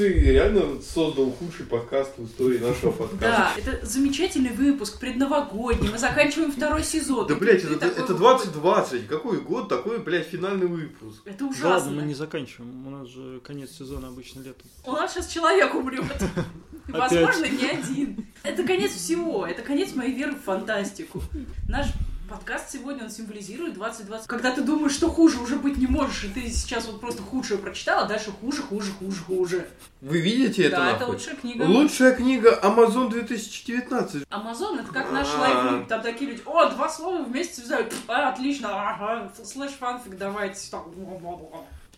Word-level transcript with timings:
ты 0.00 0.14
реально 0.14 0.80
создал 0.80 1.30
худший 1.30 1.66
подкаст 1.66 2.16
в 2.16 2.24
истории 2.24 2.56
нашего 2.56 2.90
подкаста. 2.90 3.18
Да, 3.20 3.52
это 3.58 3.84
замечательный 3.84 4.48
выпуск, 4.48 4.98
предновогодний. 4.98 5.90
Мы 5.90 5.98
заканчиваем 5.98 6.52
второй 6.52 6.84
сезон. 6.84 7.26
Да, 7.26 7.34
блядь, 7.34 7.64
это, 7.64 7.84
это 7.84 8.14
выходит. 8.14 8.54
2020. 8.54 9.06
Какой 9.06 9.40
год, 9.42 9.68
такой, 9.68 9.98
блядь, 9.98 10.26
финальный 10.26 10.68
выпуск. 10.68 11.20
Это 11.26 11.44
ужасно. 11.44 11.68
ладно, 11.68 11.90
мы 11.90 12.02
не 12.06 12.14
заканчиваем. 12.14 12.86
У 12.86 12.90
нас 12.90 13.08
же 13.08 13.40
конец 13.40 13.72
сезона 13.72 14.08
обычно 14.08 14.40
летом. 14.40 14.66
У 14.86 14.92
нас 14.92 15.12
сейчас 15.12 15.26
человек 15.26 15.74
умрет. 15.74 16.04
Возможно, 16.88 17.44
не 17.44 17.66
один. 17.66 18.26
Это 18.42 18.62
конец 18.62 18.92
всего. 18.92 19.46
Это 19.46 19.60
конец 19.60 19.94
моей 19.94 20.14
веры 20.14 20.32
в 20.32 20.40
фантастику. 20.40 21.22
Наш 21.68 21.88
подкаст 22.30 22.70
сегодня, 22.70 23.04
он 23.04 23.10
символизирует 23.10 23.74
2020. 23.74 24.28
Когда 24.28 24.52
ты 24.52 24.62
думаешь, 24.62 24.92
что 24.92 25.10
хуже 25.10 25.40
уже 25.40 25.56
быть 25.56 25.76
не 25.78 25.88
можешь, 25.88 26.24
и 26.24 26.28
ты 26.28 26.48
сейчас 26.48 26.86
вот 26.86 27.00
просто 27.00 27.22
худшее 27.22 27.58
прочитала, 27.58 28.04
а 28.04 28.06
дальше 28.06 28.30
хуже, 28.30 28.62
хуже, 28.62 28.92
хуже, 28.92 29.20
хуже. 29.26 29.66
Вы 30.00 30.20
видите 30.20 30.64
это, 30.66 30.76
да, 30.76 30.90
это 30.90 31.00
нахуй? 31.00 31.14
лучшая 31.16 31.34
книга. 31.34 31.62
Лучшая 31.64 32.14
книга 32.14 32.58
Amazon 32.62 33.10
2019. 33.10 34.24
Амазон 34.30 34.78
это 34.78 34.92
как 34.92 35.10
наш 35.10 35.26
А. 35.34 35.40
лайф 35.40 35.88
Там 35.88 36.02
такие 36.02 36.30
люди, 36.30 36.42
о, 36.46 36.66
два 36.66 36.88
слова 36.88 37.24
вместе 37.24 37.62
связали, 37.62 37.90
а, 38.06 38.30
отлично, 38.30 38.68
ага, 38.70 39.32
слэш 39.42 39.72
фанфик, 39.72 40.16
давайте. 40.16 40.60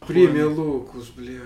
Премия 0.06 0.46
Локус, 0.46 1.08
блядь. 1.10 1.42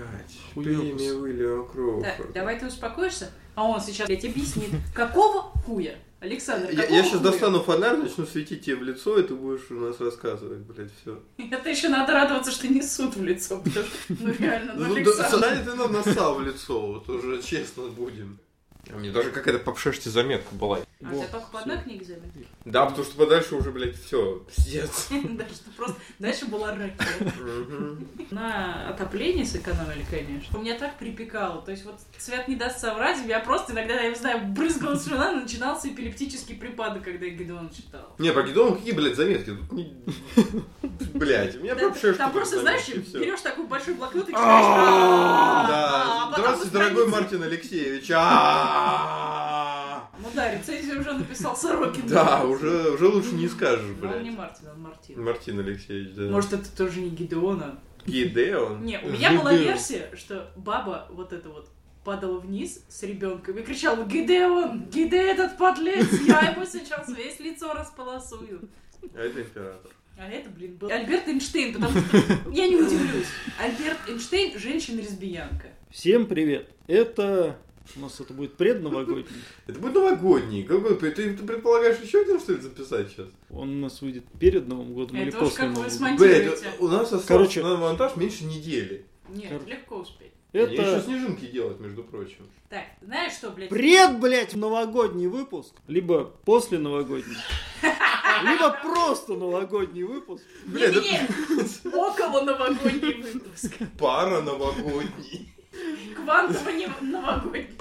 Премия 0.55 1.13
Уильяма 1.13 1.65
Кроуфорда. 1.65 2.33
давай 2.33 2.57
ты 2.57 2.67
успокоишься, 2.67 3.31
а 3.53 3.65
он 3.65 3.81
сейчас 3.81 4.07
блядь, 4.07 4.23
объяснит, 4.23 4.71
какого 4.95 5.41
хуя? 5.65 5.95
Александр, 6.19 6.71
Я, 6.71 6.81
какого 6.81 7.03
сейчас 7.03 7.21
достану 7.21 7.61
фонарь, 7.61 7.97
начну 7.97 8.25
светить 8.25 8.65
тебе 8.65 8.77
в 8.77 8.83
лицо, 8.83 9.19
и 9.19 9.23
ты 9.23 9.35
будешь 9.35 9.69
у 9.69 9.75
нас 9.75 9.99
рассказывать, 9.99 10.59
блядь, 10.59 10.89
все. 11.01 11.21
Это 11.37 11.69
еще 11.69 11.89
надо 11.89 12.13
радоваться, 12.13 12.51
что 12.51 12.67
не 12.67 12.81
суд 12.81 13.15
в 13.15 13.23
лицо, 13.23 13.59
потому 13.59 13.85
что, 13.85 14.15
ну 14.19 14.33
реально, 14.39 14.73
ну 14.75 14.95
Александр. 14.95 15.63
Ты 15.63 15.73
нам 15.75 15.93
насал 15.93 16.35
в 16.35 16.41
лицо, 16.41 16.87
вот 16.87 17.07
уже 17.09 17.43
честно 17.43 17.83
будем. 17.89 18.39
А 18.89 18.97
мне 18.97 19.11
даже 19.11 19.29
какая-то 19.29 19.59
по 19.59 19.73
пшеште 19.73 20.09
заметка 20.09 20.55
была. 20.55 20.79
А 21.03 21.09
у 21.09 21.13
тебя 21.13 21.27
только 21.27 21.47
по 21.51 21.59
одной 21.59 21.77
книге 21.77 22.05
заметил? 22.05 22.41
Да, 22.65 22.87
потому 22.87 23.05
что 23.05 23.15
подальше 23.17 23.53
уже, 23.53 23.71
блядь, 23.71 23.95
все, 23.95 24.43
пиздец. 24.47 25.09
Дальше 25.09 25.59
ты 25.63 25.71
просто... 25.77 25.95
Дальше 26.17 26.47
была 26.47 26.73
ракета. 26.73 27.33
На 28.31 28.89
отопление 28.89 29.45
сэкономили, 29.45 30.03
конечно. 30.09 30.57
У 30.57 30.61
меня 30.63 30.75
так 30.75 30.97
припекало. 30.97 31.61
То 31.61 31.69
есть 31.69 31.85
вот 31.85 31.99
Свят 32.17 32.47
не 32.47 32.55
даст 32.55 32.79
соврать, 32.79 33.19
я 33.27 33.39
просто 33.39 33.73
иногда, 33.73 33.93
я 33.93 34.09
не 34.09 34.15
знаю, 34.15 34.47
брызгала 34.47 34.97
слюна, 34.97 35.33
начинался 35.33 35.87
эпилептический 35.89 36.55
припадок, 36.55 37.03
когда 37.03 37.27
я 37.27 37.31
Гедеон 37.31 37.69
читал. 37.69 38.15
Не, 38.17 38.31
по 38.31 38.41
Гидону 38.41 38.75
какие, 38.75 38.93
блядь, 38.93 39.15
заметки? 39.15 39.55
Блядь, 41.13 41.57
у 41.57 41.59
меня 41.59 41.75
Да, 41.75 41.89
по 41.89 41.95
пшешке 41.95 42.17
Там 42.17 42.31
просто, 42.31 42.61
знаешь, 42.61 42.87
берешь 42.87 43.41
такой 43.41 43.67
большой 43.67 43.93
блокнот 43.93 44.29
и 44.29 44.31
читаешь. 44.31 44.65
Да, 45.67 46.29
а 46.29 46.33
здравствуйте, 46.33 46.73
дорогой 46.73 47.07
Мартин 47.07 47.43
Алексеевич. 47.43 48.09
Ну 50.19 50.29
да, 50.33 50.53
рецензию 50.53 50.99
уже 51.01 51.13
написал 51.13 51.55
Сорокин. 51.55 52.07
Да, 52.07 52.43
уже, 52.43 52.91
уже 52.91 53.07
лучше 53.07 53.33
не 53.33 53.47
скажешь, 53.47 53.95
Но 54.01 54.09
он 54.09 54.23
не 54.23 54.29
блядь. 54.31 54.39
Мартин, 54.39 54.69
он 54.69 54.81
Мартин. 54.81 55.23
Мартин 55.23 55.59
Алексеевич, 55.59 56.15
да. 56.15 56.23
Может, 56.23 56.53
это 56.53 56.75
тоже 56.75 57.01
не 57.01 57.09
Гидеона? 57.09 57.79
Гидеон? 58.05 58.83
Не, 58.83 58.99
у 58.99 59.09
меня 59.09 59.33
была 59.33 59.53
версия, 59.53 60.09
что 60.15 60.51
баба 60.55 61.07
вот 61.11 61.33
это 61.33 61.49
вот 61.49 61.69
падала 62.03 62.39
вниз 62.39 62.83
с 62.87 63.03
ребенком 63.03 63.57
и 63.57 63.63
кричала 63.63 64.05
«Гидеон! 64.05 64.85
Гиде 64.85 65.17
этот 65.17 65.57
подлец! 65.57 66.07
Я 66.25 66.51
ему 66.51 66.65
сейчас 66.65 67.09
весь 67.09 67.37
лицо 67.41 67.73
располосую!» 67.73 68.69
А 69.13 69.19
это 69.19 69.41
император. 69.41 69.91
А 70.17 70.27
это, 70.29 70.49
блин, 70.49 70.77
был 70.77 70.89
Альберт 70.89 71.27
Эйнштейн, 71.27 71.73
потому 71.73 71.99
что 71.99 72.17
я 72.51 72.67
не 72.67 72.77
удивлюсь. 72.77 73.27
Альберт 73.61 73.97
Эйнштейн– 74.07 74.57
женщина-лесбиянка. 74.59 75.67
Всем 75.91 76.25
привет. 76.27 76.69
Это... 76.87 77.57
У 77.95 77.99
нас 77.99 78.19
это 78.19 78.33
будет 78.33 78.55
предновогодний. 78.55 79.25
Это 79.67 79.79
будет 79.79 79.95
новогодний. 79.95 80.63
Какой, 80.63 80.95
ты, 80.95 81.11
ты 81.11 81.33
предполагаешь 81.33 81.99
еще 81.99 82.21
один, 82.21 82.39
что 82.39 82.53
ли, 82.53 82.61
записать 82.61 83.09
сейчас? 83.09 83.27
Он 83.49 83.69
у 83.69 83.81
нас 83.81 84.01
выйдет 84.01 84.25
перед 84.39 84.67
Новым 84.67 84.93
годом 84.93 85.17
или 85.17 85.29
Это 85.29 85.39
после 85.39 85.69
Нового 85.69 85.89
года. 85.89 86.15
Блять, 86.17 86.63
у 86.79 86.87
нас 86.87 87.03
осталось 87.03 87.25
Короче- 87.25 87.63
на 87.63 87.77
монтаж 87.77 88.15
меньше 88.15 88.43
недели. 88.45 89.05
Нет, 89.29 89.65
легко 89.67 89.97
успеть. 89.97 90.31
Мне 90.53 90.63
еще 90.63 90.73
Это 90.81 91.01
снежинки 91.01 91.45
делать, 91.45 91.79
между 91.79 92.03
прочим. 92.03 92.49
Так, 92.69 92.83
знаешь 93.01 93.33
что, 93.33 93.51
блядь? 93.51 93.69
пред, 93.69 94.19
блядь, 94.19 94.55
новогодний 94.55 95.27
выпуск. 95.27 95.73
Либо 95.87 96.23
после 96.45 96.79
новогодний. 96.79 97.37
Либо 98.43 98.77
просто 98.81 99.33
новогодний 99.35 100.03
выпуск. 100.03 100.43
Блядь, 100.65 100.95
около 101.85 102.41
новогодний 102.41 103.23
выпуск. 103.23 103.73
Пара 103.99 104.41
новогодний. 104.41 105.53
Квантово 106.15 106.71
новогодний. 107.01 107.76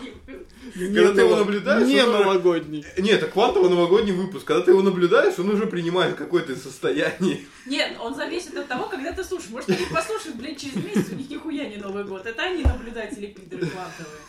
Когда 0.75 1.13
ты 1.13 1.21
его 1.21 1.37
наблюдаешь, 1.37 1.87
Не 1.87 2.05
новогодний. 2.05 2.85
Нет, 2.99 3.23
это 3.23 3.31
квантово 3.31 3.69
новогодний 3.69 4.13
выпуск. 4.13 4.45
Когда 4.45 4.63
ты 4.63 4.71
его 4.73 4.83
наблюдаешь, 4.83 5.39
он 5.39 5.51
уже 5.51 5.67
принимает 5.67 6.17
какое-то 6.17 6.57
состояние. 6.57 7.41
Нет, 7.67 7.97
он 8.01 8.15
зависит 8.15 8.57
от 8.57 8.69
того, 8.69 8.89
когда 8.89 9.13
ты 9.13 9.25
слушаешь. 9.25 9.51
Может, 9.51 9.71
они 9.71 9.87
послушают, 9.93 10.37
блядь, 10.37 10.61
через 10.61 10.77
месяц, 10.77 11.13
у 11.13 11.17
них 11.17 11.31
нихуя 11.31 11.69
не 11.69 11.77
Новый 11.77 12.05
год. 12.05 12.27
Это 12.27 12.43
они 12.43 12.63
наблюдатели 12.63 13.27
пидоры 13.27 13.67
квантовые. 13.67 14.21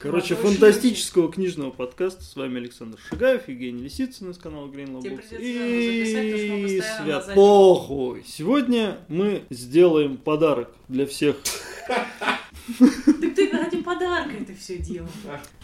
Короче, 0.00 0.34
фантастического 0.34 1.30
книжного 1.30 1.70
подкаста. 1.70 2.24
С 2.24 2.34
вами 2.34 2.58
Александр 2.58 2.98
Шагаев, 3.10 3.48
Евгений 3.48 3.82
Лисицын 3.82 4.30
из 4.30 4.38
канала 4.38 4.66
Green 4.66 4.92
Lab 4.92 5.02
Тебе 5.02 5.16
Books. 5.16 5.38
И 5.42 6.80
свят 6.80 7.34
похуй. 7.34 8.24
Сегодня 8.26 9.00
мы 9.08 9.42
сделаем 9.50 10.16
подарок 10.16 10.70
для 10.88 11.06
всех. 11.06 11.36
Так 12.78 13.34
ты 13.34 13.50
ради 13.50 13.82
подарка 13.82 14.36
это 14.36 14.54
все 14.54 14.78
делал. 14.78 15.08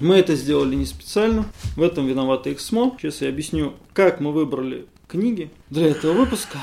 Мы 0.00 0.16
это 0.16 0.34
сделали 0.34 0.74
не 0.74 0.86
специально. 0.86 1.46
В 1.76 1.82
этом 1.82 2.06
виновата 2.06 2.52
Эксмо. 2.52 2.96
Сейчас 2.98 3.22
я 3.22 3.28
объясню, 3.28 3.74
как 3.92 4.20
мы 4.20 4.32
выбрали 4.32 4.86
книги 5.08 5.50
для 5.70 5.88
этого 5.88 6.12
выпуска. 6.12 6.58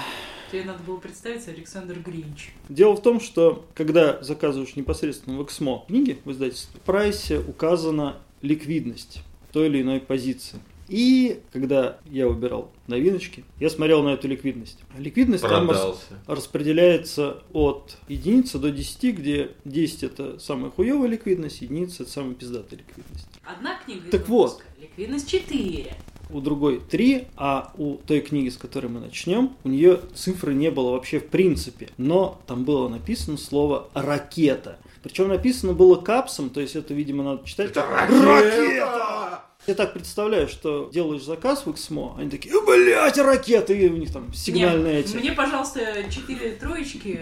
Тебе 0.51 0.66
надо 0.66 0.83
было 0.83 0.97
представиться 0.97 1.49
Александр 1.49 1.97
Гринч. 1.99 2.51
Дело 2.69 2.95
в 2.95 3.01
том, 3.01 3.19
что 3.19 3.66
когда 3.73 4.21
заказываешь 4.21 4.75
непосредственно 4.75 5.38
в 5.38 5.44
Эксмо 5.44 5.83
книги 5.88 6.19
в 6.25 6.31
издательстве, 6.31 6.79
в 6.79 6.83
прайсе 6.83 7.39
указана 7.39 8.17
ликвидность 8.41 9.23
той 9.51 9.67
или 9.67 9.81
иной 9.81 10.00
позиции. 10.00 10.59
И 10.93 11.39
когда 11.51 11.97
я 12.05 12.27
выбирал 12.27 12.69
новиночки, 12.85 13.43
я 13.59 13.71
смотрел 13.71 14.03
на 14.03 14.09
эту 14.09 14.27
ликвидность. 14.27 14.77
Ликвидность 14.95 15.41
там 15.41 15.67
рас- 15.67 15.79
Продался. 15.79 16.03
распределяется 16.27 17.41
от 17.51 17.97
единицы 18.07 18.59
до 18.59 18.69
10, 18.69 19.15
где 19.15 19.53
10 19.65 20.03
это 20.03 20.37
самая 20.37 20.69
хуевая 20.69 21.09
ликвидность, 21.09 21.63
единица 21.63 22.03
это 22.03 22.11
самая 22.11 22.35
пиздатая 22.35 22.77
ликвидность. 22.77 23.27
Одна 23.43 23.79
книга 23.83 24.07
Так 24.11 24.29
выпуска. 24.29 24.65
Ликвидность 24.79 25.27
4. 25.31 25.95
У 26.29 26.41
другой 26.41 26.79
3, 26.79 27.27
а 27.37 27.73
у 27.79 27.95
той 27.95 28.21
книги, 28.21 28.49
с 28.49 28.57
которой 28.57 28.85
мы 28.85 28.99
начнем, 28.99 29.53
у 29.63 29.69
нее 29.69 29.99
цифры 30.13 30.53
не 30.53 30.69
было 30.69 30.91
вообще 30.91 31.19
в 31.19 31.25
принципе. 31.27 31.89
Но 31.97 32.39
там 32.45 32.65
было 32.65 32.87
написано 32.87 33.37
слово 33.37 33.89
«ракета». 33.95 34.77
Причем 35.01 35.29
написано 35.29 35.73
было 35.73 35.95
капсом, 35.95 36.51
то 36.51 36.61
есть 36.61 36.75
это, 36.75 36.93
видимо, 36.93 37.23
надо 37.23 37.47
читать 37.47 37.71
Это 37.71 37.81
как 37.81 38.09
ракета! 38.11 39.43
Я 39.66 39.75
так 39.75 39.94
представляю, 39.94 40.50
что 40.50 40.90
делаешь 40.91 41.24
заказ 41.24 41.66
в 41.66 41.72
Эксмо, 41.72 42.18
они 42.19 42.29
такие, 42.29 42.53
блять, 42.66 43.18
ракеты, 43.18 43.78
и 43.78 43.88
у 43.88 43.96
них 43.96 44.12
там 44.12 44.34
сигнальные 44.34 44.97
Нет, 44.97 45.06
эти. 45.06 45.16
Мне, 45.16 45.31
пожалуйста, 45.31 45.79
4 46.09 46.51
троечки, 46.56 47.19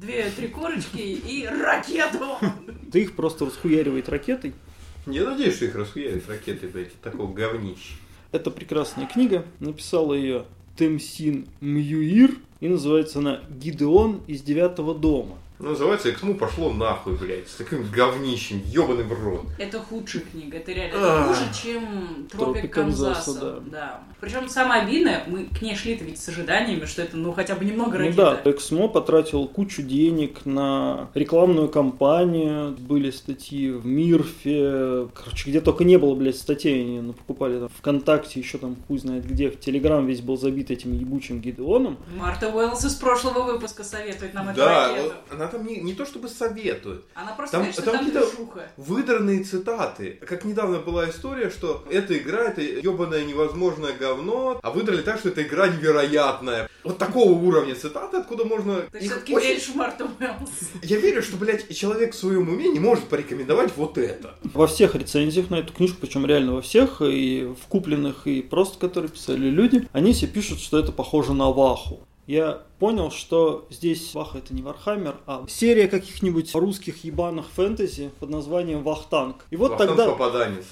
2 0.00 0.12
три 0.36 0.48
корочки 0.48 0.98
и 0.98 1.46
ракету. 1.46 2.38
Ты 2.92 3.02
их 3.02 3.16
просто 3.16 3.46
расхуяривает 3.46 4.08
ракетой. 4.08 4.54
Я 5.06 5.24
надеюсь, 5.24 5.56
что 5.56 5.64
их 5.64 5.74
расхуярят 5.74 6.28
ракеты, 6.28 6.68
блядь, 6.68 6.98
такого 7.00 7.32
говнища. 7.32 7.94
Это 8.30 8.50
прекрасная 8.50 9.06
книга. 9.06 9.44
Написала 9.58 10.14
ее 10.14 10.46
Темсин 10.78 11.48
Мьюир. 11.60 12.36
И 12.60 12.68
называется 12.68 13.18
она 13.18 13.40
«Гидеон 13.50 14.22
из 14.26 14.40
девятого 14.40 14.94
дома». 14.94 15.36
Ну, 15.60 15.70
называется 15.70 16.10
«Эксму 16.10 16.34
пошло 16.34 16.72
нахуй, 16.72 17.14
блядь, 17.16 17.48
с 17.48 17.54
таким 17.54 17.88
говнищем, 17.88 18.60
ебаный 18.66 19.04
в 19.04 19.12
рот. 19.12 19.44
Это 19.56 19.78
худшая 19.78 20.22
книга, 20.22 20.56
это 20.56 20.72
реально 20.72 20.96
это 20.96 21.24
хуже, 21.28 21.40
чем 21.62 22.26
Тропик 22.30 22.54
Тропик 22.54 22.74
Канзаса. 22.74 23.24
Канзаса, 23.32 23.60
да. 23.70 24.00
Причем 24.20 24.48
самое 24.48 24.82
обидное, 24.82 25.22
мы 25.28 25.44
к 25.46 25.62
ней 25.62 25.76
шли-то 25.76 26.02
ведь 26.02 26.20
с 26.20 26.28
ожиданиями, 26.28 26.86
что 26.86 27.02
это 27.02 27.16
ну 27.16 27.32
хотя 27.32 27.54
бы 27.54 27.64
немного 27.64 27.92
Ну 27.98 28.06
ракета. 28.06 28.40
да, 28.44 28.50
Эксмо 28.50 28.88
потратил 28.88 29.46
кучу 29.46 29.82
денег 29.82 30.44
на 30.44 31.08
рекламную 31.14 31.68
кампанию. 31.68 32.72
Были 32.76 33.10
статьи 33.12 33.70
в 33.70 33.86
Мирфе. 33.86 35.08
Короче, 35.14 35.50
где 35.50 35.60
только 35.60 35.84
не 35.84 35.98
было, 35.98 36.14
блядь, 36.16 36.36
статей. 36.36 36.80
Они 36.82 37.00
ну, 37.00 37.12
покупали 37.12 37.60
там 37.60 37.68
ВКонтакте, 37.68 38.40
еще 38.40 38.58
там 38.58 38.76
хуй 38.88 38.98
знает 38.98 39.24
где. 39.26 39.50
В 39.50 39.60
Телеграм 39.60 40.04
весь 40.06 40.20
был 40.20 40.36
забит 40.36 40.70
этим 40.72 40.92
ебучим 40.94 41.40
Гидеоном. 41.40 41.98
Марта 42.16 42.48
Уэллс 42.48 42.84
из 42.84 42.94
прошлого 42.94 43.42
выпуска 43.44 43.84
советует 43.84 44.34
нам 44.34 44.48
эту 44.48 44.58
Да, 44.58 44.88
ракету. 44.88 45.14
Она 45.44 45.52
там 45.52 45.66
не, 45.66 45.76
не 45.76 45.94
то 45.94 46.04
чтобы 46.04 46.28
советует. 46.28 47.04
Она 47.14 47.32
просто 47.32 47.52
Там- 47.52 47.60
говорит, 47.62 47.74
что 47.74 47.82
там 47.84 47.94
там 47.94 48.04
какие-то- 48.06 48.26
движуха. 48.36 48.68
Выдранные 48.76 49.44
цитаты. 49.44 50.18
Как 50.26 50.44
недавно 50.44 50.78
была 50.78 51.08
история, 51.10 51.50
что 51.50 51.84
эта 51.90 52.16
игра, 52.18 52.44
это 52.44 52.60
ебаное 52.62 53.24
невозможное 53.24 53.92
говно, 53.92 54.58
а 54.62 54.70
выдрали 54.70 55.02
так, 55.02 55.18
что 55.18 55.28
эта 55.28 55.42
игра 55.42 55.68
невероятная. 55.68 56.68
Вот 56.82 56.98
такого 56.98 57.32
уровня 57.32 57.74
цитаты, 57.74 58.18
откуда 58.18 58.44
можно... 58.44 58.82
Ты 58.92 58.98
их 58.98 59.04
все-таки 59.10 59.34
очень- 59.34 59.46
веришь 59.48 59.68
в 59.68 59.74
Марту 59.76 60.04
Уэллс. 60.20 60.50
Я 60.82 60.98
верю, 60.98 61.22
что, 61.22 61.36
блядь, 61.36 61.74
человек 61.74 62.14
в 62.14 62.16
своем 62.18 62.48
уме 62.48 62.68
не 62.68 62.80
может 62.80 63.04
порекомендовать 63.04 63.72
вот 63.76 63.98
это. 63.98 64.34
Во 64.52 64.66
всех 64.66 64.94
рецензиях 64.94 65.50
на 65.50 65.56
эту 65.56 65.72
книжку, 65.72 65.98
причем 66.00 66.26
реально 66.26 66.54
во 66.54 66.62
всех, 66.62 67.00
и 67.02 67.44
в 67.60 67.66
купленных, 67.68 68.26
и 68.26 68.42
просто 68.42 68.78
которые 68.78 69.10
писали 69.10 69.48
люди, 69.48 69.88
они 69.92 70.12
все 70.12 70.26
пишут, 70.26 70.60
что 70.60 70.78
это 70.78 70.92
похоже 70.92 71.32
на 71.32 71.50
Ваху. 71.50 72.00
Я 72.26 72.62
понял, 72.78 73.10
что 73.10 73.66
здесь 73.70 74.14
Ваха 74.14 74.38
это 74.38 74.54
не 74.54 74.62
Вархаммер, 74.62 75.16
а 75.26 75.44
серия 75.46 75.88
каких-нибудь 75.88 76.54
русских 76.54 77.04
ебаных 77.04 77.46
фэнтези 77.50 78.10
под 78.18 78.30
названием 78.30 78.82
Вахтанг. 78.82 79.44
И 79.50 79.56
вот 79.56 79.72
Вахтанг 79.72 79.90
тогда... 79.90 80.10
попаданец. 80.10 80.64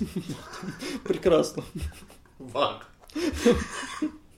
Прекрасно. 1.04 1.62
Вах. 2.38 2.88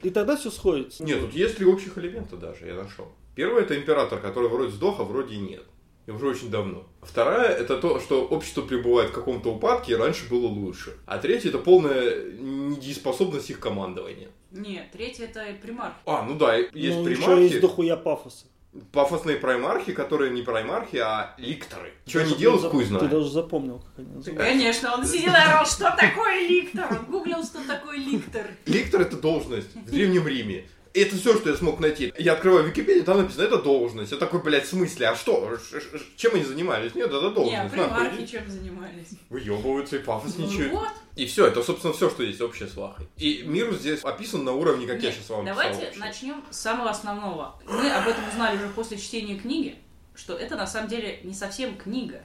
И 0.02 0.10
тогда 0.10 0.36
все 0.36 0.50
сходится. 0.50 1.04
Нет, 1.04 1.20
тут 1.20 1.34
есть 1.34 1.56
три 1.56 1.66
общих 1.66 1.96
элемента 1.98 2.36
даже, 2.36 2.66
я 2.66 2.74
нашел. 2.74 3.06
Первый 3.34 3.62
это 3.62 3.76
император, 3.76 4.20
который 4.20 4.48
вроде 4.48 4.72
сдох, 4.72 5.00
а 5.00 5.04
вроде 5.04 5.36
и 5.36 5.38
нет. 5.38 5.64
И 6.06 6.10
уже 6.10 6.28
очень 6.28 6.50
давно. 6.50 6.84
Вторая 7.02 7.48
это 7.48 7.78
то, 7.78 7.98
что 7.98 8.24
общество 8.26 8.62
пребывает 8.62 9.10
в 9.10 9.14
каком-то 9.14 9.54
упадке, 9.54 9.92
и 9.92 9.96
раньше 9.96 10.28
было 10.28 10.46
лучше. 10.46 10.98
А 11.06 11.18
третье 11.18 11.48
это 11.48 11.58
полная 11.58 12.24
недееспособность 12.38 13.48
их 13.50 13.58
командования. 13.58 14.28
Нет, 14.50 14.90
третий 14.92 15.24
это 15.24 15.44
примарх. 15.62 15.94
А, 16.06 16.22
ну 16.22 16.34
да, 16.36 16.56
есть 16.56 16.72
ну, 16.74 17.08
еще 17.08 17.20
примархи, 17.22 17.42
есть 17.42 17.60
дохуя 17.60 17.96
пафоса. 17.96 18.44
пафосные 18.92 19.36
праймархи, 19.36 19.92
которые 19.92 20.30
не 20.30 20.42
праймархи, 20.42 20.96
а 20.98 21.34
ликторы. 21.38 21.92
Что 22.06 22.20
они 22.20 22.34
делают, 22.34 22.62
ты 22.62 22.68
хуй 22.68 22.84
знает. 22.84 23.04
Ты 23.04 23.10
даже 23.10 23.30
запомнил, 23.30 23.78
как 23.78 23.98
они 23.98 24.14
называются. 24.14 24.52
Конечно, 24.52 24.94
он 24.94 25.06
сидел 25.06 25.32
и 25.32 25.36
орал, 25.36 25.66
что 25.66 25.94
такое 25.98 26.46
ликтор? 26.48 26.86
Он 26.90 27.10
гуглил, 27.10 27.42
что 27.42 27.66
такое 27.66 27.96
ликтор. 27.96 28.46
Ликтор 28.66 29.00
это 29.00 29.16
должность 29.16 29.74
в 29.74 29.90
Древнем 29.90 30.28
Риме. 30.28 30.66
И 30.94 31.00
это 31.00 31.16
все, 31.16 31.36
что 31.36 31.50
я 31.50 31.56
смог 31.56 31.80
найти. 31.80 32.12
Я 32.18 32.34
открываю 32.34 32.68
Википедию, 32.68 33.02
там 33.04 33.18
написано, 33.18 33.42
это 33.42 33.58
должность. 33.60 34.12
Я 34.12 34.18
такой, 34.18 34.40
блядь, 34.40 34.64
в 34.64 34.68
смысле? 34.68 35.08
А 35.08 35.16
что? 35.16 35.58
Ш- 35.58 35.80
ш- 35.80 35.88
Чем 36.16 36.36
они 36.36 36.44
занимались? 36.44 36.94
Нет, 36.94 37.08
это 37.08 37.18
а 37.18 37.30
должность. 37.30 37.56
Нахуй, 37.74 37.78
примархи 37.78 38.16
иди. 38.22 38.26
чем 38.28 38.48
занимались? 38.48 39.08
Выебываются 39.28 39.96
и 39.96 39.98
пафосничают. 39.98 40.72
Ну 40.72 40.78
вот. 40.78 40.88
И 41.16 41.26
все, 41.26 41.46
это, 41.48 41.64
собственно, 41.64 41.92
все, 41.92 42.08
что 42.10 42.22
есть 42.22 42.40
общее 42.40 42.68
с 42.68 42.76
Вахой. 42.76 43.08
И 43.16 43.42
мир 43.44 43.74
здесь 43.74 44.04
описан 44.04 44.44
на 44.44 44.52
уровне, 44.52 44.86
как 44.86 45.02
я 45.02 45.08
Нет, 45.08 45.14
сейчас 45.16 45.30
вам 45.30 45.44
Давайте 45.44 45.80
вообще. 45.84 45.98
начнем 45.98 46.44
с 46.50 46.60
самого 46.60 46.90
основного. 46.90 47.60
Мы 47.66 47.90
об 47.90 48.06
этом 48.06 48.28
узнали 48.28 48.56
уже 48.56 48.68
после 48.68 48.96
чтения 48.96 49.36
книги, 49.36 49.74
что 50.14 50.34
это 50.34 50.54
на 50.54 50.66
самом 50.68 50.88
деле 50.88 51.18
не 51.24 51.34
совсем 51.34 51.76
книга. 51.76 52.22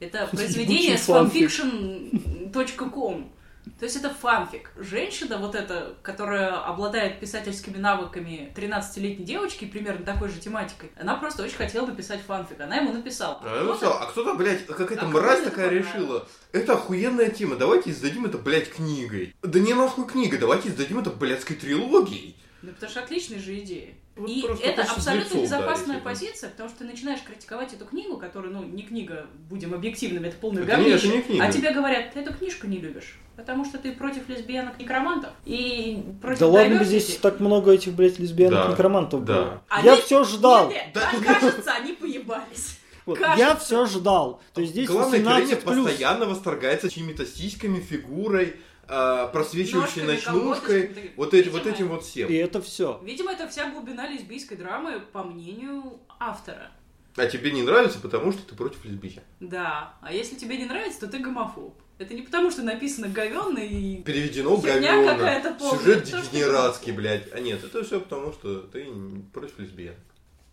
Это 0.00 0.26
произведение 0.26 0.98
с 0.98 1.02
фанфик. 1.02 1.50
fanfiction.com. 1.50 3.30
То 3.78 3.84
есть 3.84 3.96
это 3.96 4.10
фанфик. 4.12 4.72
Женщина 4.76 5.38
вот 5.38 5.54
эта, 5.54 5.94
которая 6.02 6.60
обладает 6.64 7.20
писательскими 7.20 7.76
навыками 7.76 8.52
13-летней 8.56 9.24
девочки, 9.24 9.66
примерно 9.66 10.04
такой 10.04 10.30
же 10.30 10.40
тематикой, 10.40 10.90
она 11.00 11.14
просто 11.14 11.44
очень 11.44 11.56
хотела 11.56 11.86
написать 11.86 12.20
фанфик. 12.20 12.60
Она 12.60 12.76
ему 12.76 12.92
написала. 12.92 13.40
А, 13.42 13.62
ну 13.64 13.76
всё, 13.76 13.92
а 13.92 14.06
кто-то, 14.06 14.34
блядь, 14.34 14.66
какая-то 14.66 15.06
А 15.06 15.08
мразь 15.08 15.44
такая 15.44 15.66
понравилось? 15.68 15.94
решила. 15.94 16.28
Это 16.50 16.72
охуенная 16.72 17.30
тема, 17.30 17.54
давайте 17.54 17.90
издадим 17.90 18.24
это, 18.24 18.38
блядь, 18.38 18.70
книгой. 18.70 19.36
Да 19.42 19.60
не 19.60 19.74
нахуй 19.74 20.06
книга, 20.06 20.38
давайте 20.38 20.70
издадим 20.70 20.98
это 20.98 21.10
блядской 21.10 21.54
трилогией. 21.54 22.36
Ну, 22.62 22.72
потому 22.72 22.90
что 22.90 23.00
отличная 23.02 23.38
же 23.38 23.58
идея. 23.60 23.94
Вот 24.16 24.28
И 24.28 24.44
это 24.64 24.82
абсолютно 24.82 25.28
лицо 25.36 25.42
безопасная 25.42 26.00
позиция, 26.00 26.50
потому 26.50 26.68
что 26.68 26.80
ты 26.80 26.84
начинаешь 26.86 27.20
критиковать 27.22 27.72
эту 27.72 27.84
книгу, 27.84 28.16
которая, 28.16 28.50
ну, 28.50 28.64
не 28.64 28.82
книга, 28.82 29.26
будем 29.48 29.74
объективными, 29.74 30.26
это 30.26 30.36
полное 30.38 30.64
Это 30.64 30.72
говнище. 30.76 31.08
не 31.08 31.22
книга. 31.22 31.44
А 31.44 31.52
тебе 31.52 31.70
говорят, 31.72 32.12
ты 32.12 32.20
эту 32.20 32.34
книжку 32.34 32.66
не 32.66 32.78
любишь, 32.78 33.16
потому 33.36 33.64
что 33.64 33.78
ты 33.78 33.92
против 33.92 34.28
лесбиянок-некромантов 34.28 35.30
и 35.44 36.02
против 36.20 36.40
Да 36.40 36.46
ладно 36.48 36.78
бы 36.78 36.84
diversity». 36.84 36.86
здесь 36.86 37.16
так 37.18 37.38
много 37.38 37.70
этих, 37.70 37.92
блядь, 37.94 38.16
Да, 38.16 38.22
лесбиянок-некромантов 38.24 39.24
да. 39.24 39.34
было. 39.34 39.62
Они- 39.68 39.86
Я 39.86 39.96
все 39.96 40.24
ждал. 40.24 40.68
Нет, 40.68 40.86
нет, 40.86 40.94
Да. 40.94 41.34
кажется, 41.34 41.72
они 41.74 41.92
поебались. 41.92 42.78
Вот. 43.06 43.18
Я 43.38 43.56
все 43.56 43.86
ждал. 43.86 44.42
То 44.52 44.60
есть 44.60 44.72
здесь 44.74 44.86
Главное, 44.86 45.20
героиня 45.20 45.40
18 45.56 45.64
плюс. 45.64 45.86
постоянно 45.86 46.26
восторгается 46.26 46.90
чьими-то 46.90 47.24
сиськами, 47.24 47.80
фигурой, 47.80 48.56
просвечивающей 48.88 50.02
Ножками, 50.02 50.06
ночнушкой, 50.06 50.82
колготочками. 50.82 51.12
вот, 51.16 51.34
эти, 51.34 51.48
вот 51.48 51.66
этим 51.66 51.88
вот 51.88 52.04
всем. 52.04 52.28
И 52.28 52.34
это 52.34 52.62
все. 52.62 53.00
Видимо, 53.04 53.32
это 53.32 53.46
вся 53.48 53.70
глубина 53.70 54.08
лесбийской 54.08 54.56
драмы, 54.56 55.00
по 55.12 55.22
мнению 55.22 56.00
автора. 56.18 56.72
А 57.16 57.26
тебе 57.26 57.50
не 57.50 57.62
нравится, 57.62 57.98
потому 58.00 58.32
что 58.32 58.42
ты 58.42 58.54
против 58.54 58.84
лесбиян. 58.84 59.24
Да, 59.40 59.94
а 60.00 60.12
если 60.12 60.36
тебе 60.36 60.56
не 60.56 60.64
нравится, 60.64 61.00
то 61.00 61.08
ты 61.08 61.18
гомофоб. 61.18 61.74
Это 61.98 62.14
не 62.14 62.22
потому, 62.22 62.50
что 62.50 62.62
написано 62.62 63.08
говенно 63.08 63.58
и 63.58 64.02
Переведено 64.02 64.56
какая-то 64.56 65.54
полная, 65.54 65.78
Сюжет 65.78 66.04
дегенератский, 66.04 66.92
блядь. 66.92 67.32
А 67.32 67.40
нет, 67.40 67.62
это 67.64 67.82
все 67.82 68.00
потому, 68.00 68.32
что 68.32 68.60
ты 68.60 68.86
против 69.32 69.58
лесбиян. 69.58 69.96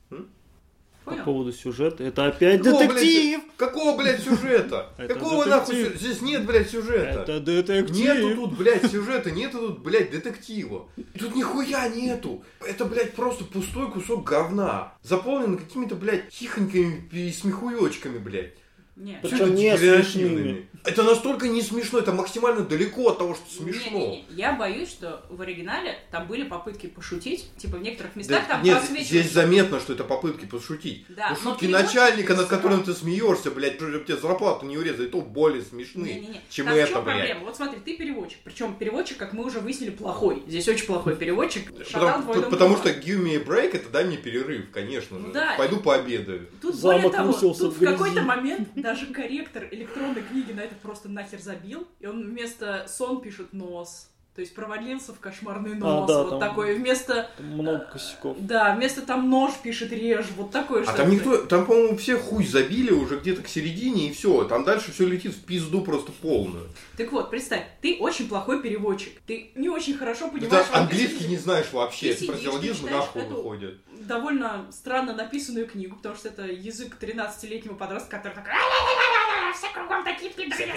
По 0.10 0.16
Понял? 1.06 1.24
поводу 1.24 1.52
сюжета. 1.52 2.04
Это 2.04 2.25
опять 2.25 2.63
Какого, 2.63 2.88
детектив! 2.88 3.40
блядь, 3.42 3.57
какого, 3.57 3.98
блядь, 3.98 4.24
сюжета? 4.24 4.90
Какого 5.07 5.46
нахуй 5.46 5.75
детектив. 5.75 6.00
сю- 6.02 6.07
Здесь 6.07 6.22
нет, 6.22 6.46
блядь, 6.46 6.69
сюжета. 6.69 7.22
Это 7.22 7.40
детектив! 7.40 7.96
Нету 7.96 8.36
тут, 8.36 8.57
блядь, 8.57 8.92
сюжета, 8.92 9.31
нету 9.31 9.60
тут, 9.60 9.80
блядь, 9.84 10.12
детектива. 10.12 10.90
Тут 11.18 11.36
нихуя 11.36 11.88
нету. 11.90 12.44
Это, 12.60 12.86
блядь, 12.86 13.13
просто 13.13 13.46
пустой 13.46 13.92
кусок 13.92 14.24
говна. 14.24 14.94
Заполнен 15.04 15.57
какими-то, 15.57 15.96
блядь, 15.96 16.31
хихоньками 16.31 17.07
и 17.12 17.31
смехуёчками, 17.31 18.18
блядь. 18.18 18.54
Нет. 18.95 19.18
Причем 19.21 19.38
Чё-то 19.38 19.51
не 19.51 19.77
смешными. 19.77 20.68
Это 20.86 21.03
настолько 21.03 21.47
не 21.47 21.62
смешно, 21.62 22.00
это 22.00 22.12
максимально 22.13 22.62
далеко 22.62 23.09
от 23.09 23.18
того, 23.18 23.33
что 23.36 23.44
смешно. 23.51 23.97
Не-не-не. 24.00 24.25
Я 24.30 24.53
боюсь, 24.53 24.89
что 24.89 25.25
в 25.30 25.42
оригинале 25.42 25.97
там 26.12 26.27
были 26.27 26.44
попытки 26.44 26.88
пошутить. 26.88 27.50
Типа 27.57 27.77
в 27.77 27.81
некоторых 27.81 28.15
местах 28.15 28.44
Да, 28.47 28.53
там 28.56 28.63
нет, 28.63 28.77
просвечивается- 28.77 29.09
здесь 29.09 29.31
заметно, 29.33 29.80
что 29.80 29.94
это 29.94 30.03
попытки 30.03 30.45
пошутить. 30.45 31.06
Да, 31.09 31.30
ну, 31.31 31.36
но 31.44 31.50
шутки 31.51 31.65
переводчик 31.65 31.88
начальника, 31.95 32.36
над 32.36 32.47
которым 32.47 32.83
ты 32.83 32.94
смеешься, 32.94 33.50
блядь, 33.51 33.75
чтобы 33.75 34.00
тебе 34.06 34.15
зарплату 34.18 34.65
не 34.68 34.77
урезали, 34.77 35.07
то 35.07 35.21
более 35.21 35.63
смешны, 35.63 36.06
Не-не-не. 36.06 36.42
чем 36.50 36.68
Там 36.68 36.75
это, 36.75 36.88
чем 36.92 37.03
блядь. 37.03 37.15
проблема? 37.18 37.39
Вот 37.45 37.56
смотри, 37.56 37.80
ты 37.83 37.97
переводчик. 37.97 38.38
Причем 38.44 38.75
переводчик, 38.75 39.18
как 39.18 39.33
мы 39.33 39.44
уже 39.44 39.59
выяснили, 39.59 39.89
плохой. 39.89 40.44
Здесь 40.47 40.68
очень 40.68 40.86
плохой 40.86 41.15
переводчик. 41.15 41.74
Потому, 41.92 42.33
потому 42.50 42.77
что 42.77 42.89
give 42.92 43.21
me 43.24 43.36
a 43.38 43.44
break 43.44 43.75
это 43.75 43.89
дай 43.89 44.06
мне 44.06 44.18
перерыв, 44.18 44.69
конечно 44.71 45.18
же. 45.18 45.25
Ну 45.25 45.33
да. 45.33 45.56
Пойду 45.57 45.77
пообедаю. 45.77 46.47
Тут 46.62 46.80
более 46.80 47.09
того, 47.09 47.33
тут 47.33 47.57
в 47.75 47.83
какой-то 47.83 48.21
момент 48.21 48.69
даже 48.86 49.08
корректор 49.08 49.68
электронной 49.72 50.22
книги 50.22 50.52
на 50.52 50.60
это 50.60 50.76
просто 50.76 51.10
нахер 51.10 51.42
забил, 51.42 51.88
и 52.00 52.06
он 52.06 52.22
вместо 52.22 52.86
сон 52.88 53.20
пишет 53.20 53.52
нос. 53.52 54.12
То 54.36 54.42
есть 54.42 54.54
провалился 54.54 55.14
в 55.14 55.20
кошмарный 55.22 55.76
нос, 55.76 56.10
да, 56.10 56.24
вот 56.24 56.30
там- 56.32 56.40
такой. 56.42 56.76
Вместо, 56.76 57.30
Там 57.38 57.46
много 57.52 57.80
косяков. 57.94 58.36
да, 58.38 58.76
вместо 58.76 59.02
там 59.02 59.30
нож 59.30 59.54
пишет 59.64 59.94
режь, 59.94 60.26
вот 60.36 60.52
такое 60.52 60.82
А 60.82 60.84
что-то. 60.84 60.98
там 61.04 61.10
никто, 61.12 61.38
там, 61.46 61.66
по-моему, 61.66 61.96
все 61.96 62.18
хуй 62.18 62.46
забили 62.46 62.92
уже 62.92 63.18
где-то 63.20 63.44
к 63.44 63.48
середине, 63.48 64.10
и 64.10 64.14
все. 64.14 64.44
Там 64.44 64.66
дальше 64.66 64.92
все 64.92 65.08
летит 65.08 65.34
в 65.34 65.46
пизду 65.46 65.82
просто 65.84 66.12
полную. 66.12 66.68
Так 66.98 67.14
вот, 67.14 67.30
представь, 67.30 67.64
ты 67.81 67.95
очень 68.02 68.28
плохой 68.28 68.62
переводчик. 68.62 69.14
Ты 69.26 69.52
не 69.56 69.69
очень 69.69 69.98
хорошо 69.98 70.28
Ты 70.30 70.40
понимаешь... 70.42 70.66
английский 70.74 71.28
не 71.30 71.38
знаешь 71.38 71.68
вообще, 71.71 72.14
Ты 72.14 72.26
сидишь, 72.26 72.80
ты 72.80 72.90
нахуй 72.92 73.21
эту- 73.21 73.36
выходят. 73.38 73.76
довольно 74.02 74.66
странно 74.69 75.14
написанную 75.14 75.66
книгу, 75.66 75.95
потому 75.95 76.16
что 76.16 76.28
это 76.28 76.44
язык 76.45 76.98
13-летнего 77.00 77.76
подростка, 77.76 78.18
который 78.18 78.33
такой... 78.33 78.52
Все 79.57 79.68
кругом 79.74 80.04
такие 80.04 80.31
пидоры, 80.31 80.74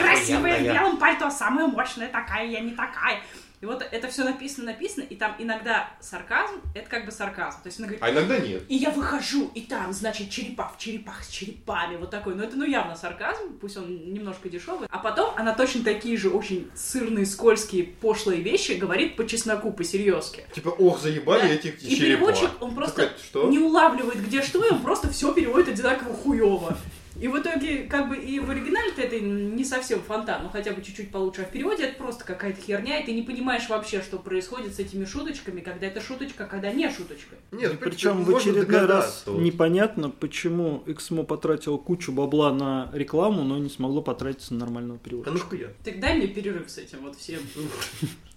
красивая, 0.00 0.58
в 0.60 0.62
белом 0.62 0.96
пальто, 0.98 1.30
самая 1.30 1.66
мощная 1.66 2.08
такая, 2.08 2.46
я 2.46 2.60
не 2.60 2.70
такая. 2.72 3.20
И 3.60 3.66
вот 3.66 3.82
это 3.90 4.06
все 4.06 4.22
написано, 4.22 4.66
написано, 4.66 5.02
и 5.02 5.16
там 5.16 5.34
иногда 5.40 5.90
сарказм, 6.00 6.60
это 6.76 6.88
как 6.88 7.04
бы 7.06 7.10
сарказм. 7.10 7.60
То 7.60 7.66
есть 7.66 7.80
она 7.80 7.88
говорит, 7.88 8.04
А 8.04 8.10
иногда 8.12 8.38
нет. 8.38 8.62
и 8.68 8.76
я 8.76 8.90
выхожу, 8.90 9.50
и 9.52 9.62
там, 9.62 9.92
значит, 9.92 10.30
черепах 10.30 10.76
в 10.76 10.78
черепах 10.78 11.24
с 11.24 11.28
черепами, 11.28 11.96
вот 11.96 12.08
такой. 12.12 12.36
Но 12.36 12.44
это, 12.44 12.56
ну, 12.56 12.64
явно 12.64 12.94
сарказм, 12.94 13.58
пусть 13.60 13.76
он 13.76 14.12
немножко 14.12 14.48
дешевый. 14.48 14.86
А 14.92 14.98
потом 14.98 15.34
она 15.36 15.54
точно 15.54 15.82
такие 15.82 16.16
же 16.16 16.30
очень 16.30 16.70
сырные, 16.76 17.26
скользкие, 17.26 17.82
пошлые 17.82 18.42
вещи 18.42 18.72
говорит 18.72 19.16
по 19.16 19.26
чесноку, 19.26 19.72
по 19.72 19.82
серьезке. 19.82 20.46
Типа, 20.54 20.68
ох, 20.68 21.00
заебали 21.00 21.40
Да. 21.40 21.48
этих 21.48 21.82
И 21.82 21.96
черепа. 21.96 22.00
переводчик, 22.26 22.50
он 22.62 22.76
просто 22.76 22.94
Такая, 23.02 23.18
что? 23.18 23.48
не 23.48 23.58
улавливает, 23.58 24.24
где 24.24 24.40
что, 24.40 24.64
и 24.64 24.70
он 24.70 24.82
просто 24.82 25.10
все 25.10 25.32
переводит 25.34 25.66
одинаково 25.70 26.14
хуево. 26.14 26.78
И 27.20 27.26
в 27.28 27.36
итоге, 27.38 27.84
как 27.84 28.08
бы, 28.08 28.16
и 28.16 28.38
в 28.38 28.48
оригинале-то 28.50 29.02
это 29.02 29.18
не 29.18 29.64
совсем 29.64 30.00
фонтан, 30.02 30.42
ну 30.44 30.48
хотя 30.50 30.72
бы 30.72 30.82
чуть-чуть 30.82 31.10
получше, 31.10 31.42
а 31.42 31.44
в 31.44 31.50
переводе 31.50 31.84
это 31.84 31.96
просто 31.98 32.24
какая-то 32.24 32.60
херня, 32.60 33.00
и 33.00 33.06
ты 33.06 33.12
не 33.12 33.22
понимаешь 33.22 33.68
вообще, 33.68 34.02
что 34.02 34.18
происходит 34.18 34.74
с 34.74 34.78
этими 34.78 35.04
шуточками, 35.04 35.60
когда 35.60 35.86
это 35.88 36.00
шуточка, 36.00 36.44
а 36.44 36.46
когда 36.46 36.72
не 36.72 36.88
шуточка. 36.90 37.34
Нет, 37.50 37.74
И 37.74 37.76
причем 37.76 38.22
в 38.24 38.36
очередной 38.36 38.86
раз 38.86 39.24
вот. 39.26 39.40
непонятно, 39.40 40.10
почему 40.10 40.82
Эксмо 40.86 41.24
потратил 41.24 41.76
кучу 41.78 42.12
бабла 42.12 42.52
на 42.52 42.90
рекламу, 42.92 43.42
но 43.42 43.58
не 43.58 43.68
смогло 43.68 44.00
потратиться 44.02 44.54
на 44.54 44.60
нормального 44.60 44.98
А 45.02 45.04
перевода. 45.04 45.30
ну 45.30 45.38
хуя. 45.40 45.68
Так 45.84 45.98
дай 46.00 46.16
мне 46.16 46.28
перерыв 46.28 46.70
с 46.70 46.78
этим 46.78 46.98
вот 47.02 47.16
всем. 47.16 47.40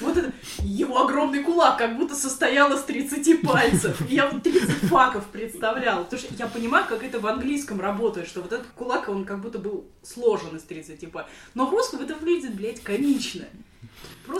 Вот 0.00 0.16
это 0.16 0.32
его 0.62 1.02
огромный 1.02 1.42
кулак 1.42 1.78
как 1.78 1.96
будто 1.96 2.14
состоял 2.14 2.72
из 2.72 2.82
30 2.82 3.42
пальцев. 3.42 4.00
Я 4.10 4.28
вот 4.28 4.42
30 4.42 4.70
факов 4.88 5.26
представляла. 5.26 6.04
Потому 6.04 6.20
что 6.22 6.34
я 6.34 6.46
понимаю, 6.46 6.86
как 6.88 7.02
это 7.02 7.20
в 7.20 7.26
английском 7.26 7.80
работает, 7.80 8.28
что 8.28 8.42
вот 8.42 8.52
этот 8.52 8.66
кулак, 8.68 9.08
он 9.08 9.24
как 9.24 9.40
будто 9.40 9.58
был 9.58 9.86
сложен 10.02 10.56
из 10.56 10.62
30 10.62 11.10
пальцев. 11.10 11.32
Но 11.54 11.66
в 11.66 11.70
русском 11.70 12.00
это 12.00 12.14
выглядит, 12.14 12.54
блядь, 12.54 12.82
комично. 12.82 13.44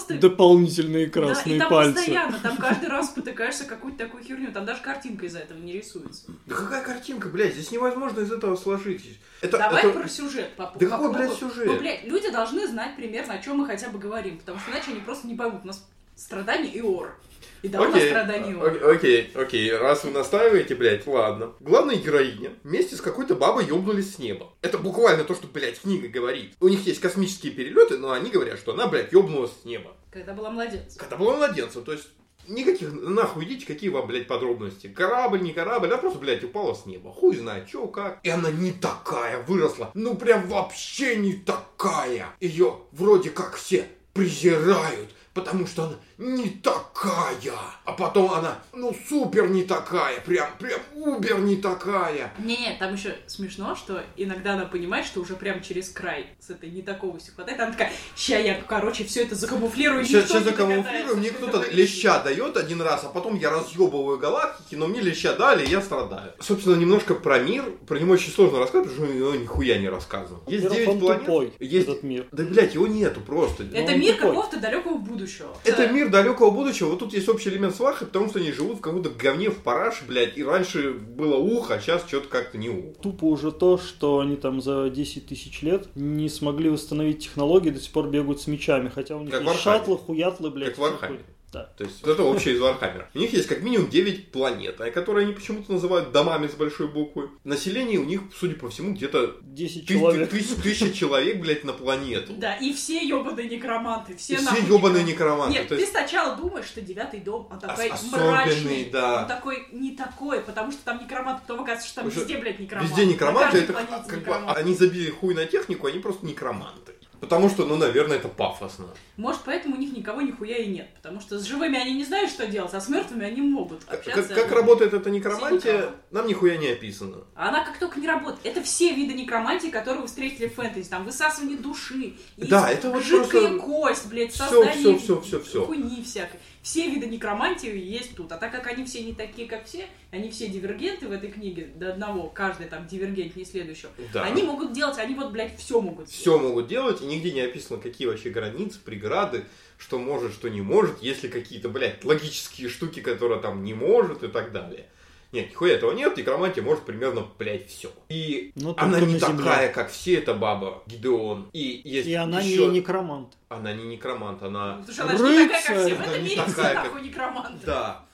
Просто... 0.09 0.29
Дополнительные 0.29 1.07
Да, 1.07 1.13
красные 1.13 1.57
и 1.57 1.59
там 1.59 1.69
пальцы. 1.71 1.95
постоянно, 1.95 2.39
там 2.43 2.57
каждый 2.57 2.89
раз 2.89 3.09
потыкаешься 3.11 3.65
какую-то 3.65 3.99
такую 3.99 4.25
херню, 4.25 4.53
там 4.53 4.65
даже 4.65 4.81
картинка 4.83 5.27
из-за 5.27 5.41
этого 5.41 5.59
не 5.59 5.73
рисуется. 5.75 6.25
Да 6.47 6.55
какая 6.55 6.83
картинка, 6.83 7.29
блядь, 7.29 7.55
здесь 7.55 7.71
невозможно 7.71 8.21
из 8.21 8.33
этого 8.33 8.57
сложить. 8.57 9.19
Это, 9.41 9.59
Давай 9.59 9.85
это- 9.85 9.99
про 9.99 10.09
сюжет. 10.09 10.51
По, 10.57 10.65
Да 10.79 10.87
по 10.87 10.87
какой, 10.87 11.13
блядь, 11.13 11.33
сюжет? 11.39 11.67
Ну, 11.67 11.79
блядь, 11.79 12.05
люди 12.05 12.31
должны 12.31 12.67
знать 12.67 12.97
примерно, 12.97 13.35
о 13.35 13.39
чем 13.43 13.59
мы 13.59 13.67
хотя 13.67 13.89
бы 13.91 13.99
говорим, 13.99 14.39
потому 14.39 14.59
что 14.59 14.71
иначе 14.71 14.91
они 14.93 15.01
просто 15.01 15.27
не 15.27 15.35
поймут. 15.35 15.61
У 15.65 15.67
нас 15.69 15.87
страдания 16.17 16.71
и 16.71 16.81
ор. 16.81 17.17
И 17.63 17.69
да, 17.69 17.81
Окей, 17.83 18.09
страдания 18.11 18.53
и 18.53 18.55
о- 18.55 18.59
ор. 18.61 18.91
окей, 18.95 19.31
окей, 19.35 19.73
раз 19.77 20.05
вы 20.05 20.11
настаиваете, 20.11 20.77
блядь, 20.77 21.07
ладно. 21.09 21.53
Главная 21.61 21.97
героиня 21.97 22.51
вместе 22.63 22.95
с 22.97 23.01
какой-то 23.01 23.35
бабой 23.35 23.67
ёбнулись 23.67 24.15
с 24.15 24.19
неба. 24.19 24.53
Это 24.63 24.79
буквально 24.79 25.25
то, 25.25 25.35
что, 25.35 25.49
блядь, 25.49 25.81
книга 25.81 26.09
говорит. 26.09 26.55
У 26.61 26.69
них 26.69 26.87
есть 26.87 27.01
космические 27.01 27.53
перелеты, 27.53 27.99
но 27.99 28.13
они 28.13 28.31
говорят, 28.31 28.59
что 28.61 28.75
она, 28.75 28.87
блядь, 28.87 29.13
ёбнулась 29.13 29.51
с 29.63 29.65
неба. 29.65 29.93
Когда 30.11 30.33
была 30.33 30.51
младенцем. 30.51 30.99
Когда 30.99 31.17
была 31.17 31.37
младенцем, 31.37 31.85
то 31.85 31.93
есть 31.93 32.09
никаких, 32.49 32.93
нахуй 32.93 33.45
идите, 33.45 33.67
какие 33.67 33.91
вам, 33.91 34.07
блядь, 34.07 34.27
подробности. 34.27 34.89
Корабль, 34.89 35.43
не 35.43 35.53
корабль, 35.53 35.89
она 35.89 35.99
просто, 35.99 36.19
блядь, 36.19 36.45
упала 36.45 36.75
с 36.75 36.87
неба. 36.87 37.13
Хуй 37.13 37.37
знает, 37.37 37.69
чё, 37.69 37.87
как. 37.89 38.21
И 38.23 38.31
она 38.31 38.51
не 38.51 38.73
такая 38.73 39.43
выросла. 39.43 39.91
Ну, 39.95 40.17
прям 40.17 40.49
вообще 40.49 41.17
не 41.17 41.35
такая. 41.35 42.27
Ее 42.41 42.79
вроде 42.93 43.31
как 43.31 43.57
все 43.57 43.87
презирают, 44.15 45.11
потому 45.35 45.67
что 45.67 45.85
она 45.85 45.95
не 46.19 46.51
такая. 46.51 47.55
А 47.85 47.93
потом 47.93 48.33
она, 48.33 48.59
ну, 48.73 48.95
супер 49.09 49.49
не 49.49 49.63
такая. 49.63 50.21
Прям, 50.21 50.51
прям 50.59 50.81
убер 50.97 51.39
не 51.39 51.57
такая. 51.57 52.33
Не-не, 52.39 52.77
там 52.79 52.95
еще 52.95 53.17
смешно, 53.27 53.77
что 53.77 54.03
иногда 54.17 54.55
она 54.55 54.65
понимает, 54.67 55.07
что 55.07 55.21
уже 55.21 55.37
прям 55.37 55.63
через 55.63 55.89
край 55.89 56.27
с 56.41 56.51
этой 56.51 56.71
не 56.71 56.83
такого 56.83 57.19
все 57.19 57.31
хватает. 57.31 57.61
Она 57.61 57.71
такая, 57.71 57.93
ща 58.17 58.39
я, 58.39 58.61
короче, 58.61 59.05
все 59.05 59.23
это 59.23 59.37
закамуфлирую. 59.37 60.05
Сейчас, 60.05 60.29
сейчас 60.29 60.43
закамуфлирую, 60.43 61.17
мне 61.19 61.31
кто-то 61.31 61.65
леща 61.71 62.21
дает 62.21 62.57
один 62.57 62.83
раз, 62.83 63.05
а 63.05 63.09
потом 63.09 63.37
я 63.37 63.51
разъебываю 63.51 64.19
галактики, 64.19 64.75
но 64.75 64.89
мне 64.89 65.01
леща 65.01 65.35
дали, 65.35 65.65
и 65.65 65.71
я 65.71 65.81
страдаю. 65.81 66.33
Собственно, 66.41 66.75
немножко 66.75 67.15
про 67.15 67.39
мир, 67.39 67.65
про 67.87 67.99
него 67.99 68.13
очень 68.13 68.33
сложно 68.33 68.59
рассказывать, 68.59 68.91
потому 68.91 69.07
что 69.07 69.17
его 69.17 69.35
нихуя 69.37 69.79
не 69.79 69.89
рассказано. 69.89 70.41
Есть 70.49 70.65
Во-первых, 70.65 70.87
9 70.87 70.89
он 70.89 71.01
планет. 71.01 71.21
тупой, 71.21 71.53
есть... 71.61 71.89
этот 71.89 72.03
мир. 72.03 72.27
Да, 72.33 72.43
блядь, 72.43 72.75
его 72.75 72.89
нету 72.89 73.21
просто. 73.21 73.63
Это 73.73 73.93
он 73.93 74.01
мир 74.01 74.17
какого-то 74.17 74.59
далекого 74.59 74.97
будущего. 74.97 75.57
Это 75.65 75.87
мир 75.87 76.08
далекого 76.11 76.51
будущего. 76.51 76.89
Вот 76.91 76.99
тут 77.01 77.13
есть 77.13 77.29
общий 77.29 77.51
элемент 77.51 77.75
сваха, 77.75 78.07
потому 78.07 78.29
что 78.29 78.39
они 78.39 78.53
живут 78.53 78.79
в 78.79 78.81
каком-то 78.81 79.11
говне 79.11 79.51
в 79.51 79.59
параше, 79.59 80.05
блядь, 80.07 80.37
и 80.37 80.45
раньше 80.45 80.93
было 80.93 81.37
ухо, 81.37 81.75
а 81.75 81.81
сейчас 81.81 82.07
что-то 82.07 82.29
как-то 82.29 82.59
не 82.59 82.69
ухо. 82.69 83.01
Тупо 83.01 83.25
уже 83.25 83.53
то, 83.53 83.79
что 83.79 84.21
они 84.21 84.37
там 84.37 84.61
за 84.61 84.91
10 84.91 85.27
тысяч 85.27 85.63
лет 85.63 85.89
не 85.95 86.29
смогли 86.29 86.71
восстановить 86.71 87.21
технологии, 87.25 87.71
до 87.71 87.81
сих 87.81 87.93
пор 87.93 88.09
бегают 88.09 88.41
с 88.41 88.47
мечами, 88.47 88.89
хотя 88.89 89.17
у 89.17 89.23
них 89.23 89.31
Как 89.31 89.43
есть 89.43 89.61
шаттлы, 89.61 89.97
хуятлы, 89.97 90.51
блядь. 90.51 90.71
Как 90.71 90.79
в 90.79 90.81
Вархаммере. 90.81 91.25
Да. 91.53 91.65
То 91.79 91.85
есть 91.85 92.03
это 92.03 92.23
общее 92.25 92.55
из 92.55 92.61
Вархаммера. 92.61 93.09
У 93.15 93.19
них 93.19 93.33
есть 93.33 93.49
как 93.49 93.63
минимум 93.63 93.89
9 93.89 94.31
планет, 94.33 94.81
а 94.81 94.91
которые 94.91 95.25
они 95.25 95.33
почему-то 95.35 95.73
называют 95.73 96.13
домами 96.13 96.47
с 96.47 96.53
большой 96.53 96.89
буквы. 96.89 97.31
Население 97.45 97.99
у 97.99 98.05
них, 98.05 98.21
судя 98.39 98.55
по 98.55 98.69
всему, 98.69 98.93
где-то 98.93 99.37
10 99.43 99.87
тысяч, 99.87 99.99
человек. 99.99 100.31
тысяч- 100.31 100.63
тысяча 100.63 100.93
человек, 100.93 101.41
блядь, 101.41 101.65
на 101.65 101.73
планету. 101.73 102.35
Да, 102.35 102.55
и 102.57 102.73
все 102.75 102.99
ебаные 103.07 103.49
некроманты. 103.49 104.15
Все, 104.17 104.35
И 104.35 104.37
все 104.37 104.57
ебаные 104.57 105.05
некроманты. 105.05 105.11
некроманты. 105.13 105.59
Нет, 105.59 105.69
То 105.69 105.75
ты 105.77 105.81
есть 105.81 105.93
сначала 105.93 106.37
думаешь, 106.37 106.67
что 106.67 106.81
девятый 106.83 107.21
дом, 107.21 107.49
он 107.51 107.59
такой 107.59 107.91
ос- 107.93 108.03
мрачный. 108.13 108.53
особенный, 108.55 108.91
да. 108.91 109.23
Он 109.23 109.29
такой 109.29 109.69
не 109.73 109.93
такой, 109.97 110.41
потому 110.41 110.71
что 110.71 110.85
там 110.85 111.01
некромант, 111.03 111.41
потом 111.43 111.61
оказывается, 111.63 111.89
что 111.89 112.01
там 112.03 112.11
везде, 112.11 112.37
блядь, 112.39 112.59
некромант. 112.59 112.91
Везде 112.91 113.07
некроманты, 113.07 113.59
это 113.59 113.73
как 113.73 113.89
бы 114.11 114.17
некромант. 114.17 114.59
они 114.59 114.75
забили 114.75 115.11
хуй 115.11 115.35
на 115.35 115.47
технику, 115.47 115.87
они 115.87 115.99
просто 115.99 116.27
некроманты. 116.27 116.93
Потому 117.21 117.49
что, 117.49 117.65
ну, 117.65 117.77
наверное, 117.77 118.17
это 118.17 118.29
пафосно. 118.29 118.87
Может, 119.17 119.41
поэтому 119.45 119.77
у 119.77 119.79
них 119.79 119.97
никого 119.97 120.21
нихуя 120.21 120.57
и 120.59 120.67
нет. 120.69 120.89
Потому 120.95 121.21
что 121.21 121.39
с 121.39 121.45
живыми 121.45 121.79
они 121.79 121.95
не 121.95 122.05
знают, 122.05 122.31
что 122.31 122.47
делать, 122.47 122.73
а 122.75 122.81
с 122.81 122.89
мертвыми 122.89 123.25
они 123.27 123.41
могут 123.43 123.85
Как, 123.85 123.99
общаться. 124.07 124.35
как 124.35 124.53
работает 124.53 124.95
эта 124.95 125.05
Все 125.05 125.11
некромантия, 125.11 125.91
нам 126.11 126.27
нихуя 126.27 126.57
не 126.57 126.69
описано. 126.69 127.19
А 127.35 127.49
она 127.49 127.65
как 127.65 127.79
только 127.79 127.99
не 128.01 128.07
работает. 128.07 128.41
Это 128.45 128.63
все 128.63 128.93
виды 128.95 129.15
некромантии, 129.15 129.69
которые 129.69 130.03
вы 130.03 130.07
встретили 130.07 130.47
в 130.49 130.55
фэнтези. 130.55 130.89
Там 130.89 131.05
высасывание 131.05 131.59
души, 131.59 132.15
Да, 132.37 132.71
это 132.71 132.91
вот 132.91 133.03
жидкая 133.03 133.49
просто 133.49 133.59
кость, 133.67 134.07
блядь, 134.07 134.35
создание 134.35 134.99
всё, 134.99 135.21
всё, 135.21 135.21
всё, 135.21 135.41
всё. 135.41 135.67
хуйни 135.67 136.03
всякой. 136.03 136.39
Все 136.69 136.87
виды 136.91 137.07
некромантии 137.07 137.75
есть 137.75 138.15
тут. 138.15 138.31
А 138.31 138.37
так 138.37 138.53
как 138.53 138.67
они 138.67 138.85
все 138.85 139.03
не 139.03 139.15
такие, 139.15 139.49
как 139.49 139.65
все, 139.65 139.87
они 140.11 140.29
все 140.29 140.49
дивергенты 140.49 141.09
в 141.09 141.13
этой 141.13 141.31
книге 141.31 141.71
до 141.75 141.95
одного, 141.95 142.29
каждый 142.29 142.67
там 142.67 142.87
дивергент 142.87 143.37
не 143.37 143.47
следующего. 143.47 143.91
Да. 144.13 144.25
Они 144.25 144.43
могут 144.43 144.75
делать, 144.75 144.99
они 144.99 145.15
вот, 145.15 145.33
блядь, 145.33 145.57
все 145.57 145.81
могут. 145.81 146.11
все 146.11 146.39
могут 146.39 146.67
делать, 146.67 147.01
и 147.01 147.07
нигде 147.07 147.33
не 147.33 147.41
описано, 147.41 147.81
какие 147.81 148.07
вообще 148.07 148.29
границы, 148.29 148.81
преграды, 148.85 149.47
что 149.79 149.99
может, 149.99 150.35
что 150.35 150.49
не 150.49 150.61
может, 150.61 151.03
если 151.03 151.29
какие-то, 151.29 151.71
блядь, 151.71 152.05
логические 152.05 152.69
штуки, 152.69 153.01
которые 153.01 153.41
там 153.41 153.65
не 153.65 153.73
может 153.73 154.23
и 154.23 154.29
так 154.29 154.53
далее. 154.53 154.89
Нет, 155.31 155.51
нихуя 155.51 155.75
этого 155.75 155.93
нет, 155.93 156.17
некромантия 156.17 156.63
может 156.63 156.85
примерно, 156.85 157.27
блядь, 157.39 157.69
все. 157.69 157.91
И 158.09 158.53
Ну, 158.55 158.73
только 158.73 158.85
она 158.85 159.01
не 159.01 159.13
на 159.15 159.19
Земле. 159.19 159.45
такая, 159.45 159.73
как 159.73 159.91
все, 159.91 160.15
эта 160.15 160.33
баба, 160.33 160.83
Гидеон. 160.87 161.51
И 161.53 161.83
есть 161.85 162.09
И 162.09 162.15
она 162.15 162.41
еще... 162.41 162.67
не 162.69 162.79
некромант. 162.79 163.35
Она 163.51 163.75
не 163.75 163.85
некромант, 163.85 164.43
она... 164.43 164.77
Потому 164.87 164.93
что 164.93 165.03
она 165.05 165.17
же 165.19 165.25
не 165.25 165.47
такая, 165.49 165.49
как 165.49 165.61
все. 165.85 165.95
В 165.95 166.01
этом 166.01 166.25
мире 166.25 166.35
все 166.37 166.45
такая, 166.47 166.75
как- 166.75 166.85
нахуй 166.85 167.03
некроманты. 167.03 167.67
Да. 167.67 168.05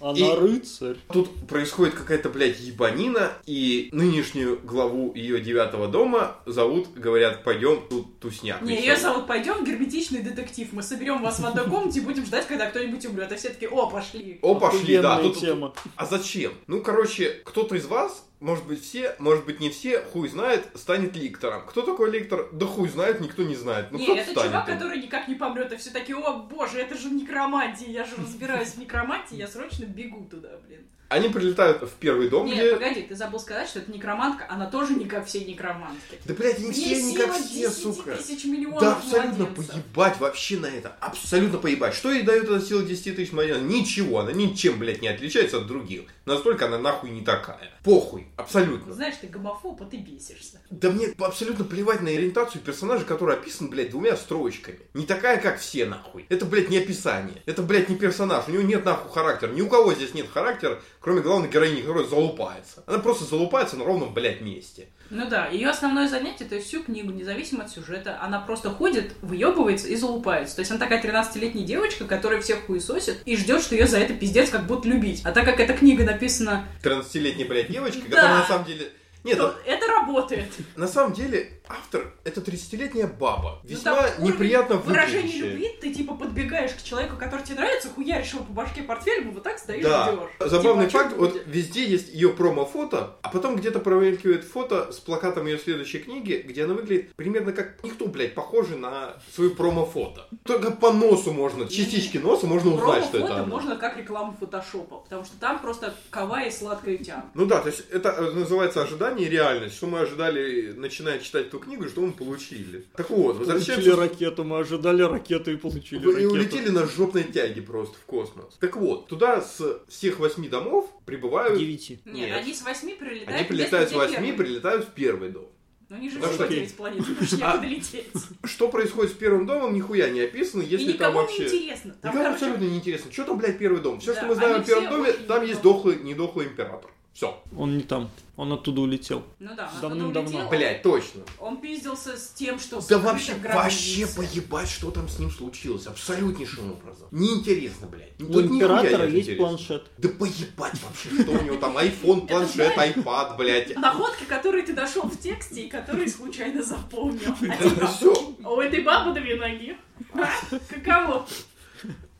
Она 0.00 0.18
И- 0.18 0.36
рыцарь. 0.36 0.96
Тут 1.12 1.30
происходит 1.48 1.94
какая-то, 1.94 2.28
блядь, 2.28 2.60
ебанина, 2.60 3.32
и 3.46 3.88
нынешнюю 3.92 4.60
главу 4.62 5.12
ее 5.14 5.40
девятого 5.40 5.88
дома 5.88 6.36
зовут, 6.46 6.92
говорят, 6.94 7.42
пойдем 7.44 7.82
тут 7.88 8.18
тусняк. 8.20 8.62
Не, 8.62 8.76
весёлый». 8.76 8.86
ее 8.88 8.96
зовут 8.96 9.26
«Пойдем, 9.26 9.64
герметичный 9.64 10.22
детектив». 10.22 10.68
Мы 10.72 10.82
соберем 10.82 11.22
вас 11.22 11.40
в 11.40 11.46
одной 11.46 11.64
комнате 11.66 12.00
и 12.00 12.02
будем 12.02 12.24
ждать, 12.26 12.46
когда 12.46 12.66
кто-нибудь 12.66 13.04
умрет. 13.06 13.32
А 13.32 13.36
все 13.36 13.48
таки 13.48 13.66
о, 13.66 13.88
пошли. 13.90 14.38
О, 14.42 14.54
пошли, 14.54 14.98
да. 14.98 15.20
Тут- 15.20 15.38
тема. 15.38 15.74
А 15.96 16.06
зачем? 16.06 16.52
Ну, 16.66 16.80
короче, 16.82 17.40
кто-то 17.44 17.74
из 17.74 17.86
вас, 17.86 18.27
может 18.40 18.66
быть 18.66 18.82
все, 18.82 19.16
может 19.18 19.44
быть 19.46 19.60
не 19.60 19.70
все, 19.70 20.00
хуй 20.00 20.28
знает, 20.28 20.66
станет 20.74 21.16
ликтором. 21.16 21.66
Кто 21.66 21.82
такой 21.82 22.10
ликтор? 22.10 22.48
Да 22.52 22.66
хуй 22.66 22.88
знает, 22.88 23.20
никто 23.20 23.42
не 23.42 23.56
знает. 23.56 23.90
Ну, 23.90 23.98
не, 23.98 24.06
это 24.06 24.30
станет 24.30 24.50
чувак, 24.50 24.68
им. 24.68 24.74
который 24.74 24.98
никак 24.98 25.28
не 25.28 25.34
помрет, 25.34 25.72
и 25.72 25.76
все 25.76 25.90
такие, 25.90 26.16
о 26.16 26.38
боже, 26.38 26.78
это 26.78 26.96
же 26.96 27.10
некромантия, 27.10 27.88
я 27.88 28.04
же 28.04 28.16
разбираюсь 28.16 28.70
в 28.70 28.78
некромантии, 28.78 29.36
я 29.36 29.48
срочно 29.48 29.84
бегу 29.84 30.24
туда, 30.26 30.50
блин. 30.66 30.86
Они 31.08 31.30
прилетают 31.30 31.80
в 31.82 31.92
первый 31.94 32.28
дом, 32.28 32.46
Нет, 32.46 32.56
где... 32.58 32.72
погоди, 32.74 33.02
ты 33.02 33.14
забыл 33.14 33.40
сказать, 33.40 33.66
что 33.68 33.78
это 33.78 33.90
некромантка, 33.90 34.46
она 34.50 34.66
тоже 34.66 34.94
не 34.94 35.06
как 35.06 35.26
все 35.26 35.40
некромантки. 35.42 36.18
Да, 36.26 36.34
блядь, 36.34 36.58
В 36.58 36.70
все 36.72 37.02
не 37.02 37.16
как 37.16 37.32
все, 37.34 37.68
10 37.68 37.72
сука. 37.82 38.14
тысяч 38.14 38.44
миллионов 38.44 38.80
Да, 38.80 38.96
абсолютно 38.96 39.46
младенцев. 39.46 39.66
поебать 39.72 40.20
вообще 40.20 40.58
на 40.58 40.66
это. 40.66 40.94
Абсолютно 41.00 41.58
поебать. 41.58 41.94
Что 41.94 42.12
ей 42.12 42.24
дает 42.24 42.44
эта 42.44 42.60
сила 42.60 42.82
10 42.82 43.16
тысяч 43.16 43.32
миллионов? 43.32 43.62
Ничего, 43.62 44.18
она 44.18 44.32
ничем, 44.32 44.78
блядь, 44.78 45.00
не 45.00 45.08
отличается 45.08 45.56
от 45.58 45.66
других. 45.66 46.02
Настолько 46.26 46.66
она 46.66 46.78
нахуй 46.78 47.08
не 47.08 47.22
такая. 47.22 47.72
Похуй, 47.82 48.26
абсолютно. 48.36 48.92
Знаешь, 48.92 49.14
ты 49.18 49.28
гомофоб, 49.28 49.80
а 49.80 49.86
ты 49.86 49.96
бесишься. 49.96 50.60
Да 50.68 50.90
мне 50.90 51.06
абсолютно 51.18 51.64
плевать 51.64 52.02
на 52.02 52.10
ориентацию 52.10 52.60
персонажа, 52.60 53.06
который 53.06 53.34
описан, 53.36 53.70
блядь, 53.70 53.90
двумя 53.90 54.14
строчками. 54.14 54.80
Не 54.92 55.06
такая, 55.06 55.40
как 55.40 55.58
все, 55.58 55.86
нахуй. 55.86 56.26
Это, 56.28 56.44
блядь, 56.44 56.68
не 56.68 56.76
описание. 56.76 57.42
Это, 57.46 57.62
блядь, 57.62 57.88
не 57.88 57.96
персонаж. 57.96 58.44
У 58.46 58.50
него 58.50 58.62
нет, 58.62 58.84
нахуй, 58.84 59.10
характера. 59.10 59.52
Ни 59.52 59.62
у 59.62 59.68
кого 59.70 59.94
здесь 59.94 60.12
нет 60.12 60.26
характера, 60.30 60.82
кроме 61.00 61.20
главной 61.20 61.48
героини, 61.48 61.80
которая 61.80 62.04
залупается. 62.04 62.82
Она 62.86 62.98
просто 62.98 63.24
залупается 63.24 63.76
на 63.76 63.84
ровном, 63.84 64.12
блядь, 64.14 64.40
месте. 64.40 64.88
Ну 65.10 65.28
да, 65.28 65.46
ее 65.46 65.68
основное 65.70 66.06
занятие, 66.08 66.44
то 66.44 66.54
есть 66.54 66.66
всю 66.68 66.82
книгу, 66.82 67.10
независимо 67.12 67.64
от 67.64 67.70
сюжета, 67.70 68.18
она 68.20 68.40
просто 68.40 68.70
ходит, 68.70 69.14
выебывается 69.22 69.88
и 69.88 69.96
залупается. 69.96 70.56
То 70.56 70.60
есть 70.60 70.70
она 70.70 70.78
такая 70.80 71.02
13-летняя 71.02 71.64
девочка, 71.64 72.04
которая 72.04 72.40
всех 72.40 72.66
хуесосит 72.66 73.22
и 73.24 73.36
ждет, 73.36 73.62
что 73.62 73.74
ее 73.74 73.86
за 73.86 73.98
это 73.98 74.12
пиздец 74.14 74.50
как 74.50 74.66
будут 74.66 74.84
любить. 74.84 75.22
А 75.24 75.32
так 75.32 75.44
как 75.46 75.60
эта 75.60 75.72
книга 75.72 76.04
написана, 76.04 76.66
13-летняя, 76.82 77.46
блядь, 77.46 77.70
девочка, 77.70 78.00
Да. 78.08 78.16
которая 78.16 78.38
на 78.40 78.46
самом 78.46 78.64
деле... 78.66 78.92
Нет, 79.24 79.36
то 79.38 79.54
это 79.66 79.86
работает. 79.86 80.46
на 80.76 80.86
самом 80.86 81.12
деле 81.12 81.57
автор 81.68 82.12
это 82.24 82.40
30-летняя 82.40 83.06
баба. 83.06 83.60
Ну, 83.62 83.68
Весьма 83.70 83.92
уровень 84.18 84.32
неприятно 84.32 84.76
Выражение 84.76 85.22
выглядящая. 85.22 85.50
любви, 85.50 85.78
ты 85.80 85.94
типа 85.94 86.14
подбегаешь 86.14 86.72
к 86.72 86.82
человеку, 86.82 87.16
который 87.16 87.44
тебе 87.44 87.56
нравится, 87.56 87.88
хуяришь 87.90 88.32
его 88.32 88.44
по 88.44 88.52
башке 88.52 88.82
портфелем, 88.82 89.30
и 89.30 89.32
вот 89.34 89.42
так 89.42 89.58
стоишь 89.58 89.84
Да, 89.84 90.08
и 90.10 90.12
ждешь. 90.16 90.50
забавный 90.50 90.86
Типа, 90.86 90.98
факт, 91.04 91.16
вот 91.16 91.42
везде 91.46 91.84
есть 91.86 92.12
ее 92.12 92.30
промо-фото, 92.30 93.16
а 93.22 93.28
потом 93.28 93.56
где-то 93.56 93.80
промелькивает 93.80 94.44
фото 94.44 94.92
с 94.92 94.96
плакатом 94.98 95.46
ее 95.46 95.58
следующей 95.58 95.98
книги, 96.00 96.44
где 96.46 96.64
она 96.64 96.74
выглядит 96.74 97.14
примерно 97.14 97.52
как 97.52 97.82
никто, 97.84 98.06
блядь, 98.06 98.34
похожий 98.34 98.76
на 98.76 99.14
свою 99.34 99.50
промо-фото. 99.54 100.28
Только 100.44 100.70
по 100.70 100.92
носу 100.92 101.32
можно, 101.32 101.66
частички 101.68 102.18
носа 102.18 102.46
можно 102.46 102.74
узнать, 102.74 103.04
что 103.04 103.18
это 103.18 103.34
она. 103.34 103.44
можно 103.44 103.76
как 103.76 103.96
рекламу 103.96 104.36
фотошопа, 104.38 104.98
потому 104.98 105.24
что 105.24 105.38
там 105.40 105.58
просто 105.60 105.94
кава 106.10 106.42
и 106.42 106.50
сладкая 106.50 106.96
тян. 106.98 107.24
Ну 107.34 107.46
да, 107.46 107.60
то 107.60 107.68
есть 107.68 107.84
это 107.90 108.10
э, 108.10 108.30
называется 108.32 108.82
ожидание 108.82 109.26
и 109.26 109.30
реальность, 109.30 109.76
что 109.76 109.86
мы 109.86 110.00
ожидали, 110.00 110.72
начиная 110.76 111.18
читать 111.18 111.50
эту 111.58 111.64
книгу, 111.66 111.88
что 111.88 112.00
мы 112.00 112.12
получили. 112.12 112.84
Так 112.96 113.10
вот, 113.10 113.36
Получили 113.36 113.52
возвращаемся... 113.56 113.96
ракету, 113.96 114.44
мы 114.44 114.58
ожидали 114.58 115.02
ракету 115.02 115.50
и 115.50 115.56
получили 115.56 116.02
И 116.02 116.06
ракету. 116.06 116.32
улетели 116.32 116.68
на 116.68 116.86
жопной 116.86 117.24
тяге 117.24 117.62
просто 117.62 117.96
в 117.98 118.04
космос. 118.04 118.56
Так 118.60 118.76
вот, 118.76 119.06
туда 119.08 119.40
с 119.42 119.60
всех 119.88 120.18
восьми 120.18 120.48
домов 120.48 120.88
прибывают... 121.04 121.58
Девяти. 121.58 122.00
Нет, 122.04 122.14
Нет. 122.28 122.36
они 122.42 122.54
с 122.54 122.62
восьми 122.62 122.94
прилетают. 122.94 123.28
Они 123.28 123.44
прилетают 123.48 123.90
с 123.90 123.92
восьми, 123.92 124.32
прилетают 124.32 124.84
в 124.86 124.90
первый 124.90 125.30
дом. 125.30 125.46
Но 125.88 125.96
они 125.96 126.10
же 126.10 126.20
что- 126.20 126.46
девять 126.46 126.74
планет, 126.74 126.98
потому 126.98 127.26
что 127.26 127.50
А. 127.50 128.46
Что 128.46 128.68
происходит 128.68 129.12
с 129.12 129.14
первым 129.14 129.46
домом, 129.46 129.72
нихуя 129.72 130.10
не 130.10 130.20
описано, 130.20 130.60
И 130.60 130.66
если 130.66 130.92
там 130.92 131.12
никому 131.14 131.18
вообще... 131.20 131.38
не 131.38 131.44
интересно. 131.46 131.96
Там, 132.02 132.10
Никому 132.10 132.24
короче, 132.24 132.34
абсолютно 132.34 132.64
не 132.70 132.76
интересно. 132.76 133.10
Что 133.10 133.24
там, 133.24 133.38
блядь, 133.38 133.58
первый 133.58 133.80
дом? 133.80 133.98
Все, 133.98 134.12
Да, 134.12 134.18
что 134.20 134.26
мы 134.28 134.34
знаем 134.34 134.60
о 134.60 134.64
первом 134.64 134.90
доме, 134.90 135.12
там 135.12 135.46
есть 135.46 135.62
дохлый, 135.62 135.96
недохлый 136.02 136.46
император. 136.48 136.90
Все. 137.18 137.36
Он 137.56 137.76
не 137.76 137.82
там, 137.82 138.10
он 138.36 138.52
оттуда 138.52 138.80
улетел. 138.80 139.24
Ну 139.40 139.50
да, 139.56 139.68
он 139.74 139.80
Давным-давно. 139.80 140.48
Блядь, 140.48 140.84
точно. 140.84 141.22
Он 141.40 141.56
пиздился 141.56 142.16
с 142.16 142.28
тем, 142.28 142.60
что... 142.60 142.80
Да 142.88 142.98
вообще, 142.98 143.34
вообще 143.34 144.06
поебать, 144.06 144.68
что 144.68 144.92
там 144.92 145.08
с 145.08 145.18
ним 145.18 145.32
случилось. 145.32 145.88
Абсолютнейшим 145.88 146.70
образом. 146.74 147.08
Неинтересно, 147.10 147.88
блядь. 147.88 148.12
У 148.20 148.32
Тут 148.32 148.44
императора 148.46 149.08
есть 149.08 149.30
интересно. 149.30 149.48
планшет. 149.48 149.90
Да 149.98 150.08
поебать 150.10 150.74
вообще, 150.80 151.22
что 151.22 151.32
у 151.32 151.42
него 151.42 151.56
там, 151.56 151.76
айфон, 151.76 152.24
планшет, 152.24 152.78
айпад, 152.78 153.36
блядь. 153.36 153.76
Находки, 153.76 154.22
которые 154.22 154.62
ты 154.62 154.72
нашел 154.74 155.02
в 155.02 155.18
тексте 155.18 155.62
и 155.62 155.68
которые 155.68 156.08
случайно 156.08 156.62
запомнил. 156.62 157.34
А 157.40 157.44
Это 157.52 157.68
типа, 157.68 157.86
все. 157.88 158.14
у 158.44 158.60
этой 158.60 158.84
бабы 158.84 159.20
две 159.20 159.34
ноги. 159.34 159.76
А? 160.14 160.28
Каково? 160.72 161.26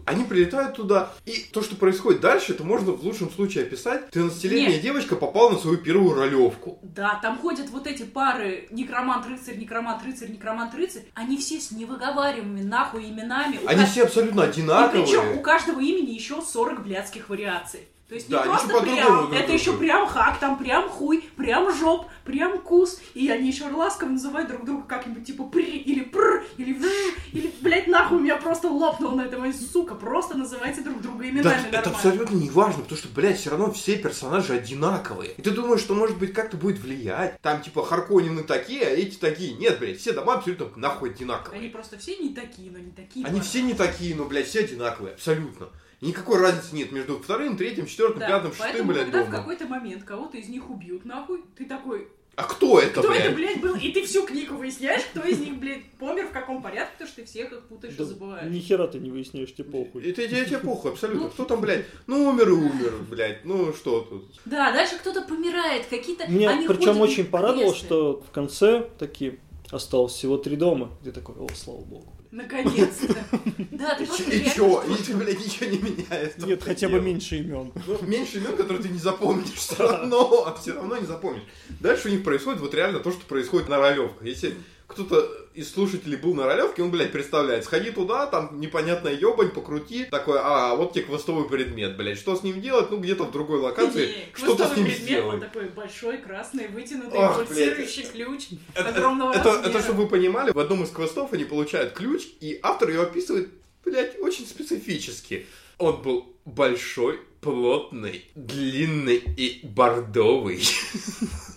Они 0.09 0.25
прилетают 0.25 0.75
туда, 0.75 1.13
и 1.27 1.45
то, 1.53 1.63
что 1.63 1.77
происходит 1.77 2.21
дальше, 2.21 2.53
это 2.53 2.65
можно 2.65 2.93
в 2.93 3.03
лучшем 3.05 3.31
случае 3.31 3.65
описать. 3.65 4.09
13-летняя 4.13 4.71
Нет. 4.73 4.81
девочка 4.83 5.17
попала 5.17 5.51
на 5.51 5.59
свою 5.59 5.77
первую 5.79 6.15
ролевку. 6.15 6.79
Да, 6.83 7.19
там 7.23 7.39
ходят 7.39 7.69
вот 7.71 7.87
эти 7.87 8.03
пары 8.05 8.67
некромант-рыцарь, 8.71 9.57
некромант-рыцарь, 9.59 10.31
некромант-рыцарь. 10.31 11.03
Они 11.15 11.37
все 11.37 11.61
с 11.61 11.71
невыговариваемыми 11.73 12.63
нахуй 12.63 13.05
именами. 13.11 13.59
Они 13.67 13.83
ка- 13.83 13.87
все 13.87 14.05
абсолютно 14.05 14.43
И 14.43 14.47
причем 14.49 14.69
у 14.69 14.73
одинаковые. 14.73 15.39
каждого 15.43 15.81
имени 15.81 16.13
еще 16.15 16.41
40 16.43 16.83
блядских 16.83 17.29
вариаций. 17.29 17.81
То 18.09 18.15
есть 18.15 18.29
не 18.29 18.33
Да, 18.33 18.43
они 18.43 18.53
просто 18.53 18.81
прям, 18.81 19.33
это 19.33 19.53
еще 19.53 19.77
прям 19.77 20.09
хак, 20.09 20.39
там 20.41 20.59
прям 20.59 20.89
хуй, 20.89 21.29
прям 21.37 21.71
жоп, 21.77 22.07
прям 22.25 22.59
кус. 22.59 23.01
И 23.13 23.29
они 23.29 23.49
еще 23.49 23.67
ласково 23.69 24.09
называют 24.09 24.49
друг 24.49 24.65
друга 24.65 24.85
как-нибудь 24.89 25.27
типа 25.27 25.45
при, 25.45 25.77
или 25.77 26.05
пр, 26.05 26.43
или 26.57 26.73
вж, 26.73 26.89
или, 27.33 27.53
блядь, 27.61 27.87
нахуй, 27.87 28.17
у 28.17 28.21
меня 28.21 28.37
просто 28.37 28.71
лопнул 28.71 29.13
на 29.13 29.27
этом, 29.27 29.53
сука, 29.53 29.95
просто 29.95 30.39
называйте 30.39 30.81
друг 30.81 31.03
друга 31.03 31.25
именами 31.25 31.43
Да, 31.43 31.51
нормально. 31.51 31.77
это 31.77 31.91
абсолютно 31.91 32.37
не 32.37 32.49
важно, 32.49 32.83
потому 32.83 32.99
что, 32.99 33.09
блядь, 33.09 33.39
все 33.39 33.51
равно 33.51 33.71
все 33.73 33.99
персонажи 33.99 34.55
одинаковые. 34.55 35.33
И 35.33 35.43
ты 35.43 35.51
думаешь, 35.51 35.81
что, 35.81 35.95
может 35.95 36.17
быть, 36.19 36.33
как-то 36.33 36.57
будет 36.57 36.79
влиять. 36.79 37.39
Там, 37.43 37.61
типа, 37.61 37.85
Харконины 37.85 38.43
такие, 38.43 38.87
а 38.87 38.91
эти 38.91 39.17
такие. 39.17 39.53
Нет, 39.53 39.79
блядь, 39.81 39.99
все 39.99 40.13
дома 40.13 40.35
абсолютно 40.35 40.71
нахуй 40.77 41.11
одинаковые. 41.11 41.61
Они 41.61 41.69
просто 41.69 41.99
все 41.99 42.17
не 42.17 42.35
такие, 42.35 42.71
но 42.71 42.79
не 42.79 42.91
такие. 42.91 43.27
Они 43.27 43.41
тоже. 43.41 43.51
все 43.51 43.63
не 43.63 43.75
такие, 43.75 44.15
но, 44.17 44.25
блядь, 44.25 44.47
все 44.47 44.61
одинаковые, 44.61 45.13
абсолютно. 45.13 45.69
И 46.01 46.07
никакой 46.07 46.39
разницы 46.41 46.75
нет 46.77 46.93
между 46.93 47.19
вторым, 47.19 47.57
третьим, 47.57 47.87
четвертым, 47.87 48.21
Да, 48.21 48.29
пятым, 48.29 48.51
шестым, 48.53 48.67
поэтому, 48.69 48.93
блядь, 48.93 49.05
когда 49.07 49.19
в 49.23 49.25
домом. 49.27 49.41
какой-то 49.41 49.67
момент 49.67 50.05
кого-то 50.05 50.37
из 50.37 50.49
них 50.49 50.71
убьют, 50.71 51.05
нахуй, 51.05 51.43
ты 51.57 51.65
такой, 51.65 52.07
А 52.37 52.45
кто 52.45 52.79
это, 52.79 53.01
кто 53.01 53.09
блядь? 53.11 53.25
это, 53.25 53.35
блядь, 53.35 53.61
был? 53.61 53.75
И 53.75 53.91
ты 53.91 54.05
всю 54.07 54.25
книгу 54.25 54.55
выясняешь, 54.55 55.03
кто 55.11 55.27
из 55.27 55.41
них, 55.41 55.57
блядь, 55.59 55.85
помер 55.99 56.29
в 56.29 56.31
каком 56.31 56.63
порядке, 56.63 56.93
потому 56.93 57.09
что 57.11 57.21
ты 57.23 57.27
всех 57.27 57.51
их 57.53 57.63
путаешь 57.67 57.95
и 57.95 57.97
Да 57.97 58.05
забываешь. 58.05 58.49
ни 58.49 58.61
хера 58.61 58.87
ты 58.87 59.01
не 59.01 59.11
выясняешь, 59.11 59.53
тебе 59.53 59.65
похуй. 59.65 60.09
Это 60.09 60.29
тебе, 60.29 60.45
тебе 60.45 60.59
похуй, 60.59 60.93
абсолютно. 60.93 61.31
Кто 61.31 61.45
там, 61.45 61.61
блядь? 61.61 61.85
Ну, 62.07 62.29
умер 62.29 62.49
и 62.49 62.53
умер, 62.53 62.93
блядь. 63.11 63.45
Ну, 63.45 63.73
что 63.73 64.03
тут? 64.03 64.25
Да, 64.45 64.71
дальше 64.71 64.99
кто-то 65.01 65.23
помирает, 65.23 65.87
какие-то... 65.87 66.31
Меня 66.31 66.51
они 66.51 66.69
причем 66.69 67.01
очень 67.01 67.25
в 67.25 67.31
порадовало, 67.31 67.75
что 67.75 68.21
в 68.25 68.31
конце 68.31 68.89
такие 69.01 69.41
осталось 69.73 70.13
всего 70.13 70.37
три 70.39 70.55
дома. 70.55 70.93
Ты 71.03 71.11
такой, 71.11 71.35
о, 71.35 71.49
слава 71.57 71.81
богу. 71.81 72.13
Наконец-то. 72.31 73.17
Да, 73.71 73.95
ты 73.95 74.07
просто 74.07 74.31
И 74.31 74.45
чё? 74.51 74.83
И, 74.83 75.13
блядь, 75.15 75.39
ничего 75.39 75.71
не 75.71 75.79
меняется. 75.79 76.47
Нет, 76.47 76.63
хотя 76.63 76.89
бы 76.89 77.01
меньше 77.01 77.37
имен. 77.39 77.73
Ну, 77.87 77.99
меньше 78.03 78.39
имен, 78.39 78.57
которые 78.57 78.83
ты 78.83 78.89
не 78.89 78.99
запомнишь 78.99 79.53
все 79.53 79.77
равно, 79.77 80.45
а 80.47 80.55
все 80.55 80.75
равно 80.75 80.97
не 80.97 81.07
запомнишь. 81.07 81.45
Дальше 81.81 82.09
у 82.09 82.11
них 82.11 82.25
происходит 82.25 82.61
вот 82.61 82.75
реально 82.75 82.99
то, 82.99 83.13
что 83.13 83.25
происходит 83.27 83.69
на 83.69 83.79
ролевках. 83.79 84.27
Если 84.27 84.57
кто-то 84.89 85.48
из 85.59 85.73
слушателей 85.73 86.17
был 86.17 86.35
на 86.35 86.47
ролевке, 86.47 86.83
он, 86.85 86.93
блядь, 86.93 87.11
представляет, 87.11 87.65
сходи 87.65 87.91
туда, 87.91 88.27
там 88.27 88.61
непонятная 88.61 89.13
ебань, 89.15 89.51
покрути, 89.51 90.05
такой, 90.05 90.39
а, 90.41 90.77
вот 90.77 90.93
тебе 90.93 91.05
квестовый 91.05 91.49
предмет, 91.49 91.97
блядь, 91.97 92.17
что 92.17 92.37
с 92.37 92.45
ним 92.45 92.61
делать? 92.61 92.93
Ну, 92.93 92.99
где-то 92.99 93.25
в 93.25 93.33
другой 93.33 93.59
локации, 93.59 94.09
И 94.09 94.13
что-то 94.37 94.69
с 94.69 94.77
ним 94.77 94.87
предмет, 94.87 95.01
он 95.01 95.05
сделай. 95.05 95.41
такой 95.41 95.65
большой, 95.71 96.19
красный, 96.19 96.69
вытянутый, 96.69 97.19
Ох, 97.19 97.45
пульсирующий 97.45 98.05
ключ 98.05 98.49
Это, 98.75 98.91
огромного 98.91 99.33
это, 99.33 99.45
размера. 99.53 99.69
это, 99.69 99.83
чтобы 99.83 100.03
вы 100.05 100.09
понимали, 100.09 100.53
в 100.53 100.59
одном 100.61 100.85
из 100.85 100.91
квестов 100.91 101.33
они 101.33 101.45
получают 101.45 101.93
ключ, 101.93 102.23
и 102.41 102.61
автор 102.63 102.91
его 102.91 103.03
описывает, 103.03 103.51
блядь, 103.85 104.17
очень 104.21 104.47
специфически. 104.47 105.47
Он 105.79 106.01
был 106.03 106.37
большой, 106.45 107.19
плотный, 107.41 108.25
длинный 108.37 109.17
и 109.17 109.61
бордовый. 109.65 110.63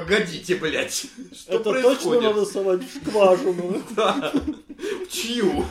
Погодите, 0.00 0.56
блядь, 0.56 0.92
что 1.32 1.52
Это 1.54 1.64
точно 1.64 1.82
происходит? 1.82 2.22
надо 2.22 2.44
совать 2.44 2.80
в 2.82 3.08
скважину. 3.08 3.82
Да. 3.96 4.30
В 4.30 5.08
чью? 5.10 5.64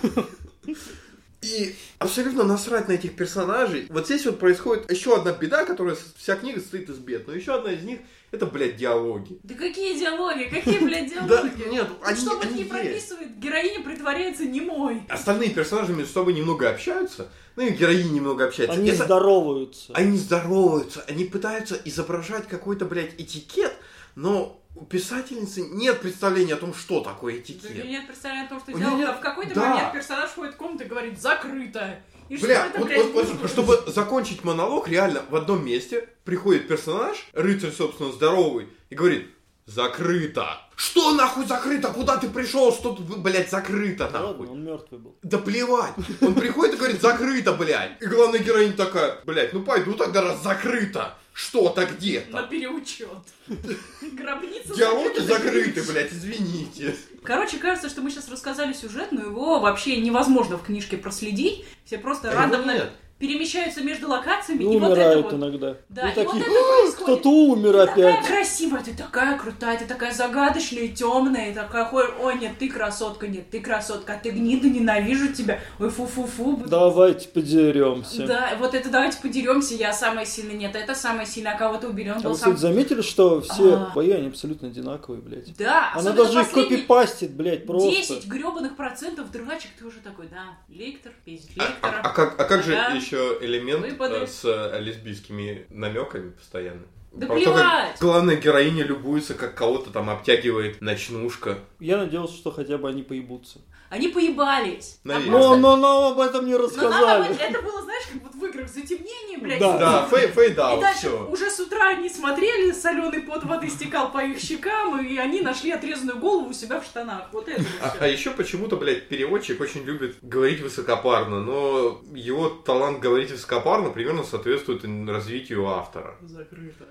И 1.43 1.75
абсолютно 1.99 2.43
насрать 2.43 2.87
на 2.87 2.93
этих 2.93 3.15
персонажей. 3.15 3.85
Вот 3.89 4.05
здесь 4.07 4.25
вот 4.25 4.39
происходит 4.39 4.89
еще 4.91 5.15
одна 5.15 5.31
беда, 5.31 5.63
которая 5.63 5.95
вся 6.17 6.35
книга 6.37 6.59
состоит 6.59 6.89
из 6.89 6.97
бед. 6.97 7.27
Но 7.27 7.35
еще 7.35 7.53
одна 7.53 7.71
из 7.71 7.83
них 7.83 7.99
это, 8.31 8.47
блядь, 8.47 8.77
диалоги. 8.77 9.37
Да 9.43 9.53
какие 9.53 9.97
диалоги? 9.99 10.45
Какие, 10.45 10.79
блядь, 10.79 11.13
Да, 11.27 11.27
диалоги? 11.43 11.69
нет, 11.69 11.87
Вот 11.87 11.99
они, 12.07 12.19
что 12.19 12.31
в 12.31 12.41
они 12.41 12.51
не 12.53 12.59
есть. 12.61 12.71
прописывает, 12.71 13.37
героиня 13.37 13.83
притворяется 13.83 14.45
немой. 14.45 15.03
Остальные 15.07 15.51
персонажи 15.51 15.93
между 15.93 16.11
собой 16.11 16.33
немного 16.33 16.67
общаются, 16.67 17.29
ну 17.55 17.61
и 17.67 17.69
героини 17.69 18.09
немного 18.09 18.45
общаются. 18.45 18.75
Они 18.79 18.89
Это- 18.89 19.05
здороваются. 19.05 19.93
Они 19.93 20.17
здороваются, 20.17 21.03
они 21.07 21.25
пытаются 21.25 21.79
изображать 21.85 22.47
какой-то, 22.47 22.85
блядь, 22.85 23.13
этикет, 23.19 23.71
но 24.15 24.61
у 24.75 24.83
писательницы 24.85 25.61
нет 25.61 26.01
представления 26.01 26.55
о 26.55 26.57
том, 26.57 26.73
что 26.73 26.99
такое 27.01 27.35
Да 27.35 27.39
этикет. 27.39 27.73
нее 27.73 27.87
нет 27.87 28.07
представления 28.07 28.45
о 28.45 28.49
том, 28.49 28.59
что 28.59 28.71
У 28.71 28.75
А 28.75 28.79
нет- 28.79 29.17
в 29.17 29.19
какой-то 29.21 29.55
да. 29.55 29.69
момент 29.73 29.93
персонаж 29.93 30.29
входит 30.31 30.55
в 30.55 30.57
комнату 30.57 30.83
и 30.83 30.87
говорит 30.87 31.21
«закрыто». 31.21 31.99
И 32.27 32.37
что 32.37 32.47
Бля, 32.47 32.65
это, 32.65 32.79
вот, 32.79 32.91
вот- 33.13 33.13
вот, 33.41 33.49
чтобы 33.49 33.83
закончить 33.87 34.43
монолог, 34.43 34.87
реально 34.89 35.21
в 35.29 35.35
одном 35.35 35.63
месте 35.63 36.09
приходит 36.23 36.67
персонаж, 36.67 37.27
рыцарь, 37.33 37.71
собственно, 37.71 38.11
здоровый, 38.11 38.67
и 38.89 38.95
говорит, 38.95 39.29
закрыто. 39.65 40.61
Что 40.75 41.13
нахуй 41.13 41.45
закрыто? 41.45 41.89
Куда 41.89 42.17
ты 42.17 42.29
пришел? 42.29 42.71
Что 42.73 42.93
тут, 42.93 43.19
блядь, 43.19 43.49
закрыто 43.49 44.09
Да 44.11 44.19
нахуй? 44.21 44.47
Ладно, 44.47 44.51
он 44.51 44.63
мертвый 44.63 44.99
был. 44.99 45.15
Да 45.23 45.37
плевать. 45.37 45.93
Он 46.21 46.35
приходит 46.35 46.75
и 46.75 46.77
говорит, 46.77 47.01
закрыто, 47.01 47.53
блядь. 47.53 48.01
И 48.01 48.05
главная 48.05 48.39
героиня 48.39 48.73
такая, 48.73 49.19
блядь, 49.25 49.53
ну 49.53 49.63
пойду 49.63 49.93
тогда, 49.93 50.21
раз 50.21 50.43
закрыто. 50.43 51.15
Что-то 51.33 51.81
На 51.81 51.85
где-то. 51.87 52.43
переучет. 52.43 53.09
Гробница 54.01 54.73
Диалоги 54.73 55.19
закрыта. 55.19 55.33
закрыты, 55.33 55.83
блядь, 55.83 56.13
извините. 56.13 56.95
Короче, 57.23 57.57
кажется, 57.57 57.89
что 57.89 58.01
мы 58.01 58.09
сейчас 58.11 58.29
рассказали 58.29 58.71
сюжет, 58.71 59.11
но 59.11 59.21
его 59.21 59.59
вообще 59.59 59.97
невозможно 59.97 60.57
в 60.57 60.63
книжке 60.63 60.95
проследить. 60.95 61.65
Все 61.85 61.97
просто 61.97 62.29
его 62.29 62.39
рандомно 62.39 62.71
нет. 62.71 62.91
Перемещаются 63.17 63.81
между 63.81 64.09
локациями, 64.09 64.63
И 64.63 64.63
и 64.63 64.67
вот 64.67 64.75
это 64.75 64.85
умирают 64.91 65.25
вот. 65.25 65.33
иногда. 65.33 65.75
Да, 65.89 66.09
И 66.09 66.11
и 66.11 66.15
вот 66.15 66.25
такие, 66.25 66.43
это 66.43 66.51
«А, 66.51 66.81
происходит. 66.81 67.03
кто-то 67.03 67.29
умер 67.29 67.71
Ты 67.71 67.85
такая 67.85 68.13
опять. 68.13 68.27
красивая, 68.27 68.83
ты 68.83 68.93
такая 68.93 69.37
крутая, 69.37 69.77
ты 69.79 69.85
такая 69.85 70.11
загадочная 70.13 70.83
и 70.83 70.89
темная, 70.89 71.51
и 71.51 71.53
такая, 71.53 71.89
ой, 71.91 72.07
ой, 72.21 72.37
нет, 72.39 72.57
ты 72.59 72.69
красотка, 72.69 73.27
нет, 73.27 73.49
ты 73.49 73.61
красотка, 73.61 74.13
а 74.13 74.17
ты 74.17 74.31
гнида, 74.31 74.67
ненавижу 74.67 75.31
тебя, 75.33 75.59
ой, 75.79 75.89
фу-фу-фу. 75.89 76.63
Давайте 76.67 77.29
подеремся. 77.29 78.27
Да, 78.27 78.49
вот 78.59 78.73
это 78.73 78.89
давайте 78.89 79.17
подеремся, 79.21 79.75
я 79.75 79.93
самая 79.93 80.25
сильная, 80.25 80.55
нет, 80.55 80.75
это 80.75 80.93
самая 80.93 81.25
сильная, 81.25 81.53
а 81.53 81.57
кого-то 81.57 81.87
уберем, 81.87 82.15
А 82.17 82.19
был 82.19 82.31
вы, 82.31 82.37
сам... 82.37 82.57
заметили, 82.57 83.01
что 83.01 83.39
все 83.41 83.75
А. 83.75 83.91
бои, 83.95 84.11
они 84.11 84.27
абсолютно 84.27 84.67
одинаковые, 84.67 85.21
блядь? 85.21 85.55
Да, 85.57 85.91
Она 85.95 86.11
даже 86.11 86.41
их 86.41 86.51
копипастит, 86.51 87.31
блядь, 87.31 87.65
просто. 87.65 87.89
10 87.89 88.27
гребаных 88.27 88.75
процентов 88.75 89.31
драчек, 89.31 89.71
ты 89.79 89.85
уже 89.85 89.99
такой, 89.99 90.27
да, 90.27 90.57
лектор, 90.67 91.13
пиздит 91.23 91.57
А, 91.57 91.63
лектора. 91.67 92.01
а- 92.03 92.09
а 92.09 92.13
как, 92.13 92.39
а 92.39 92.43
как 92.43 92.63
же. 92.63 92.73
Еще 93.05 93.37
элемент 93.41 93.81
Выпады. 93.85 94.15
э, 94.15 94.27
с 94.27 94.41
э, 94.45 94.79
лесбийскими 94.81 95.65
намеками 95.69 96.31
постоянно? 96.31 96.83
Да 97.11 97.27
Про 97.27 97.39
то, 97.39 97.45
как 97.45 97.53
плевать! 97.53 97.97
главная 98.01 98.35
героиня 98.35 98.83
любуется, 98.83 99.35
как 99.35 99.55
кого-то 99.55 99.89
там 99.91 100.09
обтягивает 100.09 100.81
ночнушка. 100.81 101.59
Я 101.79 101.97
надеялся, 101.97 102.35
что 102.35 102.51
хотя 102.51 102.77
бы 102.77 102.89
они 102.89 103.03
поебутся. 103.03 103.59
Они 103.95 104.09
поебались. 104.09 104.99
Наверное. 105.05 105.31
Но, 105.31 105.37
просто- 105.39 105.57
но 105.61 105.75
нам 105.77 106.03
об 106.11 106.19
этом 106.19 106.45
не 106.45 106.51
Но 106.51 106.57
нам 106.59 106.65
рассказали. 106.67 107.35
это 107.39 107.61
было, 107.61 107.81
знаешь, 107.81 108.03
как 108.11 108.23
вот 108.23 108.35
в 108.35 108.45
играх 108.45 108.67
затемнение, 108.69 109.37
блядь. 109.37 109.59
Да. 109.59 109.77
Да, 109.77 110.07
фей- 110.11 110.27
И 110.27 110.31
fade 110.33 110.57
out, 110.57 110.81
дальше 110.81 110.99
все. 111.07 111.27
уже 111.31 111.49
с 111.49 111.59
утра 111.61 111.89
они 111.89 112.09
смотрели, 112.09 112.71
соленый 112.73 113.21
пот 113.21 113.45
воды 113.45 113.69
стекал 113.69 114.11
по 114.11 114.19
их 114.21 114.37
щекам, 114.39 114.99
и 115.05 115.15
они 115.17 115.39
нашли 115.39 115.71
отрезанную 115.71 116.19
голову 116.19 116.49
у 116.49 116.53
себя 116.53 116.81
в 116.81 116.83
штанах. 116.85 117.29
Вот 117.31 117.47
это 117.47 117.63
А, 117.81 117.89
всё. 117.91 117.97
а 118.01 118.07
еще 118.07 118.31
почему-то, 118.31 118.75
блядь, 118.75 119.07
переводчик 119.07 119.61
очень 119.61 119.83
любит 119.85 120.17
говорить 120.21 120.59
высокопарно, 120.59 121.39
но 121.41 122.01
его 122.13 122.49
талант 122.49 122.99
говорить 122.99 123.31
высокопарно 123.31 123.91
примерно 123.91 124.23
соответствует 124.23 124.83
развитию 125.07 125.65
автора. 125.69 126.15
Закрыто. 126.21 126.85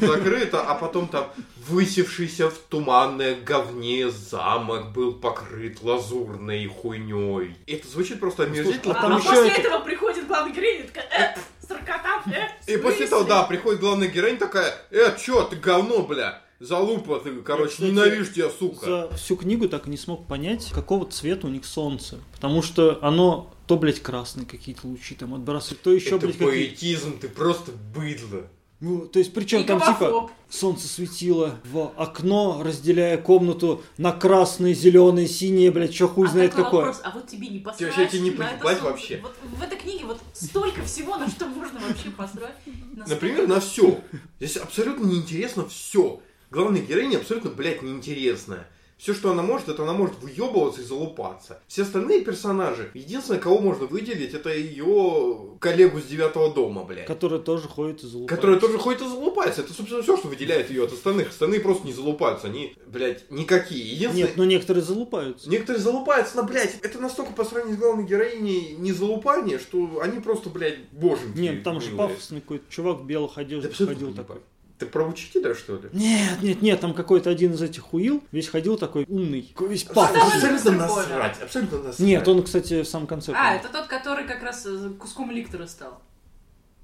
Закрыто, 0.00 0.62
а 0.62 0.74
потом 0.74 1.08
там 1.08 1.28
высевшийся 1.68 2.50
в 2.50 2.58
туманное 2.68 3.34
говне 3.40 4.10
замок 4.10 4.92
был 4.92 5.14
покрыт 5.14 5.82
лазурной 5.82 6.66
хуйней. 6.66 7.56
Это 7.66 7.88
звучит 7.88 8.20
просто 8.20 8.44
омерзительно. 8.44 8.94
а 8.94 8.98
А, 8.98 9.02
там 9.02 9.12
а 9.14 9.18
еще 9.18 9.28
после 9.28 9.50
это- 9.50 9.60
этого 9.60 9.78
приходит 9.80 10.26
главный 10.26 10.52
героиня 10.54 10.84
и 10.84 10.86
такая, 10.86 11.06
э, 11.36 11.66
саркота, 11.66 12.22
э, 12.26 12.72
И 12.72 12.76
после 12.76 13.06
того, 13.06 13.22
смысле?» 13.22 13.28
да, 13.28 13.42
приходит 13.44 13.80
главная 13.80 14.08
героиня 14.08 14.38
такая, 14.38 14.74
э, 14.90 15.16
чё, 15.18 15.42
ты 15.44 15.56
говно, 15.56 16.02
бля, 16.02 16.42
залупа 16.60 17.20
ты, 17.20 17.32
короче, 17.42 17.72
кстати, 17.72 17.90
ненавижу 17.90 18.32
тебя, 18.32 18.50
сука. 18.50 18.86
За 19.10 19.16
всю 19.16 19.36
книгу 19.36 19.68
так 19.68 19.86
и 19.86 19.90
не 19.90 19.96
смог 19.96 20.26
понять, 20.26 20.70
какого 20.72 21.06
цвета 21.10 21.46
у 21.46 21.50
них 21.50 21.64
солнце. 21.64 22.18
Потому 22.34 22.62
что 22.62 22.98
оно 23.02 23.52
то, 23.66 23.76
блядь, 23.76 24.00
красные 24.02 24.44
какие-то 24.46 24.86
лучи 24.86 25.14
там 25.14 25.34
отбрасывает, 25.34 25.80
то 25.82 25.92
еще, 25.92 26.16
Это 26.16 26.26
блядь, 26.26 26.32
какие 26.38 26.48
поэтизм, 26.48 27.18
ты 27.18 27.28
просто 27.28 27.72
быдло. 27.94 28.46
Ну, 28.82 29.06
то 29.06 29.20
есть, 29.20 29.32
причем 29.32 29.60
И 29.60 29.64
там 29.64 29.80
типа 29.80 30.28
солнце 30.50 30.88
светило 30.88 31.60
в 31.64 31.92
окно, 31.96 32.62
разделяя 32.64 33.16
комнату 33.16 33.80
на 33.96 34.10
красные, 34.10 34.74
зеленые, 34.74 35.28
синие, 35.28 35.70
блядь, 35.70 35.94
что 35.94 36.08
хуй 36.08 36.26
А 36.26 36.30
знает 36.32 36.52
какое. 36.52 36.86
вопрос, 36.86 37.00
а 37.04 37.12
вот 37.12 37.28
тебе 37.28 37.46
не 37.46 37.60
посрать 37.60 37.96
вообще 37.96 38.08
тебе 38.08 38.22
не 38.22 38.30
поебать 38.32 38.82
вообще? 38.82 39.20
Вот 39.22 39.36
в 39.56 39.62
этой 39.62 39.78
книге 39.78 40.06
вот 40.06 40.18
столько 40.32 40.82
всего, 40.82 41.16
на 41.16 41.28
что 41.28 41.46
можно 41.46 41.78
вообще 41.78 42.10
посрать. 42.10 42.56
На 42.96 43.06
Например, 43.06 43.46
на 43.46 43.60
все. 43.60 44.00
Здесь 44.40 44.56
абсолютно 44.56 45.06
неинтересно 45.06 45.68
все. 45.68 46.20
Главная 46.50 46.82
героиня 46.82 47.18
абсолютно, 47.18 47.50
блядь, 47.50 47.82
неинтересная. 47.82 48.66
Все, 49.02 49.14
что 49.14 49.32
она 49.32 49.42
может, 49.42 49.68
это 49.68 49.82
она 49.82 49.94
может 49.94 50.14
выебываться 50.20 50.80
и 50.80 50.84
залупаться. 50.84 51.60
Все 51.66 51.82
остальные 51.82 52.20
персонажи, 52.20 52.88
единственное, 52.94 53.40
кого 53.40 53.58
можно 53.58 53.86
выделить, 53.86 54.32
это 54.32 54.54
ее 54.54 55.56
коллегу 55.58 55.98
с 55.98 56.04
девятого 56.04 56.54
дома, 56.54 56.84
блядь. 56.84 57.06
Которая 57.06 57.40
тоже 57.40 57.66
ходит 57.66 58.04
и 58.04 58.06
залупается. 58.06 58.36
Которая 58.36 58.60
тоже 58.60 58.78
ходит 58.78 59.02
и 59.02 59.08
залупается. 59.08 59.62
Это, 59.62 59.72
собственно, 59.72 60.04
все, 60.04 60.16
что 60.16 60.28
выделяет 60.28 60.70
ее 60.70 60.84
от 60.84 60.92
остальных. 60.92 61.30
Остальные 61.30 61.58
просто 61.58 61.84
не 61.84 61.92
залупаются. 61.92 62.46
Они, 62.46 62.76
блядь, 62.86 63.28
никакие. 63.28 63.82
Единственное... 63.82 64.28
Нет, 64.28 64.36
ну 64.36 64.44
некоторые 64.44 64.84
залупаются. 64.84 65.50
Некоторые 65.50 65.82
залупаются, 65.82 66.36
но, 66.36 66.44
блядь, 66.44 66.78
это 66.80 67.00
настолько 67.00 67.32
по 67.32 67.44
сравнению 67.44 67.78
с 67.78 67.80
главной 67.80 68.04
героиней 68.04 68.76
не 68.78 68.92
залупание, 68.92 69.58
что 69.58 69.98
они 70.00 70.20
просто, 70.20 70.48
блядь, 70.48 70.78
боженьки. 70.92 71.40
Нет, 71.40 71.64
там 71.64 71.80
же 71.80 71.90
пафосный 71.96 72.40
какой-то 72.40 72.66
чувак 72.70 72.98
в 72.98 73.04
белых 73.04 73.34
Да 73.34 73.40
одеждах 73.40 73.74
ходил 73.74 74.14
такой. 74.14 74.42
Ты 74.82 74.88
про 74.88 75.04
учителя, 75.04 75.54
что 75.54 75.76
ли? 75.76 75.88
Нет, 75.92 76.42
нет, 76.42 76.60
нет, 76.60 76.80
там 76.80 76.92
какой-то 76.92 77.30
один 77.30 77.52
из 77.52 77.62
этих 77.62 77.84
хуил, 77.84 78.20
весь 78.32 78.48
ходил 78.48 78.76
такой 78.76 79.04
умный, 79.08 79.42
такой 79.42 79.68
весь 79.68 79.84
пафосный. 79.84 80.20
Абсолютно 80.20 80.72
насрать, 80.72 81.40
абсолютно 81.40 81.78
насрать. 81.78 82.00
Нет, 82.00 82.26
он, 82.26 82.42
кстати, 82.42 82.82
в 82.82 82.88
самом 82.88 83.06
конце. 83.06 83.30
А, 83.30 83.34
по-моему. 83.36 83.60
это 83.60 83.68
тот, 83.72 83.86
который 83.86 84.26
как 84.26 84.42
раз 84.42 84.66
куском 84.98 85.30
ликтора 85.30 85.68
стал. 85.68 86.02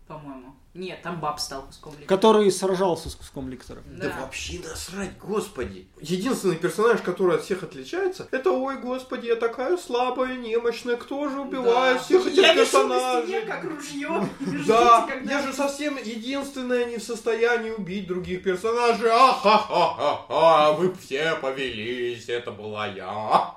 По-моему. 0.07 0.55
Нет, 0.79 1.03
там 1.03 1.19
баб 1.21 1.41
стал 1.41 1.63
куском 1.63 1.93
ликтора. 1.93 2.09
Который 2.09 2.51
сражался 2.53 3.11
с 3.11 3.15
куском 3.17 3.49
ликтора. 3.51 3.81
Да. 3.87 4.13
вообще 4.21 4.61
насрать, 4.61 5.19
господи. 5.19 5.89
Единственный 6.01 6.55
персонаж, 6.57 7.01
который 7.03 7.35
от 7.37 7.43
всех 7.43 7.65
отличается, 7.65 8.29
это 8.31 8.53
ой, 8.53 8.79
господи, 8.79 9.27
я 9.27 9.35
такая 9.37 9.77
слабая, 9.77 10.37
немощная, 10.37 10.97
кто 10.97 11.29
же 11.29 11.41
убивает 11.41 11.97
Да. 11.99 12.03
всех 12.05 12.27
этих 12.29 12.43
Я 12.43 12.55
персонажей? 12.55 13.29
стене, 13.29 13.41
как 13.41 13.65
ружье. 13.65 14.29
Да, 14.69 15.09
я 15.29 15.43
же 15.43 15.53
совсем 15.53 15.97
единственная 15.97 16.85
не 16.85 16.99
в 16.99 17.03
состоянии 17.03 17.71
убить 17.71 18.07
других 18.07 18.45
персонажей. 18.45 19.11
А-ха-ха-ха, 19.11 20.73
вы 20.75 20.95
все 20.95 21.35
повелись, 21.43 22.29
это 22.29 22.53
была 22.53 22.87
я. 22.87 23.53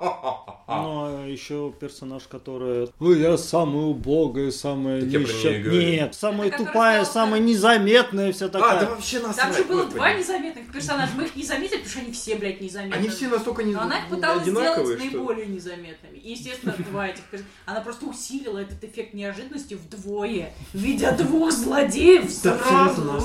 Ну, 0.68 1.22
а 1.22 1.26
еще 1.26 1.72
персонаж, 1.78 2.22
который... 2.24 2.88
Ой, 2.98 3.20
я 3.20 3.36
самая 3.36 3.84
убогая, 3.84 4.50
самая 4.50 5.00
я 5.00 5.18
говорю. 5.20 5.70
Нет, 5.70 6.14
самая 6.14 6.50
тупая, 6.50 7.04
самая 7.12 7.40
незаметная 7.40 8.32
вся 8.32 8.46
А, 8.46 8.48
да 8.48 8.58
такая. 8.60 8.88
вообще 8.90 9.20
насрать. 9.20 9.36
Там 9.48 9.56
же 9.56 9.64
было 9.64 9.84
два 9.86 10.12
незаметных 10.14 10.72
персонажа. 10.72 11.12
Мы 11.16 11.24
их 11.24 11.36
не 11.36 11.44
заметили, 11.44 11.76
потому 11.78 11.90
что 11.90 12.00
они 12.00 12.12
все, 12.12 12.36
блядь, 12.36 12.60
незаметны. 12.60 12.94
Они 12.98 13.08
все 13.08 13.28
настолько 13.28 13.62
не 13.62 13.74
Но 13.74 13.82
она 13.82 13.98
их 13.98 14.08
пыталась 14.08 14.42
сделать 14.42 14.72
что... 14.74 14.96
наиболее 14.98 15.46
незаметными. 15.46 16.18
И, 16.18 16.30
естественно, 16.32 16.74
два 16.90 17.08
этих 17.08 17.24
перс- 17.24 17.42
Она 17.66 17.80
просто 17.80 18.06
усилила 18.06 18.58
этот 18.58 18.82
эффект 18.84 19.14
неожиданности 19.14 19.74
вдвое, 19.74 20.52
видя 20.72 21.12
двух 21.12 21.52
злодеев 21.52 22.30
сразу. 22.30 23.22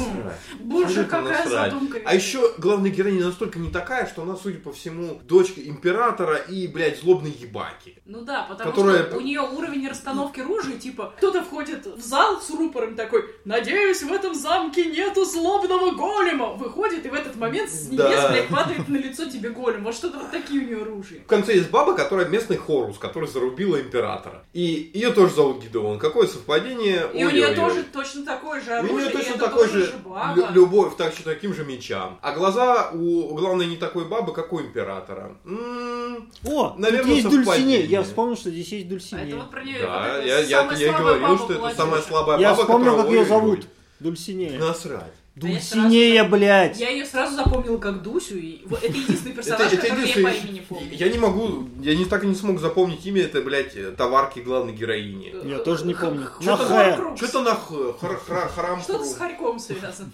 Боже, 0.59 1.05
какая 1.05 1.47
задумка. 1.47 1.99
А 2.05 2.13
еще 2.15 2.53
главная 2.57 2.91
героиня 2.91 3.25
настолько 3.25 3.59
не 3.59 3.69
такая, 3.69 4.07
что 4.07 4.23
она, 4.23 4.35
судя 4.35 4.59
по 4.59 4.71
всему, 4.73 5.19
дочка 5.23 5.61
императора 5.61 6.35
и, 6.37 6.67
блядь, 6.67 6.99
злобной 6.99 7.31
ебаки. 7.31 8.01
Ну 8.05 8.21
да, 8.21 8.43
потому 8.43 8.71
Которая- 8.71 9.05
что 9.07 9.17
у 9.17 9.21
нее 9.21 9.41
уровень 9.41 9.87
расстановки 9.87 10.39
ружей, 10.39 10.77
типа, 10.79 11.13
кто-то 11.17 11.43
входит 11.43 11.85
в 11.85 12.01
зал 12.01 12.41
с 12.41 12.49
рупором 12.49 12.95
такой, 12.95 13.23
надеюсь, 13.45 13.76
в 13.85 14.11
этом 14.11 14.33
замке 14.33 14.85
нету 14.85 15.25
злобного 15.25 15.91
голема. 15.91 16.53
Выходит, 16.53 17.05
и 17.05 17.09
в 17.09 17.13
этот 17.13 17.35
момент 17.35 17.69
с 17.69 17.89
небес, 17.89 17.97
Да. 18.21 18.29
блядь, 18.29 18.47
падает 18.47 18.87
на 18.89 18.97
лицо 18.97 19.25
тебе 19.25 19.49
голем. 19.49 19.83
Вот 19.83 19.95
что-то 19.95 20.19
вот 20.19 20.31
такие 20.31 20.61
у 20.61 20.65
нее 20.65 20.81
оружия. 20.81 21.19
В 21.21 21.27
конце 21.27 21.55
есть 21.55 21.69
баба, 21.69 21.93
которая 21.95 22.27
местный 22.27 22.57
Хорус, 22.57 22.97
который 22.97 23.27
зарубила 23.29 23.79
императора. 23.79 24.43
И 24.53 24.91
ее 24.93 25.11
тоже 25.11 25.33
зовут 25.35 25.63
Гидеон. 25.63 25.99
Какое 25.99 26.27
совпадение? 26.27 27.07
И 27.13 27.23
у 27.23 27.29
нее 27.29 27.53
тоже 27.55 27.83
точно 27.83 28.25
такое 28.25 28.61
же 28.61 28.71
И 28.71 28.73
у 28.73 28.77
оружие, 28.77 28.97
нее 28.97 29.09
точно 29.11 29.47
тоже 29.49 29.85
же 29.85 29.93
баба. 30.05 30.33
лю- 30.35 30.47
любовь 30.53 30.95
так, 30.97 31.13
что 31.13 31.23
таким 31.23 31.53
же 31.53 31.63
мечам. 31.65 32.17
А 32.21 32.31
глаза 32.33 32.91
у 32.93 33.33
главной 33.35 33.67
не 33.67 33.77
такой 33.77 34.05
бабы, 34.05 34.33
как 34.33 34.51
у 34.53 34.59
императора. 34.61 35.35
М, 35.45 36.29
О, 36.45 36.75
Наверное, 36.77 37.15
есть. 37.15 37.29
Дульсинея. 37.29 37.85
Я 37.85 38.03
вспомнил, 38.03 38.35
что 38.35 38.49
здесь 38.49 38.71
есть 38.71 38.85
А 38.87 38.89
Дульсинея. 38.89 39.27
это 39.27 39.35
вот 39.37 39.51
про 39.51 39.63
нее 39.63 39.79
Да, 39.81 40.13
вот 40.17 40.25
я, 40.25 40.39
я, 40.39 40.71
я 40.73 40.93
говорил, 40.93 41.37
что 41.37 41.53
это 41.53 41.75
самая 41.75 42.01
слабая 42.01 42.39
Я 42.39 42.51
баба, 42.51 42.61
вспомнил, 42.63 42.97
как 42.97 43.09
ее 43.09 43.25
зовут. 43.25 43.66
Дульсинея. 43.99 44.59
Насрать. 44.59 45.13
Дульсинея, 45.35 46.23
блядь. 46.23 46.79
Я 46.79 46.89
ее 46.89 47.05
сразу 47.05 47.35
запомнила 47.35 47.77
как 47.77 48.01
Дусю, 48.01 48.37
и 48.37 48.61
вот 48.65 48.83
это 48.83 48.91
единственный 48.97 49.33
персонаж, 49.33 49.71
это 49.71 49.87
который 49.87 50.07
я 50.07 50.13
по 50.15 50.33
имени 50.33 50.65
помню. 50.67 50.89
Я 50.91 51.09
не 51.09 51.17
могу, 51.19 51.69
я 51.79 51.95
не 51.95 52.05
так 52.05 52.23
и 52.23 52.27
не 52.27 52.33
смог 52.33 52.59
запомнить 52.59 53.05
имя 53.05 53.21
этой, 53.23 53.43
блядь, 53.43 53.95
товарки 53.95 54.39
главной 54.39 54.73
героини. 54.73 55.35
Я 55.47 55.59
тоже 55.59 55.85
не 55.85 55.93
помню. 55.93 56.27
Что-то 56.41 56.65
Х. 56.65 56.89
вокруг. 56.89 57.17
Что-то 57.17 57.41
на 57.43 57.55
храм 57.55 58.81
Что-то 58.81 59.05
с. 59.05 59.15
Харьком 59.15 59.59
связано. 59.59 60.09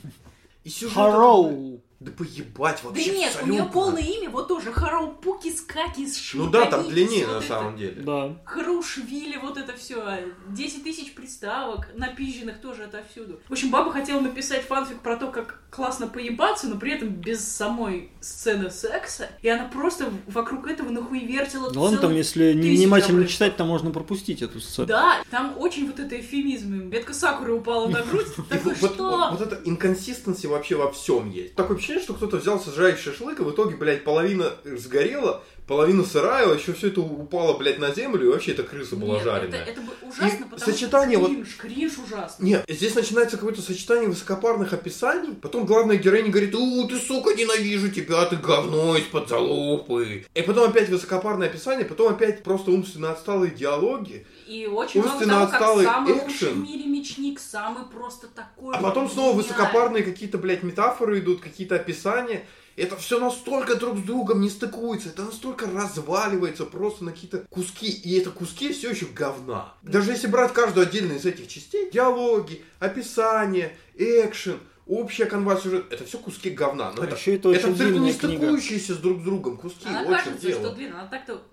И 0.65 0.69
сюжет 0.69 0.93
Хароу. 0.93 1.81
Да 2.03 2.11
поебать 2.11 2.79
Да 2.83 2.89
вообще 2.89 3.11
нет, 3.11 3.31
у 3.31 3.37
абсолютно. 3.37 3.51
нее 3.51 3.71
полное 3.71 4.01
имя 4.01 4.29
вот 4.29 4.47
тоже 4.47 4.71
Хараупуки 4.73 5.51
Скакис 5.53 6.31
Ну 6.33 6.49
да, 6.49 6.65
там 6.65 6.87
длиннее 6.89 7.25
вот 7.25 7.33
на 7.35 7.37
это. 7.39 7.47
самом 7.47 7.77
деле. 7.77 8.01
Да. 8.01 8.35
Харушвили, 8.45 9.37
вот 9.37 9.57
это 9.57 9.73
все. 9.77 10.03
10 10.49 10.83
тысяч 10.83 11.13
приставок, 11.13 11.87
напизженных 11.95 12.59
тоже 12.59 12.83
отовсюду. 12.83 13.39
В 13.47 13.51
общем, 13.53 13.69
баба 13.71 13.91
хотела 13.91 14.19
написать 14.19 14.65
фанфик 14.65 14.99
про 14.99 15.15
то, 15.17 15.27
как 15.27 15.61
классно 15.69 16.07
поебаться, 16.07 16.67
но 16.67 16.77
при 16.77 16.91
этом 16.93 17.09
без 17.09 17.47
самой 17.47 18.09
сцены 18.21 18.69
секса. 18.69 19.29
И 19.41 19.47
она 19.49 19.65
просто 19.65 20.11
вокруг 20.27 20.67
этого 20.67 20.89
нахуевертила 20.89 21.71
Ну 21.73 21.81
ладно, 21.81 21.97
там, 21.99 22.13
если 22.13 22.53
тысячу 22.53 22.77
внимательно 22.77 23.25
читать, 23.27 23.55
там 23.57 23.67
можно 23.67 23.91
пропустить 23.91 24.41
эту 24.41 24.59
сцену. 24.59 24.87
Да, 24.87 25.21
там 25.31 25.55
очень 25.57 25.87
вот 25.87 25.99
это 25.99 26.19
эфемизм. 26.19 26.89
Бетка 26.89 27.13
Сакура 27.13 27.53
упала 27.53 27.87
на 27.87 28.01
грудь. 28.01 28.27
Такой, 28.49 28.73
вот, 28.75 28.93
что? 28.93 29.03
вот- 29.09 29.31
вот 29.39 29.41
это 29.41 29.61
инконсистенси 29.65 30.47
вообще 30.47 30.75
во 30.75 30.91
всем 30.91 31.29
есть. 31.31 31.55
Такое 31.55 31.77
ощущение, 31.93 32.03
что 32.03 32.13
кто-то 32.13 32.37
взялся 32.37 32.71
жрать 32.71 32.99
шашлык, 32.99 33.39
и 33.39 33.43
в 33.43 33.51
итоге, 33.51 33.75
блядь, 33.75 34.03
половина 34.03 34.53
сгорела, 34.63 35.43
половина 35.67 36.03
сырая, 36.03 36.53
еще 36.53 36.73
все 36.73 36.87
это 36.87 37.01
упало, 37.01 37.57
блядь, 37.57 37.79
на 37.79 37.93
землю, 37.93 38.25
и 38.27 38.31
вообще 38.31 38.51
эта 38.51 38.63
крыса 38.63 38.95
была 38.95 39.15
Нет, 39.15 39.23
жареная. 39.23 39.61
Это, 39.63 39.71
это 39.71 39.81
ужасно, 40.01 40.35
И 40.45 40.49
потому 40.49 40.59
сочетание 40.59 41.17
что 41.17 41.27
вот- 41.27 41.31
кринж, 41.33 41.55
кринж 41.57 41.93
ужасно. 42.05 42.43
Нет, 42.43 42.65
здесь 42.67 42.95
начинается 42.95 43.37
какое-то 43.37 43.61
сочетание 43.61 44.09
высокопарных 44.09 44.73
описаний. 44.73 45.35
Потом 45.35 45.65
главная 45.65 45.97
героиня 45.97 46.29
говорит, 46.29 46.53
у, 46.55 46.87
ты, 46.87 46.97
сука, 46.99 47.33
ненавижу 47.33 47.89
тебя, 47.91 48.25
ты 48.25 48.35
говно 48.35 48.95
из-под 48.97 49.29
залупы. 49.29 50.25
И 50.33 50.41
потом 50.41 50.69
опять 50.69 50.89
высокопарное 50.89 51.47
описание, 51.47 51.85
потом 51.85 52.11
опять 52.13 52.43
просто 52.43 52.71
умственно 52.71 53.11
отсталые 53.11 53.51
диалоги. 53.51 54.25
И 54.47 54.65
очень 54.67 54.99
много 55.01 55.13
Умственно 55.15 55.47
того, 55.47 55.75
как 55.77 55.83
самый 55.85 56.13
лучший 56.13 56.27
экшен. 56.27 56.53
в 56.53 56.63
мире 56.63 56.85
мечник, 56.85 57.39
самый 57.39 57.85
просто 57.85 58.27
такой. 58.27 58.75
А 58.75 58.81
потом 58.81 59.09
снова 59.09 59.33
высокопарные 59.35 60.03
какие-то, 60.03 60.37
блядь, 60.37 60.63
метафоры 60.63 61.19
идут, 61.19 61.39
какие-то 61.41 61.75
описания. 61.75 62.45
Это 62.75 62.97
все 62.97 63.19
настолько 63.19 63.75
друг 63.75 63.99
с 63.99 64.01
другом 64.01 64.41
не 64.41 64.49
стыкуется, 64.49 65.09
это 65.09 65.23
настолько 65.23 65.67
разваливается 65.67 66.65
просто 66.65 67.03
на 67.03 67.11
какие-то 67.11 67.45
куски. 67.49 67.87
И 67.87 68.17
это 68.17 68.31
куски 68.31 68.73
все 68.73 68.89
еще 68.91 69.05
говна. 69.05 69.73
Даже 69.83 70.11
если 70.11 70.27
брать 70.27 70.53
каждую 70.53 70.87
отдельную 70.87 71.19
из 71.19 71.25
этих 71.25 71.47
частей, 71.47 71.91
диалоги, 71.91 72.63
описание, 72.79 73.77
экшен, 73.95 74.59
общая 74.87 75.25
канва 75.25 75.57
сюжет, 75.57 75.85
это 75.91 76.05
все 76.05 76.17
куски 76.17 76.49
говна. 76.49 76.91
Но 76.95 77.03
А 77.03 77.05
это, 77.05 77.15
еще 77.15 77.35
это 77.35 77.51
это 77.51 77.69
абсолютно 77.69 78.05
не 78.05 78.13
стыкующиеся 78.13 78.95
с 78.95 78.97
друг 78.97 79.21
с 79.21 79.23
другом 79.23 79.57
куски. 79.57 79.87
Она 79.87 80.03
кажется, 80.05 80.47
дело. 80.47 80.59
что 80.61 80.75
длинная, 80.75 81.01
она 81.01 81.09
так-то 81.09 81.43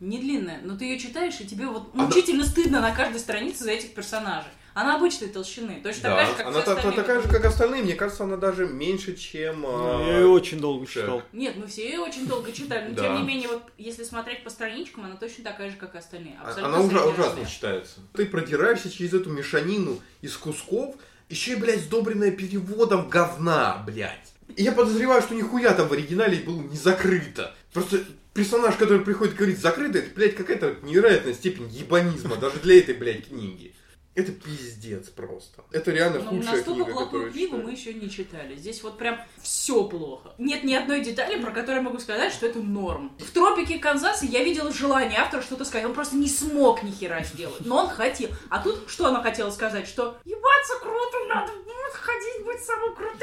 не 0.00 0.18
длинная, 0.18 0.60
но 0.62 0.76
ты 0.76 0.84
ее 0.84 0.98
читаешь, 0.98 1.40
и 1.40 1.46
тебе 1.46 1.66
вот 1.66 1.90
Она- 1.94 2.04
мучительно 2.06 2.44
стыдно 2.44 2.80
на 2.80 2.94
каждой 2.94 3.20
странице 3.20 3.64
за 3.64 3.70
этих 3.70 3.94
персонажей. 3.94 4.50
Она 4.80 4.96
обычной 4.96 5.28
толщины, 5.28 5.80
точно 5.82 6.02
Да, 6.04 6.08
такая 6.10 6.26
же, 6.26 6.32
как 6.34 6.46
она 6.46 6.50
все 6.52 6.60
та- 6.60 6.64
та- 6.64 6.76
остальные, 6.78 6.96
такая 6.96 7.20
же, 7.22 7.28
как 7.28 7.44
остальные. 7.44 7.82
Мне 7.82 7.94
кажется, 7.94 8.24
она 8.24 8.36
даже 8.36 8.66
меньше, 8.66 9.14
чем... 9.14 9.60
Ну, 9.60 10.00
а, 10.00 10.06
Я 10.06 10.18
ее 10.20 10.26
очень 10.28 10.58
долго 10.58 10.86
Шер. 10.86 11.02
читал. 11.02 11.22
Нет, 11.32 11.56
мы 11.56 11.66
все 11.66 11.88
ее 11.90 11.98
очень 12.00 12.26
долго 12.26 12.50
читали, 12.52 12.88
но 12.88 12.94
Да. 12.94 13.02
тем 13.02 13.16
не 13.16 13.22
менее, 13.22 13.48
вот 13.48 13.62
если 13.76 14.04
смотреть 14.04 14.42
по 14.42 14.48
страничкам, 14.48 15.04
она 15.04 15.16
точно 15.16 15.44
такая 15.44 15.70
же, 15.70 15.76
как 15.76 15.94
и 15.94 15.98
остальные. 15.98 16.38
А- 16.42 16.48
Абсолютно 16.48 16.76
Она 16.76 16.84
уже 16.86 16.96
средний 16.98 17.12
ужасно 17.12 17.46
читается. 17.46 18.00
Ты 18.14 18.24
продираешься 18.26 18.90
через 18.90 19.12
эту 19.12 19.30
мешанину 19.30 20.00
из 20.22 20.34
кусков, 20.36 20.94
еще 21.28 21.52
и, 21.52 21.56
блядь, 21.56 21.80
сдобренная 21.80 22.30
переводом 22.30 23.08
говна, 23.10 23.82
блядь. 23.86 24.32
И 24.56 24.62
я 24.62 24.72
подозреваю, 24.72 25.20
что 25.20 25.34
нихуя 25.34 25.74
там 25.74 25.88
в 25.88 25.92
оригинале 25.92 26.38
было 26.38 26.60
не 26.62 26.76
закрыто. 26.76 27.54
Просто 27.72 27.98
персонаж, 28.34 28.76
который 28.76 29.00
приходит 29.04 29.34
говорить 29.34 29.58
закрыто, 29.60 29.98
это, 29.98 30.08
блядь, 30.14 30.34
какая-то 30.36 30.76
невероятная 30.82 31.34
степень 31.34 31.68
ебанизма 31.68 32.36
даже 32.36 32.58
для 32.60 32.78
этой, 32.78 32.94
блядь, 32.94 33.28
книги. 33.28 33.74
Это 34.16 34.32
пиздец 34.32 35.08
просто. 35.08 35.62
Это 35.70 35.92
реально 35.92 36.18
Но 36.18 36.30
худшая 36.30 36.56
настолько 36.56 36.84
книга, 36.84 36.84
плохую 36.92 37.06
которую 37.06 37.32
книгу 37.32 37.56
мы 37.58 37.70
еще 37.70 37.94
не 37.94 38.10
читали. 38.10 38.56
Здесь 38.56 38.82
вот 38.82 38.98
прям 38.98 39.20
все 39.40 39.84
плохо. 39.84 40.34
Нет 40.36 40.64
ни 40.64 40.74
одной 40.74 41.00
детали, 41.02 41.40
про 41.40 41.52
которую 41.52 41.76
я 41.76 41.82
могу 41.82 41.98
сказать, 42.00 42.32
что 42.32 42.46
это 42.46 42.58
норм. 42.58 43.16
В 43.20 43.30
тропике 43.30 43.78
Канзаса 43.78 44.26
я 44.26 44.42
видела 44.42 44.72
желание 44.72 45.20
автора 45.20 45.42
что-то 45.42 45.64
сказать. 45.64 45.86
Он 45.86 45.94
просто 45.94 46.16
не 46.16 46.28
смог 46.28 46.82
ни 46.82 46.90
хера 46.90 47.22
сделать. 47.22 47.64
Но 47.64 47.84
он 47.84 47.88
хотел. 47.88 48.30
А 48.48 48.60
тут 48.62 48.90
что 48.90 49.06
она 49.06 49.22
хотела 49.22 49.50
сказать? 49.50 49.86
Что 49.86 50.16
ебаться 50.24 50.74
круто, 50.82 51.16
надо 51.28 51.52
будет 51.52 51.92
ходить, 51.92 52.44
быть 52.44 52.60
самым 52.64 52.94
крутым. 52.94 53.20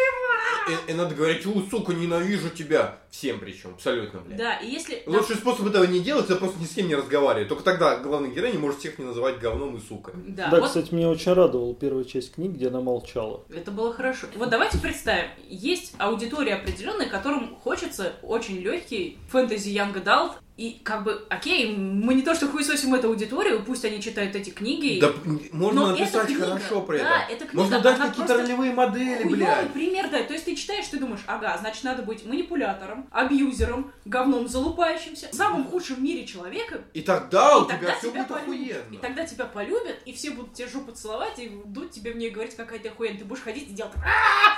И, 0.68 0.92
и 0.92 0.94
надо 0.94 1.16
говорить, 1.16 1.46
у, 1.46 1.62
сука, 1.70 1.94
ненавижу 1.94 2.50
тебя. 2.50 2.98
Всем 3.10 3.40
причем, 3.40 3.72
абсолютно, 3.72 4.20
блядь. 4.20 4.38
Да, 4.38 4.56
и 4.58 4.70
если... 4.70 4.96
там- 4.96 5.16
Лучший 5.16 5.38
способ 5.38 5.66
этого 5.68 5.86
не 5.86 6.02
делать, 6.02 6.26
это 6.26 6.36
просто 6.36 6.60
ни 6.60 6.66
с 6.66 6.74
кем 6.74 6.88
не 6.88 6.96
разговаривать. 6.96 7.48
Только 7.48 7.64
тогда 7.64 7.98
главный 7.98 8.32
герой 8.32 8.52
не 8.52 8.58
может 8.58 8.80
всех 8.80 9.00
не 9.00 9.06
называть 9.06 9.40
говном 9.40 9.78
и 9.78 9.80
суками. 9.80 10.24
Да, 10.28 10.50
Да, 10.50 10.60
вот 10.60 10.77
кстати, 10.78 10.94
меня 10.94 11.10
очень 11.10 11.34
радовала 11.34 11.74
первая 11.74 12.04
часть 12.04 12.34
книги, 12.34 12.58
где 12.58 12.68
она 12.68 12.82
молчала. 12.82 13.42
Это 13.50 13.72
было 13.72 13.92
хорошо. 13.92 14.28
Вот 14.36 14.50
давайте 14.50 14.78
представим, 14.78 15.30
есть 15.50 15.96
аудитория 15.98 16.54
определенная, 16.54 17.10
которым 17.10 17.56
хочется 17.56 18.14
очень 18.22 18.58
легкий 18.58 19.18
фэнтези 19.30 19.70
Young 19.70 20.04
Adult, 20.04 20.34
и 20.58 20.82
как 20.84 21.04
бы, 21.04 21.24
окей, 21.30 21.76
мы 21.76 22.16
не 22.16 22.24
то 22.24 22.34
что 22.34 22.48
хуесосим 22.48 22.96
эту 22.96 23.10
аудиторию, 23.10 23.64
пусть 23.64 23.86
они 23.86 24.02
читают 24.02 24.36
эти 24.36 24.50
книги. 24.50 25.00
Да 25.00 25.14
можно 25.52 25.82
Но 25.82 25.92
написать 25.92 26.26
книга, 26.26 26.48
хорошо 26.48 26.82
при 26.82 26.98
этом. 26.98 27.10
да, 27.10 27.28
эта 27.30 27.46
книга, 27.46 27.62
можно 27.62 27.80
дать 27.80 27.98
какие-то 28.00 28.38
ролевые 28.38 28.74
модели, 28.74 29.24
блядь. 29.24 29.72
пример, 29.72 30.10
да. 30.10 30.24
То 30.24 30.34
есть 30.34 30.46
ты 30.46 30.56
читаешь, 30.56 30.88
ты 30.88 30.98
думаешь, 30.98 31.22
ага, 31.28 31.56
значит, 31.60 31.84
надо 31.84 32.02
быть 32.02 32.26
манипулятором, 32.26 33.08
абьюзером, 33.12 33.92
говном 34.06 34.48
залупающимся, 34.48 35.30
самым 35.32 35.64
худшим 35.64 35.98
в 35.98 36.02
мире 36.02 36.26
человеком. 36.26 36.82
И 36.94 37.02
тогда 37.02 37.60
у 37.60 37.66
и 37.66 37.68
тогда 37.70 37.88
тебя 37.88 37.96
все 38.00 38.10
тебя 38.10 38.24
будет 38.24 38.28
полюбят. 38.28 38.58
И 38.58 38.72
охуенно. 38.72 39.00
тогда 39.00 39.26
тебя 39.26 39.46
полюбят, 39.46 39.98
и 40.06 40.14
все 40.14 40.32
будут 40.32 40.54
тебе 40.54 40.68
жопу 40.68 40.92
целовать, 40.92 41.38
и 41.38 41.50
будут 41.50 41.92
тебе 41.92 42.16
мне 42.16 42.32
говорить, 42.32 42.56
какая 42.56 42.80
ты 42.80 42.90
охуенная. 42.90 43.20
Ты 43.20 43.26
будешь 43.26 43.44
ходить 43.44 43.70
и 43.70 43.74
делать! 43.74 43.94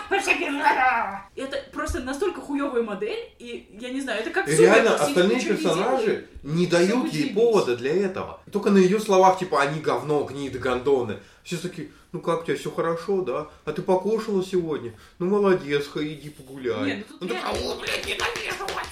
Это 1.35 1.57
просто 1.73 1.99
настолько 1.99 2.39
хуевая 2.39 2.83
модель, 2.83 3.19
и 3.37 3.67
я 3.79 3.89
не 3.89 3.99
знаю, 4.01 4.21
это 4.21 4.31
как 4.31 4.47
реально, 4.47 4.95
остальные 4.95 5.37
не 5.37 5.88
персонажи 5.91 6.05
делает. 6.05 6.43
не 6.43 6.67
дают 6.67 7.13
ей 7.13 7.33
повода 7.33 7.75
для 7.77 7.93
этого. 7.93 8.41
Только 8.51 8.69
на 8.69 8.77
ее 8.77 8.99
словах, 8.99 9.39
типа, 9.39 9.61
они 9.61 9.79
говно, 9.81 10.23
гниды, 10.23 10.59
гондоны. 10.59 11.19
Все 11.43 11.57
такие, 11.57 11.89
ну 12.11 12.19
как 12.21 12.41
у 12.41 12.45
тебя, 12.45 12.55
все 12.55 12.71
хорошо, 12.71 13.21
да? 13.21 13.47
А 13.65 13.71
ты 13.71 13.81
покушала 13.81 14.43
сегодня? 14.43 14.93
Ну 15.19 15.27
молодец, 15.27 15.87
ха, 15.87 15.99
иди 16.05 16.29
погуляй. 16.29 16.85
Не, 16.85 16.93
ну 16.95 17.03
тут 17.09 17.21
Ну, 17.21 17.27
так, 17.27 17.37
реально- 17.37 17.49
«А 17.49 17.63
вот, 17.63 17.79
блядь, 17.81 18.05
ненавижу 18.05 18.63
вас!» 18.75 18.85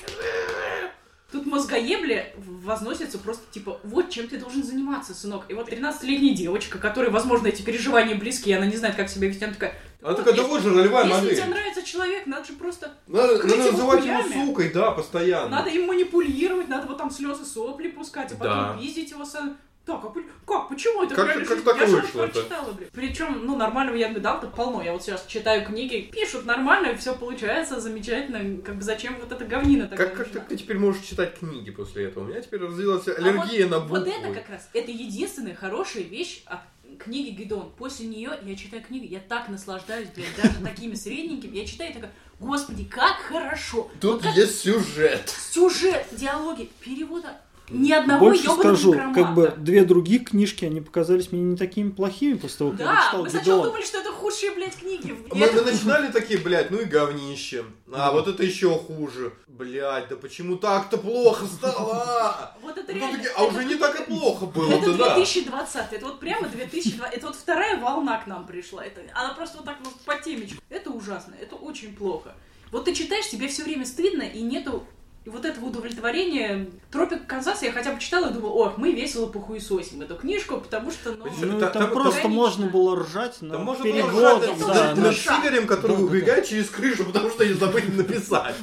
Тут 1.29 1.45
мозгоебли 1.45 2.33
возносятся 2.37 3.19
просто 3.19 3.43
типа, 3.51 3.79
вот 3.83 4.09
чем 4.09 4.29
ты 4.29 4.39
должен 4.39 4.63
заниматься, 4.63 5.13
сынок. 5.13 5.43
И 5.49 5.53
вот 5.53 5.67
13-летняя 5.69 6.33
девочка, 6.33 6.77
которой, 6.77 7.09
возможно, 7.09 7.47
эти 7.47 7.61
переживания 7.63 8.15
близкие, 8.15 8.55
она 8.55 8.65
не 8.65 8.77
знает, 8.77 8.95
как 8.95 9.09
себя 9.09 9.27
вести, 9.27 9.43
она 9.43 9.53
такая, 9.53 9.75
Она 10.01 10.13
такая, 10.13 10.35
да 10.35 10.43
вот 10.43 10.61
же 10.61 10.73
ролевая 10.73 11.05
если 11.05 11.17
модель. 11.21 11.35
тебе 11.35 11.45
нравится 11.47 11.83
человек, 11.83 12.27
надо 12.27 12.45
же 12.45 12.53
просто, 12.53 12.93
Надо, 13.07 13.37
надо 13.43 13.55
его 13.55 13.71
называть 13.71 14.05
его 14.05 14.21
хуями. 14.21 14.45
сукой, 14.45 14.69
да, 14.71 14.91
постоянно. 14.91 15.49
надо 15.49 15.69
им 15.71 15.87
манипулировать, 15.87 16.67
надо 16.67 16.87
вот 16.87 16.97
там 16.97 17.09
слезы 17.09 17.45
сопли 17.45 17.87
пускать, 17.89 18.31
а 18.31 18.35
потом 18.35 18.57
Да. 18.57 18.77
пиздить 18.79 19.09
его 19.11 19.25
с... 19.25 19.35
Так, 19.85 20.03
а 20.03 20.13
как, 20.45 20.67
почему 20.67 21.03
это 21.03 21.15
Как- 21.15 21.47
как 21.47 21.61
так 21.63 21.77
Я 21.79 21.87
же 21.87 21.95
вот 21.95 22.01
вышло-то? 22.03 22.33
прочитала, 22.33 22.71
блин. 22.73 22.89
Причем, 22.91 23.45
ну, 23.45 23.55
нормального 23.55 23.95
Янга 23.95 24.19
Далта 24.19 24.47
полно. 24.47 24.83
Я 24.83 24.91
вот 24.91 25.01
сейчас 25.01 25.25
читаю 25.27 25.65
книги, 25.65 26.09
пишут 26.11 26.45
нормально, 26.45 26.93
все 26.97 27.15
получается 27.15 27.79
замечательно. 27.79 28.61
Как 28.61 28.75
бы 28.75 28.81
зачем 28.81 29.15
вот 29.17 29.31
эта 29.31 29.45
говнина 29.45 29.87
такая 29.87 30.07
Как, 30.09 30.17
как 30.17 30.27
нужна? 30.27 30.41
ты, 30.41 30.57
теперь 30.57 30.77
можешь 30.77 31.03
читать 31.03 31.39
книги 31.39 31.71
после 31.71 32.07
этого? 32.07 32.25
У 32.25 32.27
меня 32.27 32.41
теперь 32.41 32.59
развилась 32.59 33.07
аллергия 33.07 33.65
а 33.67 33.69
на 33.69 33.79
вот, 33.79 33.87
буквы. 33.99 33.99
вот 33.99 34.07
это 34.09 34.33
как 34.33 34.49
раз, 34.49 34.69
это 34.73 34.91
единственная 34.91 35.55
хорошая 35.55 36.03
вещь 36.03 36.43
от 36.47 36.59
книги 36.97 37.29
Гидон. 37.31 37.71
После 37.77 38.07
нее 38.07 38.31
я 38.43 38.55
читаю 38.55 38.83
книги, 38.83 39.05
я 39.11 39.19
так 39.19 39.49
наслаждаюсь, 39.49 40.09
блядь, 40.15 40.35
даже 40.41 40.59
такими 40.63 40.95
средненькими. 40.95 41.57
Я 41.57 41.65
читаю 41.65 41.91
и 41.91 41.93
такая, 41.93 42.11
господи, 42.39 42.83
как 42.85 43.17
хорошо. 43.17 43.89
Тут 44.01 44.13
Вот 44.15 44.21
как 44.23 44.35
есть 44.35 44.59
сюжет. 44.61 45.33
сюжет, 45.51 46.05
диалоги, 46.11 46.69
перевода. 46.79 47.37
Ни 47.69 47.91
одного 47.91 48.27
Больше 48.27 48.43
скажу, 48.49 48.93
некроманта. 48.93 49.21
как 49.23 49.35
бы 49.35 49.53
две 49.57 49.83
другие 49.83 50.19
книжки, 50.19 50.63
они 50.63 50.79
показались 50.79 51.33
мне 51.33 51.41
не 51.41 51.57
такими 51.57 51.89
плохими 51.89 52.35
после 52.35 52.57
того, 52.59 52.71
как 52.71 52.79
я 52.79 52.85
Да, 52.85 53.05
читал 53.07 53.23
мы 53.23 53.29
сначала 53.29 53.63
думали, 53.65 53.83
что 53.83 53.97
это 53.97 54.11
худшие, 54.13 54.51
блядь, 54.53 54.77
книги. 54.77 55.07
И 55.09 55.37
Мы, 55.37 55.45
это- 55.47 55.55
мы 55.65 55.71
начинали 55.73 56.09
такие, 56.13 56.39
блядь, 56.39 56.71
ну 56.71 56.77
и 56.79 56.85
говнище. 56.85 57.65
А 57.91 58.13
вот 58.13 58.29
это 58.29 58.41
еще 58.43 58.69
хуже. 58.77 59.33
Блядь, 59.49 60.07
да 60.07 60.15
почему 60.15 60.55
так-то 60.55 60.97
плохо 60.97 61.45
стало? 61.45 62.55
А 63.37 63.43
уже 63.43 63.65
не 63.65 63.75
так 63.75 63.99
и 63.99 64.03
плохо 64.03 64.45
было, 64.47 64.71
Это 64.71 64.93
да. 64.97 65.13
2020, 65.15 65.93
это 65.93 66.05
вот 66.05 66.19
прямо 66.19 66.47
2020, 66.47 67.13
это 67.13 67.27
вот 67.27 67.35
вторая 67.35 67.79
волна 67.79 68.17
к 68.17 68.27
нам 68.27 68.47
пришла. 68.47 68.83
Это, 68.83 69.01
она 69.13 69.33
просто 69.33 69.57
вот 69.57 69.65
так 69.65 69.77
вот 69.83 69.93
по 70.01 70.15
темечку. 70.15 70.61
Это 70.69 70.89
ужасно, 70.89 71.35
это 71.39 71.55
очень 71.55 71.95
плохо. 71.95 72.35
Вот 72.71 72.85
ты 72.85 72.93
читаешь, 72.95 73.29
тебе 73.29 73.47
все 73.47 73.63
время 73.63 73.85
стыдно, 73.85 74.23
и 74.23 74.41
нету 74.41 74.85
и 75.27 75.29
вот 75.29 75.43
этого 75.43 75.65
удовлетворения. 75.65 76.67
Тропик 76.89 77.27
Канзаса 77.27 77.65
я 77.65 77.73
хотя 77.73 77.91
бы 77.91 77.99
читала 77.99 78.29
и 78.29 78.33
думала, 78.33 78.51
ох, 78.51 78.77
мы 78.77 78.93
весело 78.93 79.27
похуесосим 79.27 80.01
эту 80.01 80.15
книжку, 80.15 80.57
потому 80.57 80.89
что, 80.89 81.15
ну... 81.15 81.25
Ну, 81.41 81.59
Та- 81.59 81.67
там, 81.69 81.83
там- 81.83 81.91
просто 81.91 82.21
там- 82.21 82.31
можно 82.31 82.67
было 82.67 82.95
ржать 82.95 83.41
на 83.41 83.55
Там 83.55 83.65
можно 83.65 83.83
было 83.83 84.09
ржать 84.39 84.57
да, 84.59 84.67
над, 84.67 84.97
на- 84.97 85.03
над. 85.03 85.17
Сигарем, 85.17 85.67
который 85.67 85.91
Да, 85.91 85.97
да, 85.97 86.03
убегает 86.03 86.47
через 86.47 86.69
крышу, 86.69 87.03
потому 87.03 87.29
что 87.29 87.43
они 87.43 87.53
забыли 87.53 87.91
написать. 87.91 88.55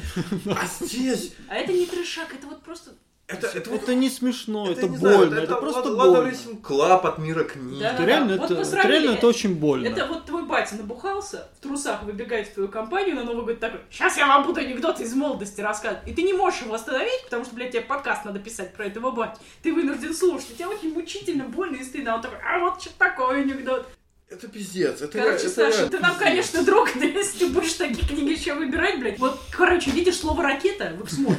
А 0.46 0.66
здесь... 0.66 1.34
А 1.48 1.56
это 1.56 1.70
не 1.70 1.84
трешак, 1.84 2.32
это 2.32 2.46
вот 2.46 2.62
просто... 2.62 2.92
Это, 3.26 3.46
это, 3.46 3.70
вот- 3.70 3.82
Это 3.84 3.94
не 3.94 4.10
смешно, 4.10 4.70
это, 4.70 4.87
не 4.87 4.98
знаю, 4.98 5.16
больно, 5.16 5.38
это, 5.38 5.56
просто 5.56 5.88
Лада 5.90 6.10
больно. 6.10 6.28
Racing 6.29 6.61
Club 6.61 7.07
от 7.06 7.16
мира 7.18 7.44
книг. 7.44 7.80
Да. 7.80 7.94
Это 7.94 8.04
реально, 8.04 8.37
Вот 8.37 8.50
это, 8.50 8.54
мы 8.60 8.64
сравнили. 8.66 8.92
реально 8.92 9.16
это 9.16 9.26
очень 9.26 9.54
больно. 9.54 9.87
Это 9.87 10.06
вот 10.06 10.26
твой 10.26 10.42
батя 10.44 10.74
набухался, 10.76 11.48
в 11.58 11.62
трусах 11.62 12.02
выбегает 12.02 12.48
в 12.48 12.52
твою 12.52 12.68
компанию 12.68 13.16
на 13.16 13.24
Новый 13.24 13.46
год 13.46 13.60
такой, 13.60 13.80
сейчас 13.90 14.18
я 14.18 14.26
вам 14.26 14.44
буду 14.46 14.60
анекдоты 14.60 15.04
из 15.04 15.14
молодости 15.14 15.62
рассказывать. 15.62 16.06
И 16.06 16.12
ты 16.12 16.20
не 16.20 16.34
можешь 16.34 16.60
его 16.60 16.74
остановить, 16.74 17.24
потому 17.24 17.46
что, 17.46 17.54
блядь, 17.54 17.70
тебе 17.70 17.80
подкаст 17.80 18.26
надо 18.26 18.40
писать 18.40 18.74
про 18.74 18.84
этого 18.87 19.10
батю. 19.10 19.38
Ты 19.62 19.72
вынужден 19.72 20.12
слушать. 20.14 20.50
И 20.50 20.54
тебе 20.56 20.66
очень 20.66 20.92
мучительно, 20.92 21.44
больно 21.44 21.76
и 21.76 21.82
стыдно. 21.84 22.12
А 22.12 22.16
он 22.16 22.22
такой, 22.22 22.38
а 22.44 22.58
вот 22.58 22.82
что 22.82 22.90
такое 22.98 23.40
анекдот. 23.40 23.87
Это 24.28 24.48
пиздец. 24.48 25.00
Это, 25.00 25.16
Короче, 25.18 25.46
это 25.46 25.48
Саша, 25.48 25.70
реально 25.76 25.90
ты 25.90 25.98
нам, 26.00 26.10
пиздец. 26.12 26.28
конечно, 26.28 26.62
друг, 26.64 26.90
да 26.94 27.04
если 27.06 27.38
ты 27.38 27.52
будешь 27.52 27.72
такие 27.74 28.06
книги 28.06 28.32
еще 28.38 28.52
выбирать, 28.54 28.98
блядь. 29.00 29.18
Вот, 29.18 29.40
короче, 29.50 29.90
видишь 29.92 30.16
слово 30.18 30.42
ракета 30.42 30.92
в 30.98 31.04
Эксмо. 31.04 31.34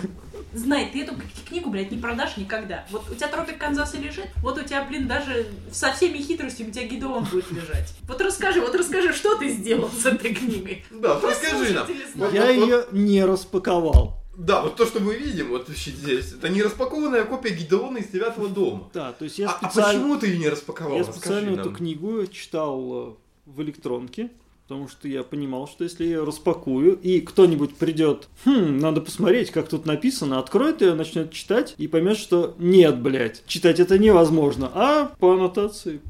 Знай, 0.55 0.89
ты 0.91 1.03
эту 1.03 1.15
книгу, 1.47 1.69
блядь, 1.69 1.91
не 1.91 1.97
продашь 1.97 2.37
никогда. 2.37 2.85
Вот 2.89 3.09
у 3.11 3.13
тебя 3.13 3.27
тропик 3.27 3.57
Канзаса 3.57 3.97
лежит, 3.97 4.27
вот 4.41 4.57
у 4.57 4.63
тебя, 4.63 4.85
блин, 4.85 5.05
даже 5.05 5.47
со 5.69 5.91
всеми 5.91 6.17
хитростями 6.19 6.69
у 6.69 6.71
тебя 6.71 6.87
Гидеон 6.87 7.25
будет 7.25 7.51
лежать. 7.51 7.93
Вот 8.07 8.21
расскажи, 8.21 8.61
вот 8.61 8.73
расскажи, 8.73 9.11
что 9.13 9.35
ты 9.37 9.49
сделал 9.49 9.89
с 9.89 10.05
этой 10.05 10.33
книгой. 10.33 10.85
Да, 10.91 11.15
вот 11.15 11.25
расскажи 11.25 11.73
нам. 11.73 11.85
Вот-. 12.15 12.33
Я 12.33 12.45
вот- 12.45 12.51
ее 12.51 12.85
не 12.93 13.25
распаковал. 13.25 14.21
Да, 14.37 14.61
вот 14.61 14.75
то, 14.77 14.85
что 14.85 14.99
мы 15.01 15.15
видим 15.15 15.49
вот 15.49 15.67
здесь, 15.69 16.33
это 16.33 16.49
не 16.49 16.61
распакованная 16.61 17.23
копия 17.25 17.51
Гидеона 17.53 17.97
из 17.97 18.07
девятого 18.07 18.47
дома. 18.49 18.89
Да, 18.93 19.11
то 19.13 19.25
есть 19.25 19.37
я 19.39 19.49
а, 19.49 19.57
а 19.61 19.69
специально, 19.69 19.99
почему 20.01 20.19
ты 20.19 20.27
ее 20.27 20.39
не 20.39 20.49
распаковал? 20.49 20.93
я 20.93 20.99
Расскажи 20.99 21.19
специально 21.19 21.59
эту 21.59 21.69
нам. 21.69 21.75
книгу 21.75 22.27
читал 22.27 22.93
э, 22.93 23.13
в 23.45 23.61
электронке, 23.61 24.29
потому 24.67 24.87
что 24.87 25.07
я 25.07 25.23
понимал, 25.23 25.67
что 25.67 25.83
если 25.83 26.05
я 26.05 26.09
ее 26.17 26.23
распакую, 26.23 26.97
и 26.99 27.21
кто-нибудь 27.21 27.75
придет, 27.75 28.27
хм, 28.45 28.77
надо 28.79 28.99
посмотреть, 29.01 29.51
как 29.51 29.67
тут 29.69 29.85
написано, 29.85 30.39
откроет 30.39 30.81
ее, 30.81 30.95
начнет 30.95 31.31
читать, 31.31 31.75
и 31.77 31.87
поймет, 31.87 32.17
что 32.17 32.55
нет, 32.57 32.99
блядь, 32.99 33.45
читать 33.45 33.79
это 33.79 33.99
невозможно. 33.99 34.71
А 34.73 35.11
по 35.19 35.33
аннотации 35.33 36.01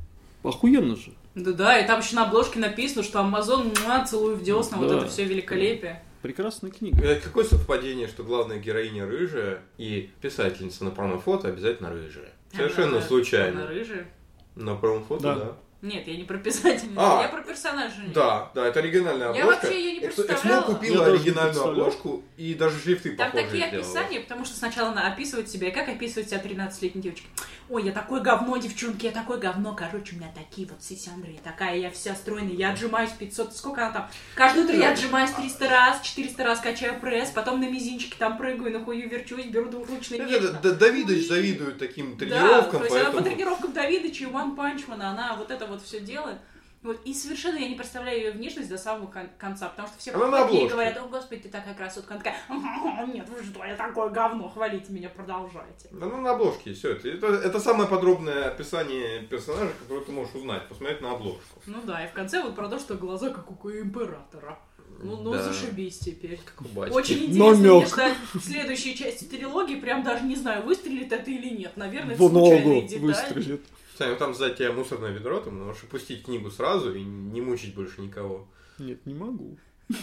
охуенно 0.43 0.95
же. 0.95 1.11
Да 1.35 1.51
да, 1.51 1.77
и 1.79 1.85
там 1.85 1.99
еще 1.99 2.15
на 2.15 2.27
обложке 2.27 2.59
написано, 2.59 3.03
что 3.03 3.19
Амазон 3.19 3.73
муа, 3.83 4.05
целую 4.05 4.37
в 4.37 4.43
десна, 4.43 4.77
вот 4.77 4.87
Да. 4.87 4.97
это 4.99 5.07
все 5.07 5.25
великолепие. 5.25 6.01
Прекрасная 6.21 6.71
книга. 6.71 7.03
Э, 7.03 7.19
Какое 7.19 7.43
совпадение, 7.43 8.07
что 8.07 8.23
главная 8.23 8.57
героиня 8.57 9.05
рыжая 9.05 9.59
и 9.77 10.09
писательница 10.21 10.85
на 10.85 10.91
промо-фото 10.91 11.49
обязательно 11.49 11.89
рыжая. 11.89 12.31
Совершенно 12.55 12.97
Она- 12.97 13.01
случайно. 13.05 13.61
Она 13.63 13.69
рыжая. 13.69 14.07
На 14.55 14.75
промо-фото, 14.75 15.21
Да. 15.23 15.35
да. 15.35 15.51
Нет, 15.85 16.07
я 16.07 16.17
не 16.17 16.23
про 16.23 16.37
писателя, 16.39 16.89
А. 16.97 17.21
я 17.21 17.27
про 17.29 17.41
персонажа. 17.43 17.93
Да, 18.13 18.51
да, 18.55 18.65
это 18.67 18.79
оригинальная 18.79 19.31
Я 19.33 19.43
обложка. 19.43 19.65
вообще 19.67 19.79
её 19.79 19.93
не 19.93 19.99
представляла. 20.07 20.35
Эксмо 20.39 20.51
Я 20.55 20.61
купила 20.63 21.05
не 21.05 21.11
оригинальную 21.15 21.65
обложку 21.65 22.23
и 22.37 22.53
даже 22.55 22.79
шрифты 22.79 23.15
Там 23.15 23.27
похожие 23.31 23.45
такие 23.49 23.67
сделала. 23.67 23.85
описания, 23.87 24.19
потому 24.21 24.45
что 24.45 24.55
сначала 24.57 24.89
она 24.89 25.07
описывает 25.11 25.47
себя, 25.49 25.67
и 25.67 25.71
как 25.71 25.87
описывает 25.87 26.27
себя 26.29 26.41
13-летняя 26.41 27.01
девочка. 27.03 27.27
Ой, 27.69 27.83
я 27.83 27.91
такое 27.91 28.21
говно, 28.21 28.57
девчонки, 28.57 29.05
я 29.05 29.11
такое 29.11 29.37
говно, 29.37 29.73
короче, 29.75 30.15
у 30.15 30.19
меня 30.19 30.31
такие 30.35 30.67
вот 30.67 30.83
сисяндры, 30.83 31.31
я 31.31 31.39
такая, 31.39 31.77
я 31.77 31.89
вся 31.89 32.13
стройная, 32.15 32.53
я 32.53 32.71
отжимаюсь 32.71 33.09
500, 33.11 33.55
сколько 33.55 33.81
она 33.83 33.91
там? 33.91 34.09
Каждое 34.35 34.65
утро 34.65 34.75
я 34.75 34.91
отжимаюсь 34.91 35.31
300 35.31 35.67
раз, 35.69 36.01
400 36.01 36.43
раз 36.43 36.59
качаю 36.59 36.99
пресс, 36.99 37.29
потом 37.31 37.59
на 37.59 37.67
мизинчике 37.69 38.15
там 38.19 38.37
прыгаю, 38.37 38.71
на 38.71 38.83
хую 38.85 39.09
верчусь, 39.09 39.45
беру 39.45 39.69
двухручный 39.69 40.17
Это, 40.19 40.27
меч. 40.27 40.35
это, 40.35 40.53
там. 40.53 40.61
Д- 40.61 40.71
Давидович 40.75 41.27
завидует 41.27 41.77
таким 41.79 42.11
Да, 42.17 42.25
тренировкам, 42.25 42.79
то 42.81 42.85
есть 42.85 42.95
она 42.95 43.05
по 43.05 43.11
поэтому... 43.13 43.25
тренировкам 43.35 43.73
Давидыча 43.73 44.23
и 44.25 44.27
One 44.27 44.55
Punch 44.55 44.87
Man, 44.87 45.01
она 45.01 45.35
вот 45.35 45.49
это 45.49 45.65
вот 45.65 45.74
все 45.83 45.99
делает. 45.99 46.37
Вот, 46.83 47.01
и 47.03 47.15
совершенно 47.15 47.57
я 47.57 47.67
не 47.67 47.73
представляю 47.73 48.19
ее 48.19 48.31
внешность 48.31 48.69
до 48.69 48.77
самого 48.77 49.07
кон- 49.07 49.29
конца, 49.39 49.69
потому 49.69 49.87
что 49.87 49.97
все 49.97 50.11
подходят 50.11 50.51
и 50.51 50.67
говорят, 50.67 50.95
о, 50.97 51.07
господи, 51.07 51.41
ты 51.41 51.49
такая 51.49 51.73
красотка. 51.73 52.13
Она 52.13 52.23
такая, 52.23 52.39
«Ага, 52.47 53.11
нет, 53.11 53.27
вы 53.27 53.43
что, 53.43 53.65
я 53.65 53.75
такое 53.75 54.09
говно, 54.09 54.47
хвалите 54.49 54.93
меня, 54.93 55.09
продолжайте. 55.09 55.89
Она 55.99 56.17
на 56.17 56.31
обложке, 56.33 56.73
все 56.73 56.91
это. 56.91 57.09
это. 57.09 57.25
Это 57.27 57.59
самое 57.59 57.89
подробное 57.89 58.49
описание 58.49 59.23
персонажа, 59.23 59.71
которое 59.81 60.05
ты 60.05 60.11
можешь 60.11 60.35
узнать, 60.35 60.69
посмотреть 60.69 61.01
на 61.01 61.13
обложку. 61.13 61.59
Ну 61.65 61.81
да, 61.81 62.05
и 62.05 62.07
в 62.07 62.13
конце 62.13 62.43
вот 62.43 62.53
про 62.55 62.67
то, 62.69 62.77
что 62.77 62.93
глаза 62.93 63.31
как 63.31 63.65
у 63.65 63.71
императора. 63.71 64.59
Ну, 65.01 65.17
ну 65.23 65.31
Да. 65.33 65.41
зашибись 65.41 65.97
теперь. 65.97 66.39
Как 66.45 66.61
у 66.61 66.69
батьки. 66.69 66.93
Очень 66.95 67.15
интересно 67.25 67.55
мне 67.55 67.67
Намёк. 67.69 67.87
ждать 67.87 68.15
следующей 68.41 68.95
части 68.95 69.23
трилогии, 69.25 69.75
прям 69.75 70.03
даже 70.03 70.23
не 70.23 70.35
знаю, 70.35 70.63
выстрелит 70.63 71.11
это 71.11 71.31
или 71.31 71.49
нет. 71.49 71.75
Наверное, 71.77 72.15
В 72.15 72.31
ногу 72.31 72.81
выстрелит. 72.99 73.61
Саня, 73.97 74.15
там 74.15 74.33
сзади 74.33 74.55
тебя 74.57 74.71
мусорное 74.73 75.11
ведро, 75.11 75.39
ты 75.39 75.51
можешь 75.51 75.83
опустить 75.83 76.23
книгу 76.23 76.51
сразу 76.51 76.93
и 76.93 77.01
не 77.01 77.39
мучить 77.41 77.73
больше 77.73 78.01
никого. 78.01 78.47
Нет, 78.77 79.05
не 79.05 79.13
могу. 79.13 79.57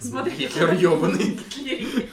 Смотри, 0.00 0.48
ёбаный. 0.80 1.38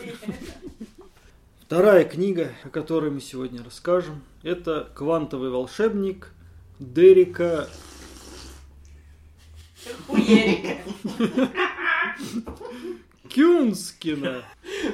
Вторая 1.62 2.06
книга, 2.06 2.52
о 2.64 2.70
которой 2.70 3.12
мы 3.12 3.22
сегодня 3.22 3.64
расскажем, 3.64 4.24
это 4.42 4.92
«Квантовый 4.96 5.52
волшебник» 5.52 6.32
Дерека 6.80 7.70
Хуерика. 10.08 10.78
Кюнскина. 13.34 14.44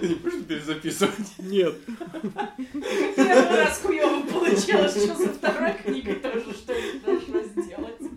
Ты 0.01 0.07
не 0.09 0.15
будешь 0.15 0.43
перезаписывать? 0.45 1.13
Нет, 1.39 1.75
Первый 3.15 3.55
раз 3.57 3.79
хуёво 3.81 4.25
получилось, 4.27 4.91
что 5.03 5.15
со 5.15 5.29
второй 5.29 5.73
книгой 5.73 6.15
тоже 6.15 6.45
что-нибудь 6.53 7.03
должно 7.05 7.43
сделать. 7.43 8.11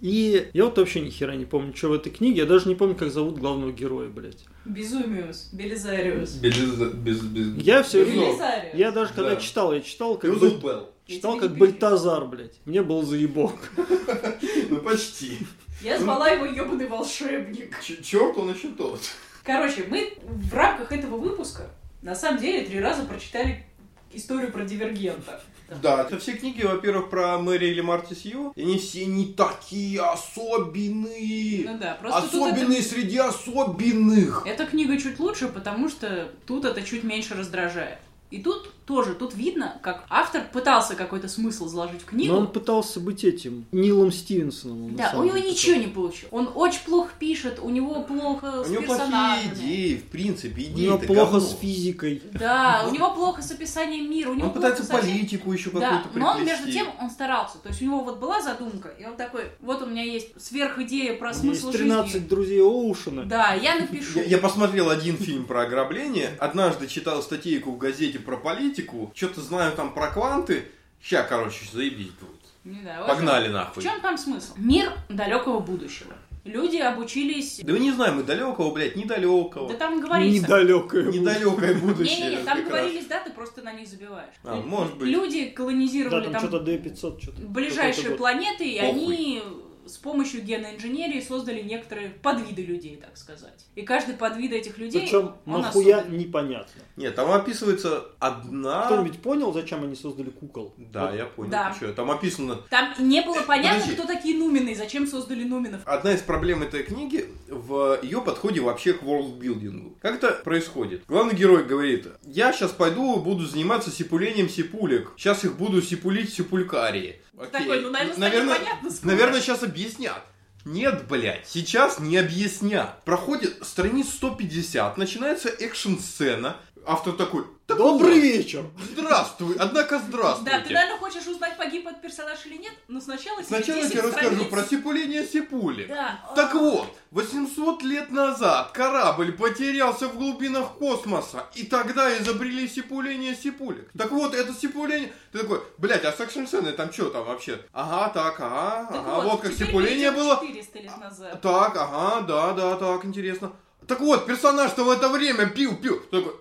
И 0.00 0.48
я 0.54 0.64
вот 0.64 0.78
вообще 0.78 1.00
ни 1.00 1.10
хера 1.10 1.34
не 1.36 1.44
помню, 1.44 1.76
что 1.76 1.88
в 1.88 1.92
этой 1.92 2.10
книге. 2.10 2.38
Я 2.38 2.46
даже 2.46 2.68
не 2.68 2.74
помню, 2.74 2.94
как 2.94 3.10
зовут 3.12 3.38
главного 3.38 3.70
героя, 3.70 4.08
блядь. 4.08 4.46
Безумиус, 4.64 5.50
Белизариус. 5.52 6.30
Без, 6.36 6.56
без, 6.56 7.20
без... 7.20 7.62
Я 7.62 7.82
все. 7.82 8.04
Белизариус. 8.06 8.74
Я 8.74 8.92
даже 8.92 9.12
когда 9.12 9.34
Да. 9.34 9.36
читал, 9.40 9.74
я 9.74 9.80
читал 9.82 10.16
как, 10.16 10.30
Белл. 10.40 10.90
читал 11.06 11.36
как 11.38 11.54
Бальтазар, 11.58 12.24
блядь. 12.24 12.58
Мне 12.64 12.82
был 12.82 13.02
заебок. 13.02 13.56
Ну 14.70 14.78
почти. 14.78 15.36
Я 15.82 15.98
звала 15.98 16.28
его 16.28 16.44
ёбаный 16.46 16.86
волшебник. 16.86 17.80
Ч- 17.82 18.02
Черт 18.02 18.36
он 18.36 18.52
еще 18.54 18.68
тот. 18.68 19.00
Короче, 19.44 19.84
мы 19.88 20.12
в 20.22 20.54
рамках 20.54 20.92
этого 20.92 21.16
выпуска 21.16 21.70
на 22.02 22.14
самом 22.14 22.40
деле 22.40 22.66
три 22.66 22.80
раза 22.80 23.04
прочитали 23.04 23.64
историю 24.12 24.52
про 24.52 24.64
дивергента. 24.64 25.40
Да, 25.82 26.02
это 26.02 26.18
все 26.18 26.32
книги, 26.32 26.62
во-первых, 26.64 27.10
про 27.10 27.38
Мэри 27.38 27.66
или 27.66 27.80
Марти 27.80 28.14
Сью. 28.14 28.52
И 28.56 28.62
они 28.62 28.78
все 28.78 29.06
не 29.06 29.26
такие 29.32 30.00
особенные. 30.02 31.64
Ну 31.64 31.78
да, 31.78 31.94
просто 32.00 32.18
Особенные 32.18 32.82
среди 32.82 33.18
особенных. 33.18 34.42
это... 34.46 34.62
Эта 34.64 34.66
книга 34.70 34.98
чуть 34.98 35.18
лучше, 35.20 35.46
потому 35.48 35.88
что 35.88 36.32
тут 36.46 36.64
это 36.64 36.82
чуть 36.82 37.04
меньше 37.04 37.34
раздражает. 37.34 37.98
И 38.30 38.42
тут 38.42 38.72
тоже, 38.90 39.14
тут 39.14 39.34
видно, 39.34 39.78
как 39.82 40.04
автор 40.10 40.42
пытался 40.52 40.96
какой-то 40.96 41.28
смысл 41.28 41.68
заложить 41.68 42.02
в 42.02 42.06
книгу. 42.06 42.32
Но 42.32 42.40
он 42.40 42.46
пытался 42.48 42.98
быть 42.98 43.22
этим 43.22 43.66
Нилом 43.70 44.10
Стивенсоном. 44.10 44.96
Да, 44.96 45.12
у 45.16 45.22
него 45.22 45.36
деле 45.36 45.50
ничего 45.50 45.74
пытался. 45.74 45.88
не 45.88 45.94
получилось. 45.94 46.28
Он 46.32 46.50
очень 46.54 46.80
плохо 46.84 47.10
пишет, 47.18 47.60
у 47.62 47.70
него 47.70 48.02
плохо 48.02 48.62
У 48.62 48.64
с 48.64 48.68
него 48.68 48.82
плохие 48.82 49.52
идеи, 49.54 49.94
в 49.96 50.04
принципе, 50.10 50.62
У 50.62 50.64
идеи 50.64 50.84
него 50.86 50.98
плохо 50.98 51.38
с 51.40 51.56
физикой. 51.56 52.20
Да, 52.32 52.84
у 52.88 52.92
него 52.92 53.14
плохо 53.14 53.42
с 53.42 53.50
описанием 53.52 54.10
мира, 54.10 54.30
у 54.30 54.34
него 54.34 54.48
Он 54.48 54.52
пытается 54.52 54.82
плохо 54.84 54.96
со 54.96 55.02
всем- 55.06 55.16
политику 55.18 55.52
еще 55.52 55.70
Да, 55.70 55.80
какую-то 55.80 56.18
но 56.18 56.30
он 56.32 56.44
между 56.44 56.72
тем, 56.72 56.86
он 57.00 57.10
старался. 57.10 57.58
То 57.58 57.68
есть 57.68 57.80
у 57.82 57.84
него 57.84 58.00
вот 58.02 58.18
была 58.18 58.42
задумка, 58.42 58.88
и 58.98 59.04
он 59.04 59.16
такой, 59.16 59.44
вот 59.60 59.82
у 59.82 59.86
меня 59.86 60.02
есть 60.02 60.28
сверхидея 60.40 61.16
про 61.16 61.30
У 61.30 61.34
смысл 61.34 61.68
есть 61.68 61.78
13 61.78 62.12
жизни. 62.12 62.26
друзей 62.28 62.60
Оушена. 62.62 63.24
Да, 63.24 63.54
я 63.54 63.76
напишу. 63.76 64.18
Я, 64.18 64.24
я 64.24 64.38
посмотрел 64.38 64.90
один 64.90 65.16
фильм 65.16 65.44
про 65.46 65.62
ограбление, 65.62 66.30
однажды 66.40 66.88
читал 66.88 67.22
статейку 67.22 67.70
в 67.70 67.78
газете 67.78 68.18
про 68.18 68.36
политику, 68.36 68.79
что-то 69.14 69.40
знаю 69.40 69.72
там 69.76 69.92
про 69.94 70.08
кванты. 70.08 70.64
Ща, 71.02 71.22
короче, 71.22 71.64
заебись 71.72 72.10
будет. 72.20 72.40
Не 72.64 72.80
знаю, 72.82 73.00
в 73.00 73.02
общем, 73.04 73.16
Погнали 73.16 73.48
В 73.48 73.52
нахуй. 73.52 73.82
чем 73.82 74.00
там 74.00 74.18
смысл? 74.18 74.52
Мир 74.56 74.92
далекого 75.08 75.60
будущего. 75.60 76.12
Люди 76.44 76.76
обучились... 76.78 77.60
Да 77.62 77.72
мы 77.74 77.78
не 77.80 77.92
знаем, 77.92 78.16
мы 78.16 78.22
далекого, 78.22 78.72
блядь, 78.72 78.96
недалекого. 78.96 79.68
Да 79.68 79.74
там 79.76 80.00
говорится. 80.00 80.42
Недалекое. 80.42 81.10
Недалекое 81.12 81.74
будущее. 81.74 82.16
Не-не-не, 82.30 82.44
там 82.44 82.56
как 82.58 82.70
раз. 82.70 82.80
говорились 82.82 83.06
даты, 83.06 83.30
просто 83.30 83.62
на 83.62 83.72
них 83.74 83.86
забиваешь. 83.88 84.34
А, 84.44 84.56
может 84.56 84.96
быть. 84.96 85.08
Люди 85.08 85.46
Да, 85.50 85.56
колонизировали 85.56 86.24
там 86.24 86.32
там 86.32 86.48
что-то 86.48 86.70
D500, 86.70 87.20
что-то. 87.22 87.42
ближайшие 87.42 88.16
планеты, 88.16 88.66
и 88.68 88.78
Похуй. 88.80 88.90
они 88.90 89.42
с 89.90 89.96
помощью 89.98 90.42
генной 90.42 90.76
инженерии 90.76 91.20
создали 91.20 91.60
некоторые 91.62 92.10
подвиды 92.10 92.62
людей, 92.62 92.96
так 92.96 93.16
сказать. 93.16 93.66
И 93.74 93.82
каждый 93.82 94.14
подвид 94.14 94.52
этих 94.52 94.78
людей, 94.78 95.02
Причем 95.02 95.34
нахуя 95.46 95.98
особенный. 95.98 96.24
непонятно. 96.24 96.82
Нет, 96.96 97.14
там 97.14 97.30
описывается 97.30 98.04
одна... 98.18 98.86
Кто-нибудь 98.86 99.20
понял, 99.20 99.52
зачем 99.52 99.82
они 99.84 99.94
создали 99.94 100.30
кукол? 100.30 100.74
Да, 100.76 101.06
Вот. 101.06 101.14
я 101.16 101.26
понял. 101.26 101.50
Да. 101.50 101.74
Чё, 101.78 101.92
там 101.92 102.10
описано... 102.10 102.56
Там 102.70 102.94
не 102.98 103.20
было 103.22 103.40
понятно, 103.42 103.80
подожди. 103.80 103.94
кто 103.96 104.06
такие 104.06 104.38
нумены 104.38 104.70
и 104.70 104.74
зачем 104.74 105.06
создали 105.06 105.44
нуменов. 105.44 105.82
Одна 105.84 106.12
из 106.12 106.20
проблем 106.20 106.62
этой 106.62 106.82
книги 106.82 107.26
в 107.50 107.98
ее 108.02 108.22
подходе 108.22 108.60
вообще 108.60 108.92
к 108.92 109.02
ворлдбилдингу. 109.02 109.98
Как 110.00 110.16
это 110.16 110.32
происходит? 110.32 111.02
Главный 111.06 111.34
герой 111.34 111.64
говорит, 111.64 112.06
я 112.24 112.52
сейчас 112.52 112.70
пойду 112.70 113.16
буду 113.16 113.46
заниматься 113.46 113.90
сипулением 113.90 114.48
сипулек. 114.48 115.12
Сейчас 115.16 115.44
их 115.44 115.56
буду 115.56 115.82
сипулить 115.82 116.32
сипулькарии. 116.32 117.20
Окей. 117.36 117.50
Такой, 117.50 117.80
ну, 117.80 117.90
наверное, 117.90 118.18
наверное, 118.18 118.56
понятно 118.56 118.90
скоро. 118.90 119.10
наверное, 119.12 119.40
сейчас 119.40 119.62
объяснят. 119.62 120.22
Нет, 120.64 121.06
блядь, 121.08 121.48
сейчас 121.48 121.98
не 121.98 122.18
объяснят. 122.18 123.02
Проходит 123.04 123.58
страниц 123.62 124.10
150, 124.10 124.98
начинается 124.98 125.48
экшн-сцена. 125.48 126.56
Автор 126.86 127.14
такой, 127.14 127.44
«Так 127.44 127.50
Добрый 127.76 128.14
вот, 128.14 128.22
вечер! 128.22 128.64
Здравствуй, 128.92 129.56
однако 129.58 129.98
здравствуйте. 129.98 130.50
Да, 130.50 130.60
ты, 130.60 130.72
наверное, 130.72 130.98
хочешь 130.98 131.26
узнать, 131.26 131.56
погиб 131.56 131.86
этот 131.86 132.02
персонаж 132.02 132.38
или 132.46 132.56
нет, 132.56 132.72
но 132.88 133.00
сначала 133.00 133.42
Сначала 133.42 133.78
я 133.78 133.82
10 133.82 133.92
тебе 133.92 134.02
расскажу 134.02 134.30
страниц. 134.30 134.50
про 134.50 134.64
сипуление 134.64 135.26
сипулек. 135.26 135.88
Да. 135.88 136.20
Так 136.34 136.54
вот, 136.54 136.88
800 137.10 137.82
лет 137.82 138.10
назад 138.10 138.70
корабль 138.72 139.32
потерялся 139.32 140.08
в 140.08 140.16
глубинах 140.16 140.74
космоса, 140.74 141.46
и 141.54 141.64
тогда 141.64 142.16
изобрели 142.18 142.68
сипуление 142.68 143.34
сипулек. 143.34 143.90
Так 143.96 144.10
вот, 144.10 144.34
это 144.34 144.52
сипуление... 144.52 145.12
Ты 145.32 145.40
такой, 145.40 145.62
блядь, 145.78 146.04
а 146.04 146.12
с 146.12 146.20
экшн-сценой 146.20 146.72
там 146.72 146.92
что 146.92 147.10
там 147.10 147.24
вообще? 147.24 147.60
Ага, 147.72 148.10
так, 148.12 148.40
ага, 148.40 148.88
Так 148.90 149.06
ага, 149.06 149.28
вот, 149.28 149.40
как 149.40 149.52
теперь 149.52 149.68
сипуление 149.68 150.10
было. 150.10 150.38
400 150.40 150.78
лет 150.78 150.98
назад. 150.98 151.40
Так, 151.40 151.76
ага, 151.76 152.20
да, 152.22 152.52
да, 152.52 152.76
так, 152.76 153.04
интересно. 153.04 153.52
Так 153.90 153.98
вот, 154.02 154.24
персонаж-то 154.24 154.84
в 154.84 154.90
это 154.90 155.08
время 155.08 155.46
пил, 155.46 155.74
пил. 155.76 155.98
Такой, 156.12 156.32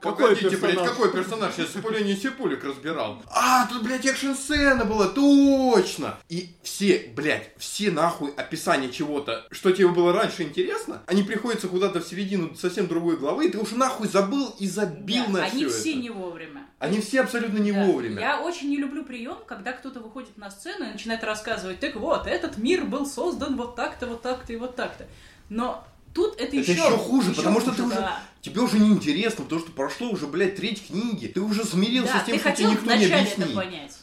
погодите, 0.00 0.48
блядь, 0.56 0.60
персонаж? 0.74 0.88
какой 0.90 1.12
персонаж? 1.12 1.52
Я 1.56 1.66
сипуление 1.66 2.16
сипулек 2.16 2.64
разбирал. 2.64 3.22
А, 3.30 3.68
тут, 3.68 3.84
блядь, 3.84 4.04
экшн-сцена 4.04 4.84
была, 4.84 5.06
точно. 5.06 6.18
И 6.28 6.56
все, 6.64 7.12
блядь, 7.14 7.52
все 7.56 7.92
нахуй 7.92 8.32
описания 8.36 8.90
чего-то, 8.90 9.46
что 9.52 9.70
тебе 9.70 9.86
было 9.88 10.12
раньше 10.12 10.42
интересно, 10.42 11.02
они 11.06 11.22
приходятся 11.22 11.68
куда-то 11.68 12.00
в 12.00 12.04
середину 12.04 12.56
совсем 12.56 12.88
другой 12.88 13.16
главы, 13.16 13.46
и 13.46 13.50
ты 13.50 13.58
уже 13.58 13.76
нахуй 13.76 14.08
забыл 14.08 14.52
и 14.58 14.66
забил 14.66 15.26
Да, 15.26 15.32
на 15.34 15.44
они 15.44 15.66
все 15.66 15.78
все 15.78 15.90
это. 15.92 15.98
не 16.00 16.10
вовремя. 16.10 16.66
Они 16.80 17.00
все 17.00 17.20
абсолютно 17.20 17.58
не 17.58 17.70
Да. 17.70 17.84
вовремя. 17.84 18.20
Я 18.20 18.40
очень 18.42 18.70
не 18.70 18.78
люблю 18.78 19.04
прием, 19.04 19.38
когда 19.46 19.70
кто-то 19.72 20.00
выходит 20.00 20.36
на 20.36 20.50
сцену 20.50 20.84
и 20.86 20.92
начинает 20.94 21.22
рассказывать, 21.22 21.78
так 21.78 21.94
вот, 21.94 22.26
этот 22.26 22.56
мир 22.56 22.86
был 22.86 23.06
создан 23.06 23.56
вот 23.56 23.76
так-то, 23.76 24.08
вот 24.08 24.22
так-то 24.22 24.52
и 24.52 24.56
вот 24.56 24.74
так-то. 24.74 25.06
Но 25.48 25.84
тут 26.12 26.34
это, 26.34 26.44
Это 26.44 26.56
еще, 26.56 26.72
еще 26.72 26.98
хуже, 26.98 27.30
еще 27.30 27.40
потому 27.40 27.60
что 27.60 27.70
ты 27.70 27.82
хуже, 27.82 27.86
уже 27.94 28.00
да. 28.00 28.22
Тебе 28.42 28.60
уже 28.60 28.80
не 28.80 28.88
интересно, 28.88 29.44
потому 29.44 29.60
что 29.60 29.70
прошло 29.70 30.10
уже, 30.10 30.26
блядь, 30.26 30.56
треть 30.56 30.88
книги. 30.88 31.28
Ты 31.28 31.40
уже 31.40 31.64
смирился 31.64 32.14
Да, 32.14 32.22
с 32.22 32.24
тем, 32.26 32.40
что 32.40 32.50
тебе 32.50 32.70
никто 32.70 32.92
не 32.92 33.04
объяснит. 33.06 33.56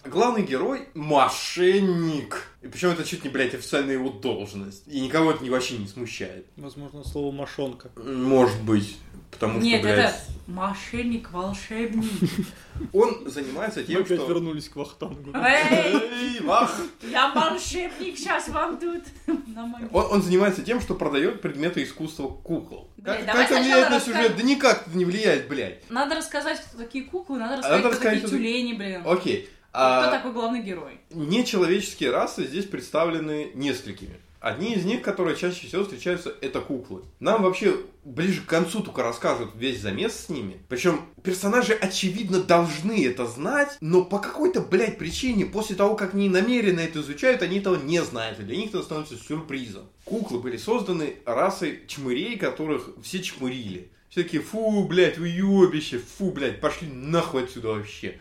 Главный 0.06 0.44
герой– 0.44 0.88
мошенник. 0.94 2.48
И 2.62 2.68
причем 2.68 2.92
это 2.92 3.04
чуть 3.04 3.26
не, 3.26 3.30
блядь, 3.30 3.54
официальная 3.54 3.96
его 3.96 4.10
должность. 4.10 4.84
И 4.88 5.02
никого 5.02 5.32
это 5.32 5.44
не, 5.44 5.50
вообще 5.50 5.78
не 5.78 5.88
смущает. 5.88 6.46
Возможно, 6.56 7.04
слово 7.04 7.34
мошонка. 7.34 7.92
Может 7.98 8.62
быть. 8.62 8.98
Потому 9.32 9.60
Нет, 9.60 9.82
что, 9.82 9.94
блядь, 9.94 10.00
это 10.00 10.16
мошенник, 10.48 11.32
волшебник. 11.32 12.12
он 12.94 13.30
занимается 13.30 13.82
Мы 13.82 13.86
тем, 13.86 14.02
опять 14.02 14.20
что... 14.20 14.28
вернулись 14.28 14.68
к 14.70 14.76
Вахтангу. 14.76 15.32
Эй, 15.36 16.40
вах! 16.42 16.76
я 17.04 17.32
волшебник, 17.34 18.18
сейчас 18.18 18.50
вам 18.50 18.78
тут. 18.80 19.04
Он, 19.92 20.06
он 20.12 20.22
занимается 20.24 20.64
тем, 20.64 20.82
что 20.82 20.96
продает 20.96 21.42
предметы 21.42 21.84
искусства 21.84 22.28
кукол. 22.28 22.90
Блядь, 22.98 23.26
Как, 23.26 23.36
как 23.36 23.36
это 23.36 23.48
сначала 23.48 23.64
влияет 23.64 23.90
на 23.90 23.96
расскажем. 23.96 24.29
Сюжет? 24.30 24.38
Да 24.38 24.44
никак 24.50 24.88
это 24.88 24.98
не 24.98 25.06
влияет, 25.06 25.48
блядь. 25.48 25.90
Надо 25.90 26.16
рассказать, 26.16 26.60
кто 26.62 26.78
такие 26.78 27.04
куклы, 27.06 27.38
надо 27.40 27.58
надо 27.58 27.62
рассказать, 27.62 27.80
кто 27.82 27.90
рассказать, 27.90 28.14
такие 28.14 28.28
кто 28.28 28.38
тюлени, 28.38 28.74
блин. 28.74 29.04
Окей. 29.06 29.50
Кто 29.72 29.80
А, 29.82 30.10
такой 30.12 30.32
главный 30.34 30.62
герой? 30.62 31.00
нечеловеческие 31.12 32.12
расы 32.12 32.46
здесь 32.48 32.66
представлены 32.66 33.52
несколькими. 33.54 34.16
Одни 34.40 34.74
из 34.74 34.86
них, 34.86 35.02
которые 35.02 35.36
чаще 35.36 35.68
всего 35.68 35.84
встречаются, 35.84 36.34
это 36.40 36.62
куклы. 36.62 37.04
Нам 37.20 37.44
вообще 37.44 37.76
ближе 38.06 38.40
к 38.42 38.46
концу 38.46 38.80
только 38.82 39.04
расскажут 39.04 39.50
весь 39.56 39.82
замес 39.82 40.14
с 40.16 40.30
ними. 40.30 40.62
Причем 40.70 41.02
персонажи, 41.24 41.74
очевидно, 41.74 42.40
должны 42.40 43.06
это 43.06 43.26
знать, 43.28 43.78
но 43.82 44.06
по 44.06 44.18
какой-то, 44.18 44.62
блядь, 44.62 44.98
причине, 44.98 45.46
после 45.46 45.76
того, 45.76 45.96
как 45.96 46.14
они 46.14 46.30
намеренно 46.30 46.80
это 46.80 47.02
изучают, 47.02 47.42
они 47.42 47.60
этого 47.60 47.76
не 47.76 48.02
знают. 48.02 48.40
И 48.40 48.44
для 48.44 48.56
них 48.56 48.70
это 48.70 48.82
становится 48.82 49.18
сюрпризом. 49.18 49.90
Куклы 50.06 50.40
были 50.40 50.56
созданы 50.56 51.16
расой 51.26 51.84
чмырей, 51.88 52.38
которых 52.38 52.92
все 53.04 53.22
чмырили. 53.22 53.92
Все 54.10 54.24
такие, 54.24 54.42
фу, 54.42 54.86
блядь, 54.86 55.18
вы 55.18 55.28
ёбище, 55.28 56.00
фу, 56.00 56.32
блядь, 56.32 56.60
пошли 56.60 56.88
нахуй 56.88 57.44
отсюда 57.44 57.70
вообще. 57.70 58.20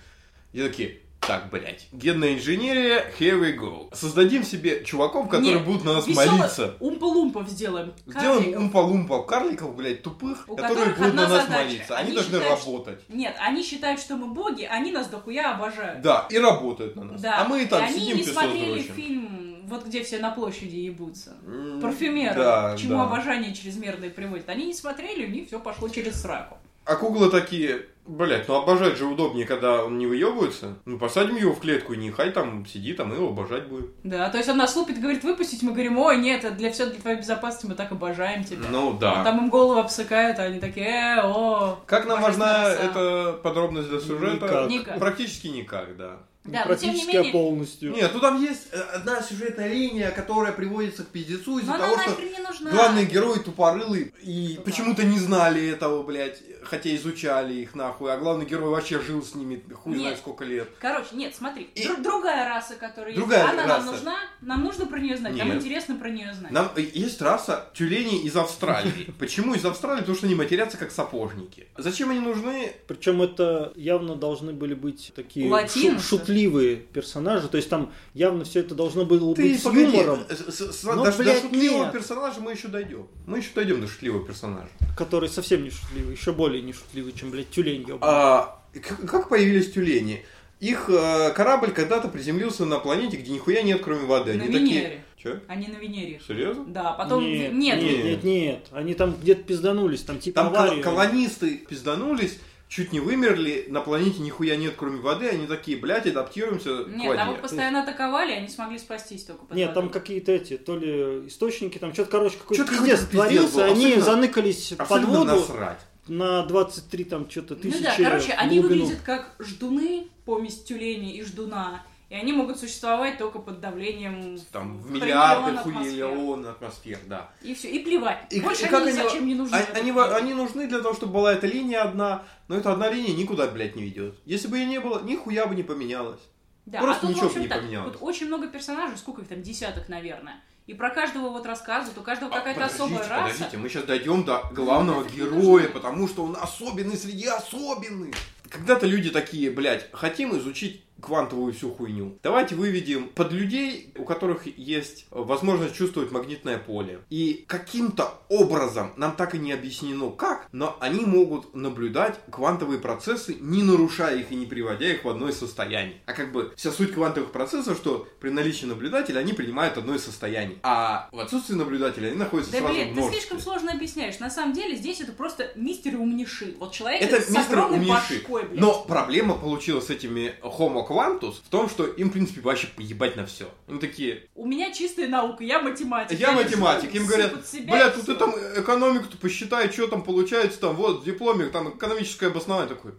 И 0.53 0.61
такие, 0.63 0.99
так, 1.21 1.51
блядь, 1.51 1.89
генная 1.93 2.35
инженерия, 2.35 3.11
here 3.19 3.41
we 3.41 3.57
go. 3.59 3.89
Создадим 3.95 4.45
себе 4.45 4.85
чуваков, 4.85 5.29
которые 5.31 5.55
Нет, 5.57 5.65
будут 5.65 5.85
на 5.85 5.95
нас 5.95 6.07
молиться. 6.07 6.77
Умпа-лумпов 6.81 7.49
сделаем. 7.49 7.93
Сделаем 8.07 8.53
Карликов. 8.53 8.63
умпа-лумпа 8.63 9.27
карликов, 9.27 9.75
блядь, 9.77 10.03
тупых, 10.03 10.45
У 10.47 10.57
которые 10.57 10.95
будут 10.95 11.15
на 11.15 11.29
нас 11.29 11.43
задача. 11.43 11.65
молиться. 11.65 11.97
Они, 11.97 12.07
Они 12.09 12.15
должны 12.17 12.33
считают, 12.39 12.59
что- 12.61 12.71
работать. 12.73 13.01
Нет, 13.09 13.37
они 13.41 13.63
считают, 13.63 14.01
что 14.01 14.17
мы 14.17 14.29
боги, 14.35 14.65
они 14.65 14.93
нас 14.93 15.09
дохуя 15.09 15.55
обожают. 15.55 16.03
Да, 16.03 16.27
и 16.31 16.39
работают 16.39 16.97
на 16.97 17.05
нас. 17.05 17.21
Да. 17.21 17.41
А 17.41 17.49
мы 17.49 17.65
там 17.67 17.83
и 17.83 17.87
они 17.87 17.99
сидим 17.99 18.17
не 18.19 18.23
песок 18.25 18.43
смотрели 18.43 18.73
дрочим. 18.75 18.95
фильм, 18.95 19.48
вот 19.69 19.87
где 19.87 20.03
все 20.03 20.19
на 20.19 20.31
площади 20.31 20.77
ебутся. 20.77 21.37
Парфюмеры, 21.81 22.35
Да, 22.35 22.75
к 22.75 22.79
чему 22.79 22.99
да. 22.99 23.05
обожание 23.05 23.55
чрезмерное 23.55 24.11
приводит. 24.11 24.49
Они 24.49 24.67
не 24.67 24.75
смотрели, 24.75 25.27
у 25.27 25.31
них 25.31 25.47
все 25.49 25.61
пошло 25.61 25.89
через 25.89 26.21
сраку. 26.21 26.59
А 26.85 26.97
куклы 26.97 27.31
такие, 27.31 27.85
блядь, 28.07 28.49
ну 28.49 28.55
обожать 28.55 28.97
же 28.97 29.05
удобнее, 29.05 29.45
когда 29.45 29.85
он 29.85 29.99
не 29.99 30.07
выебывается. 30.07 30.79
Ну 30.87 30.99
посадим 30.99 31.37
его 31.37 31.53
в 31.53 31.61
клетку 31.61 31.93
и 31.93 31.99
нехай 31.99 32.31
там 32.31 32.65
сидит, 32.65 32.99
а 32.99 33.05
мы 33.05 33.17
его 33.17 33.29
обожать 33.29 33.67
будем. 33.67 33.91
Да, 34.05 34.31
то 34.31 34.39
есть 34.39 34.49
он 34.49 34.57
нас 34.57 34.75
лупит, 34.75 34.99
говорит, 34.99 35.23
выпустить, 35.23 35.63
мы 35.63 35.73
говорим, 35.73 35.99
ой, 35.99 36.17
нет, 36.17 36.45
это 36.45 36.55
для 36.55 36.73
все 36.73 36.87
для 36.87 36.99
твоей 36.99 37.19
безопасности, 37.19 37.67
мы 37.67 37.75
так 37.75 37.93
обожаем 37.93 38.43
тебя. 38.43 38.69
Ну 38.71 38.97
да. 38.99 39.23
Там 39.23 39.37
им 39.37 39.51
голову 39.51 39.81
обсыкают, 39.81 40.39
а 40.39 40.45
они 40.45 40.61
такие, 40.61 40.87
э, 40.87 41.21
о. 41.23 41.79
Как 41.85 42.07
нам 42.07 42.23
важна 42.23 42.71
роса». 42.71 42.83
эта 42.83 43.33
подробность 43.43 43.91
для 43.91 44.01
сюжета? 44.01 44.47
Никак. 44.47 44.71
Никак. 44.71 44.99
Практически 44.99 45.49
никак, 45.49 45.95
да. 45.99 46.17
Да, 46.45 46.63
тем 46.63 46.63
не 46.63 46.67
Практически 46.69 47.17
менее- 47.17 47.33
полностью. 47.33 47.93
Нет, 47.93 48.11
ну 48.15 48.21
там 48.21 48.41
есть 48.43 48.69
э, 48.73 48.81
одна 48.95 49.21
сюжетная 49.23 49.69
линия, 49.71 50.11
которая 50.11 50.53
приводится 50.53 51.05
к 51.05 51.09
пиздецу 51.09 51.59
из-за 51.59 51.73
того, 51.73 51.95
она 51.95 52.03
что 52.03 52.11
нахрен 52.13 52.33
не 52.33 52.39
нужна. 52.39 52.71
главные 52.71 53.05
герои 53.05 53.39
тупорылы 53.41 54.13
и 54.23 54.53
Ну 54.53 54.57
да. 54.57 54.63
почему-то 54.63 55.03
не 55.05 55.19
знали 55.19 55.69
этого, 55.69 56.03
блядь, 56.03 56.41
хотя 56.63 56.95
изучали 56.97 57.53
их 57.55 57.75
нахуй, 57.75 58.11
а 58.13 58.17
главный 58.17 58.47
герой 58.47 58.71
вообще 58.71 58.99
жил 59.01 59.23
с 59.23 59.35
ними 59.35 59.63
хуй 59.75 59.93
Нет. 59.93 60.01
знает 60.01 60.19
сколько 60.19 60.45
лет. 60.47 60.71
Короче, 60.79 61.09
нет, 61.13 61.35
смотри, 61.37 61.69
И- 61.75 61.83
дру- 61.87 62.03
другая 62.03 62.49
раса, 62.49 62.77
которая 62.77 63.15
Другая 63.15 63.43
есть, 63.43 63.53
она 63.53 63.65
раса. 63.67 63.85
нам 63.85 63.95
нужна, 63.95 64.17
нам 64.41 64.65
нужно 64.65 64.87
про 64.87 65.01
нее 65.01 65.17
знать, 65.19 65.37
нам 65.37 65.49
Нет. 65.49 65.57
интересно 65.59 65.97
про 65.97 66.09
нее 66.09 66.33
знать. 66.33 66.51
Нам 66.51 66.71
э, 66.77 66.81
есть 66.95 67.21
раса 67.21 67.69
тюленей 67.75 68.23
из 68.23 68.35
Австралии. 68.37 69.13
Почему 69.19 69.55
из 69.55 69.67
Австралии? 69.67 70.01
Потому 70.01 70.17
что 70.17 70.25
они 70.27 70.35
матерятся 70.35 70.79
как 70.79 70.93
сапожники. 70.93 71.67
Зачем 71.77 72.09
они 72.11 72.21
нужны? 72.21 72.73
Причем 72.87 73.21
это 73.21 73.71
явно 73.77 74.17
должны 74.17 74.53
были 74.53 74.73
быть 74.73 75.13
такие 75.15 75.51
Латиносы. 75.51 76.07
Шу- 76.29 76.33
шутливые 76.33 76.77
персонажи. 76.77 77.49
То 77.49 77.57
есть 77.57 77.69
там 77.69 77.93
явно 78.15 78.45
все 78.45 78.61
это 78.61 78.75
должно 78.75 79.05
было 79.05 79.35
Ты 79.35 79.43
быть 79.43 79.61
с 79.61 79.63
погоди, 79.63 79.97
юмором, 79.97 80.21
э, 80.29 80.35
с- 80.35 80.73
с- 80.73 80.83
Ну, 80.85 81.05
до, 81.05 81.11
до 81.11 81.19
блядь, 81.19 81.43
шутливого 81.43 81.85
нет. 81.85 81.93
персонажа 81.93 82.41
мы 82.41 82.53
еще 82.53 82.69
дойдем. 82.69 83.07
Мы 83.27 83.39
еще 83.39 83.49
дойдем 83.55 83.81
до 83.81 83.89
шутливого 83.89 84.27
персонажа. 84.27 84.69
который 84.97 85.29
совсем 85.29 85.63
не 85.63 85.71
шутливый, 85.71 86.15
еще 86.15 86.33
более 86.33 86.61
не 86.63 86.73
шутливый, 86.73 87.13
чем, 87.13 87.31
блядь, 87.31 87.51
тюлень. 87.51 87.87
А, 88.01 88.61
как 89.07 89.29
появились 89.29 89.73
тюлени? 89.73 90.25
Их 90.61 90.91
э, 90.91 91.31
корабль 91.37 91.71
когда-то 91.71 92.09
приземлился 92.09 92.65
на 92.65 92.81
планете, 92.81 93.17
где 93.17 93.31
нихуя 93.31 93.63
нет, 93.63 93.81
кроме 93.81 94.07
воды. 94.07 94.35
На 94.35 94.43
Они 94.43 94.53
такие... 94.53 94.81
Венере. 94.81 95.05
Че? 95.17 95.41
Они 95.47 95.69
на 95.69 95.77
Венере. 95.77 96.21
Серьезно? 96.27 96.65
Да, 96.67 96.93
потом... 96.95 97.25
нет, 97.25 97.53
Нет, 97.53 97.81
нет, 97.83 98.05
нет, 98.05 98.25
нет, 98.25 98.67
они 98.73 98.95
там 98.95 99.15
где-то 99.21 99.43
пизданулись, 99.45 100.03
там 100.03 100.19
типа 100.19 100.43
Там 100.43 100.55
аварию. 100.55 100.83
колонисты 100.83 101.59
пизданулись, 101.59 102.39
чуть 102.69 102.93
не 102.93 103.01
вымерли, 103.01 103.67
на 103.69 103.81
планете 103.81 104.21
нихуя 104.21 104.57
нет, 104.57 104.75
кроме 104.77 105.01
воды, 105.01 105.29
они 105.29 105.47
такие, 105.47 105.77
блядь, 105.79 106.07
адаптируемся 106.07 106.85
к 106.85 106.89
Нет, 106.89 107.17
там 107.17 107.29
их 107.29 107.37
воде. 107.37 107.43
постоянно 107.43 107.83
атаковали, 107.83 108.33
они 108.33 108.49
смогли 108.49 108.79
спастись 108.79 109.25
только 109.25 109.47
под 109.47 109.57
Нет, 109.57 109.73
там 109.75 109.87
водой. 109.87 110.01
какие-то 110.01 110.33
эти, 110.33 110.59
то 110.59 110.77
ли 110.77 111.27
источники, 111.29 111.79
там 111.79 111.93
что-то, 111.95 112.11
короче, 112.11 112.37
какой-то 112.37 112.63
Чё-то 112.65 112.77
пиздец 112.79 113.01
какой-то 113.01 113.29
пиздец 113.29 113.51
творился, 113.51 113.55
был, 113.57 113.63
они 113.65 113.85
абсолютно- 113.87 114.05
заныкались 114.05 114.69
под 114.69 114.81
Абсолютно 114.81 115.19
воду 115.19 115.31
насрать. 115.37 115.79
на 116.09 116.43
23 116.45 117.05
там 117.05 117.31
что-то 117.31 117.55
Ну 117.55 117.61
тысячи 117.63 117.83
да, 117.83 117.95
короче, 117.97 118.33
они 118.33 118.61
глубину. 118.61 118.81
выглядят 118.85 119.03
как 119.05 119.35
ждуны, 119.39 120.07
помесь 120.27 120.63
тюлени 120.63 121.17
и 121.17 121.23
ждуна, 121.25 121.83
и 122.09 122.15
они 122.15 122.33
могут 122.33 122.59
существовать 122.59 123.19
только 123.19 123.39
под 123.39 123.61
давлением 123.61 124.39
Там 124.51 124.79
в 124.79 124.87
триллион 124.99 125.53
миллиарды 125.55 126.49
атмосфер. 126.49 126.99
да. 127.07 127.31
И 127.43 127.55
все, 127.55 127.69
и 127.71 127.81
плевать. 127.81 128.27
И- 128.31 128.41
Больше 128.41 128.65
и 128.65 128.69
как 128.69 128.83
они 128.83 128.91
они- 128.93 129.03
зачем 129.03 129.27
не 129.27 129.35
нужны. 129.35 129.57
Они, 129.75 129.93
во- 129.93 130.17
они 130.17 130.33
нужны 130.35 130.67
для 130.69 130.81
того, 130.81 130.95
чтобы 130.95 131.13
была 131.15 131.35
эта 131.35 131.47
линия 131.47 131.83
одна, 131.83 132.25
но 132.49 132.57
эта 132.57 132.73
одна 132.73 132.89
линия 132.91 133.15
никуда, 133.15 133.47
блядь, 133.47 133.77
не 133.77 133.83
ведет. 133.83 134.15
Если 134.25 134.49
бы 134.49 134.59
ее 134.59 134.67
не 134.67 134.81
было, 134.81 135.03
нихуя 135.03 135.47
бы 135.47 135.55
не 135.55 135.63
поменялось. 135.63 136.21
Да, 136.67 136.81
Просто 136.81 137.07
а 137.07 137.09
тут, 137.09 137.17
ничего 137.17 137.29
в 137.31 137.35
бы 137.35 137.41
не 137.41 137.49
поменялось. 137.49 137.93
тут 137.93 138.03
очень 138.03 138.27
много 138.27 138.47
персонажей, 138.49 138.97
сколько 138.99 139.23
их 139.23 139.29
там, 139.29 139.43
десяток, 139.43 139.89
наверное. 139.89 140.43
И 140.67 140.75
про 140.75 140.91
каждого 140.91 141.31
вот 141.31 141.47
рассказывают, 141.47 141.97
у 141.97 142.03
каждого 142.03 142.31
А, 142.31 142.39
какая-то 142.39 142.61
подождите, 142.61 142.85
особая 142.85 143.09
раса. 143.09 143.23
Подождите, 143.33 143.57
мы 143.57 143.69
сейчас 143.71 143.85
дойдем 143.85 144.25
до 144.25 144.43
главного 144.53 145.03
не 145.03 145.17
героя, 145.17 145.67
потому 145.69 146.07
что 146.09 146.25
он 146.25 146.37
особенный 146.39 146.97
среди 146.99 147.27
особенных. 147.27 148.15
Когда-то 148.51 148.87
люди 148.87 149.09
такие, 149.11 149.51
блядь, 149.51 149.89
хотим 149.93 150.37
изучить 150.37 150.83
квантовую 151.01 151.53
всю 151.53 151.71
хуйню. 151.73 152.19
Давайте 152.23 152.55
выведем 152.55 153.09
под 153.09 153.33
людей, 153.33 153.93
у 153.97 154.05
которых 154.05 154.47
есть 154.59 155.07
возможность 155.11 155.75
чувствовать 155.77 156.11
магнитное 156.11 156.59
поле. 156.59 157.01
И 157.11 157.45
каким-то 157.47 158.13
образом, 158.29 158.93
нам 158.97 159.13
так 159.17 159.35
и 159.35 159.39
не 159.39 159.53
объяснено 159.53 160.11
как, 160.11 160.49
но 160.53 160.77
они 160.81 161.05
могут 161.05 161.55
наблюдать 161.55 162.19
квантовые 162.31 162.79
процессы, 162.81 163.37
не 163.41 163.63
нарушая 163.63 164.19
их 164.19 164.33
и 164.33 164.37
не 164.37 164.47
приводя 164.47 164.91
их 164.93 165.05
в 165.05 165.09
одно 165.09 165.29
из 165.29 165.39
состояний. 165.39 166.01
А 166.07 166.13
как 166.13 166.33
бы 166.33 166.53
вся 166.57 166.71
суть 166.71 166.93
квантовых 166.93 167.31
процессов, 167.33 167.77
что 167.77 168.07
при 168.21 168.31
наличии 168.31 168.67
наблюдателя 168.67 169.19
они 169.21 169.33
принимают 169.33 169.77
одно 169.79 169.95
из 169.95 170.05
состояний. 170.05 170.59
А 170.63 171.09
в 171.13 171.19
отсутствии 171.21 171.55
наблюдателя 171.55 172.09
они 172.09 172.17
находятся 172.17 172.53
Да 172.53 172.59
сразу 172.59 172.73
в 172.73 172.77
блин, 172.77 172.89
ты 172.89 172.95
множестве. 172.95 173.21
слишком 173.21 173.41
сложно 173.41 173.73
объясняешь. 173.73 174.19
На 174.19 174.31
самом 174.31 174.53
деле 174.53 174.77
здесь 174.77 175.01
это 175.01 175.13
просто 175.13 175.53
мистер 175.55 175.97
умниши. 175.97 176.57
Вот 176.59 176.73
человек 176.73 177.03
Это 177.03 177.21
с 177.23 177.31
мистер 177.31 177.59
огромной 177.59 177.79
умнейший. 177.79 178.19
башкой, 178.19 178.43
блядь. 178.49 178.61
Но 178.61 178.85
проблема 178.85 179.35
получилась 179.35 179.87
с 179.87 179.91
этими 179.91 180.35
Homo 180.43 180.87
Quantus 180.89 181.35
в 181.45 181.49
том, 181.51 181.69
что 181.69 181.87
им, 181.87 182.09
в 182.09 182.13
принципе, 182.13 182.41
вообще 182.41 182.69
поебать 182.69 183.17
на 183.17 183.27
все. 183.27 183.49
Они 183.67 183.79
такие, 183.79 184.27
У 184.35 184.47
меня 184.47 184.73
чистая 184.73 185.09
наука, 185.09 185.45
я 185.45 185.61
математик. 185.61 186.19
я 186.19 186.33
лежу, 186.33 186.43
математик. 186.45 186.95
Им 186.95 187.07
говорят, 187.07 187.31
сыпут 187.33 187.47
себя 187.47 187.73
бля, 187.75 187.89
и 187.89 187.93
тут 187.95 188.03
всё». 188.05 188.15
ты 188.15 188.19
там 188.19 188.31
экономику-то 188.31 189.17
посчитай, 189.19 189.71
что 189.71 189.87
там 189.89 190.03
получается, 190.03 190.59
там 190.61 190.77
вот 190.77 191.03
в 191.03 191.05
дипломе, 191.05 191.47
там 191.47 191.69
экономическое 191.77 192.29
обоснование. 192.29 192.75
Такой, 192.75 192.93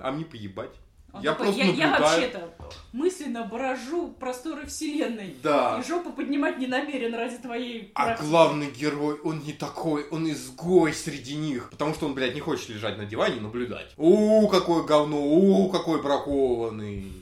а 0.00 0.10
мне 0.10 0.24
поебать. 0.24 0.70
Он 1.12 1.22
я 1.22 1.30
такой, 1.32 1.46
просто 1.46 1.62
я, 1.64 1.72
я 1.72 1.98
вообще-то 1.98 2.54
мысленно 2.92 3.44
брожу 3.44 4.08
просторы 4.08 4.66
вселенной. 4.66 5.34
Да. 5.42 5.80
И 5.80 5.88
жопу 5.88 6.12
поднимать 6.12 6.58
не 6.58 6.66
намерен 6.66 7.14
ради 7.14 7.38
твоей 7.38 7.90
А 7.94 8.04
практики. 8.04 8.26
главный 8.28 8.70
герой, 8.70 9.18
он 9.24 9.38
не 9.38 9.54
такой, 9.54 10.06
он 10.10 10.30
изгой 10.30 10.92
среди 10.92 11.36
них. 11.36 11.70
Потому 11.70 11.94
что 11.94 12.04
он, 12.06 12.12
блядь, 12.14 12.34
не 12.34 12.40
хочет 12.40 12.68
лежать 12.68 12.98
на 12.98 13.06
диване 13.06 13.36
и 13.36 13.40
наблюдать. 13.40 13.94
У, 13.96 14.46
какое 14.48 14.82
говно, 14.82 15.22
у, 15.24 15.70
какой 15.70 16.02
бракованный. 16.02 17.12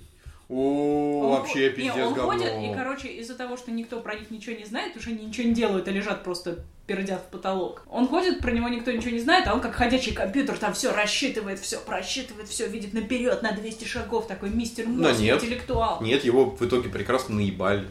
О, 0.55 1.21
Он 1.25 1.31
вообще 1.33 1.53
хо- 1.53 1.59
не, 1.59 1.69
пиздец 1.71 2.07
он 2.07 2.15
говно. 2.15 2.33
ходит, 2.33 2.53
и, 2.63 2.73
короче, 2.75 3.09
из-за 3.09 3.35
того, 3.35 3.57
что 3.57 3.73
никто 3.73 3.99
про 4.01 4.15
них 4.15 4.31
ничего 4.31 4.55
не 4.57 4.65
знает, 4.65 4.97
уже 4.97 5.11
они 5.11 5.25
ничего 5.27 5.49
не 5.49 5.55
делают, 5.55 5.89
а 5.89 5.91
лежат 5.91 6.23
просто 6.23 6.65
пердят 6.87 7.23
в 7.23 7.31
потолок. 7.31 7.83
Он 7.91 8.07
ходит, 8.07 8.39
про 8.41 8.53
него 8.53 8.69
никто 8.69 8.93
ничего 8.93 9.11
не 9.11 9.19
знает, 9.19 9.49
а 9.49 9.55
он 9.55 9.61
как 9.61 9.75
ходячий 9.75 10.13
компьютер, 10.13 10.57
там 10.59 10.73
все 10.75 10.93
рассчитывает, 10.93 11.59
все 11.59 11.81
просчитывает, 11.81 12.49
все 12.49 12.69
видит 12.69 12.93
наперед 12.93 13.43
на 13.43 13.53
200 13.53 13.85
шагов, 13.85 14.29
такой 14.29 14.51
мистер 14.51 14.87
мозг, 14.87 15.19
нет. 15.19 15.43
интеллектуал. 15.43 16.01
Нет, 16.03 16.25
его 16.25 16.45
в 16.45 16.63
итоге 16.65 16.89
прекрасно 16.89 17.35
наебали 17.37 17.87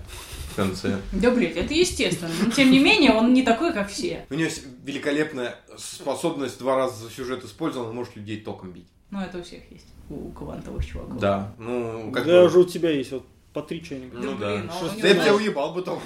в 0.51 0.55
конце. 0.55 0.99
Да, 1.11 1.31
блядь, 1.31 1.57
это 1.57 1.73
естественно. 1.73 2.31
Но, 2.45 2.51
тем 2.51 2.71
не 2.71 2.79
менее, 2.79 3.11
он 3.13 3.33
не 3.33 3.41
такой, 3.43 3.73
как 3.73 3.89
все. 3.89 4.25
У 4.29 4.35
него 4.35 4.49
великолепная 4.83 5.55
способность 5.77 6.59
два 6.59 6.75
раза 6.75 7.03
за 7.03 7.09
сюжет 7.11 7.43
использовать, 7.43 7.89
он 7.89 7.95
может 7.95 8.15
людей 8.15 8.39
током 8.39 8.71
бить. 8.71 8.87
Ну, 9.13 9.21
это 9.21 9.37
у 9.37 9.43
всех 9.43 9.61
есть. 9.69 9.85
У 10.09 10.31
квантовых 10.31 10.83
чуваков. 10.83 11.19
Да, 11.19 11.53
ну, 11.59 12.11
как 12.11 12.25
Да, 12.25 12.39
бы... 12.41 12.45
уже 12.47 12.59
у 12.59 12.63
тебя 12.63 12.89
есть 12.89 13.11
вот 13.11 13.23
по 13.53 13.61
три 13.61 13.83
что-нибудь. 13.83 14.19
Ну 14.19 14.31
Да 14.31 14.47
да. 14.47 14.55
блин, 14.55 14.71
а 14.73 14.79
у 14.81 14.85
я 14.85 14.91
бы 14.91 15.21
тебя 15.21 15.35
уебал 15.35 15.73
бы 15.75 15.83
там, 15.83 15.99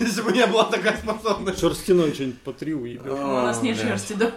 если 0.00 0.22
бы 0.22 0.32
не 0.32 0.46
была 0.46 0.64
такая 0.64 0.96
способность. 0.96 1.60
Шерстяной 1.60 2.14
что-нибудь 2.14 2.40
по 2.40 2.54
три 2.54 2.74
уебешь. 2.74 3.12
У 3.12 3.16
нас 3.16 3.60
нет 3.60 3.76
шерсти, 3.76 4.14
да? 4.14 4.32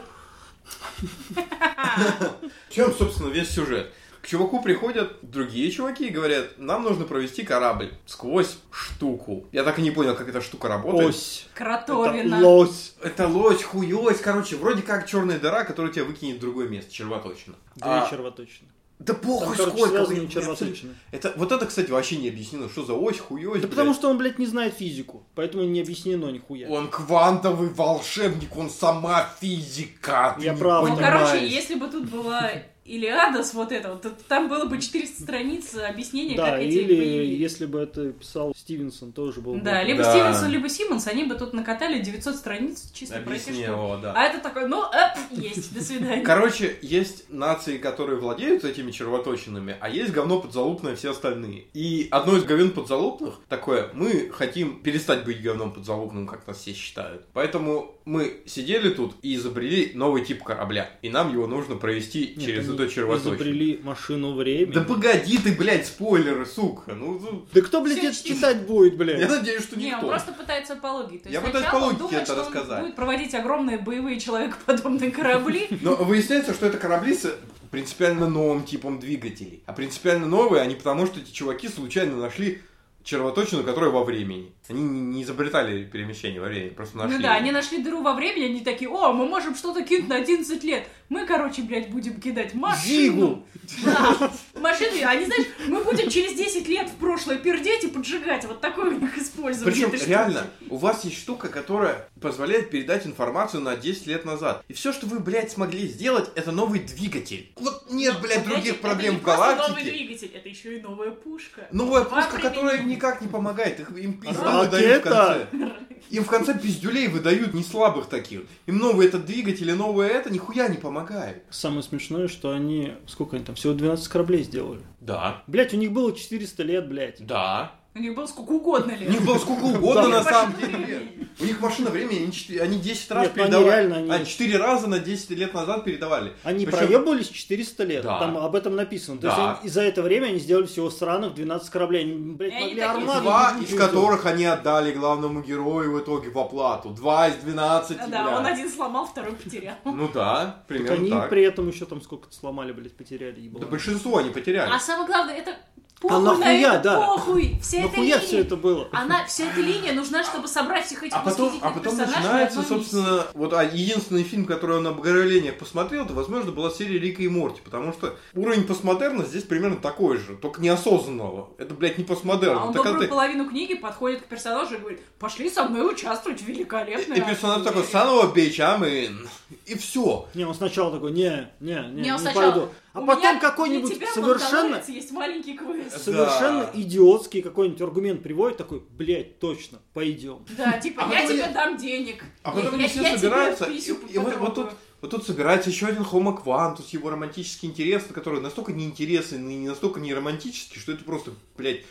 В 2.69 2.73
чем, 2.73 2.93
собственно, 2.93 3.30
весь 3.30 3.49
сюжет? 3.49 3.93
Чуваку 4.30 4.61
приходят 4.61 5.17
другие 5.23 5.71
чуваки 5.71 6.05
и 6.05 6.11
говорят, 6.11 6.59
нам 6.59 6.84
нужно 6.84 7.05
провести 7.05 7.41
корабль 7.41 7.91
сквозь 8.05 8.59
штуку. 8.69 9.47
Я 9.51 9.63
так 9.63 9.80
и 9.80 9.82
не 9.82 9.89
понял, 9.89 10.15
как 10.15 10.30
эта 10.30 10.39
штука 10.39 10.67
работает. 10.67 11.09
Ось. 11.09 11.47
Это 11.55 11.63
Кротовина. 11.63 12.39
лось. 12.39 12.93
Это 13.01 13.27
лось, 13.27 13.63
хуёсь, 13.63 14.19
короче, 14.19 14.55
вроде 14.57 14.84
как 14.84 15.07
черная 15.07 15.39
дыра, 15.39 15.63
которая 15.63 15.91
тебя 15.91 16.05
выкинет 16.05 16.38
в 16.38 16.41
другое 16.41 16.67
место, 16.67 16.93
червоточина. 16.93 17.55
Две 17.75 17.89
А, 17.89 18.07
червоточины. 18.07 18.69
Да 18.99 19.13
Там, 19.13 19.23
похуй 19.23 19.57
короче, 19.57 19.77
сколько. 19.77 20.05
блин, 20.05 20.27
червоточины. 20.30 20.93
Это, 21.11 21.34
вот 21.36 21.51
это, 21.51 21.65
кстати, 21.65 21.89
вообще 21.89 22.17
не 22.17 22.27
объяснено, 22.30 22.69
что 22.69 22.86
за 22.86 22.93
ось, 22.93 23.17
хуёсь. 23.17 23.61
Да 23.61 23.67
потому 23.67 23.95
что 23.95 24.11
он, 24.11 24.19
блядь, 24.19 24.38
не 24.38 24.45
знает 24.45 24.75
физику. 24.75 25.25
Поэтому 25.34 25.63
не 25.63 25.82
объяснено 25.82 26.30
нихуя. 26.30 26.69
Он 26.69 26.88
квантовый 26.88 27.69
волшебник, 27.69 28.55
он 28.55 28.69
сама 28.69 29.27
физика. 29.41 30.36
ты 30.38 30.45
Я 30.45 30.53
не 30.53 30.59
прав. 30.59 30.88
Ну, 30.88 30.95
понимаешь. 30.95 31.30
короче, 31.30 31.47
если 31.47 31.73
бы 31.75 31.88
тут 31.88 32.09
была 32.09 32.51
Илиада 32.89 33.43
с 33.43 33.53
вот 33.53 33.71
этого, 33.71 33.97
то 33.97 34.11
там 34.27 34.49
было 34.49 34.65
бы 34.65 34.79
400 34.79 35.21
страниц 35.21 35.75
объяснения, 35.75 36.35
Да, 36.35 36.51
как 36.51 36.61
эти 36.61 36.75
или 36.75 36.95
появились. 36.95 37.39
если 37.39 37.65
бы 37.65 37.79
это 37.79 38.11
писал 38.11 38.53
Стивенсон, 38.57 39.11
тоже 39.11 39.41
был 39.41 39.53
бы. 39.55 39.61
Да, 39.61 39.83
либо 39.83 40.03
Да. 40.03 40.11
Стивенсон, 40.11 40.49
либо 40.51 40.69
Симмонс, 40.69 41.07
они 41.07 41.23
бы 41.25 41.35
тут 41.35 41.53
накатали 41.53 41.99
900 41.99 42.35
страниц 42.35 42.91
чисто 42.93 43.19
про 43.21 43.33
эти 43.35 43.41
штуки. 43.41 43.63
Объяснил, 43.63 43.99
да. 44.01 44.13
А 44.15 44.23
это 44.23 44.39
такой, 44.39 44.67
ну, 44.67 44.83
эп, 44.83 45.17
есть, 45.31 45.73
до 45.73 45.81
свидания. 45.83 46.23
Короче, 46.23 46.77
есть 46.81 47.29
нации, 47.29 47.77
которые 47.77 48.19
владеют 48.19 48.63
этими 48.63 48.91
червоточинами, 48.91 49.77
а 49.79 49.89
есть 49.89 50.11
говно 50.11 50.39
подзалупное 50.41 50.95
все 50.95 51.11
остальные. 51.11 51.65
И 51.73 52.07
одно 52.11 52.37
из 52.37 52.43
говен 52.43 52.71
подзалупных 52.71 53.35
такое, 53.47 53.89
мы 53.93 54.29
хотим 54.31 54.81
перестать 54.81 55.23
быть 55.25 55.41
говном 55.41 55.73
подзалупным, 55.73 56.27
как 56.27 56.47
нас 56.47 56.57
все 56.57 56.73
считают. 56.73 57.25
Поэтому 57.33 57.95
мы 58.05 58.41
сидели 58.45 58.89
тут 58.89 59.15
и 59.21 59.35
изобрели 59.35 59.91
новый 59.93 60.25
тип 60.25 60.43
корабля. 60.43 60.89
И 61.01 61.09
нам 61.09 61.31
его 61.31 61.45
нужно 61.45 61.75
провести 61.75 62.33
Нет, 62.35 62.45
через 62.45 62.67
они 62.67 62.78
эту 62.84 62.91
червоточину. 62.93 63.36
изобрели 63.36 63.80
машину 63.84 64.34
времени. 64.36 64.73
Да 64.73 64.82
погоди 64.82 65.38
ты, 65.38 65.53
блядь, 65.53 65.86
спойлеры, 65.88 66.45
сука. 66.45 66.93
Ну, 66.93 67.19
ну, 67.19 67.45
Да 67.53 67.61
кто, 67.61 67.82
блядь, 67.82 67.97
это 68.03 68.23
читать 68.23 68.65
будет, 68.65 68.93
я 68.93 68.97
блядь? 68.97 69.30
надеюсь, 69.30 69.63
что 69.63 69.77
Не, 69.80 69.88
он 69.88 69.91
никто. 69.95 70.07
просто 70.07 70.34
пытается 70.34 70.75
по 70.75 70.88
логике. 70.88 71.19
То 71.23 71.30
есть 71.30 71.34
Я 71.34 71.41
пытаюсь 71.41 71.65
по 71.67 71.75
логике 71.77 71.99
думает, 71.99 72.23
это 72.23 72.36
рассказать. 72.36 72.82
будет 72.84 72.95
проводить 72.95 73.34
огромные 73.36 73.77
боевые 73.77 74.19
человекоподобные 74.19 75.11
корабли. 75.11 75.67
Но 75.82 75.95
выясняется, 75.95 76.53
что 76.53 76.65
это 76.65 76.77
корабли 76.77 77.15
с 77.15 77.34
принципиально 77.71 78.27
новым 78.27 78.63
типом 78.63 78.99
двигателей. 78.99 79.61
А 79.65 79.73
принципиально 79.73 80.25
новые 80.25 80.61
они 80.61 80.75
потому, 80.75 81.05
что 81.05 81.19
эти 81.19 81.32
чуваки 81.32 81.67
случайно 81.67 82.15
нашли 82.17 82.61
червоточину, 83.03 83.63
которая 83.63 83.89
во 83.91 84.03
времени. 84.03 84.51
Они 84.70 84.84
не 84.84 85.24
изобретали 85.24 85.84
перемещение 85.84 86.39
во 86.39 86.47
времени, 86.47 86.70
просто 86.70 86.97
нашли. 86.97 87.17
Ну 87.17 87.24
да, 87.24 87.34
они 87.34 87.51
нашли 87.51 87.82
дыру 87.82 88.01
во 88.03 88.13
времени, 88.13 88.45
они 88.45 88.61
такие, 88.61 88.89
о, 88.89 89.11
мы 89.13 89.28
можем 89.28 89.55
что-то 89.55 89.84
кинуть 89.84 90.07
на 90.07 90.17
11 90.17 90.63
лет. 90.63 90.88
Мы, 91.09 91.26
короче, 91.26 91.63
блядь, 91.63 91.89
будем 91.89 92.22
кидать 92.22 92.53
машину. 92.53 92.84
Зигу. 92.84 93.45
Да, 93.84 94.32
машину. 94.59 94.91
Они, 95.07 95.26
знаешь, 95.26 95.47
мы 95.67 95.84
будем 95.84 96.09
через 96.09 96.34
10 96.36 96.67
лет 96.67 96.88
в 96.88 96.95
прошлое 96.95 97.38
пердеть 97.38 97.84
и 97.84 97.88
поджигать. 97.88 98.45
Вот 98.45 98.61
такой 98.61 98.89
у 98.89 98.99
них 98.99 99.17
использование 99.17 99.88
Причем 99.88 100.07
реально, 100.07 100.45
у 100.70 100.78
вас 100.78 101.03
есть 101.03 101.17
штука, 101.17 101.47
которая 101.47 102.07
позволяет 102.22 102.70
передать 102.70 103.07
информацию 103.07 103.61
на 103.61 103.76
10 103.76 104.05
лет 104.05 104.24
назад. 104.26 104.63
И 104.67 104.74
все, 104.74 104.93
что 104.93 105.07
вы, 105.07 105.20
блядь, 105.20 105.51
смогли 105.51 105.88
сделать, 105.88 106.30
это 106.36 106.51
новый 106.51 106.80
двигатель. 106.80 107.51
Вот 107.55 107.89
нет, 107.89 108.13
Но, 108.13 108.20
блядь, 108.20 108.43
знаете, 108.43 108.49
других 108.49 108.74
это 108.74 108.82
проблем 108.82 109.15
в 109.17 109.22
просто 109.22 109.41
новый 109.41 109.55
галактике. 109.57 109.91
двигатель, 109.91 110.32
это 110.36 110.49
еще 110.49 110.78
и 110.78 110.82
новая 110.82 111.11
пушка. 111.11 111.67
Новая 111.72 112.03
Два 112.03 112.22
пушка, 112.22 112.39
которая 112.39 112.84
никак 112.84 113.22
не 113.22 113.28
помогает. 113.28 113.80
Их, 113.80 113.91
им 113.97 114.20
пизда 114.20 114.59
Ракета! 114.66 115.47
конце. 115.51 115.74
Им 116.10 116.24
в 116.24 116.28
конце 116.28 116.57
пиздюлей 116.57 117.07
выдают 117.07 117.53
не 117.53 117.64
слабых 117.64 118.07
таких. 118.07 118.41
Им 118.66 118.80
новый 118.80 119.07
этот 119.07 119.26
двигатель 119.26 119.70
и 119.70 119.74
новое 119.74 120.07
это 120.07 120.32
нихуя 120.32 120.68
не 120.68 120.78
помогает. 120.78 121.43
Самое 121.51 121.84
смешное, 121.84 122.28
что 122.28 122.49
они... 122.51 122.93
Сколько 123.05 123.36
они 123.36 123.45
там? 123.45 123.53
Всего 123.55 123.74
12 123.74 124.07
кораблей 124.07 124.43
сделали. 124.43 124.82
Да, 125.01 125.43
Блять, 125.45 125.74
у 125.74 125.78
них 125.78 125.91
было 125.91 126.16
400 126.16 126.64
лет, 126.64 126.88
блядь. 126.89 127.26
да. 127.26 127.74
У 127.95 127.99
них 127.99 128.13
было 128.15 128.27
сколько 128.27 128.51
угодно 128.51 128.93
У 128.93 128.97
лет. 128.97 129.09
них 129.09 129.21
было 129.25 129.37
сколько 129.39 129.63
угодно 129.63 130.07
на 130.07 130.23
самом 130.23 130.55
деле. 130.57 131.27
У 131.41 131.43
них 131.45 131.59
машина 131.59 131.89
времени, 131.89 132.23
они, 132.23 132.31
четыре- 132.31 132.61
они 132.61 132.77
10 132.77 133.11
раз 133.11 133.29
ну 133.35 133.43
они 133.43 133.51
передавали. 133.51 133.91
они- 133.93 134.11
А 134.11 134.25
4 134.25 134.57
раза 134.57 134.87
на 134.87 134.99
10 134.99 135.31
лет 135.31 135.53
назад 135.53 135.83
передавали. 135.85 136.33
Они 136.43 136.65
проебывались 136.67 137.29
400 137.29 137.83
лет. 137.85 138.03
Там 138.03 138.37
об 138.37 138.55
этом 138.55 138.75
написано. 138.75 139.17
То 139.17 139.23
Да. 139.23 139.29
есть 139.29 139.39
они- 139.61 139.67
и 139.67 139.69
за 139.71 139.81
это 139.81 140.01
время 140.03 140.27
они 140.27 140.37
сделали 140.39 140.67
всего 140.67 140.89
сраных 140.91 141.33
12 141.33 141.71
кораблей. 141.71 142.03
Они, 142.03 142.13
блядь, 142.35 142.51
И 142.51 142.55
они 142.55 142.63
могли 142.65 142.75
такие, 142.79 142.91
армаду 142.91 143.21
Два 143.21 143.55
из 143.59 143.75
которых 143.77 144.25
они 144.27 144.45
отдали 144.45 144.91
главному 144.91 145.41
герою 145.41 145.93
в 145.97 145.99
итоге 146.01 146.29
в 146.29 146.37
оплату. 146.37 146.89
Два 146.89 147.27
из 147.29 147.35
12, 147.37 147.97
Да, 148.09 148.37
он 148.37 148.45
один 148.45 148.69
сломал, 148.69 149.07
второй 149.07 149.33
потерял. 149.33 149.75
Ну 149.85 150.09
да, 150.13 150.45
Так 150.45 150.67
примерно 150.67 150.95
они 150.95 151.09
так. 151.09 151.29
при 151.29 151.41
этом 151.43 151.67
еще 151.69 151.85
там 151.85 152.01
сколько-то 152.01 152.35
сломали, 152.35 152.71
блядь, 152.71 152.95
потеряли. 152.95 153.49
Да 153.59 153.65
большинство 153.65 154.17
они 154.19 154.29
потеряли. 154.29 154.69
А 154.71 154.79
самое 154.79 155.07
главное, 155.07 155.35
это 155.35 155.55
похуй 156.00 156.18
А 156.18 156.20
на 156.22 156.34
нахуя, 156.38 156.74
это, 156.76 156.84
да. 156.84 157.00
похуй. 157.08 157.58
Вся 157.62 157.78
эта 157.80 157.88
Нахуя 157.88 158.04
линия. 158.04 158.20
все 158.20 158.39
это 158.39 158.56
было? 158.56 158.88
Она, 158.91 159.26
вся 159.26 159.45
эта 159.52 159.60
линия 159.62 159.93
нужна, 159.93 160.24
чтобы 160.24 160.47
собрать 160.47 160.86
всех 160.86 161.04
этих 161.04 161.16
А 161.16 161.20
потом, 161.20 161.60
а 161.62 161.70
потом 161.70 161.84
персонажей 161.84 162.16
начинается, 162.16 162.60
одном 162.62 162.78
месте. 162.80 162.91
собственно, 162.95 163.28
вот 163.34 163.54
а, 163.54 163.64
единственный 163.64 164.24
фильм, 164.24 164.45
который 164.45 164.78
он 164.78 164.84
на 164.84 164.89
обогрелениях 164.91 165.58
посмотрел, 165.58 166.06
это, 166.06 166.14
возможно, 166.14 166.52
была 166.52 166.70
серия 166.70 167.00
Рика 167.00 167.22
и 167.22 167.28
Морти, 167.28 167.62
потому 167.64 167.91
что 167.93 168.16
уровень 168.34 168.64
постмодерна 168.66 169.26
здесь 169.26 169.43
примерно 169.43 169.78
такой 169.78 170.18
же, 170.18 170.36
только 170.36 170.62
неосознанного. 170.62 171.50
Это, 171.58 171.74
блядь, 171.74 171.97
не 171.97 172.04
постмодерн. 172.04 172.58
А 172.58 172.66
он 172.66 172.74
когда 172.74 172.89
добрую 172.91 173.08
ты- 173.08 173.10
половину 173.10 173.50
книги 173.50 173.74
подходит 173.76 174.22
к 174.22 174.26
персонажу 174.26 174.76
и 174.76 174.78
говорит, 174.80 175.02
пошли 175.20 175.50
со 175.50 175.66
мной 175.66 175.91
участвовать 175.91 176.41
в 176.41 176.45
великолепной 176.45 177.18
И 177.18 177.22
персонаж 177.22 177.64
такой, 177.64 177.82
охоте». 177.84 177.97
son 177.97 178.08
of 178.24 178.32
a 178.32 178.34
bitch, 178.36 178.58
I'm 178.60 178.82
in. 178.84 179.28
И 179.66 179.76
все. 179.78 180.28
Не, 180.34 180.45
он 180.45 180.54
сначала 180.56 180.91
такой, 180.91 181.12
не, 181.12 181.47
не, 181.60 181.74
не, 181.74 182.02
Не, 182.02 182.10
не, 182.12 182.18
сначала, 182.18 182.52
пойду. 182.52 182.70
А 182.91 183.01
«У 183.01 183.05
потом 183.05 183.39
какой-нибудь 183.39 183.99
совершенно, 184.13 184.81
есть 184.87 185.11
маленький 185.11 185.55
квест. 185.55 186.03
совершенно 186.03 186.61
Да. 186.65 186.71
идиотский 186.73 187.41
какой-нибудь 187.43 187.81
аргумент 187.81 188.23
приводит, 188.23 188.57
такой, 188.57 188.81
блядь, 188.97 189.39
точно, 189.39 189.79
пойдем. 189.93 190.43
Да, 190.57 190.79
типа, 190.79 191.03
А 191.05 191.13
я 191.13 191.27
тебе 191.27 191.43
они- 191.43 191.53
дам 191.53 191.77
денег. 191.77 192.23
А 192.43 192.51
потом 192.51 192.71
Я- 192.71 192.71
они 192.73 192.83
я- 192.83 192.89
все 192.89 193.01
я 193.03 193.17
собираются, 193.17 193.65
и, 193.65 193.77
и 193.79 194.17
вот, 194.17 194.37
вот 194.37 194.55
тут, 194.55 194.69
вот 195.01 195.11
тут 195.11 195.25
собирается 195.25 195.69
еще 195.69 195.85
один 195.85 196.03
Хома 196.03 196.35
Квантус, 196.35 196.89
его 196.89 197.11
романтический 197.11 197.69
интерес, 197.69 198.03
который 198.11 198.41
настолько 198.41 198.73
неинтересный 198.73 199.53
и 199.55 199.67
настолько 199.67 199.99
не 199.99 200.13
романтический, 200.13 200.79
что 200.81 200.91
это 200.91 201.03
просто, 201.03 201.31
блядь, 201.57 201.81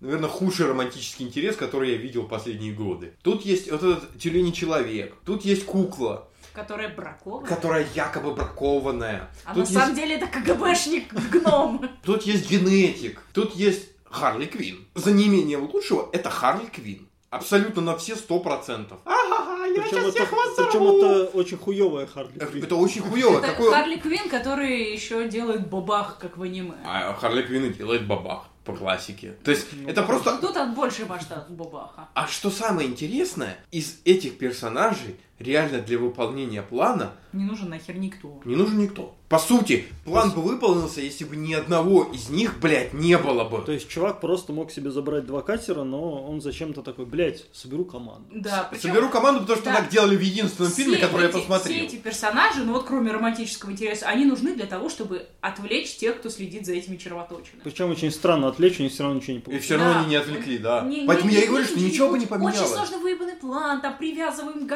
наверное, 0.00 0.28
худший 0.28 0.66
романтический 0.66 1.24
интерес, 1.26 1.54
который 1.56 1.92
я 1.92 1.96
видел 1.98 2.24
последние 2.24 2.72
годы. 2.72 3.14
Тут 3.22 3.44
есть 3.44 3.70
вот 3.70 3.82
этот 3.82 4.18
тюлень 4.18 4.52
человек, 4.52 5.14
тут 5.24 5.44
есть 5.44 5.64
кукла, 5.64 6.28
Которая 6.58 6.88
браковая. 6.88 7.46
которая 7.46 7.86
якобы 7.94 8.34
бракованная. 8.34 9.30
А 9.44 9.54
тут, 9.54 9.64
на 9.64 9.66
самом 9.66 9.88
есть, 9.90 10.00
деле 10.00 10.16
это 10.16 10.26
КГБшник-гном. 10.26 11.88
тут 12.02 12.22
есть 12.24 12.50
генетик, 12.50 13.20
тут 13.32 13.54
есть 13.54 13.90
Харли 14.10 14.46
Квин. 14.46 14.86
За 14.94 15.12
неимением 15.12 15.70
лучшего 15.72 16.08
это 16.12 16.30
Харли 16.30 16.66
Квин. 16.66 17.06
Абсолютно 17.30 17.82
на 17.82 17.96
все 17.96 18.16
сто 18.16 18.40
процентов. 18.40 18.98
Ага, 19.04 19.66
я 19.66 19.82
Причем 19.82 19.98
сейчас 19.98 20.04
это, 20.04 20.12
всех 20.12 20.32
вас 20.32 20.48
причем 20.56 20.80
взорву. 20.80 20.98
это 20.98 21.24
очень 21.36 21.58
хуевая 21.58 22.06
Харли 22.06 22.38
Квинн. 22.38 22.64
Это 22.64 22.74
очень 22.76 23.02
хуево. 23.02 23.38
Это 23.38 23.48
Какой... 23.48 23.70
Харли 23.70 23.96
Квин, 23.96 24.28
который 24.30 24.92
еще 24.92 25.28
делает 25.28 25.68
бабах, 25.68 26.18
как 26.18 26.38
в 26.38 26.42
аниме. 26.42 26.74
А 26.84 27.12
Харли 27.14 27.42
Квинн 27.42 27.66
и 27.66 27.74
делает 27.74 28.06
бабах 28.06 28.44
по 28.64 28.74
классике. 28.74 29.34
То 29.44 29.50
есть 29.50 29.66
Ну, 29.72 29.88
это 29.88 30.02
просто... 30.02 30.38
Тут 30.38 30.56
он 30.56 30.74
больше 30.74 31.04
масштаб 31.06 31.48
бабаха. 31.50 32.08
А 32.14 32.26
что 32.26 32.50
самое 32.50 32.88
интересное, 32.88 33.58
из 33.70 34.00
этих 34.04 34.38
персонажей 34.38 35.16
реально 35.38 35.80
для 35.80 35.98
выполнения 35.98 36.62
плана 36.62 37.12
Не 37.32 37.44
нужен 37.44 37.68
нахер 37.70 37.96
никто. 37.96 38.40
не 38.44 38.56
нужен 38.56 38.78
никто. 38.78 39.14
По 39.28 39.38
сути, 39.38 39.84
план 40.06 40.30
бы 40.30 40.40
выполнился, 40.40 41.02
если 41.02 41.24
бы 41.24 41.36
ни 41.36 41.52
одного 41.52 42.04
из 42.04 42.30
них, 42.30 42.58
блядь, 42.62 42.94
не 42.94 43.18
было 43.18 43.44
бы. 43.44 43.60
То 43.60 43.72
есть 43.72 43.86
чувак 43.86 44.22
просто 44.22 44.54
мог 44.54 44.70
себе 44.72 44.90
забрать 44.90 45.26
два 45.26 45.42
катера, 45.42 45.84
но 45.84 46.24
он 46.26 46.40
зачем-то 46.40 46.80
такой, 46.80 47.04
блядь, 47.04 47.44
соберу 47.52 47.84
команду. 47.84 48.24
Да, 48.30 48.66
причем 48.70 48.88
Соберу 48.88 49.10
команду, 49.10 49.40
потому 49.42 49.58
что 49.60 49.66
Да. 49.70 49.76
так 49.76 49.90
делали 49.90 50.16
в 50.16 50.20
единственном 50.22 50.72
все 50.72 50.82
фильме, 50.82 50.96
который 50.96 51.24
я 51.24 51.28
эти- 51.28 51.36
посмотрел. 51.36 51.76
Все 51.76 51.84
эти 51.84 51.96
персонажи, 51.96 52.64
ну 52.64 52.72
вот 52.72 52.84
кроме 52.86 53.12
романтического 53.12 53.70
интереса, 53.72 54.06
они 54.06 54.24
нужны 54.24 54.54
для 54.54 54.64
того, 54.64 54.88
чтобы 54.88 55.26
отвлечь 55.42 55.94
тех, 55.98 56.18
кто 56.20 56.30
следит 56.30 56.64
за 56.64 56.72
этими 56.72 56.96
червоточинами. 56.96 57.60
Причем 57.64 57.90
очень 57.90 58.10
странно 58.10 58.48
отвлечь, 58.48 58.80
у 58.80 58.82
них 58.82 58.92
все 58.92 59.02
равно 59.02 59.18
ничего 59.18 59.34
не 59.34 59.38
И 59.40 59.42
получилось. 59.42 59.64
все 59.66 59.76
равно 59.76 59.92
Да. 59.92 60.00
они 60.00 60.08
не 60.08 60.16
отвлекли, 60.16 60.56
да. 60.56 60.80
Не- 60.80 61.04
Поэтому 61.06 61.28
не- 61.28 61.36
я 61.36 61.42
и 61.44 61.46
говорю, 61.48 61.66
что 61.66 61.78
ничего 61.78 62.08
бы 62.08 62.14
не 62.14 62.20
Очень 62.24 62.28
поменялось. 62.30 62.70
сложно 62.72 62.96
выебанный 62.98 63.36
план, 63.36 63.82
там 63.82 63.98
привязываем 63.98 64.66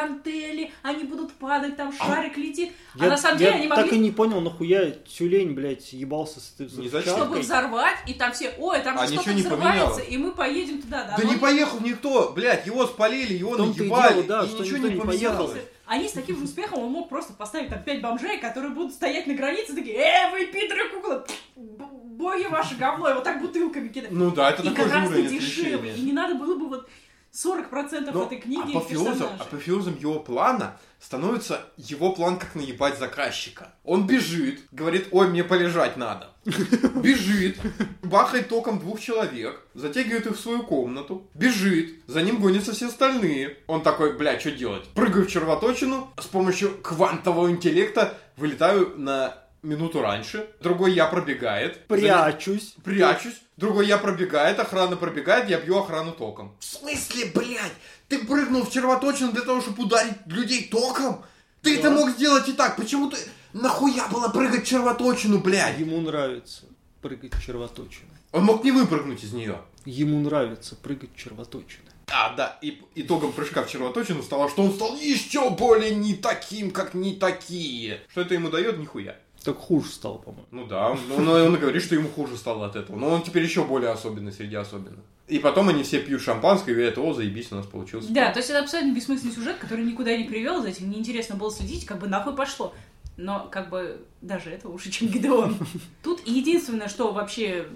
гантели, 0.52 0.70
они 0.82 1.04
будут 1.04 1.32
падать, 1.34 1.76
там 1.76 1.92
шарик 1.92 2.36
летит. 2.36 2.72
А 2.98 3.04
Я, 3.04 3.10
на 3.10 3.16
самом 3.16 3.38
я 3.38 3.46
деле 3.46 3.58
они 3.60 3.68
могли... 3.68 3.84
так 3.84 3.92
и 3.92 3.98
не 3.98 4.10
понял, 4.10 4.40
нахуя 4.40 4.90
тюлень, 4.90 5.52
блядь, 5.52 5.92
ебался 5.92 6.40
с 6.40 6.54
взрывчаткой. 6.58 6.88
зачем. 6.90 7.16
чтобы 7.16 7.38
взорвать, 7.40 7.96
и 8.06 8.14
там 8.14 8.32
все, 8.32 8.52
ой, 8.58 8.80
там 8.80 8.98
А 8.98 9.06
что-то 9.06 9.32
не 9.32 9.42
взрывается, 9.42 9.66
поменялось. 9.96 10.04
и 10.08 10.16
мы 10.18 10.32
поедем 10.32 10.82
туда. 10.82 11.04
Да, 11.04 11.16
Да 11.16 11.24
не 11.24 11.36
поехал 11.38 11.80
никто, 11.80 12.32
блядь, 12.34 12.66
его 12.66 12.86
спалили, 12.86 13.34
его 13.34 13.56
наебали, 13.56 14.22
да, 14.22 14.44
и 14.44 14.48
что 14.48 14.62
ничего 14.62 14.78
не 14.78 14.94
не 14.94 15.00
поменялось. 15.00 15.50
поехал. 15.52 15.68
Они 15.84 16.08
с 16.08 16.12
таким 16.12 16.38
же 16.38 16.44
успехом, 16.44 16.78
он 16.84 16.90
мог 16.92 17.08
просто 17.08 17.32
поставить 17.34 17.68
там 17.68 17.82
пять 17.82 18.00
бомжей, 18.00 18.38
которые 18.38 18.72
будут 18.72 18.94
стоять 18.94 19.26
на 19.26 19.34
границе, 19.34 19.74
такие, 19.74 19.96
э, 19.96 20.30
вы 20.30 20.46
пидоры 20.46 20.88
куклы, 20.88 21.24
Б- 21.56 21.84
какое 22.22 22.48
ваше 22.48 22.76
говно, 22.76 23.10
и 23.10 23.14
вот 23.14 23.24
так 23.24 23.40
бутылками 23.42 23.88
кидать. 23.88 24.12
Ну 24.12 24.30
да, 24.30 24.50
это 24.52 24.62
И 24.62 24.68
такой 24.68 24.84
же 24.84 24.90
гораздо 24.90 25.16
уровень 25.18 25.40
дешевле. 25.40 25.92
И 25.94 26.00
не 26.02 26.12
надо 26.12 26.34
было 26.36 26.54
бы 26.56 26.68
вот 26.68 26.88
40% 27.32 28.10
Но 28.12 28.26
этой 28.26 28.38
книги 28.38 28.72
и 28.72 28.76
апофеозом, 28.76 29.30
апофеозом 29.38 29.96
его 29.98 30.20
плана 30.20 30.76
становится 31.00 31.62
его 31.78 32.12
план, 32.12 32.38
как 32.38 32.54
наебать 32.54 32.98
заказчика. 32.98 33.72
Он 33.84 34.06
бежит, 34.06 34.60
говорит, 34.70 35.08
ой, 35.12 35.28
мне 35.28 35.42
полежать 35.42 35.96
надо. 35.96 36.30
Бежит, 36.44 37.58
бахает 38.02 38.48
током 38.48 38.78
двух 38.78 39.00
человек, 39.00 39.62
затягивает 39.74 40.26
их 40.26 40.36
в 40.36 40.40
свою 40.40 40.62
комнату, 40.62 41.26
бежит, 41.34 42.02
за 42.06 42.20
ним 42.22 42.40
гонятся 42.40 42.72
все 42.72 42.88
остальные. 42.88 43.56
Он 43.66 43.82
такой, 43.82 44.16
бля, 44.16 44.38
что 44.38 44.50
делать? 44.50 44.84
Прыгаю 44.90 45.26
в 45.26 45.30
червоточину, 45.30 46.12
с 46.20 46.26
помощью 46.26 46.76
квантового 46.82 47.50
интеллекта 47.50 48.18
вылетаю 48.36 48.94
на 48.98 49.41
минуту 49.62 50.00
раньше, 50.02 50.48
другой 50.60 50.92
я 50.92 51.06
пробегает, 51.06 51.74
за 51.88 51.96
ним- 51.96 52.02
Прячусь. 52.04 52.74
Прячусь. 52.84 53.40
Другой 53.56 53.86
я 53.86 53.98
пробегает, 53.98 54.58
охрана 54.58 54.96
пробегает, 54.96 55.48
я 55.48 55.60
бью 55.60 55.78
охрану 55.78 56.12
током. 56.12 56.56
В 56.58 56.64
смысле, 56.64 57.26
блядь? 57.34 57.72
Ты 58.08 58.24
прыгнул 58.24 58.64
в 58.64 58.70
червоточину 58.72 59.32
для 59.32 59.42
того, 59.42 59.60
чтобы 59.60 59.84
ударить 59.84 60.14
людей 60.26 60.68
током? 60.68 61.24
Ты 61.62 61.78
это 61.78 61.90
мог 61.90 62.10
сделать 62.10 62.48
и 62.48 62.52
так. 62.52 62.76
Почему 62.76 63.08
ты... 63.10 63.16
Нахуя 63.52 64.08
было 64.08 64.28
прыгать 64.28 64.64
в 64.64 64.66
червоточину, 64.66 65.38
блядь? 65.38 65.78
Ему 65.78 66.00
нравится 66.00 66.64
прыгать 67.02 67.34
в 67.34 67.44
червоточины. 67.44 68.08
Он 68.32 68.44
мог 68.44 68.64
не 68.64 68.72
выпрыгнуть 68.72 69.22
из 69.22 69.32
нее. 69.32 69.60
Ему 69.84 70.18
нравится 70.20 70.74
прыгать 70.74 71.10
в 71.14 71.18
червоточины. 71.18 71.84
А, 72.10 72.34
да, 72.34 72.58
и 72.62 72.82
итогом 72.94 73.32
прыжка 73.32 73.62
в 73.62 73.70
червоточину 73.70 74.22
стало, 74.22 74.48
что 74.50 74.62
он 74.64 74.72
стал 74.72 74.96
еще 74.96 75.50
более 75.50 75.94
не 75.94 76.14
таким, 76.14 76.70
как 76.70 76.94
не 76.94 77.14
такие. 77.14 78.00
Что 78.10 78.22
это 78.22 78.34
ему 78.34 78.50
дает? 78.50 78.78
Нихуя. 78.78 79.16
Так 79.44 79.58
хуже 79.58 79.88
стало, 79.90 80.18
по-моему. 80.18 80.46
Ну 80.50 80.66
да, 80.66 80.96
но 81.08 81.16
он, 81.16 81.28
он 81.28 81.56
говорит, 81.56 81.82
что 81.82 81.94
ему 81.94 82.08
хуже 82.08 82.36
стало 82.36 82.66
от 82.66 82.76
этого. 82.76 82.96
Но 82.96 83.08
он 83.08 83.22
теперь 83.22 83.42
еще 83.42 83.64
более 83.64 83.90
особенный 83.90 84.32
среди 84.32 84.54
особенных. 84.56 85.00
И 85.28 85.38
потом 85.38 85.68
они 85.68 85.82
все 85.82 86.00
пьют 86.00 86.20
шампанское 86.20 86.72
и 86.72 86.74
говорят, 86.74 86.98
о, 86.98 87.12
заебись, 87.12 87.50
у 87.52 87.56
нас 87.56 87.66
получился. 87.66 88.12
Да, 88.12 88.30
то 88.30 88.38
есть 88.38 88.50
это 88.50 88.60
абсолютно 88.60 88.94
бессмысленный 88.94 89.34
сюжет, 89.34 89.56
который 89.56 89.84
никуда 89.84 90.16
не 90.16 90.24
привел, 90.24 90.62
за 90.62 90.68
этим 90.68 90.90
неинтересно 90.90 91.36
было 91.36 91.50
следить, 91.50 91.86
как 91.86 91.98
бы 91.98 92.08
нахуй 92.08 92.34
пошло. 92.34 92.74
Но 93.16 93.48
как 93.50 93.70
бы 93.70 94.04
даже 94.20 94.50
это 94.50 94.68
лучше, 94.68 94.90
чем 94.90 95.08
Гидеон. 95.08 95.56
Тут 96.02 96.26
единственное, 96.26 96.88
что 96.88 97.12
вообще 97.12 97.66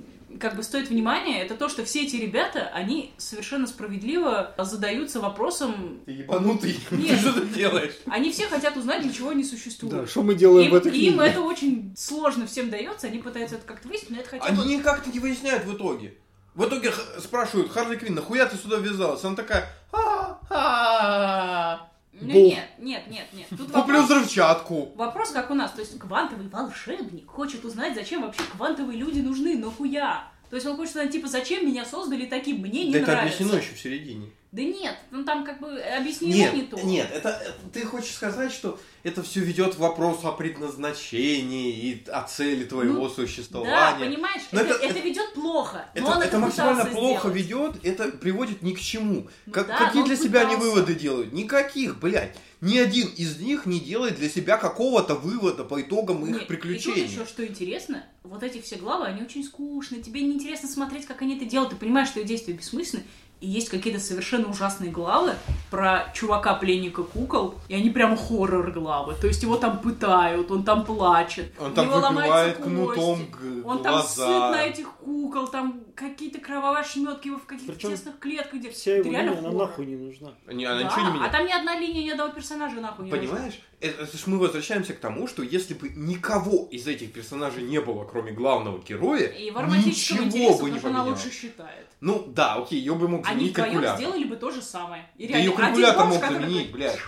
как 0.41 0.57
бы 0.57 0.63
стоит 0.63 0.89
внимания, 0.89 1.43
это 1.43 1.55
то, 1.55 1.69
что 1.69 1.85
все 1.85 2.05
эти 2.05 2.17
ребята, 2.17 2.71
они 2.75 3.13
совершенно 3.19 3.67
справедливо 3.67 4.55
задаются 4.59 5.21
вопросом... 5.21 6.01
Ты 6.07 6.13
ебанутый, 6.13 6.79
Нет. 6.91 7.09
ты 7.09 7.17
что 7.17 7.33
ты 7.41 7.47
делаешь? 7.47 7.95
Они 8.07 8.33
все 8.33 8.47
хотят 8.49 8.77
узнать, 8.77 9.03
для 9.03 9.13
чего 9.13 9.31
они 9.31 9.45
существуют. 9.45 9.95
Да, 9.97 10.07
что 10.07 10.23
мы 10.23 10.35
делаем 10.35 10.67
Им, 10.67 10.73
в 10.73 10.75
этой 10.75 10.93
им 10.93 11.15
книге? 11.15 11.31
это 11.31 11.41
очень 11.41 11.95
сложно 11.97 12.47
всем 12.47 12.71
дается, 12.71 13.07
они 13.07 13.19
пытаются 13.19 13.57
это 13.57 13.67
как-то 13.67 13.89
выяснить, 13.89 14.11
но 14.11 14.19
это 14.19 14.29
хотя 14.31 14.53
бы... 14.53 14.63
Они 14.63 14.81
как-то 14.81 15.11
не 15.11 15.19
выясняют 15.19 15.65
в 15.65 15.75
итоге. 15.75 16.15
В 16.55 16.65
итоге 16.65 16.93
спрашивают, 17.19 17.71
Харли 17.71 17.97
Квинн, 17.97 18.15
нахуя 18.15 18.47
ты 18.47 18.57
сюда 18.57 18.77
ввязалась? 18.79 19.23
Она 19.25 19.37
такая, 19.37 19.69
«А, 19.93 20.41
а, 20.49 21.91
Ну, 22.21 22.33
Бог. 22.33 22.37
нет, 22.37 22.69
нет, 22.79 23.03
нет, 23.09 23.27
нет. 23.33 23.47
Тут 23.51 23.71
куплю 23.71 23.99
вопрос, 23.99 24.05
взрывчатку. 24.05 24.93
вопрос 24.97 25.31
как 25.31 25.51
у 25.51 25.55
нас, 25.55 25.73
то 25.73 25.81
есть 25.81 25.99
квантовый 25.99 26.49
волшебник 26.49 27.29
хочет 27.31 27.65
узнать, 27.65 27.95
зачем 27.95 28.23
вообще 28.23 28.43
квантовые 28.57 28.99
люди 28.99 29.21
нужны, 29.21 29.57
нахуя? 29.59 30.25
То 30.49 30.57
есть 30.57 30.67
он 30.67 30.77
хочет 30.77 30.95
узнать, 30.97 31.11
типа, 31.13 31.29
зачем 31.29 31.67
меня 31.67 31.85
создали 31.85 32.27
таким, 32.27 32.59
мне 32.59 32.87
не 32.87 32.93
Да 32.93 32.99
это 33.01 33.13
нравится. 33.13 33.37
объяснено 33.37 33.61
еще 33.61 33.75
в 33.75 33.81
середине. 33.81 34.31
Да 34.57 34.63
нет, 34.63 34.97
ну 35.11 35.23
там 35.23 35.45
как 35.45 35.61
бы 35.61 35.79
объяснено 35.79 36.33
Нет, 36.35 36.55
не 36.55 36.63
то. 36.63 36.81
нет, 36.81 37.11
это, 37.13 37.29
это- 37.29 37.55
ты 37.75 37.85
хочешь 37.85 38.15
сказать, 38.15 38.51
что 38.51 38.81
это 39.03 39.23
все 39.23 39.41
ведет 39.41 39.75
к 39.75 39.79
вопросу 39.79 40.29
о 40.29 40.33
предназначении 40.33 41.71
и 41.73 42.05
о 42.11 42.23
цели 42.23 42.65
твоего 42.65 42.95
Ну, 43.03 43.09
Да, 43.09 43.15
существования. 43.15 44.07
понимаешь, 44.07 44.43
Но 44.53 44.61
это, 44.63 44.75
это- 44.75 44.85
это 44.87 44.99
ведет 45.01 45.35
плохо. 45.35 45.85
Это, 45.95 46.03
но 46.05 46.11
он 46.13 46.19
это 46.19 46.27
это 46.29 46.39
максимально 46.39 46.85
пытался 46.85 46.99
плохо 46.99 47.29
сделать. 47.39 47.75
ведет, 47.75 47.85
это 47.85 48.17
приводит 48.17 48.63
ни 48.63 48.73
к 48.73 48.81
чему. 48.81 49.29
Ну 49.45 49.53
Как- 49.53 49.67
да, 49.67 49.77
какие 49.77 50.03
для 50.05 50.15
он 50.17 50.23
себя 50.23 50.41
они 50.41 50.55
пытался. 50.55 50.71
выводы 50.75 50.95
делают? 50.95 51.33
Никаких, 51.35 51.99
блядь. 52.01 52.35
Ни 52.63 52.79
один 52.79 53.09
из 53.09 53.39
них 53.39 53.67
не 53.67 53.79
делает 53.79 54.17
для 54.17 54.31
себя 54.31 54.57
какого-то 54.57 55.15
вывода 55.15 55.63
по 55.65 55.83
итогам 55.83 56.25
их 56.25 56.33
Нет, 56.33 56.43
И 56.43 56.45
приключений. 56.47 57.03
тут 57.03 57.11
еще 57.11 57.27
что 57.27 57.47
интересно, 57.47 58.03
вот 58.23 58.43
эти 58.43 58.63
все 58.63 58.77
главы, 58.77 59.05
они 59.05 59.21
очень 59.23 59.45
скучные, 59.45 60.03
тебе 60.03 60.23
не 60.23 60.33
интересно 60.33 60.67
смотреть, 60.67 61.05
как 61.05 61.21
они 61.21 61.37
это 61.37 61.45
делают, 61.45 61.71
ты 61.73 61.77
понимаешь, 61.77 62.09
что 62.09 62.21
их 62.21 62.27
действия 62.27 62.55
бессмысленны, 62.55 63.05
и 63.41 63.47
есть 63.47 63.69
какие-то 63.69 64.01
совершенно 64.01 64.49
ужасные 64.49 64.91
главы 64.91 65.35
про 65.71 66.11
чувака-пленника 66.15 67.03
кукол, 67.03 67.55
и 67.69 67.75
они 67.75 67.91
прямо 67.91 68.17
хоррор-главы, 68.17 69.15
то 69.21 69.27
есть 69.27 69.43
его 69.43 69.57
там 69.57 69.79
пытают, 69.79 70.51
он 70.51 70.63
там 70.65 70.85
плачет, 70.85 71.53
Он 71.59 71.75
там 71.75 71.89
выбивает 71.89 72.57
кнутом 72.59 73.19
кости, 73.19 73.31
г- 73.41 73.63
он 73.69 73.83
там 73.83 73.93
глаза. 73.93 74.09
ссыт 74.09 74.27
на 74.57 74.63
этих 74.65 74.91
кукол, 74.93 75.49
там 75.49 75.81
какие-то 75.97 76.39
кровавые 76.41 76.83
ошметки 76.83 77.29
его 77.29 77.39
в 77.39 77.47
каких-то 77.47 77.73
Причем 77.73 77.91
тесных 77.91 78.19
клетках, 78.19 78.61
где 78.61 78.71
Вся 78.71 78.97
его 78.97 79.11
линия, 79.11 79.39
она 79.39 79.51
нахуй 79.51 79.87
не 79.87 79.97
нужна. 79.97 80.35
Не, 80.47 80.65
она 80.65 80.83
Да, 80.83 80.85
ничего 80.85 81.11
не 81.19 81.25
а 81.25 81.29
там 81.31 81.47
ни 81.47 81.51
одна 81.53 81.77
линия, 81.79 82.05
ни 82.05 82.11
одного 82.11 82.33
персонажа 82.33 82.81
нахуй 82.81 83.07
не 83.07 83.11
нужна. 83.11 83.27
Понимаешь? 83.27 83.61
Это, 83.81 84.03
это 84.03 84.17
ж 84.17 84.27
мы 84.27 84.39
возвращаемся 84.39 84.93
к 84.95 84.99
тому, 85.01 85.27
что 85.27 85.43
если 85.43 85.75
бы 85.75 85.89
никого 85.89 86.69
из 86.71 86.87
этих 86.87 87.13
персонажей 87.13 87.63
не 87.63 87.81
было, 87.81 88.05
кроме 88.05 88.33
главного 88.33 88.79
героя, 88.83 89.27
И 89.29 89.47
его 89.47 89.61
романтического 89.61 90.25
ничего 90.25 90.59
бы 90.59 90.71
не 90.71 90.79
что 90.79 90.89
она 90.89 90.99
поменялось. 91.01 91.25
лучше 91.25 91.37
считает. 91.37 91.87
Ну 92.01 92.25
да, 92.29 92.55
окей, 92.57 92.79
ее 92.79 92.95
бы 92.95 93.09
мог 93.09 93.27
Они 93.27 93.51
заменить 93.51 93.53
вдвоем 93.53 93.71
калькулятор. 93.73 93.99
сделали 93.99 94.25
бы 94.25 94.37
то 94.37 94.51
же 94.51 94.63
самое. 94.63 95.09
И 95.17 95.27
Да 95.29 95.39
ее 95.39 95.53
калькулятор 95.53 96.07
мог 96.07 96.21
заменить, 96.25 96.71
блядь. 96.73 96.99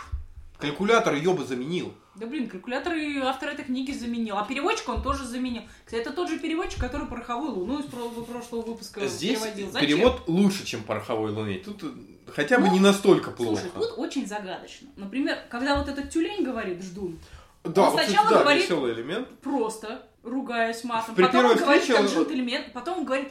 Калькулятор 0.59 1.15
ее 1.15 1.33
бы 1.35 1.45
заменил. 1.45 1.95
Да 2.19 2.27
блин, 2.27 2.49
калькулятор 2.49 2.95
и 2.95 3.19
автор 3.19 3.51
этой 3.51 3.65
книги 3.65 3.93
заменил. 3.93 4.37
А 4.37 4.45
переводчик 4.45 4.89
он 4.89 5.03
тоже 5.03 5.25
заменил. 5.25 5.63
Кстати, 5.85 6.03
это 6.03 6.13
тот 6.13 6.29
же 6.29 6.39
переводчик, 6.39 6.81
который 6.81 7.07
пороховую 7.07 7.53
луну 7.53 7.79
из 7.81 7.85
про- 7.87 8.09
прошлого 8.23 8.63
выпуска 8.63 9.07
Здесь 9.07 9.39
переводил. 9.41 9.71
Зачем? 9.71 9.89
перевод 9.89 10.23
лучше, 10.27 10.65
чем 10.67 10.83
пороховой 10.83 11.31
луне. 11.31 11.59
Тут 11.59 11.83
э, 11.85 11.87
хотя 12.35 12.59
бы 12.59 12.67
Ну, 12.67 12.73
не 12.75 12.81
настолько 12.81 13.31
плохо. 13.31 13.61
Слушай, 13.61 13.73
тут 13.89 13.99
очень 13.99 14.27
загадочно. 14.27 14.89
Например, 14.97 15.39
когда 15.49 15.77
вот 15.77 15.89
этот 15.89 16.11
тюлень 16.11 16.43
говорит 16.45 16.83
«ждун», 16.83 17.19
да, 17.65 17.83
он 17.85 17.91
вот, 17.91 18.03
сначала 18.05 18.27
кстати, 18.27 18.35
да, 18.35 18.43
говорит- 18.43 18.71
элемент. 18.99 19.29
просто 19.41 20.03
ругаясь 20.23 20.85
матом. 20.85 21.15
При 21.15 21.25
потом 21.25 21.45
он 21.47 21.57
говорит 21.57 21.83
встрече 21.83 22.01
как 22.03 22.11
джентльмен, 22.11 22.63
потом 22.73 22.99
он 22.99 23.05
говорит 23.05 23.29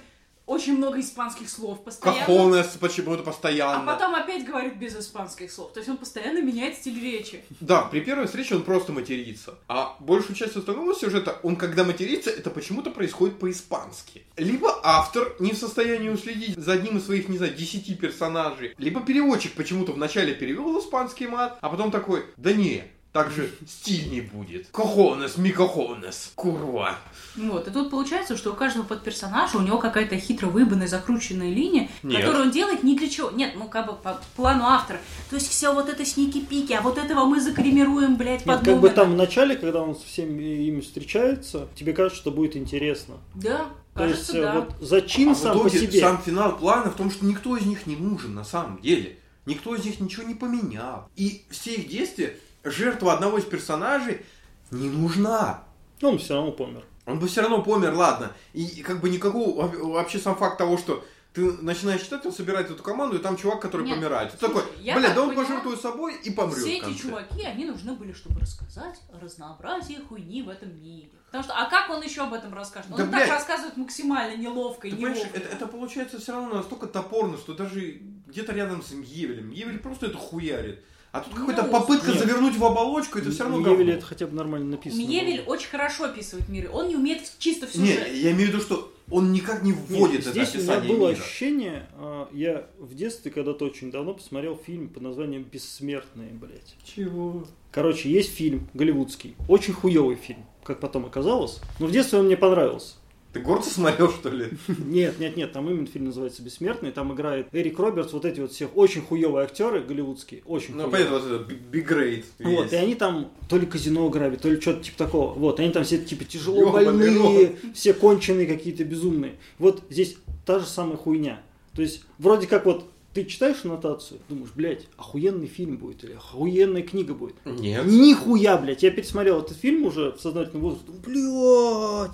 очень 0.48 0.78
много 0.78 1.00
испанских 1.02 1.50
слов 1.50 1.84
постоянно. 1.84 2.20
Кахонес 2.22 2.68
почему-то 2.80 3.22
А 3.22 3.26
постоянно. 3.26 3.86
потом 3.86 4.16
опять 4.16 4.45
говорит 4.45 4.78
без 4.78 4.98
испанских 4.98 5.52
слов. 5.52 5.74
То 5.74 5.80
есть 5.80 5.89
он 5.89 5.98
постоянно 5.98 6.41
меняет 6.41 6.76
стиль 6.78 7.00
речи. 7.00 7.43
Да, 7.60 7.82
при 7.84 8.00
первой 8.00 8.26
встрече 8.26 8.56
он 8.56 8.64
просто 8.64 8.93
матерится. 8.93 9.56
А 9.68 9.98
большую 10.00 10.36
часть 10.36 10.56
остального 10.56 10.95
сюжета, 10.95 11.38
он 11.43 11.58
когда 11.58 11.84
матерится, 11.84 12.30
это 12.30 12.50
почему-то 12.50 12.89
происходит 12.91 13.38
по-испански. 13.39 14.24
Либо 14.38 14.80
автор 14.84 15.36
не 15.39 15.52
в 15.52 15.58
состоянии 15.58 16.10
уследить 16.10 16.58
за 16.58 16.74
одним 16.74 16.98
из 16.98 17.06
своих, 17.06 17.28
не 17.28 17.38
знаю, 17.38 17.54
десяти 17.54 17.93
персонажей. 17.93 18.74
Либо 18.78 19.02
переводчик 19.02 19.54
почему-то 19.54 19.91
вначале 19.91 20.34
перевел 20.34 20.80
испанский 20.80 21.28
мат, 21.28 21.58
а 21.62 21.70
потом 21.70 21.91
такой, 21.91 22.26
да 22.38 22.54
не, 22.54 22.84
так 23.18 23.32
же 23.32 23.49
стильней 23.68 24.22
будет. 24.22 24.68
Кохонес, 24.68 25.38
микохонес, 25.38 26.34
курва. 26.36 26.97
Вот, 27.36 27.68
и 27.68 27.72
тут 27.72 27.89
получается, 27.89 28.38
что 28.38 28.51
у 28.51 28.53
каждого 28.53 28.84
подперсонажа 28.84 29.57
у 29.57 29.61
него 29.61 29.80
какая-то 29.80 30.20
хитро 30.20 30.45
выебанная, 30.45 30.88
закрученная 30.88 31.51
линия, 31.51 31.89
Нет. 32.03 32.22
которую 32.22 32.45
он 32.45 32.51
делает 32.51 32.84
ни 32.84 32.95
для 32.95 33.09
чего. 33.09 33.32
Нет, 33.32 33.53
ну 33.55 33.68
как 33.70 33.88
бы 33.88 33.93
по 33.93 34.22
плану 34.36 34.65
автора. 34.65 34.99
То 35.32 35.36
есть 35.36 35.49
все 35.49 35.74
вот 35.74 35.89
это 35.89 36.05
сники-пики, 36.05 36.74
а 36.74 36.82
вот 36.82 36.99
этого 36.99 37.26
мы 37.26 37.41
закремируем, 37.41 38.18
блядь, 38.18 38.45
Нет, 38.45 38.57
под 38.57 38.65
как 38.65 38.80
бы 38.80 38.89
там 38.91 39.13
в 39.13 39.15
начале, 39.15 39.55
когда 39.55 39.82
он 39.82 39.95
со 39.95 40.05
всеми 40.05 40.43
ими 40.68 40.82
встречается, 40.82 41.70
тебе 41.74 41.93
кажется, 41.93 42.20
что 42.20 42.30
будет 42.30 42.55
интересно. 42.55 43.15
Да, 43.34 43.65
То 43.95 44.05
есть 44.05 44.28
кажется, 44.28 44.38
э, 44.38 44.41
да. 44.43 44.53
вот 44.59 44.76
зачин 44.88 45.32
А 45.32 45.36
сам 45.36 45.59
по 45.59 45.70
себе. 45.72 45.99
сам 45.99 46.22
финал 46.22 46.55
плана 46.55 46.91
в 46.91 46.95
том, 46.95 47.09
что 47.09 47.26
никто 47.26 47.57
из 47.57 47.65
них 47.65 47.88
не 47.88 47.95
нужен 47.95 48.36
на 48.36 48.43
самом 48.43 48.80
деле. 48.80 49.18
Никто 49.47 49.74
из 49.74 49.86
них 49.86 50.01
ничего 50.01 50.24
не 50.24 50.36
поменял. 50.36 51.09
И 51.15 51.45
все 51.49 51.76
их 51.76 51.88
действия, 51.88 52.36
жертва 52.72 53.13
одного 53.13 53.38
из 53.38 53.45
персонажей 53.45 54.26
не 54.72 54.89
нужна. 54.89 55.63
Он 56.01 56.18
все 56.20 56.36
равно 56.36 56.51
помер. 56.51 56.84
Он 57.05 57.20
бы 57.20 57.28
все 57.28 57.41
равно 57.41 57.61
помер, 57.63 57.93
ладно. 57.93 58.34
И, 58.53 58.82
как 58.84 58.99
бы 58.99 59.09
никакого, 59.09 59.61
во- 59.68 59.88
вообще 59.93 60.20
сам 60.20 60.36
факт 60.36 60.57
того, 60.57 60.78
что 60.78 61.03
ты 61.34 61.41
начинаешь 61.61 62.01
читать, 62.01 62.26
он 62.26 62.34
собирает 62.34 62.70
эту 62.70 62.82
команду, 62.84 63.15
и 63.15 63.20
там 63.20 63.38
чувак, 63.38 63.61
который 63.61 63.86
Нет, 63.86 63.95
помирает. 63.95 64.32
Ты 64.32 64.38
слушай, 64.39 64.55
такой, 64.55 64.82
бля, 64.82 65.01
так 65.01 65.15
да 65.15 65.22
он 65.22 65.30
поняла, 65.30 65.43
пожертвует 65.45 65.82
собой 65.82 66.15
и 66.24 66.32
помрет 66.32 66.57
Все 66.57 66.82
в 66.82 66.88
эти 66.88 66.97
чуваки, 66.97 67.43
они 67.43 67.65
нужны 67.65 67.93
были, 67.93 68.11
чтобы 68.11 68.39
рассказать 68.41 68.99
о 69.13 69.24
разнообразии 69.24 69.99
хуйни 70.09 70.41
в 70.41 70.49
этом 70.49 70.76
мире. 70.82 71.09
Потому 71.28 71.43
что, 71.43 71.53
а 71.53 71.70
как 71.70 71.89
он 71.89 72.01
еще 72.01 72.24
об 72.24 72.34
этом 72.34 72.53
расскажет? 72.53 72.89
Он 72.91 72.97
Да, 72.97 73.03
так 73.03 73.11
блядь. 73.13 73.30
рассказывает 73.30 73.78
максимально 73.78 74.36
неловко 74.36 74.88
и 74.88 74.91
неловко. 74.91 75.28
это, 75.34 75.47
это 75.49 75.68
получается 75.68 76.20
все 76.20 76.32
равно 76.34 76.55
настолько 76.55 76.88
топорно, 76.88 77.38
что 77.38 77.53
даже 77.53 78.01
где-то 78.28 78.53
рядом 78.53 78.82
с 78.82 78.91
Мьевелем. 78.91 79.49
Мьевель 79.49 79.80
просто 79.80 80.07
это 80.07 80.18
хуярит. 80.18 80.84
А 81.12 81.22
тут 81.22 81.34
Ну, 81.36 81.47
какая-то 81.47 81.70
попытка 81.72 82.12
нет. 82.12 82.20
завернуть 82.20 82.55
в 82.58 82.64
оболочку, 82.66 83.18
это 83.20 83.32
все 83.32 83.43
равно 83.43 83.60
Мьевель 83.60 83.91
это 83.91 84.05
хотя 84.05 84.28
бы 84.28 84.36
нормально 84.36 84.72
написано. 84.72 84.99
Мьевель 85.01 85.41
было. 85.43 85.53
очень 85.55 85.70
хорошо 85.70 86.03
описывает 86.05 86.47
мир. 86.49 86.70
Он 86.74 86.88
не 86.89 86.95
умеет 86.95 87.22
чисто 87.39 87.66
в 87.66 87.76
Не, 87.76 87.88
сюжет. 87.93 88.14
я 88.14 88.32
имею 88.32 88.49
в 88.49 88.53
виду, 88.53 88.62
что 88.62 88.91
он 89.10 89.32
никак 89.32 89.64
не 89.64 89.72
Нет, 89.72 89.80
вводит 89.88 90.20
это 90.22 90.32
здесь 90.32 90.53
у 90.55 90.58
меня 90.60 90.74
описание 90.74 90.95
было 90.97 91.08
мира. 91.10 91.20
ощущение, 91.22 91.88
а, 91.95 92.30
я 92.34 92.68
в 92.78 92.93
детстве 92.93 93.32
когда-то 93.32 93.66
очень 93.66 93.89
давно 93.89 94.14
посмотрел 94.14 94.58
фильм 94.58 94.89
под 94.89 95.01
названием 95.01 95.43
«Бессмертные», 95.43 96.30
блядь. 96.32 96.76
Чего? 96.84 97.45
Короче, 97.72 98.12
есть 98.12 98.34
фильм 98.34 98.68
голливудский, 98.74 99.36
очень 99.47 99.74
хуёвый 99.74 100.18
фильм, 100.18 100.45
как 100.64 100.80
потом 100.82 101.05
оказалось, 101.05 101.62
но 101.80 101.88
в 101.88 101.91
детстве 101.91 102.20
он 102.20 102.26
мне 102.26 102.36
понравился. 102.38 102.95
Ты 103.34 103.42
Горца 103.42 103.70
смотрел, 103.70 104.10
что 104.12 104.30
ли? 104.30 104.48
Нет, 104.86 105.20
нет, 105.20 105.36
нет, 105.36 105.52
там 105.52 105.70
именно 105.70 105.86
фильм 105.86 106.06
называется 106.06 106.42
«Бессмертный», 106.42 106.92
там 106.92 107.14
играет 107.14 107.48
Эрик 107.52 107.78
Робертс, 107.78 108.14
вот 108.14 108.26
эти 108.26 108.40
вот 108.40 108.52
всех 108.52 108.76
очень 108.76 109.02
хуевые 109.02 109.44
актеры 109.46 109.82
голливудские, 109.82 110.42
очень 110.46 110.76
Ну, 110.76 110.84
хуёвые. 110.84 111.06
понятно, 111.06 111.20
вот 111.36 111.42
это 111.42 111.54
Great. 111.78 112.24
Вот, 112.40 112.72
и 112.74 112.76
они 112.78 112.96
там 112.96 113.32
то 113.50 113.58
ли 113.58 113.66
казино 113.66 114.10
грабят, 114.10 114.42
то 114.42 114.50
ли 114.50 114.60
что-то 114.60 114.84
типа 114.84 114.98
такого. 114.98 115.34
Вот, 115.34 115.60
они 115.60 115.72
там 115.72 115.84
все 115.84 115.98
типа 115.98 116.24
тяжело 116.24 116.62
Ёбаный 116.62 116.86
больные, 116.86 117.56
все 117.76 117.94
конченые 117.94 118.48
какие-то 118.48 118.84
безумные. 118.86 119.36
Вот 119.60 119.84
здесь 119.90 120.16
та 120.46 120.60
же 120.60 120.66
самая 120.66 120.98
хуйня. 120.98 121.42
То 121.76 121.82
есть, 121.82 122.04
вроде 122.18 122.48
как 122.48 122.66
вот 122.66 122.90
ты 123.14 123.26
читаешь 123.26 123.58
аннотацию, 123.64 124.20
думаешь, 124.30 124.50
блядь, 124.56 124.88
охуенный 124.96 125.48
фильм 125.48 125.78
будет 125.78 126.04
или 126.04 126.14
охуенная 126.14 126.82
книга 126.84 127.14
будет. 127.14 127.36
Нет. 127.46 127.86
Нихуя, 127.86 128.58
блядь. 128.58 128.84
Я 128.84 128.92
пересмотрел 128.92 129.42
этот 129.42 129.58
фильм 129.58 129.86
уже 129.86 130.12
в 130.12 130.22
сознательном 130.22 130.62
возрасте. 130.62 130.92
Блядь, 131.06 132.12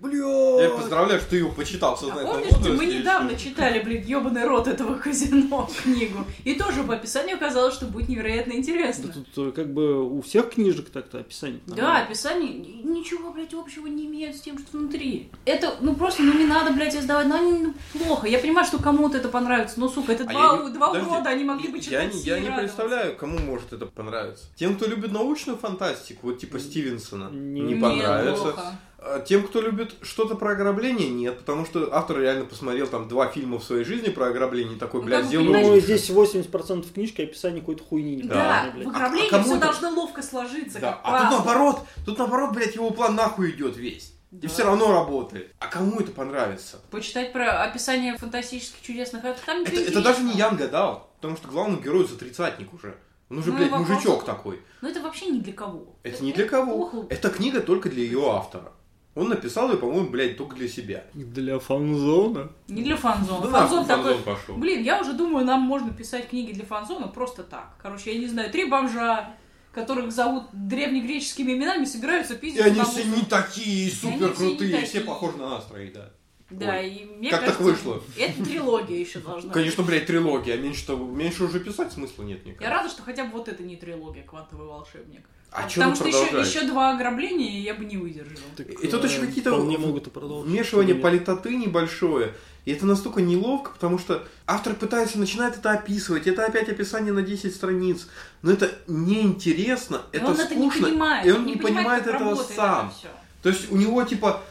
Я 0.00 0.68
блядь. 0.68 0.76
поздравляю, 0.76 1.20
что 1.20 1.30
ты 1.30 1.36
его 1.38 1.50
почитал 1.50 1.96
в 1.96 1.98
А 1.98 2.00
сознательном 2.02 2.32
помнишь, 2.34 2.52
мы 2.52 2.68
возрасте, 2.68 2.94
и 2.94 2.98
недавно 3.00 3.28
всё. 3.36 3.48
читали, 3.50 3.80
блин, 3.82 4.02
ебаный 4.04 4.44
рот 4.46 4.68
этого 4.68 4.94
казино 4.94 5.68
книгу. 5.82 6.24
И 6.44 6.54
тоже 6.54 6.84
по 6.84 6.94
описанию 6.94 7.36
оказалось, 7.36 7.74
что 7.74 7.86
будет 7.86 8.08
невероятно 8.08 8.52
Да 8.52 8.58
интересно. 8.58 9.12
тут 9.12 9.48
э, 9.48 9.50
как 9.52 9.72
бы 9.72 10.02
у 10.08 10.20
всех 10.22 10.50
книжек 10.50 10.90
так-то 10.90 11.18
описание. 11.18 11.60
Да, 11.66 11.74
нормально. 11.76 12.04
описание 12.06 12.52
ничего, 12.52 13.32
блядь, 13.32 13.54
общего 13.54 13.86
не 13.88 14.06
имеет 14.06 14.36
с 14.36 14.40
тем, 14.40 14.58
что 14.58 14.78
внутри. 14.78 15.30
Это, 15.44 15.74
ну 15.80 15.94
просто, 15.96 16.22
ну 16.22 16.32
не 16.32 16.44
надо, 16.46 16.72
блядь, 16.72 16.94
издавать, 16.94 17.26
ну 17.26 17.34
они 17.34 17.52
ну, 17.58 17.74
плохо. 18.04 18.28
Я 18.28 18.38
понимаю, 18.38 18.66
что 18.66 18.78
кому-то 18.78 19.18
это 19.18 19.28
понравится, 19.28 19.80
но, 19.80 19.88
сука, 19.88 20.12
это 20.12 20.24
А 20.24 20.26
два, 20.28 20.56
я 20.56 20.62
не- 20.62 20.72
два 20.74 20.88
подожди, 20.88 21.10
урода, 21.10 21.30
они 21.30 21.44
могли 21.44 21.68
бы 21.68 21.76
я 21.78 21.82
читать 21.82 22.14
не, 22.14 22.20
все 22.20 22.30
я 22.36 22.38
не 22.40 22.50
представляю, 22.50 23.16
кому 23.16 23.38
может 23.38 23.72
это 23.72 23.86
понравиться. 23.86 24.44
Тем, 24.54 24.76
кто 24.76 24.86
любит 24.86 25.10
научную 25.10 25.58
фантастику, 25.58 26.28
вот 26.28 26.38
типа 26.38 26.60
Стивенсона, 26.60 27.30
Не- 27.32 27.60
не 27.62 27.74
понравится. 27.80 28.42
плохо. 28.44 28.78
А 29.00 29.20
Тем, 29.20 29.46
кто 29.46 29.60
любит 29.60 29.94
что-то 30.02 30.34
про 30.34 30.50
ограбление, 30.52 31.08
нет, 31.08 31.38
потому 31.38 31.64
что 31.64 31.88
автор 31.94 32.18
реально 32.18 32.44
посмотрел 32.46 32.88
там 32.88 33.06
два 33.06 33.28
фильма 33.28 33.58
в 33.60 33.64
своей 33.64 33.84
жизни 33.84 34.08
про 34.08 34.26
ограбление, 34.26 34.74
и 34.76 34.78
такой, 34.78 35.00
Ну, 35.02 35.06
блядь, 35.06 35.26
сделал 35.26 35.44
понимаешь, 35.46 35.66
Ну, 35.68 35.80
здесь 35.80 36.10
80% 36.10 36.92
книжки 36.92 37.22
описание 37.22 37.60
какой-то 37.60 37.84
хуйни. 37.84 38.22
Да, 38.22 38.34
непонятной, 38.34 38.70
в 38.70 38.74
блядь. 38.74 38.88
ограблении 38.96 39.28
А 39.28 39.30
кому 39.30 39.44
все 39.44 39.56
это- 39.56 39.66
должно 39.66 39.90
ловко 39.90 40.22
сложиться, 40.22 40.80
Да, 40.80 40.92
как 40.92 41.00
а 41.04 41.20
тут 41.20 41.30
наоборот, 41.30 41.80
тут 42.04 42.18
наоборот, 42.18 42.54
блядь, 42.54 42.74
его 42.74 42.90
план 42.90 43.14
нахуй 43.14 43.50
идет 43.52 43.76
весь. 43.76 44.14
И 44.32 44.36
Да. 44.36 44.48
все 44.48 44.64
равно 44.64 44.92
работает. 44.92 45.54
А 45.60 45.68
кому 45.68 46.00
это 46.00 46.10
понравится? 46.10 46.80
Почитать 46.90 47.32
про 47.32 47.62
описание 47.62 48.16
фантастических 48.18 48.82
чудесных, 48.82 49.24
это 49.24 49.38
там 49.46 49.62
Это, 49.62 49.80
это 49.80 50.02
даже 50.02 50.22
не 50.22 50.32
интересного. 50.32 50.38
Ян 50.38 50.56
гадал, 50.56 51.10
потому 51.16 51.36
что 51.36 51.48
главному 51.48 51.80
герою 51.80 52.06
за 52.06 52.18
тридцатник 52.18 52.74
уже. 52.74 52.96
Он 53.30 53.38
уже, 53.38 53.52
Ну, 53.52 53.56
блядь, 53.58 53.70
вопрос 53.70 53.88
мужичок 53.88 54.24
такой. 54.24 54.60
Но 54.82 54.88
это 54.88 55.00
вообще 55.00 55.26
не 55.26 55.40
для 55.40 55.52
кого. 55.52 55.96
Это 56.02 56.22
не 56.24 56.32
для 56.32 56.46
кого. 56.48 56.88
плохо. 56.88 57.06
Эта 57.10 57.30
книга 57.30 57.60
только 57.60 57.88
для 57.88 58.02
ее 58.02 58.28
автора. 58.30 58.72
Он 59.18 59.28
написал 59.30 59.70
ее, 59.72 59.78
по-моему, 59.78 60.10
блядь, 60.10 60.36
только 60.36 60.54
для 60.54 60.68
себя. 60.68 61.04
Для 61.12 61.58
фанзона. 61.58 62.50
Не 62.68 62.82
для 62.82 62.96
фанзона. 62.96 63.46
Да 63.46 63.50
Фанзон 63.50 63.86
нахуй 63.86 63.96
такой, 63.96 64.12
фанзон 64.14 64.34
пошел. 64.36 64.56
блин, 64.56 64.82
я 64.82 65.00
уже 65.00 65.12
думаю, 65.12 65.44
нам 65.44 65.60
можно 65.62 65.92
писать 65.92 66.28
книги 66.28 66.52
для 66.52 66.64
фанзона 66.64 67.08
просто 67.08 67.42
так. 67.42 67.74
Короче, 67.82 68.12
я 68.12 68.18
не 68.20 68.26
знаю, 68.26 68.50
три 68.50 68.66
бомжа, 68.66 69.34
которых 69.72 70.12
зовут 70.12 70.44
древнегреческими 70.52 71.52
именами, 71.52 71.84
собираются 71.84 72.34
И 72.34 72.38
пиздить. 72.38 72.60
они 72.62 72.74
потому 72.78 72.90
все 72.92 73.04
не 73.04 73.22
такие 73.24 73.90
все 73.90 74.12
супер 74.12 74.32
крутые, 74.34 74.76
все 74.84 74.98
такие. 74.98 75.04
похожи 75.04 75.36
на 75.36 75.50
нас 75.50 75.64
троих, 75.66 75.92
да. 75.92 76.10
Да, 76.50 76.76
Ой. 76.76 76.88
и 76.88 77.04
мне 77.04 77.30
Как 77.30 77.40
так 77.44 77.58
кажется, 77.58 77.64
вышло? 77.88 78.02
Это 78.16 78.42
трилогия 78.44 78.98
еще 78.98 79.18
должна 79.18 79.52
Конечно, 79.52 79.82
блядь, 79.82 80.06
трилогия, 80.06 80.54
а 80.54 80.56
меньше, 80.56 80.90
меньше 80.96 81.44
уже 81.44 81.60
писать 81.60 81.92
смысла 81.92 82.22
нет, 82.22 82.42
быть. 82.44 82.56
Я 82.60 82.70
рада, 82.70 82.88
что 82.88 83.02
хотя 83.02 83.24
бы 83.24 83.32
вот 83.32 83.48
это 83.48 83.62
не 83.62 83.76
трилогия 83.76 84.22
«Квантовый 84.22 84.66
волшебник». 84.66 85.28
А 85.50 85.62
чё 85.68 85.80
Потому 85.80 85.94
что 85.96 86.08
еще, 86.08 86.40
еще 86.40 86.66
два 86.66 86.94
ограбления, 86.94 87.50
и 87.50 87.60
я 87.62 87.74
бы 87.74 87.84
не 87.84 87.96
выдержала. 87.96 88.36
И 88.82 88.86
тут 88.86 89.04
еще 89.04 89.20
какие-то 89.20 89.56
могут. 89.56 90.08
Вмешивание 90.14 90.94
политоты 90.94 91.56
небольшое. 91.56 92.34
И 92.66 92.72
это 92.72 92.84
настолько 92.84 93.22
неловко, 93.22 93.70
потому 93.70 93.98
что 93.98 94.28
автор 94.46 94.74
пытается, 94.74 95.18
начинает 95.18 95.56
это 95.56 95.70
описывать. 95.70 96.26
Это 96.26 96.44
опять 96.44 96.68
описание 96.68 97.14
на 97.14 97.22
10 97.22 97.54
страниц. 97.54 98.08
Но 98.42 98.52
это 98.52 98.70
неинтересно, 98.86 100.02
И 100.12 100.18
это 100.18 100.26
он 100.26 100.36
скучно. 100.36 100.52
это 100.52 100.54
не 100.60 100.70
понимает. 100.70 101.26
и 101.26 101.32
он 101.32 101.46
не 101.46 101.56
понимает, 101.56 101.76
понимает 101.76 102.06
этого 102.06 102.30
работает 102.30 102.56
сам. 102.56 102.92
это. 103.02 103.08
То 103.42 103.48
есть 103.48 103.72
у 103.72 103.76
него 103.76 104.02
типа 104.04 104.42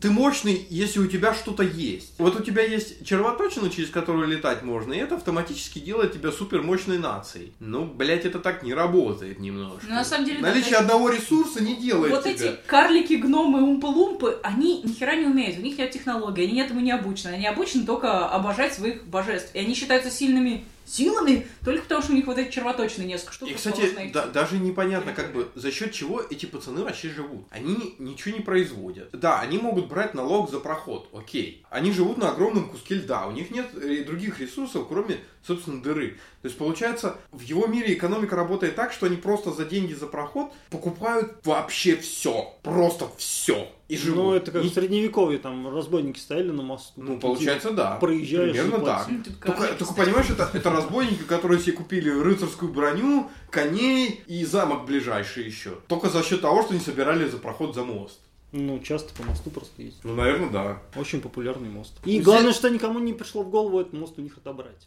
ты 0.00 0.10
мощный, 0.10 0.66
если 0.70 0.98
у 1.00 1.06
тебя 1.06 1.34
что-то 1.34 1.62
есть. 1.62 2.14
Вот 2.18 2.38
у 2.38 2.42
тебя 2.42 2.62
есть 2.62 3.04
червоточина, 3.06 3.70
через 3.70 3.90
которую 3.90 4.26
летать 4.28 4.62
можно, 4.62 4.92
и 4.92 4.98
это 4.98 5.16
автоматически 5.16 5.78
делает 5.78 6.12
тебя 6.12 6.32
супер 6.32 6.62
мощной 6.62 6.98
нацией. 6.98 7.52
Ну, 7.60 7.84
блять, 7.84 8.24
это 8.24 8.38
так 8.40 8.62
не 8.62 8.74
работает 8.74 9.38
немножко. 9.38 9.86
Ну, 9.86 9.94
на 9.94 10.04
самом 10.04 10.26
деле, 10.26 10.40
да, 10.40 10.48
Наличие 10.48 10.70
есть- 10.70 10.80
одного 10.82 11.10
ресурса 11.10 11.62
не 11.62 11.76
делает 11.76 12.12
Вот 12.12 12.24
тебя. 12.24 12.32
эти 12.32 12.56
карлики, 12.66 13.14
гномы, 13.14 13.62
умпы-лумпы, 13.62 14.38
они 14.42 14.82
ни 14.82 14.92
хера 14.92 15.14
не 15.14 15.26
умеют, 15.26 15.58
у 15.58 15.62
них 15.62 15.78
нет 15.78 15.90
технологий, 15.90 16.44
они 16.44 16.60
этому 16.60 16.80
не 16.80 16.90
обучены. 16.92 17.34
Они 17.34 17.46
обучены 17.46 17.86
только 17.86 18.26
обожать 18.28 18.74
своих 18.74 19.04
божеств. 19.06 19.50
И 19.54 19.58
они 19.58 19.74
считаются 19.74 20.10
сильными 20.10 20.64
силами 20.84 21.46
только 21.64 21.82
потому, 21.82 22.02
что 22.02 22.12
у 22.12 22.14
них 22.14 22.26
вот 22.26 22.38
эти 22.38 22.50
червоточины 22.50 23.04
несколько 23.04 23.32
штук. 23.32 23.50
И, 23.50 23.54
кстати, 23.54 24.10
да- 24.12 24.26
даже 24.26 24.58
непонятно, 24.58 25.12
как 25.12 25.32
бы, 25.32 25.48
за 25.54 25.70
счет 25.70 25.92
чего 25.92 26.20
эти 26.20 26.46
пацаны 26.46 26.82
вообще 26.82 27.08
живут. 27.10 27.46
Они 27.50 27.94
ничего 27.98 28.36
не 28.36 28.42
производят. 28.42 29.08
Да, 29.12 29.40
они 29.40 29.58
могут 29.58 29.88
брать 29.88 30.14
налог 30.14 30.50
за 30.50 30.60
проход, 30.60 31.08
окей. 31.12 31.64
Они 31.70 31.92
живут 31.92 32.18
на 32.18 32.30
огромном 32.30 32.68
куске 32.68 32.96
льда, 32.96 33.26
у 33.26 33.32
них 33.32 33.50
нет 33.50 33.66
э, 33.74 34.04
других 34.04 34.40
ресурсов, 34.40 34.86
кроме, 34.88 35.18
собственно, 35.46 35.82
дыры. 35.82 36.18
То 36.42 36.48
есть, 36.48 36.58
получается, 36.58 37.16
в 37.32 37.40
его 37.40 37.66
мире 37.66 37.94
экономика 37.94 38.36
работает 38.36 38.76
так, 38.76 38.92
что 38.92 39.06
они 39.06 39.16
просто 39.16 39.52
за 39.52 39.64
деньги 39.64 39.94
за 39.94 40.06
проход 40.06 40.52
покупают 40.70 41.38
вообще 41.44 41.96
все. 41.96 42.54
Просто 42.62 43.08
все. 43.16 43.68
И 43.94 43.96
живут. 43.96 44.24
Ну, 44.24 44.34
это 44.34 44.50
как 44.52 44.64
Ни- 44.64 44.68
в 44.68 44.72
средневековье, 44.74 45.38
там 45.38 45.74
разбойники 45.74 46.18
стояли 46.18 46.50
на 46.50 46.62
мосту. 46.62 46.92
Ну, 46.96 47.18
получается, 47.18 47.70
да. 47.70 47.96
проезжаешь 47.96 48.52
Примерно 48.52 48.82
и 48.82 48.84
так. 48.84 49.08
Ну, 49.08 49.22
Только, 49.24 49.74
только 49.74 49.94
понимаешь, 49.94 50.30
это, 50.30 50.50
это 50.52 50.70
разбойники, 50.70 51.22
которые 51.22 51.60
себе 51.60 51.72
купили 51.72 52.10
рыцарскую 52.10 52.72
броню, 52.72 53.30
коней 53.50 54.22
и 54.26 54.44
замок 54.44 54.86
ближайший 54.86 55.44
еще. 55.44 55.78
Только 55.88 56.08
за 56.10 56.22
счет 56.22 56.40
того, 56.40 56.62
что 56.62 56.74
не 56.74 56.80
собирали 56.80 57.28
за 57.28 57.38
проход 57.38 57.74
за 57.74 57.84
мост. 57.84 58.20
Ну, 58.56 58.78
часто 58.78 59.12
по 59.14 59.24
мосту 59.24 59.50
просто 59.50 59.82
ездят. 59.82 60.04
Ну, 60.04 60.14
наверное, 60.14 60.48
да. 60.50 60.82
Очень 60.94 61.20
популярный 61.20 61.68
мост. 61.68 61.92
И 62.04 62.18
Ну, 62.18 62.24
главное, 62.24 62.52
что 62.52 62.70
никому 62.70 63.00
не 63.00 63.12
пришло 63.12 63.42
в 63.42 63.50
голову 63.50 63.80
этот 63.80 63.94
мост 63.94 64.14
у 64.16 64.22
них 64.22 64.36
отобрать. 64.38 64.86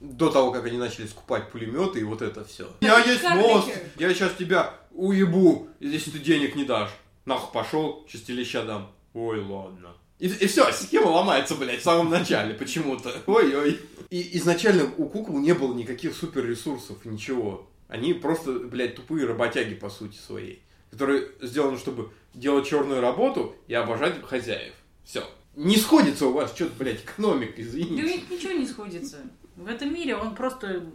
До 0.00 0.30
того, 0.30 0.52
как 0.52 0.66
они 0.66 0.76
начали 0.76 1.06
скупать 1.06 1.50
пулеметы 1.50 2.00
и 2.00 2.04
вот 2.04 2.20
это 2.20 2.44
все. 2.44 2.68
Я 2.82 2.98
есть 2.98 3.22
Карлики. 3.22 3.48
мост, 3.48 3.68
я 3.98 4.12
сейчас 4.12 4.34
тебя 4.34 4.74
уебу, 4.92 5.68
если 5.80 6.10
ты 6.10 6.18
денег 6.18 6.54
не 6.56 6.64
дашь. 6.64 6.90
Нахуй 7.26 7.52
пошел, 7.52 8.06
леща 8.32 8.64
дам. 8.64 8.90
Ой, 9.12 9.42
ладно. 9.42 9.94
И, 10.18 10.28
все, 10.28 10.72
схема 10.72 11.08
ломается, 11.08 11.56
блядь, 11.56 11.80
в 11.80 11.84
самом 11.84 12.08
начале 12.08 12.54
почему-то. 12.54 13.12
Ой-ой. 13.26 13.80
И 14.08 14.38
изначально 14.38 14.90
у 14.96 15.08
кукол 15.08 15.38
не 15.40 15.52
было 15.52 15.74
никаких 15.74 16.14
суперресурсов, 16.16 17.04
ничего. 17.04 17.68
Они 17.88 18.14
просто, 18.14 18.52
блядь, 18.52 18.94
тупые 18.94 19.26
работяги 19.26 19.74
по 19.74 19.90
сути 19.90 20.16
своей. 20.16 20.62
Которые 20.90 21.28
сделаны, 21.42 21.76
чтобы 21.76 22.10
делать 22.32 22.66
черную 22.66 23.00
работу 23.00 23.54
и 23.66 23.74
обожать 23.74 24.22
хозяев. 24.22 24.72
Все. 25.04 25.22
Не 25.56 25.76
сходится 25.76 26.26
у 26.26 26.32
вас 26.32 26.54
что-то, 26.54 26.72
блядь, 26.78 27.02
экономика, 27.02 27.54
Да 27.56 27.62
у 27.62 27.66
извините. 27.66 28.02
них 28.02 28.30
ничего 28.30 28.52
не 28.52 28.66
сходится. 28.66 29.18
В 29.56 29.66
этом 29.66 29.92
мире 29.92 30.16
он 30.16 30.34
просто 30.34 30.86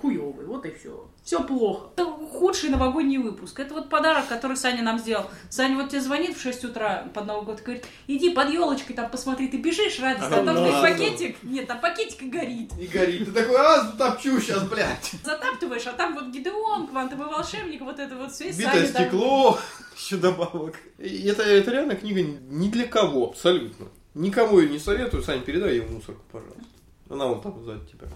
хуёвый, 0.00 0.46
вот 0.46 0.64
и 0.66 0.70
все. 0.72 1.08
Все 1.24 1.42
плохо. 1.42 1.88
Это 1.96 2.04
худший 2.04 2.70
новогодний 2.70 3.18
выпуск. 3.18 3.58
Это 3.58 3.74
вот 3.74 3.88
подарок, 3.88 4.28
который 4.28 4.56
Саня 4.56 4.82
нам 4.82 4.98
сделал. 4.98 5.26
Саня 5.50 5.76
вот 5.76 5.90
тебе 5.90 6.00
звонит 6.00 6.36
в 6.36 6.40
6 6.40 6.64
утра 6.64 7.08
под 7.14 7.26
Новый 7.26 7.44
год 7.46 7.60
и 7.60 7.64
говорит, 7.64 7.84
иди 8.06 8.30
под 8.30 8.50
елочкой 8.50 8.94
там 8.94 9.10
посмотри, 9.10 9.48
ты 9.48 9.56
бежишь, 9.56 9.98
радость, 9.98 10.28
а 10.30 10.40
А, 10.40 10.44
там 10.44 10.56
стоит 10.56 10.80
пакетик. 10.80 11.42
Нет, 11.42 11.66
там 11.66 11.80
пакетик 11.80 12.22
и 12.22 12.28
горит. 12.28 12.70
И 12.78 12.86
горит. 12.86 13.24
Ты 13.26 13.32
такой, 13.32 13.56
а, 13.56 13.82
затопчу 13.82 14.40
сейчас, 14.40 14.62
блядь. 14.68 15.12
Затаптываешь, 15.24 15.86
а 15.86 15.92
там 15.92 16.14
вот 16.14 16.26
Гидеон, 16.28 16.86
квантовый 16.86 17.26
волшебник, 17.26 17.80
вот 17.80 17.98
это 17.98 18.14
вот 18.16 18.32
все. 18.32 18.52
Битое 18.52 18.86
там- 18.88 19.02
стекло, 19.04 19.58
еще 19.96 20.16
добавок. 20.16 20.76
И 20.98 21.26
это, 21.26 21.42
это 21.42 21.70
реально 21.70 21.96
книга 21.96 22.22
ни 22.22 22.68
для 22.68 22.86
кого, 22.86 23.30
абсолютно. 23.30 23.86
Никому 24.14 24.60
ее 24.60 24.68
не 24.70 24.78
советую. 24.78 25.22
Сань, 25.22 25.42
передай 25.42 25.74
ей 25.74 25.82
мусорку, 25.82 26.22
пожалуйста. 26.30 26.62
Она 27.10 27.26
вон 27.26 27.40
там 27.40 27.62
сзади 27.64 27.84
тебя. 27.90 28.08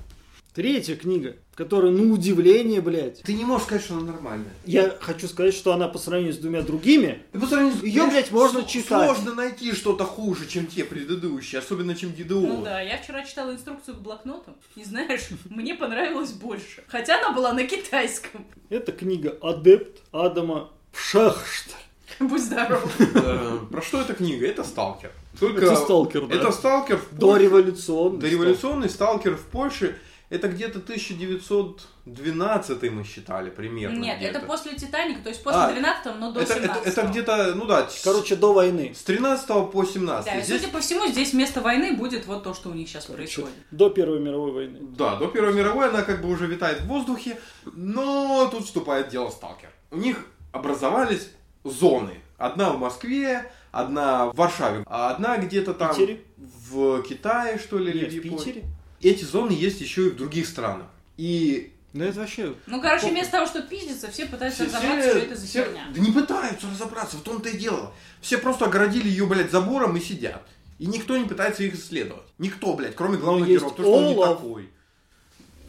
Третья 0.54 0.96
книга, 0.96 1.36
которая, 1.54 1.92
ну, 1.92 2.12
удивление, 2.12 2.80
блядь. 2.80 3.22
Ты 3.22 3.34
не 3.34 3.44
можешь 3.44 3.66
сказать, 3.66 3.84
что 3.84 3.94
она 3.94 4.12
нормальная. 4.12 4.50
Я 4.66 4.96
хочу 5.00 5.28
сказать, 5.28 5.54
что 5.54 5.72
она 5.72 5.86
по 5.86 5.96
сравнению 5.98 6.34
с 6.34 6.38
двумя 6.38 6.62
другими, 6.62 7.22
Ты 7.32 7.38
по 7.38 7.46
сравнению 7.46 7.78
с- 7.78 7.84
Её, 7.84 8.08
блядь, 8.10 8.32
можно 8.32 8.62
с- 8.62 8.66
читать. 8.66 9.06
Сложно 9.14 9.34
найти 9.36 9.72
что-то 9.72 10.04
хуже, 10.04 10.48
чем 10.48 10.66
те 10.66 10.82
предыдущие, 10.84 11.60
особенно 11.60 11.94
чем 11.94 12.10
Гидеон. 12.10 12.42
Ну 12.48 12.62
да, 12.64 12.80
я 12.80 12.98
вчера 12.98 13.24
читала 13.24 13.52
инструкцию 13.52 13.96
к 13.96 14.00
блокноту, 14.00 14.56
и 14.74 14.82
знаешь, 14.82 15.28
мне 15.44 15.74
понравилось 15.76 16.32
больше. 16.32 16.82
Хотя 16.88 17.18
она 17.20 17.30
была 17.32 17.52
на 17.52 17.64
китайском. 17.64 18.44
это 18.70 18.90
книга 18.90 19.38
«Адепт 19.40 20.00
Адама 20.10 20.70
Пшахшта». 20.92 21.74
Будь 22.18 22.42
здоров. 22.42 22.92
Э, 23.14 23.58
Про 23.70 23.82
что 23.82 24.00
эта 24.00 24.14
книга? 24.14 24.46
Это 24.46 24.64
сталкер. 24.64 25.12
Только 25.38 25.64
Это 25.64 25.76
сталкер, 25.76 26.26
да. 26.26 26.34
Это 26.34 26.50
сталкер 26.50 26.96
в 26.98 27.16
До 27.16 27.28
Польше. 27.28 27.44
революционный. 27.44 28.18
Дореволюционный 28.18 28.90
сталкер 28.90 29.36
в 29.36 29.42
Польше. 29.44 29.96
Это 30.30 30.48
где-то 30.48 30.78
1912 30.78 32.90
мы 32.92 33.04
считали 33.04 33.50
примерно. 33.50 33.98
Нет, 33.98 34.18
где-то. 34.18 34.38
это 34.38 34.46
после 34.46 34.74
Титаника, 34.74 35.22
то 35.22 35.28
есть 35.28 35.42
после 35.42 35.60
А, 35.60 35.72
12 35.72 36.14
но 36.18 36.32
до 36.32 36.40
это, 36.40 36.54
17 36.54 36.86
это, 36.86 37.00
это 37.00 37.10
где-то, 37.10 37.54
ну 37.56 37.66
да, 37.66 37.88
с- 37.88 38.02
Короче, 38.02 38.36
до 38.36 38.52
войны. 38.52 38.92
с 38.94 39.02
13 39.02 39.70
по 39.70 39.84
17. 39.84 40.32
Да, 40.32 40.38
и 40.38 40.42
Здесь- 40.42 40.60
судя 40.60 40.72
по 40.72 40.80
всему, 40.80 41.06
здесь 41.08 41.32
вместо 41.32 41.60
войны 41.60 41.96
будет 41.96 42.26
вот 42.26 42.44
то, 42.44 42.54
что 42.54 42.70
у 42.70 42.74
них 42.74 42.88
сейчас 42.88 43.06
Короче, 43.06 43.22
происходит. 43.42 43.54
до 43.72 43.90
Первой 43.90 44.20
мировой 44.20 44.52
войны. 44.52 44.78
Да, 44.96 45.16
до 45.16 45.26
Первой 45.26 45.52
мировой 45.52 45.88
она 45.88 46.02
как 46.02 46.22
бы 46.22 46.30
уже 46.30 46.46
витает 46.46 46.80
в 46.82 46.86
воздухе, 46.86 47.36
но 47.74 48.48
тут 48.50 48.64
вступает 48.66 49.08
дело 49.08 49.30
сталкер. 49.30 49.70
У 49.90 49.96
них 49.96 50.24
образовались 50.52 51.28
зоны. 51.64 52.20
Одна 52.38 52.70
в 52.70 52.78
Москве, 52.78 53.50
одна 53.72 54.26
в 54.26 54.36
Варшаве, 54.36 54.84
а 54.86 55.10
одна 55.10 55.36
где-то 55.38 55.74
там 55.74 55.90
Питере? 55.94 56.20
в 56.38 57.02
Китае, 57.02 57.58
что 57.58 57.78
ли, 57.78 57.90
или 57.90 58.04
Нет, 58.04 58.12
в 58.12 58.14
Японии. 58.14 58.38
Питере. 58.44 58.64
Эти 59.02 59.24
зоны 59.24 59.52
есть 59.52 59.80
еще 59.80 60.06
и 60.06 60.10
в 60.10 60.16
других 60.16 60.46
странах. 60.46 60.86
И 61.16 61.72
Да 61.92 62.04
это 62.04 62.20
вообще... 62.20 62.54
Ну, 62.66 62.80
короче, 62.80 63.08
вместо 63.08 63.32
того, 63.32 63.46
чтобы 63.46 63.66
пиздиться, 63.68 64.10
все 64.10 64.26
пытаются 64.26 64.66
все- 64.66 64.76
разобраться, 64.76 65.10
что 65.10 65.18
это 65.18 65.36
за 65.36 65.46
все- 65.46 65.64
херня. 65.64 65.86
Да 65.94 66.00
не 66.00 66.12
пытаются 66.12 66.66
разобраться, 66.70 67.16
в 67.16 67.22
том-то 67.22 67.48
и 67.48 67.56
дело. 67.56 67.92
Все 68.20 68.38
просто 68.38 68.66
огородили 68.66 69.08
ее, 69.08 69.26
блядь, 69.26 69.50
забором 69.50 69.96
и 69.96 70.00
сидят. 70.00 70.46
И 70.78 70.86
никто 70.86 71.16
не 71.16 71.24
пытается 71.26 71.62
их 71.62 71.74
исследовать. 71.74 72.26
Никто, 72.38 72.74
блядь, 72.74 72.94
кроме 72.94 73.18
главного 73.18 73.46
героя, 73.48 73.70
потому 73.70 73.88
что 73.88 73.92
он 73.92 74.06
не 74.06 74.14
такой. 74.14 74.68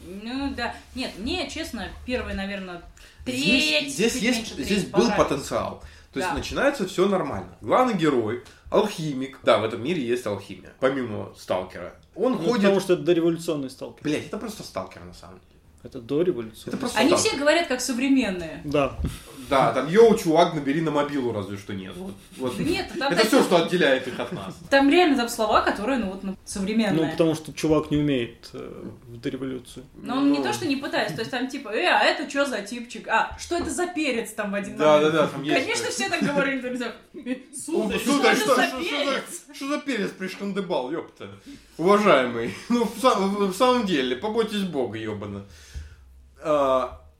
Ну, 0.04 0.52
да. 0.54 0.74
Нет, 0.94 1.12
мне, 1.18 1.48
честно, 1.50 1.88
первый, 2.06 2.34
наверное, 2.34 2.82
треть, 3.24 3.92
Здесь, 3.92 3.92
здесь 3.94 4.16
есть, 4.16 4.58
здесь 4.58 4.84
был 4.84 5.10
потенциал. 5.12 5.82
То 6.12 6.18
есть 6.18 6.30
Да. 6.30 6.36
начинается 6.36 6.86
все 6.86 7.08
нормально. 7.08 7.56
Главный 7.60 7.94
герой, 7.94 8.42
алхимик. 8.70 9.38
Да, 9.42 9.58
в 9.58 9.64
этом 9.64 9.82
мире 9.82 10.02
есть 10.04 10.26
алхимия. 10.26 10.72
Помимо 10.80 11.32
сталкера. 11.38 11.94
Он 12.14 12.32
Ну, 12.32 12.38
ходит... 12.38 12.56
потому 12.56 12.80
что 12.80 12.92
это 12.94 13.02
дореволюционный 13.02 13.70
сталкер. 13.70 14.02
Блять, 14.02 14.26
это 14.26 14.36
просто 14.38 14.62
сталкер 14.62 15.02
на 15.04 15.14
самом 15.14 15.36
деле. 15.36 15.60
Это 15.82 16.00
дореволюционный. 16.00 16.68
Это 16.68 16.76
просто 16.76 16.98
Они 17.00 17.08
сталкер. 17.10 17.30
все 17.30 17.38
говорят 17.38 17.66
как 17.68 17.80
современные. 17.80 18.60
Да. 18.64 18.96
Да, 19.48 19.72
там 19.72 19.88
йоу, 19.88 20.16
чувак, 20.16 20.54
набери 20.54 20.80
на 20.80 20.90
мобилу, 20.90 21.32
разве 21.32 21.56
что 21.56 21.72
нет. 21.74 21.92
Вот, 21.96 22.14
вот. 22.36 22.58
Нет, 22.58 22.90
там 22.98 23.12
Это 23.12 23.26
все, 23.26 23.42
что 23.42 23.64
отделяет 23.64 24.06
их 24.08 24.18
от 24.20 24.32
нас. 24.32 24.54
Там 24.70 24.88
реально 24.90 25.16
там 25.16 25.28
слова, 25.28 25.60
которые, 25.62 25.98
ну 25.98 26.06
вот, 26.10 26.22
ну, 26.22 26.36
современные. 26.44 27.04
Ну, 27.06 27.10
потому 27.10 27.34
что 27.34 27.52
чувак 27.52 27.90
не 27.90 27.98
умеет 27.98 28.50
э, 28.52 28.82
в 29.08 29.20
дореволюцию. 29.20 29.84
Но 29.94 30.16
он 30.18 30.32
не 30.32 30.38
Ну. 30.38 30.44
то, 30.44 30.52
что 30.52 30.66
не 30.66 30.76
пытается, 30.76 31.14
то 31.16 31.20
есть 31.22 31.30
там 31.30 31.48
типа, 31.48 31.68
э, 31.70 31.86
а 31.86 32.04
это 32.04 32.28
что 32.30 32.44
за 32.46 32.62
типчик? 32.62 33.08
А, 33.08 33.36
что 33.38 33.56
это 33.56 33.70
за 33.70 33.86
перец 33.88 34.32
там 34.32 34.52
в 34.52 34.54
один 34.54 34.76
Да, 34.76 34.94
момент? 34.96 35.12
да, 35.12 35.22
да, 35.22 35.28
там 35.28 35.42
есть. 35.42 35.60
Конечно, 35.62 35.90
все 35.90 36.08
так 36.08 36.22
говорили, 36.22 36.60
друзья. 36.60 36.92
Сударь, 37.64 37.98
что 37.98 38.12
сударь, 38.12 38.32
это 38.36 38.44
что, 38.44 38.54
за 38.56 38.62
что- 38.66 38.82
что 38.82 38.90
перец? 38.90 39.22
за, 39.48 39.54
что 39.54 39.68
за 39.68 39.78
перец 39.80 40.10
пришкандыбал, 40.10 40.90
ёпта? 40.92 41.28
Уважаемый, 41.78 42.54
ну 42.68 42.84
в, 42.84 43.00
сам- 43.00 43.36
в 43.50 43.54
самом 43.54 43.86
деле, 43.86 44.16
побойтесь 44.16 44.62
бога, 44.62 44.98
ёбана. 44.98 45.42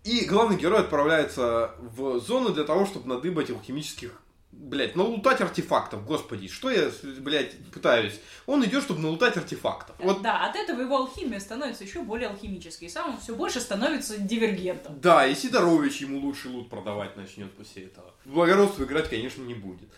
И 0.05 0.25
главный 0.25 0.57
герой 0.57 0.81
отправляется 0.81 1.75
в 1.79 2.19
зону 2.21 2.51
для 2.51 2.65
того, 2.65 2.87
чтобы 2.87 3.09
надыбать 3.09 3.51
алхимических 3.51 4.23
Блять, 4.53 4.97
налутать 4.97 5.41
артефактов, 5.41 6.05
господи, 6.05 6.47
что 6.47 6.71
я, 6.71 6.91
блядь, 7.21 7.57
пытаюсь? 7.73 8.21
Он 8.45 8.63
идет, 8.67 8.83
чтобы 8.83 9.01
налутать 9.01 9.35
артефактов. 9.39 9.97
Вот 9.99 10.21
Да, 10.21 10.45
от 10.47 10.57
этого 10.57 10.83
его 10.83 10.99
алхимия 10.99 11.41
становится 11.41 11.85
еще 11.85 12.03
более 12.03 12.29
алхимической. 12.29 12.87
И 12.89 12.91
сам 12.91 13.15
он 13.15 13.19
все 13.19 13.35
больше 13.35 13.61
становится 13.61 14.19
дивергентом. 14.19 15.01
Да, 15.01 15.27
и 15.27 15.35
Сидорович 15.35 16.03
ему 16.03 16.21
лучший 16.21 16.51
лут 16.51 16.69
продавать 16.69 17.17
начнет 17.17 17.51
после 17.55 17.85
этого. 17.85 18.13
В 18.27 18.35
благородство 18.35 18.85
играть, 18.85 19.09
конечно, 19.09 19.43
не 19.43 19.55
будет. 19.55 19.89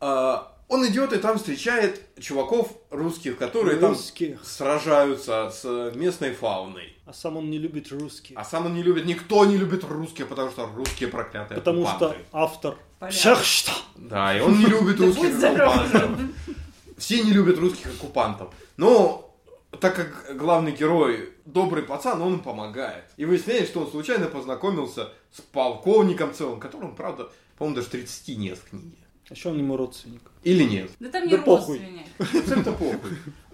А, 0.00 0.56
он 0.66 0.86
идет 0.86 1.12
и 1.12 1.18
там 1.18 1.38
встречает 1.38 2.02
чуваков 2.20 2.76
русских, 2.90 3.38
которые 3.38 3.78
там 3.78 3.90
Русских. 3.90 4.44
сражаются 4.44 5.50
с 5.50 5.92
местной 5.94 6.32
фауной. 6.32 6.96
А 7.10 7.12
сам 7.12 7.36
он 7.38 7.50
не 7.50 7.58
любит 7.58 7.90
русских. 7.90 8.36
А 8.38 8.44
сам 8.44 8.66
он 8.66 8.74
не 8.74 8.84
любит, 8.84 9.04
никто 9.04 9.44
не 9.44 9.56
любит 9.56 9.82
русских, 9.82 10.28
потому 10.28 10.48
что 10.48 10.66
русские 10.76 11.08
проклятые 11.08 11.58
Потому 11.58 11.82
что 11.82 11.92
оккупанты. 12.06 12.24
автор. 12.30 12.76
Поляк. 13.00 13.14
Всех 13.14 13.42
что? 13.42 13.72
Да, 13.96 14.36
и 14.38 14.40
он 14.40 14.56
не 14.56 14.66
любит 14.66 15.00
русских 15.00 15.42
оккупантов. 15.42 16.20
Все 16.98 17.24
не 17.24 17.32
любят 17.32 17.58
русских 17.58 17.88
оккупантов. 17.88 18.54
Но 18.76 19.34
так 19.80 19.96
как 19.96 20.36
главный 20.36 20.70
герой 20.70 21.32
добрый 21.46 21.82
пацан, 21.82 22.22
он 22.22 22.34
им 22.34 22.40
помогает. 22.40 23.06
И 23.16 23.24
выясняется, 23.24 23.72
что 23.72 23.80
он 23.80 23.90
случайно 23.90 24.26
познакомился 24.26 25.08
с 25.32 25.40
полковником 25.40 26.32
целым, 26.32 26.60
которому, 26.60 26.94
правда, 26.94 27.28
по-моему, 27.58 27.74
даже 27.74 27.88
30 27.88 28.38
нет 28.38 28.56
в 28.56 28.70
книге. 28.70 28.98
А 29.28 29.34
что 29.34 29.50
он 29.50 29.58
ему 29.58 29.76
родственник? 29.76 30.29
Или 30.42 30.64
нет. 30.64 30.90
Да 31.00 31.08
там 31.10 31.24
не 31.26 31.36
Да 31.36 31.42
похуй. 31.42 31.78
родственник. 31.78 32.06
Абсолютно 32.18 32.72
похуй. 32.72 32.98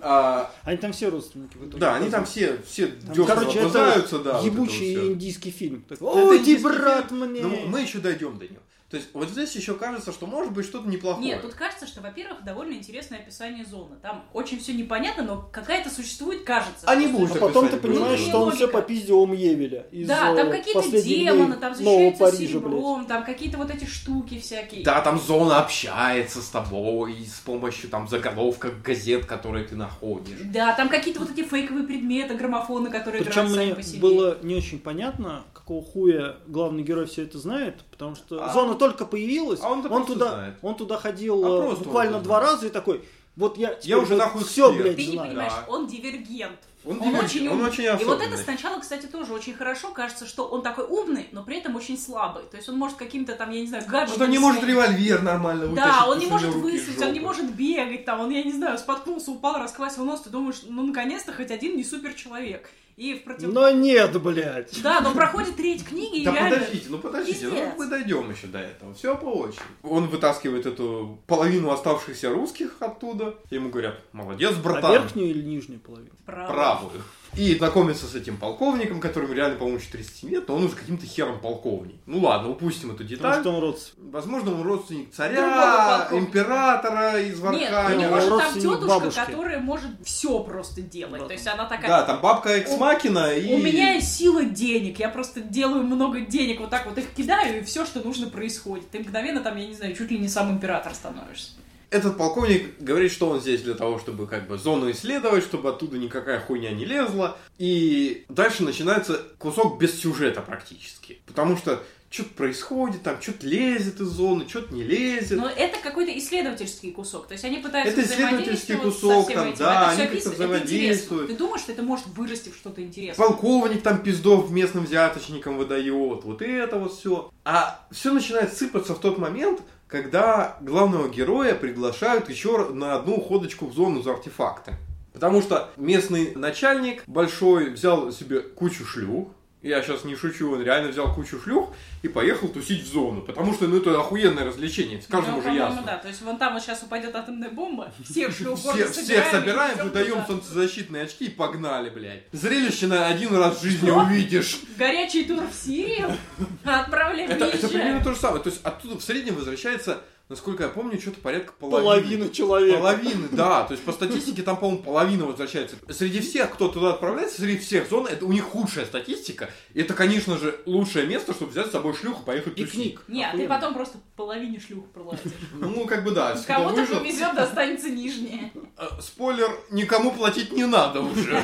А, 0.01 0.53
Они 0.64 0.76
там 0.76 0.93
все 0.93 1.09
родственники 1.09 1.57
в 1.57 1.62
итоге. 1.62 1.78
да, 1.78 1.97
они 1.97 2.11
там 2.11 2.24
все, 2.26 2.59
все 2.66 2.87
Там, 2.89 3.26
короче, 3.26 3.59
это 3.59 4.18
да. 4.20 4.41
ебучий 4.41 4.97
вот 4.97 5.07
индийский 5.12 5.51
фильм. 5.51 5.84
Ой, 6.01 6.39
ты 6.39 6.59
брат 6.59 7.09
фильм. 7.09 7.24
мне! 7.28 7.43
Ну, 7.43 7.66
мы 7.66 7.80
еще 7.80 7.99
дойдем 7.99 8.39
до 8.39 8.45
него. 8.47 8.61
То 8.89 8.97
есть, 8.99 9.09
вот 9.14 9.28
здесь 9.28 9.55
еще 9.57 9.74
кажется, 9.74 10.12
что 10.12 10.26
может 10.28 10.53
быть 10.53 10.64
что-то 10.64 10.89
неплохое. 10.89 11.26
Нет, 11.26 11.43
тут 11.43 11.55
кажется, 11.55 11.89
что, 11.89 12.01
во-первых, 12.01 12.45
довольно 12.45 12.74
интересное 12.74 13.18
описание 13.18 13.64
зоны. 13.64 13.97
Там 14.01 14.24
очень 14.32 14.61
все 14.61 14.74
непонятно, 14.74 15.24
но 15.24 15.49
какая-то 15.53 15.91
существует, 15.91 16.45
кажется. 16.45 16.87
Они 16.87 17.09
что- 17.09 17.18
будут 17.18 17.37
А 17.37 17.41
потом 17.41 17.68
ты 17.68 17.78
понимаешь, 17.78 18.20
было. 18.20 18.28
что 18.28 18.37
он 18.39 18.45
Логика. 18.45 18.57
все 18.57 18.68
попиздил 18.68 19.18
у 19.22 19.26
Мьевеля. 19.26 19.87
Из, 19.91 20.07
Да, 20.07 20.37
там 20.37 20.47
э, 20.49 20.51
какие-то 20.53 20.82
«Последних 20.82 21.18
демоны, 21.18 21.57
там 21.57 21.74
защищаются 21.74 22.18
Парижа, 22.24 22.39
блядь. 22.39 22.49
серебром, 22.51 23.07
там 23.07 23.24
какие-то 23.24 23.59
вот 23.59 23.70
эти 23.74 23.84
штуки 23.87 24.39
всякие. 24.39 24.84
Да, 24.84 25.01
там 25.01 25.18
зона 25.18 25.59
общается 25.59 26.41
с 26.41 26.49
тобой 26.49 27.16
с 27.26 27.41
помощью 27.41 27.91
там 27.91 28.07
заголовков 28.07 28.82
газет, 28.82 29.26
которые 29.26 29.64
ты 29.66 29.74
находишь. 29.74 30.39
Да, 30.45 30.72
там 30.76 30.89
какие-то 30.89 31.18
вот 31.18 31.30
эти 31.32 31.43
фейковые 31.43 31.89
предметы, 31.89 32.34
граммофоны, 32.34 32.91
которые 32.91 33.24
Причем 33.24 33.32
играют 33.49 33.53
сами 33.55 33.64
мне 33.66 33.74
по 33.74 33.82
себе. 33.82 34.01
было 34.01 34.39
не 34.45 34.55
очень 34.55 34.78
понятно, 34.78 35.43
какого 35.53 35.82
хуя 35.82 36.37
главный 36.47 36.84
герой 36.84 37.07
все 37.07 37.24
это 37.24 37.39
знает, 37.39 37.80
потому 37.97 38.14
что 38.16 38.44
А 38.44 38.53
зона 38.53 38.74
только 38.74 39.05
появилась, 39.07 39.61
а 39.62 39.70
он, 39.70 39.82
просто 39.82 40.12
туда, 40.12 40.28
знает. 40.34 40.55
он 40.62 40.74
туда 40.74 40.97
ходил 40.99 41.44
А 41.44 41.49
э, 41.49 41.68
он 41.68 41.74
буквально 41.76 42.20
два 42.20 42.38
знает. 42.40 42.55
раза 42.55 42.66
и 42.66 42.70
такой, 42.70 43.05
вот 43.36 43.59
я, 43.59 43.76
Я 43.82 43.99
уже 43.99 44.16
нахуй 44.16 44.44
все, 44.44 44.68
эксперт. 44.68 44.82
блядь, 44.82 44.97
Ты 44.97 45.07
не 45.07 45.12
знаю. 45.12 45.28
понимаешь, 45.28 45.53
Да. 45.53 45.64
он 45.72 45.86
дивергент. 45.86 46.59
Он, 46.84 47.03
Он 47.03 47.16
очень 47.16 47.49
он 47.49 47.55
умный. 47.57 47.68
очень 47.70 47.82
И 47.84 47.88
вот 47.88 47.97
особенный. 48.01 48.26
это 48.28 48.36
сначала, 48.36 48.78
кстати, 48.78 49.07
тоже 49.07 49.32
очень 49.34 49.55
хорошо. 49.55 49.90
Кажется, 49.90 50.24
что 50.24 50.47
он 50.47 50.62
такой 50.62 50.84
умный, 50.84 51.26
но 51.32 51.42
при 51.42 51.59
этом 51.59 51.74
очень 51.74 51.99
слабый. 51.99 52.44
То 52.44 52.57
есть 52.57 52.68
он 52.68 52.76
может 52.78 52.97
каким-то 52.97 53.34
там, 53.34 53.51
я 53.51 53.61
не 53.61 53.66
знаю, 53.66 53.82
гаджетом... 53.88 54.22
Он 54.22 54.30
не 54.30 54.38
может 54.38 54.62
револьвер 54.62 55.20
нормально 55.20 55.66
вытащить. 55.66 55.90
Да, 55.90 56.07
он 56.07 56.18
не 56.20 56.26
может 56.26 56.55
выстрелить, 56.55 57.03
он 57.03 57.12
не 57.12 57.18
может 57.18 57.53
бегать, 57.57 58.05
там, 58.05 58.20
он, 58.20 58.30
я 58.30 58.44
не 58.44 58.53
знаю, 58.53 58.78
споткнулся, 58.78 59.32
упал, 59.32 59.59
расквасил 59.59 60.05
нос, 60.05 60.20
ты 60.20 60.30
думаешь, 60.30 60.61
ну, 60.68 60.84
наконец-то 60.86 61.32
хоть 61.32 61.51
один 61.51 61.76
не 61.76 61.82
супер 61.82 62.14
человек. 62.14 62.70
И 62.97 63.12
в 63.14 63.24
против... 63.24 63.53
Но 63.53 63.70
нет, 63.70 64.20
блядь. 64.22 64.82
Да, 64.82 65.01
но 65.03 65.12
проходит 65.12 65.55
треть 65.57 65.84
книги, 65.84 66.20
и 66.22 66.24
Да 66.24 66.32
реально... 66.32 66.57
подождите, 66.57 66.86
ну 66.88 66.99
подождите, 66.99 67.49
ну 67.49 67.74
мы 67.76 67.86
дойдем 67.88 68.30
еще 68.30 68.47
до 68.47 68.59
этого. 68.59 68.94
Все 68.94 69.14
по 69.16 69.26
очереди. 69.26 69.61
Он 69.82 70.09
вытаскивает 70.09 70.64
эту 70.64 71.18
половину 71.26 71.70
оставшихся 71.70 72.30
русских 72.30 72.76
оттуда. 72.80 73.34
И 73.51 73.57
ему 73.57 73.68
говорят, 73.68 74.01
молодец, 74.12 74.55
А 74.57 74.62
братан. 74.62 74.92
верхнюю 74.92 75.28
или 75.28 75.42
нижнюю 75.42 75.78
половину? 75.80 76.11
Право. 76.24 76.53
правую. 76.53 77.03
И 77.35 77.55
знакомится 77.57 78.07
с 78.07 78.14
этим 78.14 78.37
полковником, 78.39 79.01
которому 79.01 79.35
реально, 79.35 79.57
по-моему, 79.59 79.81
30 79.81 80.22
лет, 80.24 80.49
но 80.49 80.57
он 80.57 80.64
уже 80.64 80.74
каким-то 80.74 81.07
хером 81.07 81.41
полковник. 81.41 81.97
Ну 82.07 82.20
ладно, 82.20 82.51
упустим 82.51 82.91
эту 82.91 83.05
Потому 83.05 83.16
деталь. 83.16 83.41
что 83.41 83.51
он 83.53 83.61
родственник. 83.61 84.12
Возможно, 84.12 84.55
он 84.55 84.62
родственник 84.62 85.12
царя, 85.12 86.09
императора 86.12 87.20
из 87.20 87.41
Нет, 87.41 87.72
у 87.91 87.99
него 87.99 88.20
же 88.20 88.29
там 88.29 88.55
тетушка, 88.55 88.87
бабушки. 88.87 89.20
которая 89.27 89.61
может 89.61 89.91
все 90.05 90.43
просто 90.43 90.81
делать. 90.81 91.20
Да. 91.20 91.27
То 91.27 91.33
есть 91.33 91.47
она 91.47 91.64
такая... 91.66 91.89
Да, 91.89 92.03
там 92.05 92.20
бабка 92.20 92.51
Экс-Макина 92.51 93.35
и... 93.35 93.55
У 93.55 93.59
меня 93.59 93.95
есть 93.95 94.16
сила 94.16 94.45
денег, 94.45 94.99
я 94.99 95.09
просто 95.09 95.41
делаю 95.41 95.83
много 95.85 96.20
денег, 96.20 96.61
вот 96.61 96.70
так 96.70 96.87
вот 96.87 96.97
их 96.99 97.11
кидаю, 97.14 97.61
и 97.61 97.64
все, 97.64 97.85
что 97.85 98.01
нужно, 98.01 98.29
происходит. 98.29 98.91
Ты 98.91 99.01
мгновенно 99.01 99.41
там, 99.41 99.57
я 99.57 99.66
не 99.66 99.74
знаю, 99.74 99.95
чуть 99.95 100.11
ли 100.11 100.18
не 100.18 100.29
сам 100.29 100.51
император 100.51 100.95
становишься. 100.95 101.53
Этот 101.91 102.18
полковник 102.18 102.78
говорит, 102.80 103.12
что 103.12 103.28
он 103.28 103.41
здесь 103.41 103.62
для 103.62 103.74
того, 103.74 103.99
чтобы 103.99 104.26
как 104.26 104.49
бы 104.49 104.59
зону 104.59 104.91
исследовать, 104.91 105.45
чтобы 105.45 105.70
оттуда 105.70 105.99
никакая 105.99 106.41
хуйня 106.41 106.72
не 106.72 106.84
лезла. 106.84 107.39
И 107.59 108.24
дальше 108.28 108.64
начинается 108.64 109.22
кусок 109.39 109.78
без 109.78 109.99
сюжета 109.99 110.41
практически. 110.41 111.20
Потому 111.26 111.57
что 111.57 111.82
что-то 112.09 112.30
происходит, 112.30 113.03
там 113.03 113.20
что-то 113.20 113.47
лезет 113.47 114.01
из 114.01 114.09
зоны, 114.09 114.49
что-то 114.49 114.72
не 114.72 114.82
лезет. 114.82 115.39
Но 115.39 115.49
это 115.49 115.78
какой-то 115.82 116.16
исследовательский 116.16 116.93
кусок. 116.93 117.26
То 117.26 117.32
есть 117.32 117.45
они 117.45 117.59
пытаются 117.59 117.93
Это 118.01 118.09
исследовательский 118.09 118.76
кусок, 118.76 119.32
там, 119.32 119.49
этим. 119.49 119.59
да, 119.59 119.93
это 119.93 120.03
они 120.03 120.12
как-то 120.14 120.30
взаимодействуют. 120.30 121.28
Ты 121.28 121.37
думаешь, 121.37 121.62
что 121.62 121.72
это 121.72 121.82
может 121.82 122.07
вырасти 122.07 122.51
в 122.51 122.55
что-то 122.55 122.82
интересное? 122.82 123.26
Полковник 123.26 123.82
там 123.82 124.03
пиздов 124.03 124.51
местным 124.51 124.84
взяточникам 124.84 125.59
выдает, 125.59 126.24
вот 126.24 126.43
это 126.43 126.78
вот 126.78 126.95
все. 126.95 127.30
А 127.45 127.87
все 127.91 128.12
начинает 128.12 128.57
сыпаться 128.57 128.95
в 128.95 129.01
тот 129.01 129.18
момент, 129.18 129.61
когда 129.89 130.57
главного 130.61 131.09
героя 131.09 131.55
приглашают 131.55 132.28
еще 132.28 132.70
на 132.70 132.97
одну 132.97 133.20
ходочку 133.20 133.66
в 133.66 133.72
зону 133.72 134.03
за 134.03 134.12
артефакты. 134.12 134.74
Потому 135.12 135.41
что 135.41 135.70
местный 135.76 136.34
начальник 136.34 137.03
большой 137.07 137.70
взял 137.70 138.12
себе 138.12 138.41
кучу 138.41 138.84
шлюх, 138.84 139.28
я 139.66 139.82
сейчас 139.82 140.04
не 140.04 140.14
шучу, 140.16 140.52
он 140.52 140.62
реально 140.62 140.90
взял 140.90 141.12
кучу 141.14 141.40
шлюх 141.40 141.70
и 142.02 142.08
поехал 142.08 142.48
тусить 142.48 142.82
в 142.84 142.92
зону. 142.92 143.22
Потому 143.22 143.52
что, 143.54 143.66
ну, 143.66 143.78
это 143.78 143.98
охуенное 143.98 144.44
развлечение, 144.44 145.00
каждому 145.08 145.38
Ну, 145.40 145.48
уже 145.48 145.56
ясно. 145.56 145.82
да. 145.84 145.96
То 145.98 146.08
есть 146.08 146.22
вон 146.22 146.38
там 146.38 146.54
вот 146.54 146.62
сейчас 146.62 146.82
упадет 146.82 147.14
атомная 147.14 147.50
бомба, 147.50 147.92
всех 148.08 148.34
шлюх 148.36 148.58
Все- 148.58 148.72
города 148.72 148.92
всех 148.92 149.26
собираем, 149.30 149.78
выдаем 149.84 150.24
солнцезащитные 150.26 151.02
очки 151.04 151.26
и 151.26 151.30
погнали, 151.30 151.90
блядь. 151.90 152.22
Зрелище 152.32 152.86
на 152.86 153.06
один 153.08 153.34
раз 153.36 153.58
в 153.60 153.62
жизни 153.62 153.88
Что? 153.88 153.98
увидишь. 153.98 154.60
Горячий 154.78 155.24
тур 155.24 155.44
в 155.46 155.54
Сирию? 155.54 156.10
Отправляем 156.64 157.30
Это, 157.30 157.46
это 157.46 157.68
примерно 157.68 158.02
то 158.04 158.12
же 158.14 158.20
самое. 158.20 158.42
То 158.42 158.50
есть 158.50 158.60
оттуда 158.64 158.98
в 158.98 159.02
среднем 159.02 159.34
возвращается, 159.34 160.00
насколько 160.29 160.64
я 160.64 160.68
помню, 160.68 161.01
что-то 161.01 161.20
порядка 161.20 161.53
половины. 161.53 161.83
Половина 161.83 162.29
человека. 162.31 162.79
Половины, 162.79 163.29
да. 163.33 163.64
То 163.64 163.72
есть 163.72 163.85
по 163.85 163.93
статистике 163.93 164.43
там, 164.43 164.57
по-моему, 164.57 164.83
половина 164.83 165.27
возвращается. 165.27 165.77
Среди 165.91 166.20
всех, 166.20 166.53
кто 166.53 166.68
туда 166.68 166.91
отправляется, 166.91 167.41
среди 167.41 167.59
всех 167.59 167.89
зон, 167.89 168.07
это 168.07 168.24
у 168.24 168.33
них 168.33 168.45
худшая 168.45 168.87
статистика. 168.87 169.51
И 169.74 169.81
это, 169.81 169.95
конечно 169.95 170.37
же, 170.39 170.59
лучшее 170.66 171.07
место, 171.07 171.33
чтобы 171.33 171.53
взять 171.53 171.68
с 171.68 171.72
собой 171.72 171.95
шлюху 171.95 172.22
и 172.22 172.27
поехать. 172.27 172.55
Пикник. 172.55 173.03
Не, 173.09 173.24
а 173.24 173.37
ты 173.37 173.47
потом 173.47 173.74
просто 173.74 173.99
половине 174.16 174.61
шлюх 174.61 174.87
проладишь. 174.91 175.33
Ну, 175.55 175.87
как 175.87 176.05
бы 176.05 176.11
да. 176.11 176.35
выжил, 176.35 176.99
повезет, 176.99 177.35
достанется 177.35 177.91
нижняя. 177.91 178.53
э, 178.77 178.87
Спойлер, 179.01 179.51
никому 179.70 180.11
платить 180.11 180.53
не 180.53 180.66
надо 180.66 181.01
уже. 181.01 181.43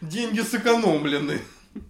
Деньги 0.00 0.40
сэкономлены. 0.40 1.40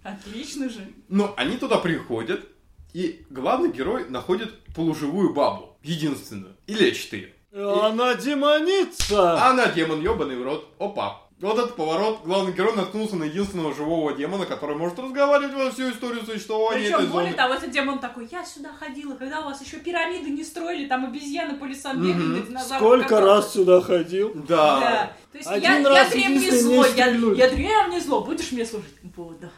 Отлично 0.03 0.69
же. 0.69 0.87
Но 1.09 1.33
они 1.37 1.57
туда 1.57 1.77
приходят, 1.77 2.47
и 2.93 3.25
главный 3.29 3.71
герой 3.71 4.09
находит 4.09 4.63
полуживую 4.73 5.33
бабу. 5.33 5.72
Единственную. 5.83 6.55
И 6.65 6.73
лечит 6.73 7.13
ее. 7.13 7.33
Она 7.55 8.15
демоница! 8.15 9.47
Она 9.49 9.67
демон, 9.67 10.01
ебаный 10.01 10.37
в 10.37 10.43
рот. 10.43 10.67
Опа. 10.79 11.19
Вот 11.39 11.57
этот 11.57 11.75
поворот. 11.75 12.21
Главный 12.23 12.53
герой 12.53 12.73
наткнулся 12.73 13.17
на 13.17 13.25
единственного 13.25 13.75
живого 13.75 14.13
демона, 14.13 14.45
который 14.45 14.77
может 14.77 14.97
разговаривать 14.97 15.53
во 15.53 15.71
всю 15.71 15.91
историю 15.91 16.25
существования 16.25 16.85
этой 16.85 16.99
Причем, 16.99 17.11
более 17.11 17.31
зоны. 17.31 17.43
того, 17.43 17.53
этот 17.55 17.71
демон 17.71 17.99
такой, 17.99 18.29
я 18.31 18.45
сюда 18.45 18.69
ходила, 18.71 19.13
когда 19.15 19.41
у 19.41 19.45
вас 19.45 19.61
еще 19.61 19.77
пирамиды 19.77 20.29
не 20.29 20.43
строили, 20.43 20.87
там 20.87 21.05
обезьяны 21.05 21.57
по 21.59 21.65
лесам 21.65 22.01
бегали, 22.01 22.23
на 22.23 22.39
динозавров 22.39 22.77
Сколько 22.77 23.09
катались». 23.09 23.27
раз 23.27 23.53
сюда 23.53 23.81
ходил? 23.81 24.31
Да. 24.47 24.79
Да. 24.79 25.13
То 25.33 25.37
есть 25.37 25.49
Один 25.49 25.69
я, 25.69 25.79
я 25.79 25.89
раз 25.89 26.09
древнее 26.11 26.35
единственное 26.37 26.83
зло, 26.83 26.85
я, 26.95 27.05
я 27.07 27.49
древнее 27.49 27.99
зло, 27.99 28.23
будешь 28.23 28.51
мне 28.53 28.65
служить? 28.65 28.95
Вот, 29.15 29.39
да. 29.41 29.49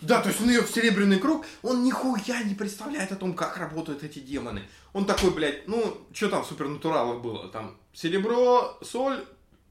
Да, 0.00 0.20
то 0.20 0.28
есть 0.28 0.40
он 0.40 0.48
ее 0.48 0.62
в 0.62 0.70
серебряный 0.70 1.18
круг, 1.18 1.44
он 1.62 1.84
нихуя 1.84 2.42
не 2.42 2.54
представляет 2.54 3.12
о 3.12 3.16
том, 3.16 3.34
как 3.34 3.56
работают 3.56 4.02
эти 4.02 4.18
демоны. 4.18 4.62
Он 4.92 5.04
такой, 5.04 5.30
блядь, 5.30 5.66
ну, 5.68 5.96
что 6.12 6.28
там 6.28 6.42
в 6.44 6.46
супернатуралах 6.46 7.20
было? 7.22 7.48
Там 7.48 7.76
серебро, 7.92 8.78
соль, 8.82 9.24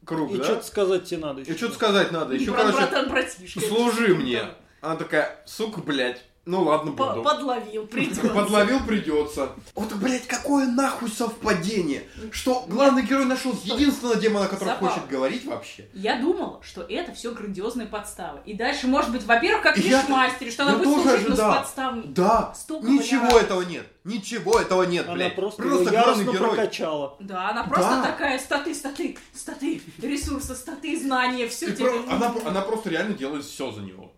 круг, 0.05 0.31
И 0.31 0.37
да? 0.37 0.43
что-то 0.43 0.65
сказать 0.65 1.05
тебе 1.05 1.19
надо 1.19 1.41
еще. 1.41 1.53
И 1.53 1.57
что-то 1.57 1.75
сказать 1.75 2.11
надо. 2.11 2.35
Еще, 2.35 2.51
Брат, 2.51 2.67
короче, 2.67 2.77
братан, 2.87 3.09
братишка. 3.09 3.59
служи 3.59 4.15
мне. 4.15 4.43
Она 4.81 4.95
такая, 4.95 5.43
сука, 5.45 5.81
блядь, 5.81 6.23
ну 6.45 6.63
ладно, 6.63 6.91
По- 6.93 7.09
буду. 7.09 7.23
Подловил, 7.23 7.85
придется. 7.87 8.21
Подловил 8.29 8.79
придется. 8.85 9.49
Вот, 9.75 9.93
блядь, 9.93 10.25
какое 10.27 10.65
нахуй 10.67 11.09
совпадение, 11.09 12.03
что 12.31 12.65
главный 12.67 13.03
герой 13.03 13.25
нашел 13.25 13.53
единственного 13.63 14.15
демона, 14.17 14.47
который 14.47 14.69
Запал. 14.69 14.89
хочет 14.89 15.07
говорить 15.07 15.45
вообще. 15.45 15.87
Я 15.93 16.19
думала, 16.19 16.61
что 16.63 16.81
это 16.81 17.13
все 17.13 17.31
грандиозные 17.33 17.87
подставы. 17.87 18.39
И 18.45 18.53
дальше, 18.53 18.87
может 18.87 19.11
быть, 19.11 19.23
во-первых, 19.25 19.61
как 19.63 19.77
Я- 19.77 20.01
что 20.01 20.63
она 20.63 20.77
будет 20.77 20.85
тоже 20.85 21.01
служить, 21.09 21.29
но 21.29 21.35
с 21.35 21.39
подставами. 21.39 22.03
Да, 22.07 22.53
Столько 22.55 22.87
ничего 22.87 23.21
вариантов. 23.25 23.43
этого 23.43 23.61
нет. 23.61 23.85
Ничего 24.05 24.59
этого 24.59 24.83
нет, 24.83 25.05
Она 25.05 25.13
блядь. 25.15 25.35
просто, 25.35 25.61
Просто 25.61 25.89
главный 25.91 26.23
герой. 26.25 26.55
прокачала. 26.55 27.15
Да, 27.19 27.49
она 27.49 27.63
просто 27.65 27.91
Да. 27.97 28.03
такая 28.03 28.39
статы, 28.39 28.73
статы, 28.73 29.17
статы, 29.35 29.81
ресурсы, 30.01 30.55
статы, 30.55 30.99
знания, 30.99 31.47
все 31.47 31.71
тебе. 31.73 31.91
про- 31.91 32.13
она, 32.15 32.33
она 32.45 32.61
просто 32.61 32.89
реально 32.89 33.13
делает 33.13 33.45
все 33.45 33.71
за 33.71 33.81
него. 33.81 34.08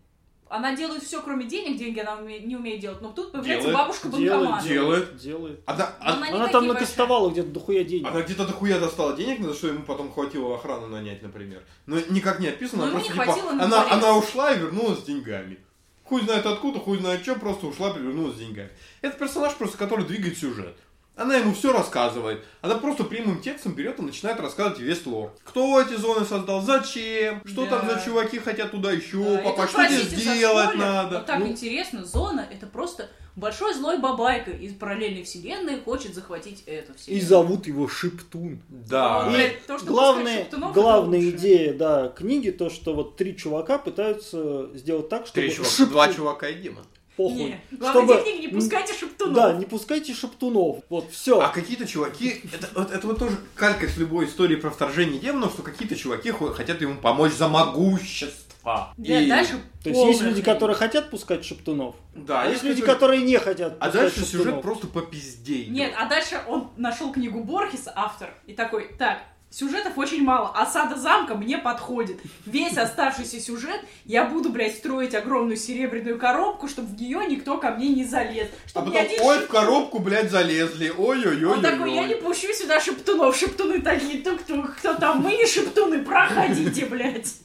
Она 0.51 0.75
делает 0.75 1.01
все, 1.01 1.21
кроме 1.21 1.45
денег, 1.45 1.77
деньги 1.77 1.99
она 1.99 2.19
уме- 2.19 2.45
не 2.45 2.57
умеет 2.57 2.81
делать. 2.81 3.01
Но 3.01 3.11
тут 3.13 3.31
появляется 3.31 3.69
Делает, 3.69 3.85
бабушка 3.87 4.09
Делает, 4.09 4.31
банкомат. 4.41 4.63
Делает. 4.63 5.17
Делает. 5.17 5.61
Она, 5.65 5.95
Но 6.01 6.05
она, 6.05 6.13
она 6.17 6.27
не 6.27 6.33
Она 6.35 6.39
такие 6.45 6.51
там 6.51 6.67
большие. 6.67 6.73
накастовала 6.73 7.29
где-то 7.31 7.49
дохуя 7.51 7.83
денег. 7.85 8.07
она 8.07 8.21
где-то 8.21 8.45
дохуя 8.47 8.79
достала 8.79 9.15
денег, 9.15 9.41
за 9.43 9.53
что 9.53 9.67
ему 9.67 9.83
потом 9.83 10.11
хватило 10.11 10.53
охрану 10.55 10.87
нанять, 10.87 11.21
например. 11.21 11.63
Но 11.85 11.97
никак 12.09 12.39
не 12.39 12.47
описано, 12.49 12.85
Ну, 12.87 12.91
просто 12.91 13.13
не 13.13 13.19
типа, 13.19 13.37
она, 13.63 13.91
она 13.91 14.17
ушла 14.17 14.51
и 14.51 14.59
вернулась 14.59 14.99
с 14.99 15.03
деньгами. 15.03 15.57
Хуй 16.03 16.21
знает 16.23 16.45
откуда, 16.45 16.79
хуй 16.79 16.97
знает 16.99 17.21
что, 17.23 17.35
просто 17.35 17.67
ушла 17.67 17.91
и 17.91 17.99
вернулась 17.99 18.35
с 18.35 18.39
деньгами. 18.39 18.69
Это 19.01 19.17
персонаж 19.17 19.55
просто, 19.55 19.77
который 19.77 20.03
двигает 20.05 20.37
сюжет. 20.37 20.75
Она 21.15 21.35
ему 21.35 21.53
все 21.53 21.73
рассказывает. 21.73 22.43
Она 22.61 22.75
просто 22.75 23.03
прямым 23.03 23.41
текстом 23.41 23.73
берет 23.73 23.99
и 23.99 24.01
начинает 24.01 24.39
рассказывать 24.39 24.79
весь 24.79 25.05
лор. 25.05 25.33
Кто 25.43 25.79
эти 25.81 25.95
зоны 25.95 26.25
создал, 26.25 26.61
зачем, 26.61 27.41
что 27.45 27.65
Да. 27.65 27.77
там 27.81 27.89
за 27.89 28.01
чуваки 28.03 28.39
хотят 28.39 28.71
туда 28.71 28.91
еще 28.91 29.17
Да, 29.23 29.41
и 29.41 29.43
попасть, 29.43 29.71
что 29.73 29.85
здесь 29.87 29.99
простите 30.07 30.23
за 30.29 30.35
делать 30.37 30.65
спойлер, 30.69 30.85
надо. 30.85 31.19
но 31.19 31.25
так 31.25 31.39
Ну. 31.39 31.47
интересно, 31.47 32.05
зона 32.05 32.47
это 32.49 32.65
просто 32.65 33.09
большой 33.35 33.73
злой 33.73 33.97
бабайка 33.99 34.51
из 34.51 34.73
параллельной 34.73 35.23
вселенной 35.23 35.81
хочет 35.81 36.15
захватить 36.15 36.63
эту 36.65 36.93
И 36.93 36.95
вселенную. 36.97 37.27
зовут 37.27 37.67
его 37.67 37.87
Шептун. 37.87 38.61
Да. 38.69 39.23
Вот, 39.25 39.31
И 39.33 39.35
блядь, 39.35 39.65
то, 39.67 39.77
что 39.77 39.85
это 40.25 40.57
главная 40.73 41.29
идея, 41.29 41.73
да, 41.73 42.07
книги, 42.09 42.49
то, 42.51 42.69
что 42.69 42.93
вот 42.93 43.17
три 43.17 43.35
чувака 43.37 43.77
пытаются 43.77 44.69
сделать 44.75 45.09
так, 45.09 45.27
чтобы 45.27 45.41
Три 45.47 45.51
чувака, 45.55 45.69
шептун- 45.71 45.89
два 45.89 46.13
чувака 46.13 46.47
и 46.49 46.55
демон. 46.55 46.85
Похуй. 47.29 47.37
Не, 47.37 47.61
главное, 47.71 48.05
Чтобы- 48.05 48.23
техники 48.23 48.41
не 48.41 48.47
пускайте 48.49 48.93
шептунов. 48.93 49.33
Да, 49.35 49.53
не 49.53 49.65
пускайте 49.65 50.13
шептунов. 50.13 50.77
Вот, 50.89 51.11
все. 51.11 51.39
А 51.39 51.49
какие-то 51.49 51.85
чуваки, 51.87 52.41
это, 52.53 52.67
вот, 52.75 52.91
это 52.91 53.07
вот 53.07 53.19
тоже 53.19 53.37
калька 53.55 53.87
с 53.87 53.97
любой 53.97 54.25
истории 54.25 54.55
про 54.55 54.69
вторжение 54.69 55.19
демонов, 55.19 55.53
что 55.53 55.61
какие-то 55.63 55.95
чуваки 55.95 56.31
хо- 56.31 56.53
хотят 56.53 56.81
ему 56.81 56.95
помочь 56.95 57.33
за 57.33 57.47
могущество. 57.47 58.93
Да, 58.97 59.21
И- 59.21 59.27
дальше 59.27 59.53
То 59.83 59.89
есть 59.89 60.01
есть 60.03 60.21
люди, 60.21 60.41
которые 60.43 60.75
хотят 60.75 61.09
пускать 61.09 61.43
шептунов, 61.43 61.95
Да, 62.13 62.43
а 62.43 62.47
есть 62.47 62.61
люди, 62.63 62.83
которые- 62.83 63.23
не 63.23 63.39
хотят 63.39 63.75
А 63.79 63.89
дальше 63.89 64.19
сюжет 64.19 64.31
шептунов. 64.31 64.61
просто 64.61 64.85
по 64.87 65.01
пизде 65.01 65.61
идет. 65.63 65.71
Нет, 65.71 65.93
а 65.97 66.05
дальше 66.07 66.39
он 66.47 66.69
нашел 66.77 67.11
книгу 67.11 67.43
Борхеса, 67.43 67.91
автор, 67.95 68.29
и 68.45 68.53
такой, 68.53 68.93
так, 68.99 69.23
сюжетов 69.51 69.97
очень 69.97 70.23
мало, 70.23 70.49
осада 70.55 70.95
замка 70.95 71.35
мне 71.35 71.57
подходит. 71.57 72.19
Весь 72.45 72.77
оставшийся 72.77 73.39
сюжет 73.39 73.81
я 74.05 74.25
буду, 74.25 74.49
блядь, 74.49 74.75
строить 74.75 75.13
огромную 75.13 75.57
серебряную 75.57 76.17
коробку, 76.17 76.67
чтобы 76.67 76.87
в 76.87 76.99
нее 76.99 77.25
никто 77.27 77.57
ко 77.57 77.71
мне 77.71 77.89
не 77.89 78.05
залез. 78.05 78.47
А 78.65 78.69
Чтобы 78.69 78.91
потом, 78.91 79.01
ни 79.01 79.05
один 79.05 79.21
ой, 79.21 79.39
в 79.39 79.47
коробку, 79.47 79.99
блядь, 79.99 80.31
залезли. 80.31 80.91
Ой-ой-ой. 80.97 81.45
Он 81.45 81.61
такой, 81.61 81.93
я 81.93 82.05
не 82.05 82.15
пущу 82.15 82.51
сюда 82.53 82.79
шептунов, 82.79 83.35
шептуны 83.35 83.81
такие, 83.81 84.23
тук-тук, 84.23 84.77
кто 84.77 84.95
там, 84.95 85.19
мы 85.21 85.35
не 85.35 85.45
шептуны, 85.45 86.03
проходите, 86.03 86.85
блядь. 86.85 87.35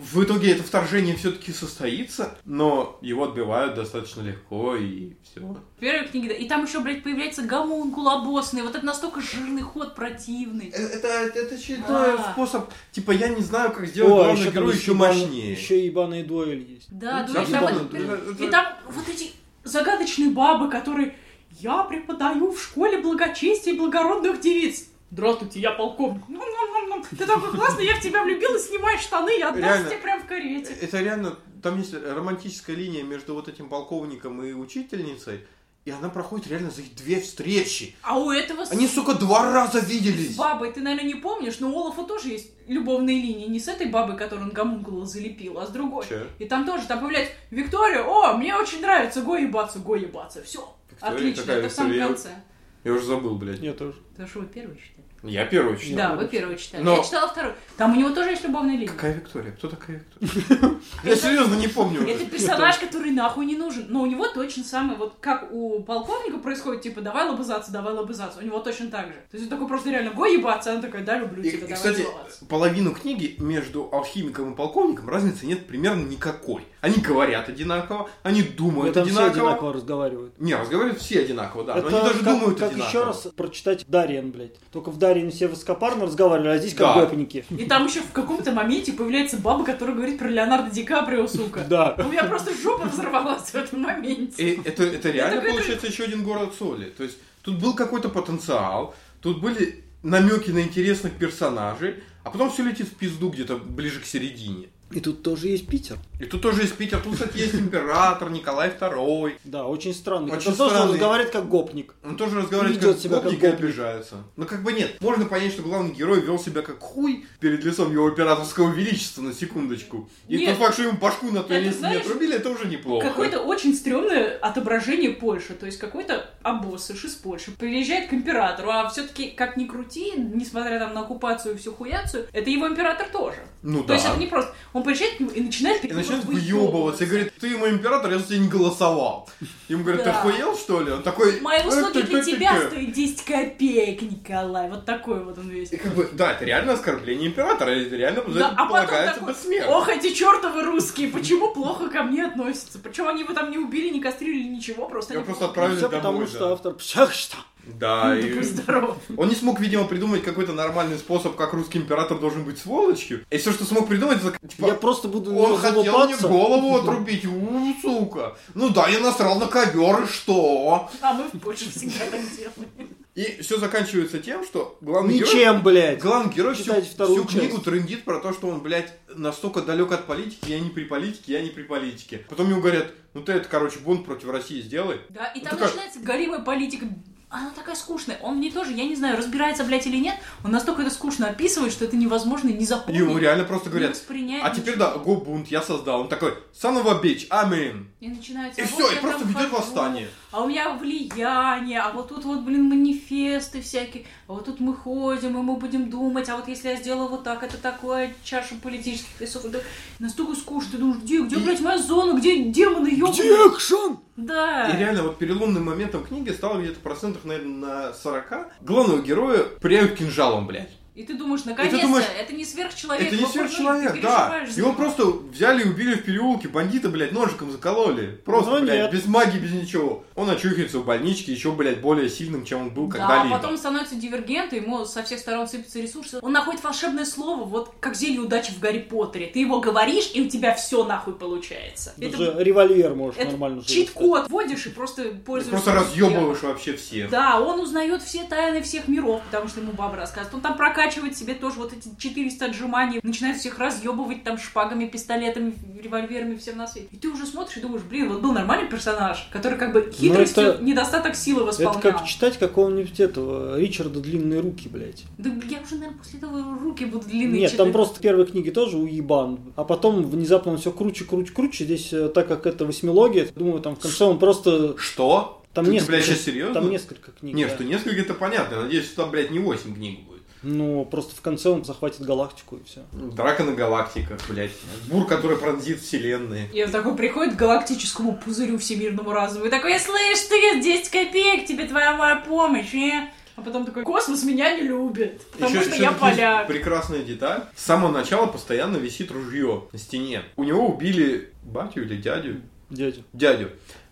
В 0.00 0.22
итоге 0.22 0.52
это 0.52 0.62
вторжение 0.62 1.16
все-таки 1.16 1.52
состоится, 1.52 2.36
но 2.44 2.98
его 3.02 3.24
отбивают 3.24 3.74
достаточно 3.74 4.22
легко 4.22 4.76
и 4.76 5.14
все. 5.22 5.40
В 5.40 5.80
первой 5.80 6.08
книге, 6.08 6.28
да, 6.28 6.34
и 6.34 6.48
там 6.48 6.64
еще, 6.64 6.80
блядь, 6.80 7.02
появляется 7.02 7.42
гомункул 7.42 8.08
обоссный, 8.08 8.62
вот 8.62 8.74
это 8.76 8.84
настолько 8.84 9.20
жирный 9.20 9.62
ход 9.62 9.94
противный. 9.94 10.68
Это, 10.68 11.08
это 11.08 11.54
очередной 11.54 12.14
А. 12.14 12.32
способ, 12.32 12.70
типа, 12.92 13.10
я 13.12 13.28
не 13.28 13.42
знаю, 13.42 13.72
как 13.72 13.86
сделать 13.86 14.12
О, 14.12 14.50
героя 14.50 14.68
есть 14.72 14.82
еще 14.82 14.94
мощнее. 14.94 15.52
Еще 15.52 15.84
ебаный 15.86 16.22
дуэль 16.22 16.64
есть. 16.68 16.86
Да, 16.90 17.24
дуэль, 17.24 17.46
там 17.46 17.62
вот- 17.64 17.90
да, 17.90 18.44
и 18.44 18.50
там 18.50 18.66
вот 18.90 19.08
эти 19.08 19.32
загадочные 19.64 20.30
бабы, 20.30 20.70
которые 20.70 21.16
я 21.60 21.82
преподаю 21.82 22.52
в 22.52 22.62
школе 22.62 22.98
благочестия 22.98 23.72
и 23.72 23.78
благородных 23.78 24.40
девиц. 24.40 24.87
Здравствуйте, 25.10 25.60
я 25.60 25.72
полковник. 25.72 26.22
Ну, 26.28 26.38
ну, 26.38 26.88
ну, 26.88 26.96
ну. 26.96 27.04
Ты 27.16 27.26
такой 27.26 27.50
классный, 27.52 27.86
я 27.86 27.96
в 27.96 28.00
тебя 28.00 28.22
влюбилась, 28.22 28.66
снимай 28.68 28.98
штаны, 28.98 29.38
я 29.38 29.48
отдам 29.48 29.86
тебе 29.86 29.96
прям 29.98 30.20
в 30.20 30.26
карете. 30.26 30.74
Это 30.80 31.00
реально, 31.00 31.36
там 31.62 31.78
есть 31.78 31.94
романтическая 31.94 32.76
линия 32.76 33.02
между 33.02 33.34
вот 33.34 33.48
этим 33.48 33.68
полковником 33.70 34.42
и 34.42 34.52
учительницей, 34.52 35.46
и 35.86 35.90
она 35.90 36.10
проходит 36.10 36.48
реально 36.48 36.70
за 36.70 36.82
их 36.82 36.94
две 36.94 37.20
встречи. 37.22 37.96
А 38.02 38.18
у 38.18 38.30
этого 38.30 38.66
с, 38.66 38.70
Они, 38.72 38.86
сука, 38.86 39.14
два 39.14 39.50
раза 39.50 39.80
с 39.80 39.88
виделись. 39.88 40.36
бабой, 40.36 40.72
ты, 40.72 40.80
наверное, 40.80 41.08
не 41.08 41.14
помнишь, 41.14 41.58
но 41.60 41.70
у 41.70 41.78
Олафа 41.80 42.04
тоже 42.04 42.28
есть 42.28 42.50
любовные 42.66 43.16
линии. 43.16 43.46
Не 43.46 43.60
с 43.60 43.68
этой 43.68 43.86
бабой, 43.86 44.18
которую 44.18 44.48
он 44.48 44.52
гомункула 44.52 45.06
залепил, 45.06 45.58
а 45.58 45.66
с 45.66 45.70
другой. 45.70 46.06
Че? 46.06 46.26
И 46.38 46.44
там 46.44 46.66
тоже, 46.66 46.86
там 46.86 47.00
появляется 47.00 47.32
Виктория, 47.50 48.02
о, 48.02 48.36
мне 48.36 48.54
очень 48.54 48.82
нравится, 48.82 49.22
го 49.22 49.36
ебаться, 49.36 49.78
го 49.78 49.96
ебаться. 49.96 50.42
Все, 50.42 50.70
Виктория? 50.90 51.14
отлично, 51.16 51.52
это 51.52 51.68
в 51.70 51.72
самом 51.72 51.98
конце. 51.98 52.28
Я 52.28 52.44
уже 52.92 53.04
забыл, 53.06 53.36
блядь. 53.36 53.60
Я 53.60 53.72
тоже. 53.72 53.96
Потому 54.10 54.28
что 54.28 54.40
вы 54.40 54.46
первый 54.46 54.76
читали. 54.76 55.07
Я 55.22 55.44
первый 55.46 55.76
читал. 55.78 55.96
Да, 55.96 56.14
вы 56.14 56.28
первый 56.28 56.56
читали. 56.56 56.82
Но- 56.82 56.96
Я 56.96 57.02
читала 57.02 57.28
второй. 57.28 57.52
Там 57.76 57.92
у 57.92 57.96
него 57.98 58.10
тоже 58.10 58.30
есть 58.30 58.44
любовная 58.44 58.74
линия. 58.74 58.88
Какая 58.88 59.14
Виктория? 59.14 59.52
Кто 59.52 59.68
такая 59.68 60.02
Виктория? 60.20 60.74
Я 61.04 61.16
серьезно 61.16 61.54
не 61.56 61.68
помню 61.68 62.06
Это 62.08 62.24
персонаж, 62.26 62.78
который 62.78 63.10
нахуй 63.10 63.46
не 63.46 63.56
нужен. 63.56 63.86
Но 63.88 64.02
у 64.02 64.06
него 64.06 64.28
точно 64.28 64.62
самое, 64.64 64.96
вот 64.96 65.14
как 65.20 65.50
у 65.52 65.82
полковника 65.82 66.38
происходит, 66.38 66.82
типа, 66.82 67.00
давай 67.00 67.28
лобызаться, 67.28 67.72
давай 67.72 67.94
лобызаться. 67.94 68.38
У 68.40 68.42
него 68.42 68.60
точно 68.60 68.90
так 68.90 69.06
же. 69.08 69.14
То 69.30 69.36
есть 69.36 69.44
он 69.44 69.50
такой 69.50 69.66
просто 69.66 69.90
реально, 69.90 70.12
го 70.12 70.24
ебаться, 70.26 70.72
она 70.72 70.82
такая, 70.82 71.04
да, 71.04 71.18
люблю 71.18 71.42
тебя, 71.42 71.60
давай 71.60 71.74
кстати, 71.74 72.06
половину 72.48 72.92
книги 72.92 73.34
между 73.38 73.88
алхимиком 73.92 74.52
и 74.52 74.56
полковником 74.56 75.08
разницы 75.08 75.46
нет 75.46 75.66
примерно 75.66 76.04
никакой. 76.04 76.64
Они 76.80 76.96
говорят 76.96 77.48
одинаково, 77.48 78.08
они 78.22 78.42
думают 78.42 78.94
там 78.94 79.04
все 79.04 79.12
одинаково. 79.14 79.48
одинаково 79.48 79.72
разговаривают. 79.72 80.40
Не, 80.40 80.54
разговаривают 80.54 81.00
все 81.00 81.20
одинаково, 81.20 81.64
да. 81.64 81.74
Они 81.74 81.90
даже 81.90 82.20
как, 82.20 82.24
думают 82.24 82.58
как 82.58 82.70
одинаково. 82.70 82.88
еще 82.88 83.04
раз 83.04 83.28
прочитать 83.36 83.84
Дарьян, 83.88 84.30
блядь. 84.30 84.58
Только 84.70 84.90
в 84.90 84.98
Тарзарине 85.08 85.30
все 85.30 85.48
высокопарно 85.48 86.06
разговаривали, 86.06 86.48
а 86.48 86.58
здесь 86.58 86.74
как 86.74 86.94
Да. 86.94 87.00
гопники. 87.06 87.44
И 87.50 87.64
там 87.64 87.86
еще 87.86 88.00
в 88.00 88.12
каком-то 88.12 88.52
моменте 88.52 88.92
появляется 88.92 89.38
баба, 89.38 89.64
которая 89.64 89.96
говорит 89.96 90.18
про 90.18 90.28
Леонардо 90.28 90.70
Ди 90.70 90.84
Каприо, 90.84 91.26
сука. 91.26 91.64
Да. 91.68 91.94
У 91.98 92.08
меня 92.08 92.24
просто 92.24 92.52
жопа 92.54 92.86
взорвалась 92.86 93.42
в 93.50 93.54
этом 93.54 93.82
моменте. 93.82 94.42
И 94.42 94.60
это, 94.68 94.84
это 94.84 95.10
реально 95.10 95.40
получается 95.40 95.86
еще 95.86 96.04
один 96.04 96.22
город 96.22 96.54
соли. 96.58 96.92
То 96.96 97.04
есть 97.04 97.18
тут 97.42 97.58
был 97.58 97.74
какой-то 97.74 98.08
потенциал, 98.08 98.94
тут 99.20 99.40
были 99.40 99.84
намеки 100.02 100.50
на 100.50 100.60
интересных 100.60 101.14
персонажей, 101.14 101.96
а 102.24 102.30
потом 102.30 102.50
все 102.50 102.62
летит 102.64 102.88
в 102.88 102.94
пизду 102.94 103.30
где-то 103.30 103.56
ближе 103.56 104.00
к 104.00 104.04
середине. 104.04 104.68
И 104.90 105.00
тут 105.00 105.22
тоже 105.22 105.48
есть 105.48 105.66
Питер. 105.66 105.96
И 106.18 106.24
тут 106.24 106.40
тоже 106.42 106.62
есть 106.62 106.74
Питер, 106.76 106.98
тут, 107.00 107.12
кстати, 107.14 107.36
есть 107.36 107.54
император 107.54 108.30
Николай 108.30 108.70
II. 108.70 109.34
Да, 109.44 109.66
очень 109.66 109.94
странный. 109.94 110.32
Очень 110.32 110.50
Это 110.50 110.58
тоже 110.58 110.74
странный. 110.74 110.92
разговаривает 110.94 111.32
как 111.32 111.48
гопник. 111.48 111.94
Он 112.04 112.16
тоже 112.16 112.38
разговаривает 112.38 112.80
как 112.80 112.98
себя 112.98 113.16
как 113.16 113.24
гопник 113.24 113.42
и 113.42 113.46
гопник. 113.46 113.64
обижается. 113.64 114.16
Ну 114.36 114.46
как 114.46 114.62
бы 114.62 114.72
нет, 114.72 114.96
можно 115.00 115.26
понять, 115.26 115.52
что 115.52 115.62
главный 115.62 115.92
герой 115.92 116.20
вел 116.20 116.38
себя 116.38 116.62
как 116.62 116.80
хуй 116.80 117.26
перед 117.40 117.62
лицом 117.64 117.92
его 117.92 118.08
императорского 118.08 118.72
величества, 118.72 119.22
на 119.22 119.32
секундочку. 119.34 120.08
И 120.26 120.38
Нет. 120.38 120.50
тот 120.50 120.58
факт, 120.58 120.74
что 120.74 120.84
ему 120.84 120.98
башку 120.98 121.30
на 121.30 121.42
то 121.42 121.60
место 121.60 121.88
не 121.88 121.96
отрубили, 121.96 122.34
это 122.36 122.50
уже 122.50 122.66
неплохо. 122.66 123.06
Какое-то 123.08 123.40
очень 123.40 123.74
стрёмное 123.74 124.38
отображение 124.38 125.10
Польши. 125.10 125.54
То 125.54 125.66
есть 125.66 125.78
какой-то 125.78 126.30
обоссыш 126.42 127.04
из 127.04 127.14
Польши 127.14 127.50
приезжает 127.52 128.08
к 128.08 128.14
императору, 128.14 128.70
а 128.70 128.88
все 128.88 129.02
таки 129.06 129.30
как 129.30 129.56
ни 129.56 129.66
крути, 129.66 130.12
несмотря 130.16 130.78
там 130.78 130.94
на 130.94 131.00
оккупацию 131.02 131.54
и 131.54 131.58
всю 131.58 131.72
хуяцию, 131.72 132.26
это 132.32 132.48
его 132.50 132.66
император 132.66 133.08
тоже. 133.08 133.38
Ну 133.62 133.82
То 133.82 133.88
да. 133.88 133.94
есть 133.94 134.06
это 134.06 134.18
не 134.18 134.26
просто... 134.26 134.52
Он 134.78 134.84
приезжает 134.84 135.16
к 135.16 135.20
нему 135.20 135.30
и 135.30 135.40
начинает... 135.40 135.84
И 135.84 135.92
начинает 135.92 136.24
выебываться 136.24 137.02
и 137.02 137.06
говорит, 137.08 137.32
ты 137.40 137.56
мой 137.56 137.70
император, 137.70 138.12
я 138.12 138.18
за 138.18 138.26
тебя 138.28 138.38
не 138.38 138.48
голосовал. 138.48 139.28
Ему 139.68 139.82
говорят, 139.82 140.04
ты 140.04 140.10
Да. 140.10 140.20
охуел, 140.20 140.56
что 140.56 140.80
ли? 140.80 140.92
Он 140.92 141.02
такой... 141.02 141.40
Мои 141.40 141.58
услуги 141.66 141.98
«Э, 141.98 142.02
для 142.02 142.18
ты, 142.20 142.24
ты, 142.24 142.32
тебя 142.36 142.60
ты». 142.60 142.66
стоят 142.68 142.92
10 142.92 143.22
копеек, 143.24 144.02
Николай. 144.02 144.68
Вот 144.70 144.84
такой 144.84 145.24
вот 145.24 145.36
он 145.36 145.48
весь. 145.48 145.72
И 145.72 145.76
как 145.76 145.94
бы, 145.94 146.08
да, 146.12 146.32
это 146.32 146.44
реально 146.44 146.74
оскорбление 146.74 147.28
императора, 147.28 147.70
это 147.70 147.96
реально 147.96 148.22
за 148.28 148.38
Да, 148.38 148.46
это 148.52 148.54
а 148.56 148.66
полагается 148.66 149.14
такой, 149.20 149.34
бессмертие. 149.34 149.68
ох, 149.68 149.88
эти 149.88 150.14
чертовы 150.14 150.62
русские, 150.62 151.08
почему 151.08 151.52
плохо 151.52 151.88
ко 151.88 152.04
мне 152.04 152.24
относятся? 152.24 152.78
Почему 152.78 153.08
они 153.08 153.22
его 153.22 153.34
там 153.34 153.50
не 153.50 153.58
убили, 153.58 153.88
не 153.90 154.00
кастрировали, 154.00 154.44
ничего, 154.44 154.86
просто 154.88 155.14
Я 155.14 155.18
они 155.18 155.26
просто 155.26 155.46
отправили 155.46 155.76
Все 155.76 155.88
домой, 155.88 156.00
потому, 156.02 156.20
да. 156.20 156.26
что 156.28 156.52
автор 156.52 156.74
«Пшах, 156.74 157.12
что?» 157.12 157.36
Да, 157.74 158.14
Ну, 158.14 158.14
и... 158.14 158.22
такой 158.28 158.42
здоров. 158.42 158.96
Он 159.16 159.28
не 159.28 159.34
смог, 159.34 159.60
видимо, 159.60 159.84
придумать 159.84 160.22
какой-то 160.22 160.52
нормальный 160.52 160.98
способ, 160.98 161.36
как 161.36 161.52
русский 161.52 161.78
император 161.78 162.18
должен 162.18 162.44
быть 162.44 162.58
сволочью. 162.58 163.24
И 163.30 163.38
все, 163.38 163.52
что 163.52 163.64
смог 163.64 163.88
придумать, 163.88 164.18
это, 164.24 164.46
типа, 164.46 164.66
Я 164.66 164.74
просто 164.74 165.08
буду 165.08 165.34
он 165.34 165.58
хотел 165.58 165.82
мне 166.06 166.16
голову 166.16 166.76
отрубить, 166.80 167.24
у, 167.26 167.74
сука. 167.80 168.36
Ну 168.54 168.70
да, 168.70 168.88
я 168.88 169.00
насрал 169.00 169.38
на 169.38 169.46
ковер, 169.46 170.04
и 170.04 170.06
что? 170.06 170.90
А 171.00 171.12
мы 171.12 171.24
в 171.28 171.38
Польше 171.40 171.70
всегда 171.70 172.04
так 172.10 172.20
делаем. 172.36 172.88
И 173.18 173.42
все 173.42 173.58
заканчивается 173.58 174.20
тем, 174.20 174.44
что 174.44 174.78
главный 174.80 175.14
герой... 175.14 175.28
Ничем, 175.28 175.62
блядь. 175.64 175.98
Главный 175.98 176.32
герой 176.32 176.54
всю, 176.54 176.62
Читайте 176.62 176.90
всю 176.90 177.24
книгу 177.24 177.58
трендит 177.58 178.04
про 178.04 178.20
то, 178.20 178.32
что 178.32 178.46
он, 178.46 178.60
блядь, 178.60 178.94
настолько 179.12 179.60
далек 179.60 179.90
от 179.90 180.06
политики, 180.06 180.48
я 180.48 180.60
не 180.60 180.70
при 180.70 180.84
политике, 180.84 181.32
я 181.32 181.42
не 181.42 181.48
при 181.48 181.64
политике. 181.64 182.24
Потом 182.28 182.48
ему 182.48 182.60
говорят, 182.60 182.92
ну 183.14 183.22
ты 183.22 183.32
это, 183.32 183.48
короче, 183.48 183.80
бунт 183.80 184.04
против 184.04 184.30
России 184.30 184.60
сделай. 184.60 185.00
Да, 185.08 185.26
и 185.26 185.40
там 185.40 185.50
такая- 185.50 185.66
начинается 185.66 185.98
горимая 185.98 186.38
политика. 186.42 186.86
Она 187.30 187.50
такая 187.50 187.74
скучная. 187.74 188.18
Он 188.22 188.36
мне 188.36 188.50
тоже, 188.50 188.72
я 188.72 188.84
не 188.84 188.96
знаю, 188.96 189.18
разбирается, 189.18 189.62
блядь, 189.64 189.86
или 189.86 189.98
нет. 189.98 190.16
Он 190.44 190.50
настолько 190.50 190.80
это 190.80 190.90
скучно 190.90 191.28
описывает, 191.28 191.72
что 191.72 191.84
это 191.84 191.94
невозможно 191.94 192.48
не 192.48 192.62
И 192.62 192.66
запомнить. 192.66 193.00
ему 193.00 193.18
реально 193.18 193.44
просто 193.44 193.68
не 193.68 193.72
говорят, 193.76 194.02
а 194.42 194.50
теперь 194.50 194.76
да, 194.76 194.96
го 194.96 195.16
бунт 195.16 195.48
я 195.48 195.60
создал. 195.60 196.00
Он 196.00 196.08
такой, 196.08 196.32
son 196.54 196.82
of 196.82 196.88
a 196.88 197.02
bitch, 197.02 197.26
амин. 197.28 197.90
И 198.00 198.08
начинается. 198.08 198.62
И 198.62 198.64
все, 198.64 198.92
и 198.92 198.96
просто 198.96 199.24
ведет 199.24 199.50
восстание. 199.50 200.08
А 200.30 200.42
у 200.42 200.48
меня 200.48 200.74
влияние, 200.74 201.80
а 201.80 201.90
вот 201.90 202.08
тут 202.08 202.24
вот, 202.24 202.40
блин, 202.40 202.64
манифесты 202.64 203.62
всякие, 203.62 204.04
а 204.26 204.34
вот 204.34 204.44
тут 204.44 204.60
мы 204.60 204.74
ходим, 204.74 205.38
и 205.38 205.42
мы 205.42 205.56
будем 205.56 205.88
думать, 205.88 206.28
а 206.28 206.36
вот 206.36 206.48
если 206.48 206.68
я 206.68 206.76
сделаю 206.76 207.08
вот 207.08 207.24
так, 207.24 207.42
это 207.42 207.56
такое 207.56 208.14
чаша 208.24 208.54
политических 208.62 209.20
весов. 209.20 209.46
Это 209.46 209.62
настолько 209.98 210.34
скучно, 210.34 210.72
ты 210.72 210.78
думаешь, 210.78 211.02
где, 211.02 211.22
где, 211.22 211.36
И- 211.36 211.38
блядь, 211.38 211.60
моя 211.60 211.78
зона, 211.78 212.18
где 212.18 212.42
демоны, 212.44 212.88
ёбаные? 212.88 213.12
Где 213.14 213.34
экшен? 213.54 213.98
Да. 214.16 214.68
И 214.68 214.76
реально, 214.76 215.04
вот 215.04 215.18
переломным 215.18 215.64
моментом 215.64 216.04
книги 216.04 216.30
стало 216.30 216.60
где-то 216.60 216.80
процентов, 216.80 217.24
наверное, 217.24 217.86
на 217.88 217.92
40. 217.94 218.48
Главного 218.60 219.00
героя 219.00 219.44
пряют 219.60 219.94
кинжалом, 219.94 220.46
блядь. 220.46 220.72
И 220.98 221.04
ты 221.04 221.14
думаешь, 221.14 221.44
наконец-то, 221.44 221.80
думаешь, 221.80 222.06
это 222.20 222.32
не 222.32 222.44
сверхчеловек. 222.44 223.06
Это 223.06 223.14
не 223.14 223.24
сверхчеловек, 223.24 223.92
ты 223.92 224.00
да. 224.02 224.40
Его 224.56 224.72
просто 224.72 225.04
взяли 225.04 225.62
и 225.62 225.68
убили 225.68 225.94
в 225.94 226.02
переулке, 226.02 226.48
бандиты, 226.48 226.88
блядь, 226.88 227.12
ножиком 227.12 227.52
закололи. 227.52 228.20
Просто, 228.24 228.50
Но 228.50 228.60
блядь, 228.62 228.80
нет. 228.80 228.92
без 228.92 229.06
магии, 229.06 229.38
без 229.38 229.52
ничего. 229.52 230.02
Он 230.16 230.28
очухивается 230.28 230.80
в 230.80 230.84
больничке 230.84 231.30
еще, 231.30 231.52
блядь, 231.52 231.80
более 231.80 232.08
сильным, 232.10 232.44
чем 232.44 232.62
он 232.62 232.70
был 232.70 232.88
Да, 232.88 232.98
когда-либо. 232.98 233.36
а 233.36 233.38
потом 233.38 233.56
становится 233.56 233.94
дивергент, 233.94 234.52
и 234.52 234.56
ему 234.56 234.84
со 234.86 235.04
всех 235.04 235.20
сторон 235.20 235.46
сыпятся 235.46 235.78
ресурсы. 235.78 236.18
Он 236.20 236.32
находит 236.32 236.64
волшебное 236.64 237.04
слово, 237.04 237.44
вот 237.44 237.74
как 237.78 237.94
зелье 237.94 238.18
удачи 238.18 238.50
в 238.50 238.58
Гарри 238.58 238.80
Поттере. 238.80 239.26
Ты 239.28 239.38
его 239.38 239.60
говоришь, 239.60 240.10
и 240.14 240.20
у 240.22 240.28
тебя 240.28 240.52
все 240.56 240.82
нахуй 240.84 241.14
получается. 241.14 241.94
Даже 241.96 242.34
револьвер 242.40 242.96
можешь 242.96 243.20
это 243.20 243.30
нормально 243.30 243.62
чит-код 243.62 244.28
вводишь 244.28 244.66
и 244.66 244.70
просто 244.70 245.04
Ты 245.04 245.10
пользуешься. 245.14 245.62
просто 245.62 245.80
успехом. 245.80 246.08
разъебываешь 246.08 246.42
вообще 246.42 246.76
всех. 246.76 247.08
Да, 247.10 247.38
он 247.40 247.60
узнает 247.60 248.02
все 248.02 248.24
тайны 248.24 248.62
всех 248.62 248.88
миров, 248.88 249.22
потому 249.30 249.46
что 249.48 249.60
ему 249.60 249.70
баба 249.70 249.94
рассказывает. 249.94 250.34
Он 250.34 250.40
там 250.40 250.56
прокачивает 250.56 250.87
себе 250.90 251.34
тоже 251.34 251.56
вот 251.58 251.72
эти 251.72 251.88
400 251.98 252.46
отжиманий, 252.46 253.00
начинает 253.02 253.36
всех 253.38 253.58
разъебывать 253.58 254.24
там 254.24 254.38
шпагами, 254.38 254.86
пистолетами, 254.86 255.54
револьверами, 255.82 256.36
всем 256.36 256.56
на 256.58 256.66
свете. 256.66 256.88
И 256.90 256.96
ты 256.96 257.08
уже 257.08 257.26
смотришь 257.26 257.56
и 257.56 257.60
думаешь, 257.60 257.82
блин, 257.82 258.08
вот 258.08 258.20
был 258.20 258.32
нормальный 258.32 258.68
персонаж, 258.68 259.28
который 259.32 259.58
как 259.58 259.72
бы 259.72 259.90
хитростью 259.92 260.42
Ну, 260.42 260.48
это- 260.50 260.62
недостаток 260.64 261.14
силы 261.14 261.44
восполнял. 261.44 261.78
Это 261.78 261.92
как 261.92 262.04
читать 262.06 262.38
какого-нибудь 262.38 263.00
этого 263.00 263.58
Ричарда 263.58 264.00
Длинные 264.00 264.40
руки, 264.40 264.68
блядь. 264.68 265.04
Да 265.18 265.30
я 265.48 265.60
уже, 265.60 265.74
наверное, 265.76 265.98
после 265.98 266.18
этого 266.18 266.58
руки 266.58 266.84
будут 266.84 267.08
длинные 267.08 267.40
Нет, 267.40 267.50
читать. 267.50 267.66
там 267.66 267.72
просто 267.72 268.00
первые 268.00 268.26
книги 268.26 268.50
тоже 268.50 268.76
уебан, 268.78 269.38
а 269.56 269.64
потом 269.64 270.02
внезапно 270.02 270.56
все 270.56 270.70
круче, 270.72 271.04
круче, 271.04 271.32
круче. 271.32 271.64
Здесь, 271.64 271.92
э, 271.92 272.08
так 272.08 272.28
как 272.28 272.46
это 272.46 272.64
восьмилогия, 272.64 273.28
думаю, 273.34 273.60
там 273.60 273.76
в 273.76 273.80
конце 273.80 274.04
он 274.04 274.18
просто... 274.18 274.76
Что? 274.78 275.42
Там 275.54 275.64
Ты, 275.64 275.72
несколько, 275.72 275.92
блядь, 275.92 276.04
сейчас 276.04 276.20
серьезно? 276.20 276.54
Там 276.54 276.70
несколько 276.70 277.10
книг. 277.12 277.34
Не, 277.34 277.44
да. 277.46 277.54
что 277.54 277.64
несколько 277.64 278.00
это 278.02 278.14
понятно. 278.14 278.62
Надеюсь, 278.62 278.84
что 278.86 279.02
там, 279.02 279.10
блядь, 279.10 279.30
не 279.30 279.38
8 279.38 279.74
книг 279.74 280.00
будет. 280.06 280.17
Ну, 280.42 280.84
просто 280.84 281.16
в 281.16 281.20
конце 281.20 281.48
он 281.48 281.64
захватит 281.64 282.00
галактику 282.02 282.56
и 282.56 282.64
все. 282.64 282.80
Драка 282.92 283.44
на 283.44 283.52
галактиках, 283.52 284.20
блядь. 284.28 284.52
Бур, 284.86 285.06
который 285.06 285.36
пронзит 285.36 285.80
вселенные. 285.80 286.48
И 286.52 286.62
он 286.64 286.70
такой 286.70 286.96
приходит 286.96 287.34
к 287.34 287.38
галактическому 287.38 288.16
пузырю 288.16 288.58
всемирному 288.58 289.12
разуму 289.12 289.46
и 289.46 289.50
такой, 289.50 289.78
слышь, 289.80 290.20
ты, 290.28 290.60
10 290.60 290.88
копеек, 290.90 291.46
тебе 291.46 291.64
твоя 291.66 291.96
моя 291.96 292.16
помощь, 292.16 292.74
э? 292.74 293.08
А 293.36 293.40
потом 293.40 293.64
такой, 293.64 293.84
космос 293.84 294.24
меня 294.24 294.56
не 294.56 294.62
любит, 294.62 295.22
потому 295.30 295.50
Еще- 295.50 295.62
что 295.62 295.70
еще 295.74 295.82
я 295.84 295.92
поляк. 295.92 296.46
прекрасная 296.48 297.04
деталь. 297.04 297.42
С 297.54 297.64
самого 297.64 297.92
начала 297.92 298.26
постоянно 298.26 298.78
висит 298.78 299.12
ружье 299.12 299.64
на 299.72 299.78
стене. 299.78 300.22
У 300.36 300.42
него 300.42 300.66
убили 300.66 301.30
батю 301.44 301.82
или 301.82 301.96
дядю? 301.96 302.40
Дядя. 302.70 303.00
Дядю. 303.12 303.50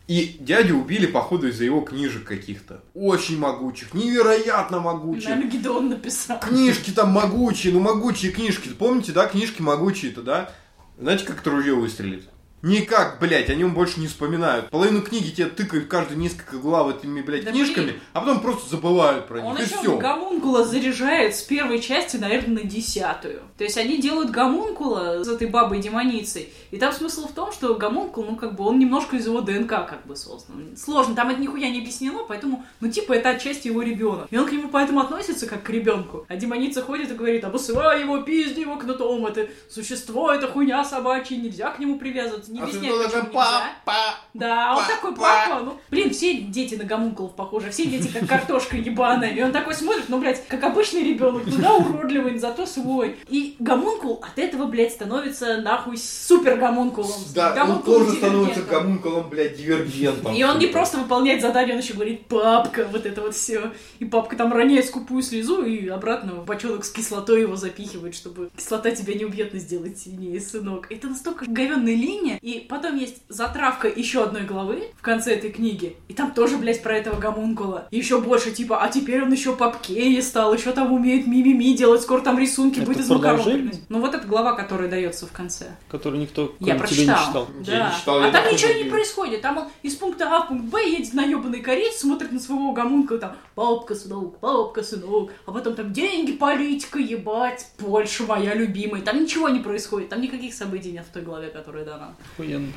И 0.08 0.36
дядю 0.38 0.76
убили, 0.76 1.06
походу, 1.06 1.48
из-за 1.48 1.64
его 1.64 1.80
книжек 1.80 2.24
каких-то. 2.24 2.80
Очень 2.94 3.38
могучих, 3.38 3.92
невероятно 3.92 4.78
могучих. 4.78 5.28
Наверное, 5.28 5.50
Гидеон 5.50 5.88
написал. 5.88 6.38
Книжки 6.38 6.90
там 6.92 7.10
могучие, 7.10 7.72
ну 7.72 7.80
могучие 7.80 8.30
книжки. 8.30 8.68
Помните, 8.68 9.12
да, 9.12 9.26
книжки 9.26 9.60
могучие-то, 9.62 10.22
да? 10.22 10.52
Знаете, 10.98 11.24
как 11.24 11.40
это 11.40 11.50
ружье 11.50 11.74
выстрелит? 11.74 12.28
Никак, 12.66 13.18
блядь, 13.20 13.48
о 13.48 13.54
нем 13.54 13.74
больше 13.74 14.00
не 14.00 14.08
вспоминают. 14.08 14.70
Половину 14.70 15.00
книги 15.00 15.30
тебе 15.30 15.46
тыкают 15.46 15.86
каждые 15.86 16.18
несколько 16.18 16.56
глав 16.56 16.96
этими, 16.96 17.20
блядь, 17.22 17.44
Да 17.44 17.52
книжками, 17.52 17.84
блин. 17.84 18.00
а 18.12 18.20
потом 18.20 18.40
просто 18.40 18.68
забывают 18.68 19.28
про 19.28 19.36
них. 19.36 19.46
Он 19.46 19.56
и 19.56 19.62
еще 19.62 19.76
все. 19.76 19.96
гомункула 19.96 20.64
заряжает 20.64 21.36
с 21.36 21.42
первой 21.42 21.78
части, 21.80 22.16
наверное, 22.16 22.64
на 22.64 22.68
десятую. 22.68 23.42
То 23.56 23.62
есть 23.62 23.78
они 23.78 23.98
делают 23.98 24.30
гомункула 24.30 25.22
с 25.22 25.28
этой 25.28 25.46
бабой 25.46 25.78
демоницей. 25.78 26.52
И 26.72 26.76
там 26.76 26.92
смысл 26.92 27.28
в 27.28 27.32
том, 27.32 27.52
что 27.52 27.76
гомункул, 27.76 28.24
ну, 28.24 28.34
как 28.34 28.56
бы, 28.56 28.64
он 28.64 28.80
немножко 28.80 29.14
из 29.14 29.26
его 29.26 29.42
ДНК 29.42 29.68
как 29.68 30.04
бы 30.04 30.16
создан. 30.16 30.76
Сложно, 30.76 31.14
там 31.14 31.30
это 31.30 31.40
нихуя 31.40 31.70
не 31.70 31.78
объяснено, 31.78 32.24
поэтому, 32.26 32.64
ну, 32.80 32.90
типа, 32.90 33.12
это 33.12 33.30
отчасти 33.30 33.68
его 33.68 33.82
ребенок. 33.82 34.26
И 34.30 34.36
он 34.36 34.44
к 34.44 34.50
нему 34.50 34.70
поэтому 34.72 34.98
относится 35.00 35.46
как 35.46 35.62
к 35.62 35.70
ребенку. 35.70 36.26
А 36.26 36.34
демоница 36.34 36.82
ходит 36.82 37.12
и 37.12 37.14
говорит, 37.14 37.44
обосывай 37.44 38.00
его, 38.00 38.18
пизди 38.22 38.60
его 38.60 38.76
кнутом, 38.76 39.24
это 39.26 39.46
существо, 39.70 40.32
это 40.32 40.48
хуйня 40.48 40.84
собачья, 40.84 41.36
нельзя 41.36 41.70
к 41.70 41.78
нему 41.78 41.98
привязываться, 42.00 42.55
не 42.56 42.62
А 42.62 42.66
ты 42.66 42.78
нельзя. 42.78 43.22
папа? 43.32 43.94
Да, 44.34 44.74
он 44.76 44.82
Па- 44.84 44.88
такой 44.88 45.14
па. 45.14 45.46
папа, 45.48 45.64
ну, 45.64 45.80
блин, 45.90 46.10
все 46.10 46.34
дети 46.34 46.74
на 46.74 46.84
гомункулов 46.84 47.34
похожи, 47.34 47.70
все 47.70 47.86
дети 47.86 48.08
как 48.08 48.28
картошка 48.28 48.76
ебаная. 48.76 49.30
И 49.30 49.42
он 49.42 49.52
такой 49.52 49.74
смотрит, 49.74 50.08
ну, 50.08 50.18
блядь, 50.18 50.46
как 50.46 50.62
обычный 50.64 51.02
ребенок, 51.02 51.42
ну 51.46 51.56
да, 51.58 51.74
уродливый, 51.74 52.38
зато 52.38 52.66
свой. 52.66 53.16
И 53.28 53.56
гомункул 53.58 54.22
от 54.22 54.38
этого, 54.38 54.66
блядь, 54.66 54.92
становится 54.92 55.58
нахуй 55.62 55.96
супер 55.98 56.56
гомункулом. 56.56 57.10
Да, 57.34 57.50
он 57.50 57.54
Гомункулом 57.56 58.06
тоже 58.06 58.16
становится 58.18 58.62
гомункулом, 58.62 59.28
блядь, 59.30 59.56
дивергентом. 59.56 60.34
И 60.34 60.42
он 60.42 60.58
не 60.58 60.66
просто 60.66 60.98
выполняет 60.98 61.40
задание, 61.40 61.74
он 61.74 61.80
еще 61.80 61.94
говорит 61.94 62.26
«папка», 62.26 62.86
вот 62.90 63.06
это 63.06 63.20
вот 63.22 63.34
все. 63.34 63.72
И 63.98 64.04
папка 64.04 64.36
там 64.36 64.52
роняет 64.52 64.86
скупую 64.86 65.22
слезу 65.22 65.64
и 65.64 65.88
обратно 65.88 66.34
в 66.34 66.44
бочонок 66.44 66.84
с 66.84 66.90
кислотой 66.90 67.40
его 67.42 67.56
запихивает, 67.56 68.14
чтобы 68.14 68.50
кислота 68.56 68.90
тебя 68.90 69.14
не 69.14 69.24
убьет, 69.24 69.52
но 69.52 69.58
сделать 69.58 69.98
сильнее, 69.98 70.40
сынок. 70.40 70.86
Это 70.90 71.08
настолько 71.08 71.44
говенная 71.46 71.94
линия, 71.94 72.38
и 72.46 72.60
потом 72.60 72.94
есть 72.94 73.22
затравка 73.28 73.88
еще 73.88 74.22
одной 74.22 74.42
главы 74.42 74.84
в 74.96 75.02
конце 75.02 75.34
этой 75.34 75.50
книги, 75.50 75.96
и 76.06 76.14
там 76.14 76.30
тоже, 76.30 76.58
блядь, 76.58 76.80
про 76.80 76.96
этого 76.96 77.18
гомункула. 77.18 77.88
И 77.90 77.98
еще 77.98 78.20
больше, 78.20 78.52
типа, 78.52 78.84
а 78.84 78.88
теперь 78.88 79.20
он 79.24 79.32
еще 79.32 79.56
попкее 79.56 80.22
стал, 80.22 80.54
еще 80.54 80.70
там 80.70 80.92
умеет 80.92 81.26
мимими 81.26 81.76
делать, 81.76 82.02
скоро 82.02 82.20
там 82.20 82.38
рисунки 82.38 82.78
Это 82.78 82.86
будет 82.86 83.00
из 83.00 83.08
макарон. 83.08 83.72
Ну 83.88 84.00
вот 84.00 84.14
эта 84.14 84.28
глава, 84.28 84.52
которая 84.52 84.88
дается 84.88 85.26
в 85.26 85.32
конце. 85.32 85.74
Который 85.88 86.20
никто, 86.20 86.54
Я 86.60 86.78
тебя, 86.78 87.14
не 87.14 87.26
читал. 87.26 87.48
Да. 87.66 87.72
Я 87.72 87.90
не 87.90 87.96
читал, 87.98 88.20
а 88.20 88.26
я 88.26 88.32
там 88.32 88.52
ничего 88.52 88.72
не 88.74 88.84
происходит. 88.84 89.40
Там 89.40 89.58
он 89.58 89.64
из 89.82 89.96
пункта 89.96 90.28
А 90.30 90.42
в 90.42 90.48
пункт 90.48 90.66
Б 90.66 90.88
едет 90.88 91.14
на 91.14 91.24
ебаный 91.24 91.60
корейц, 91.60 91.96
смотрит 91.96 92.30
на 92.30 92.38
своего 92.38 92.70
гомунка, 92.70 93.18
там, 93.18 93.36
папка, 93.56 93.96
сынок, 93.96 94.38
папка, 94.38 94.84
сынок, 94.84 95.32
а 95.46 95.50
потом 95.50 95.74
там 95.74 95.92
деньги, 95.92 96.30
политика, 96.30 97.00
ебать, 97.00 97.66
Польша 97.76 98.22
моя 98.22 98.54
любимая. 98.54 99.02
Там 99.02 99.20
ничего 99.20 99.48
не 99.48 99.58
происходит, 99.58 100.10
там 100.10 100.20
никаких 100.20 100.54
событий 100.54 100.92
нет 100.92 101.06
в 101.10 101.12
той 101.12 101.22
главе, 101.22 101.48
которая 101.48 101.84
дана. 101.84 102.14
Охуенно. 102.26 102.72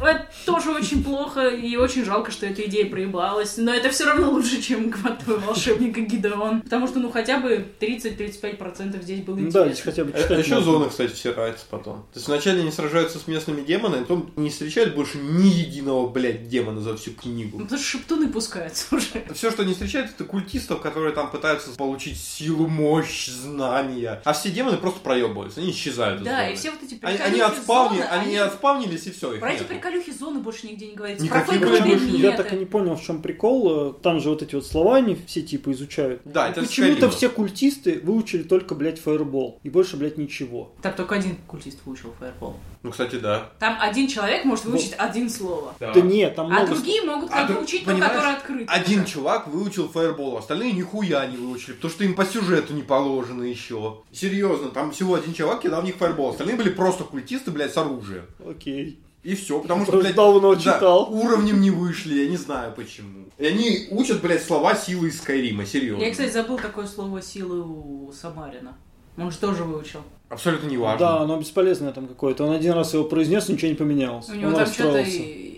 Это 0.00 0.26
тоже 0.46 0.70
очень 0.70 1.02
плохо, 1.04 1.48
и 1.48 1.76
очень 1.76 2.04
жалко, 2.04 2.30
что 2.32 2.46
эта 2.46 2.64
идея 2.66 2.88
проебалась, 2.90 3.56
но 3.56 3.72
это 3.72 3.90
все 3.90 4.04
равно 4.06 4.30
лучше, 4.30 4.60
чем 4.60 4.90
«Квантовый 4.90 5.38
волшебник» 5.38 5.96
и 5.98 6.02
Гидеон, 6.02 6.62
потому 6.62 6.86
что, 6.88 6.98
ну, 6.98 7.10
хотя 7.10 7.38
бы 7.38 7.66
30-35% 7.80 9.02
здесь 9.02 9.20
было 9.20 9.34
Ну 9.36 9.40
интересно. 9.46 9.60
да, 9.64 9.68
здесь 9.72 9.84
хотя 9.84 10.04
бы 10.04 10.10
Это 10.10 10.22
читать 10.22 10.38
еще 10.44 10.54
можно. 10.56 10.72
зона, 10.72 10.88
кстати, 10.88 11.12
всирается 11.12 11.64
потом. 11.70 12.02
То 12.12 12.16
есть 12.18 12.28
вначале 12.28 12.60
они 12.62 12.70
сражаются 12.72 13.18
с 13.18 13.26
местными 13.26 13.62
демонами, 13.62 14.00
а 14.00 14.04
потом 14.04 14.30
не 14.36 14.50
встречают 14.50 14.94
больше 14.94 15.18
ни 15.18 15.46
единого, 15.48 16.08
блядь, 16.08 16.48
демона 16.48 16.80
за 16.80 16.96
всю 16.96 17.10
Ну, 17.12 17.16
книгу. 17.22 17.58
потому 17.58 17.78
что 17.78 17.86
шептуны 17.88 18.28
пускаются 18.28 18.86
уже. 18.96 19.24
Все, 19.34 19.50
что 19.50 19.62
они 19.62 19.72
встречают, 19.72 20.10
это 20.10 20.24
культистов, 20.24 20.80
которые 20.80 21.14
там 21.14 21.30
пытаются 21.30 21.70
получить 21.76 22.18
силу, 22.20 22.66
мощь, 22.66 23.28
знания. 23.28 24.20
А 24.24 24.32
все 24.32 24.50
демоны 24.50 24.76
просто 24.78 25.00
проебываются, 25.00 25.60
они 25.60 25.70
исчезают 25.70 26.20
из 26.20 26.24
Да, 26.26 26.40
зоны. 26.42 26.52
и 26.52 26.56
все 26.56 26.70
вот 26.70 26.82
эти 26.82 26.98
Они, 27.02 27.18
они, 27.18 27.40
отспавни- 27.40 27.96
зоны, 27.98 28.02
они 28.10 28.36
отспавнились, 28.36 29.06
и 29.06 29.10
все, 29.12 29.34
их 29.34 29.40
Про 29.40 29.52
эти. 29.52 29.62
Приколюхи 29.82 30.12
зоны 30.12 30.40
больше 30.40 30.66
нигде 30.66 30.88
не 30.88 30.94
говорится. 30.94 31.24
Никаких 31.24 31.60
Про 31.60 31.76
фейковые. 31.76 32.20
Я 32.20 32.36
так 32.36 32.52
и 32.52 32.56
не 32.56 32.64
понял, 32.64 32.96
в 32.96 33.02
чем 33.02 33.20
прикол. 33.20 33.92
Там 33.94 34.20
же 34.20 34.30
вот 34.30 34.42
эти 34.42 34.54
вот 34.54 34.66
слова 34.66 34.96
они 34.96 35.16
все 35.26 35.42
типа 35.42 35.72
изучают. 35.72 36.22
Да, 36.24 36.48
это 36.48 36.62
Почему-то 36.62 37.10
все 37.10 37.28
культисты 37.28 38.00
выучили 38.02 38.42
только, 38.42 38.74
блядь, 38.74 39.00
фаербол. 39.00 39.58
И 39.62 39.70
больше, 39.70 39.96
блядь, 39.96 40.18
ничего. 40.18 40.72
Там 40.82 40.94
только 40.94 41.16
один 41.16 41.36
культист 41.46 41.78
выучил 41.84 42.14
фаербол. 42.18 42.56
Ну, 42.82 42.90
кстати, 42.90 43.16
да. 43.16 43.50
Там 43.58 43.76
один 43.80 44.08
человек 44.08 44.44
может 44.44 44.64
выучить 44.64 44.94
один 44.98 45.30
слово. 45.30 45.74
Да, 45.78 45.92
нет, 46.00 46.34
там 46.34 46.46
А 46.46 46.48
много... 46.50 46.74
другие 46.74 47.02
могут 47.02 47.30
А 47.30 47.34
как 47.34 47.48
друг- 47.48 47.62
учить 47.62 47.84
то, 47.84 47.94
которое 47.94 48.34
открыто. 48.34 48.72
Один 48.72 49.04
чувак 49.04 49.46
выучил 49.46 49.88
фаербол, 49.88 50.36
остальные 50.36 50.72
нихуя 50.72 51.26
не 51.26 51.36
выучили, 51.36 51.74
потому 51.74 51.92
что 51.92 52.04
им 52.04 52.14
по 52.14 52.24
сюжету 52.24 52.74
не 52.74 52.82
положено 52.82 53.44
еще. 53.44 53.98
Серьезно, 54.10 54.70
там 54.70 54.90
всего 54.90 55.14
один 55.14 55.32
чувак 55.32 55.62
кидал 55.62 55.82
в 55.82 55.84
них 55.84 55.96
фаербол, 55.96 56.30
остальные 56.30 56.56
были 56.56 56.70
просто 56.70 57.04
культисты, 57.04 57.50
блядь, 57.50 57.72
с 57.72 57.76
оружием. 57.76 58.26
Окей. 58.44 58.98
И 59.22 59.36
все, 59.36 59.60
потому 59.60 59.84
что, 59.84 60.00
блядь, 60.00 60.16
давно 60.16 60.54
да, 60.54 60.60
читал. 60.60 61.12
уровнем 61.12 61.60
не 61.60 61.70
вышли, 61.70 62.24
я 62.24 62.28
не 62.28 62.36
знаю 62.36 62.72
почему. 62.74 63.26
И 63.38 63.46
они 63.46 63.86
учат, 63.90 64.20
блядь, 64.20 64.42
слова 64.42 64.74
силы 64.74 65.08
из 65.08 65.18
Скайрима, 65.18 65.64
серьезно. 65.64 66.02
Я, 66.02 66.10
кстати, 66.10 66.32
забыл 66.32 66.58
такое 66.58 66.86
слово 66.86 67.22
силы 67.22 67.62
у 67.62 68.12
Самарина. 68.12 68.76
Он 69.16 69.30
же 69.30 69.38
тоже 69.38 69.62
выучил. 69.62 70.00
Абсолютно 70.28 70.68
не 70.68 70.78
важно. 70.78 70.98
Да, 70.98 71.20
оно 71.20 71.38
бесполезное 71.38 71.92
там 71.92 72.08
какое-то. 72.08 72.44
Он 72.44 72.52
один 72.52 72.72
раз 72.72 72.94
его 72.94 73.04
произнес, 73.04 73.48
ничего 73.48 73.68
не 73.68 73.76
поменялось. 73.76 74.28
У 74.28 74.34
него 74.34 74.48
Он 74.48 74.54
там 74.56 74.66
что-то... 74.66 75.04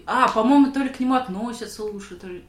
А, 0.07 0.29
по-моему, 0.29 0.73
то 0.73 0.81
ли 0.81 0.91
к 0.91 1.01
нему 1.01 1.15
относятся 1.15 1.85
лучше, 1.85 2.17
то 2.17 2.27
ли... 2.27 2.45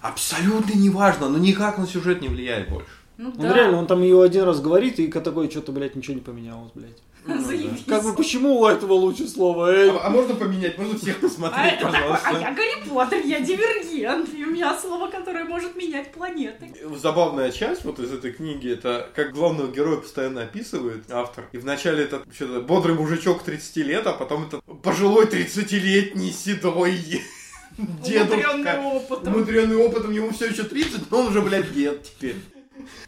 Абсолютно 0.00 0.78
не 0.78 0.88
важно, 0.88 1.28
но 1.28 1.36
никак 1.36 1.76
на 1.78 1.86
сюжет 1.86 2.22
не 2.22 2.28
влияет 2.28 2.70
больше. 2.70 2.90
Ну 3.16 3.30
Он 3.30 3.36
да. 3.48 3.54
реально, 3.54 3.78
он 3.78 3.86
там 3.86 4.02
ее 4.02 4.22
один 4.22 4.44
раз 4.44 4.60
говорит, 4.60 4.98
и 4.98 5.08
такой, 5.08 5.50
что-то, 5.50 5.72
блядь, 5.72 5.94
ничего 5.94 6.14
не 6.14 6.20
поменялось, 6.20 6.72
блядь. 6.74 6.98
Заебись. 7.26 7.84
Как 7.86 8.02
бы, 8.02 8.12
почему 8.14 8.60
у 8.60 8.66
этого 8.66 8.92
лучше 8.92 9.26
слово, 9.28 9.72
эй? 9.72 9.90
А, 9.90 10.06
а 10.06 10.10
можно 10.10 10.34
поменять? 10.34 10.76
Можно 10.76 10.98
всех 10.98 11.16
А 11.18 11.20
посмотреть, 11.22 11.74
это 11.74 11.84
такой, 11.90 11.98
а 12.00 12.18
пожалуйста. 12.18 12.38
я 12.40 12.54
Гарри 12.54 12.88
Поттер, 12.88 13.24
я 13.24 13.40
дивергент, 13.40 14.34
и 14.34 14.44
у 14.44 14.50
меня 14.50 14.78
слово, 14.78 15.08
которое 15.10 15.44
может 15.44 15.74
менять 15.74 16.12
планеты. 16.12 16.70
Забавная 17.00 17.50
часть 17.50 17.84
вот 17.84 17.98
из 17.98 18.12
этой 18.12 18.32
книги, 18.32 18.70
это 18.72 19.08
как 19.14 19.32
главного 19.32 19.72
героя 19.72 19.96
постоянно 19.96 20.42
описывает 20.42 21.10
автор. 21.10 21.48
И 21.52 21.56
вначале 21.56 22.04
это 22.04 22.22
что-то 22.34 22.60
бодрый 22.60 22.94
мужичок 22.94 23.42
30 23.42 23.76
лет, 23.76 24.06
а 24.06 24.12
потом 24.12 24.46
это 24.46 24.60
пожилой 24.82 25.24
30-летний 25.24 26.30
седой 26.30 26.98
дедушка. 27.78 28.34
Умудренный 28.34 28.84
опытом. 28.84 29.34
Умудренный 29.34 29.76
опытом, 29.76 30.10
ему 30.12 30.30
все 30.32 30.46
еще 30.46 30.64
30, 30.64 31.10
но 31.10 31.20
он 31.20 31.28
уже, 31.28 31.40
блядь, 31.40 31.72
дед 31.72 32.02
теперь. 32.02 32.36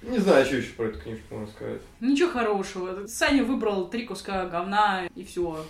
Не 0.02 0.18
знаю, 0.18 0.44
что 0.46 0.56
еще 0.56 0.72
про 0.72 0.86
эту 0.86 1.00
книжку 1.00 1.34
можно 1.34 1.48
сказать. 1.48 1.80
Ничего 2.00 2.30
хорошего. 2.30 3.06
Саня 3.06 3.44
выбрал 3.44 3.88
три 3.88 4.06
куска 4.06 4.46
говна, 4.46 5.06
и 5.14 5.24
все. 5.24 5.64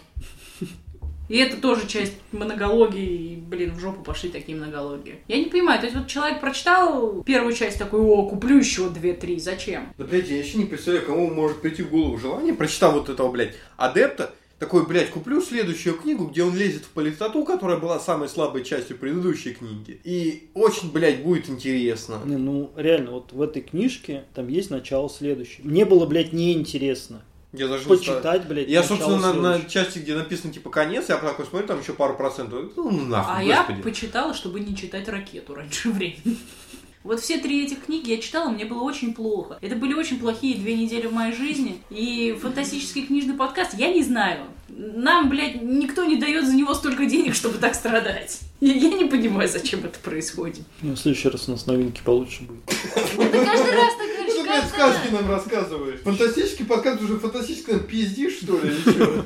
И 1.29 1.39
это 1.39 1.57
тоже 1.61 1.89
часть 1.89 2.15
монологии, 2.31 3.33
и, 3.33 3.37
блин, 3.37 3.75
в 3.75 3.81
жопу 3.81 4.03
пошли 4.03 4.31
такие 4.31 4.57
монологии. 4.57 5.19
Я 5.27 5.39
не 5.39 5.47
понимаю, 5.47 5.81
то 5.81 5.87
есть 5.87 5.97
вот 5.97 6.07
человек 6.07 6.41
прочитал 6.41 7.23
первую 7.25 7.53
часть 7.53 7.79
такой, 7.79 8.01
о, 8.01 8.29
куплю 8.29 8.59
еще 8.59 8.89
две-три, 8.91 9.41
зачем? 9.41 9.93
Да, 9.99 10.05
блядь, 10.05 10.29
я 10.29 10.39
еще 10.39 10.59
не 10.59 10.67
представляю, 10.67 11.05
кому 11.05 11.29
может 11.29 11.61
прийти 11.61 11.83
в 11.83 11.91
голову 11.91 12.17
желание, 12.17 12.55
прочитав 12.55 12.95
вот 12.95 13.09
этого, 13.09 13.33
блядь, 13.33 13.57
адепта, 13.77 14.35
такой, 14.59 14.87
блядь, 14.87 15.11
куплю 15.11 15.43
следующую 15.43 15.97
книгу, 15.97 16.27
где 16.27 16.43
он 16.43 16.57
лезет 16.57 16.85
в 16.85 16.89
политоту, 16.91 17.45
которая 17.45 17.77
была 17.79 17.99
самой 18.01 18.29
слабой 18.29 18.65
частью 18.65 18.97
предыдущей 18.97 19.53
книги. 19.53 20.01
И 20.05 20.49
очень, 20.55 20.91
блядь, 20.91 21.23
будет 21.23 21.49
интересно. 21.51 22.21
Не, 22.25 22.37
ну, 22.37 22.71
реально, 22.77 23.13
вот 23.13 23.33
в 23.33 23.43
этой 23.43 23.63
книжке 23.63 24.25
там 24.35 24.49
есть 24.49 24.71
начало 24.71 25.11
следующее. 25.11 25.61
Мне 25.65 25.85
было, 25.85 26.07
блядь, 26.07 26.33
неинтересно 26.33 27.23
Я 27.53 27.69
даже 27.69 27.85
не 27.85 27.97
почитать, 27.97 28.47
блядь, 28.49 28.69
Я, 28.69 28.83
собственно, 28.83 29.19
на, 29.19 29.59
на 29.59 29.65
части, 29.65 29.99
где 29.99 30.15
написано 30.15 30.53
типа 30.53 30.71
конец, 30.71 31.09
я 31.09 31.19
такой 31.19 31.45
смотрю, 31.45 31.69
там 31.69 31.81
еще 31.81 31.93
пару 31.93 32.17
процентов. 32.17 32.73
Ну, 32.77 32.91
нахуй, 32.91 33.35
А 33.37 33.43
я 33.43 33.59
господи. 33.59 33.83
почитала, 33.83 34.33
чтобы 34.33 34.61
не 34.61 34.75
читать 34.75 35.09
ракету 35.09 35.55
раньше 35.55 35.91
времени. 35.91 36.39
Вот 37.07 37.21
все 37.21 37.39
три 37.39 37.65
этих 37.65 37.85
книги 37.85 38.11
я 38.11 38.19
читала, 38.19 38.49
мне 38.51 38.65
было 38.65 38.83
очень 38.83 39.15
плохо. 39.15 39.59
Это 39.61 39.77
были 39.77 39.95
очень 39.95 40.19
плохие 40.19 40.57
две 40.57 40.75
недели 40.75 41.07
в 41.07 41.13
моей 41.13 41.33
жизни. 41.33 41.81
И 41.89 42.37
фантастический 42.43 43.07
книжный 43.07 43.35
подкаст, 43.35 43.75
я 43.75 43.93
не 43.93 44.03
знаю. 44.03 44.47
Нам, 44.69 45.29
блядь, 45.29 45.63
никто 45.63 46.05
не 46.05 46.17
дает 46.17 46.45
за 46.47 46.53
него 46.55 46.75
столько 46.75 47.07
денег, 47.07 47.37
чтобы 47.37 47.59
так 47.59 47.77
страдать. 47.77 48.41
Я, 48.61 48.73
я 48.75 48.89
не 48.89 49.05
понимаю, 49.05 49.49
зачем 49.49 49.85
это 49.85 50.01
происходит. 50.01 50.65
Ну, 50.83 50.95
в 50.95 50.99
следующий 50.99 51.29
раз 51.29 51.49
у 51.49 51.53
нас 51.53 51.67
новинки 51.67 52.01
получше 52.05 52.43
будет. 52.43 52.65
Ты 52.67 52.75
каждый 53.45 53.71
раз 53.73 53.95
так 53.97 54.09
говоришь, 54.17 54.33
Что, 54.35 54.43
блядь, 54.43 54.67
сказки 54.69 55.13
нам 55.13 55.31
рассказываешь? 55.31 56.01
Фантастический 56.01 56.65
подкаст 56.65 57.01
уже 57.03 57.21
фантастический 57.21 57.75
нам 57.75 57.83
пиздишь, 57.85 58.39
что 58.43 58.59
ли, 58.59 58.71
или 58.71 58.83
чё? 58.93 59.25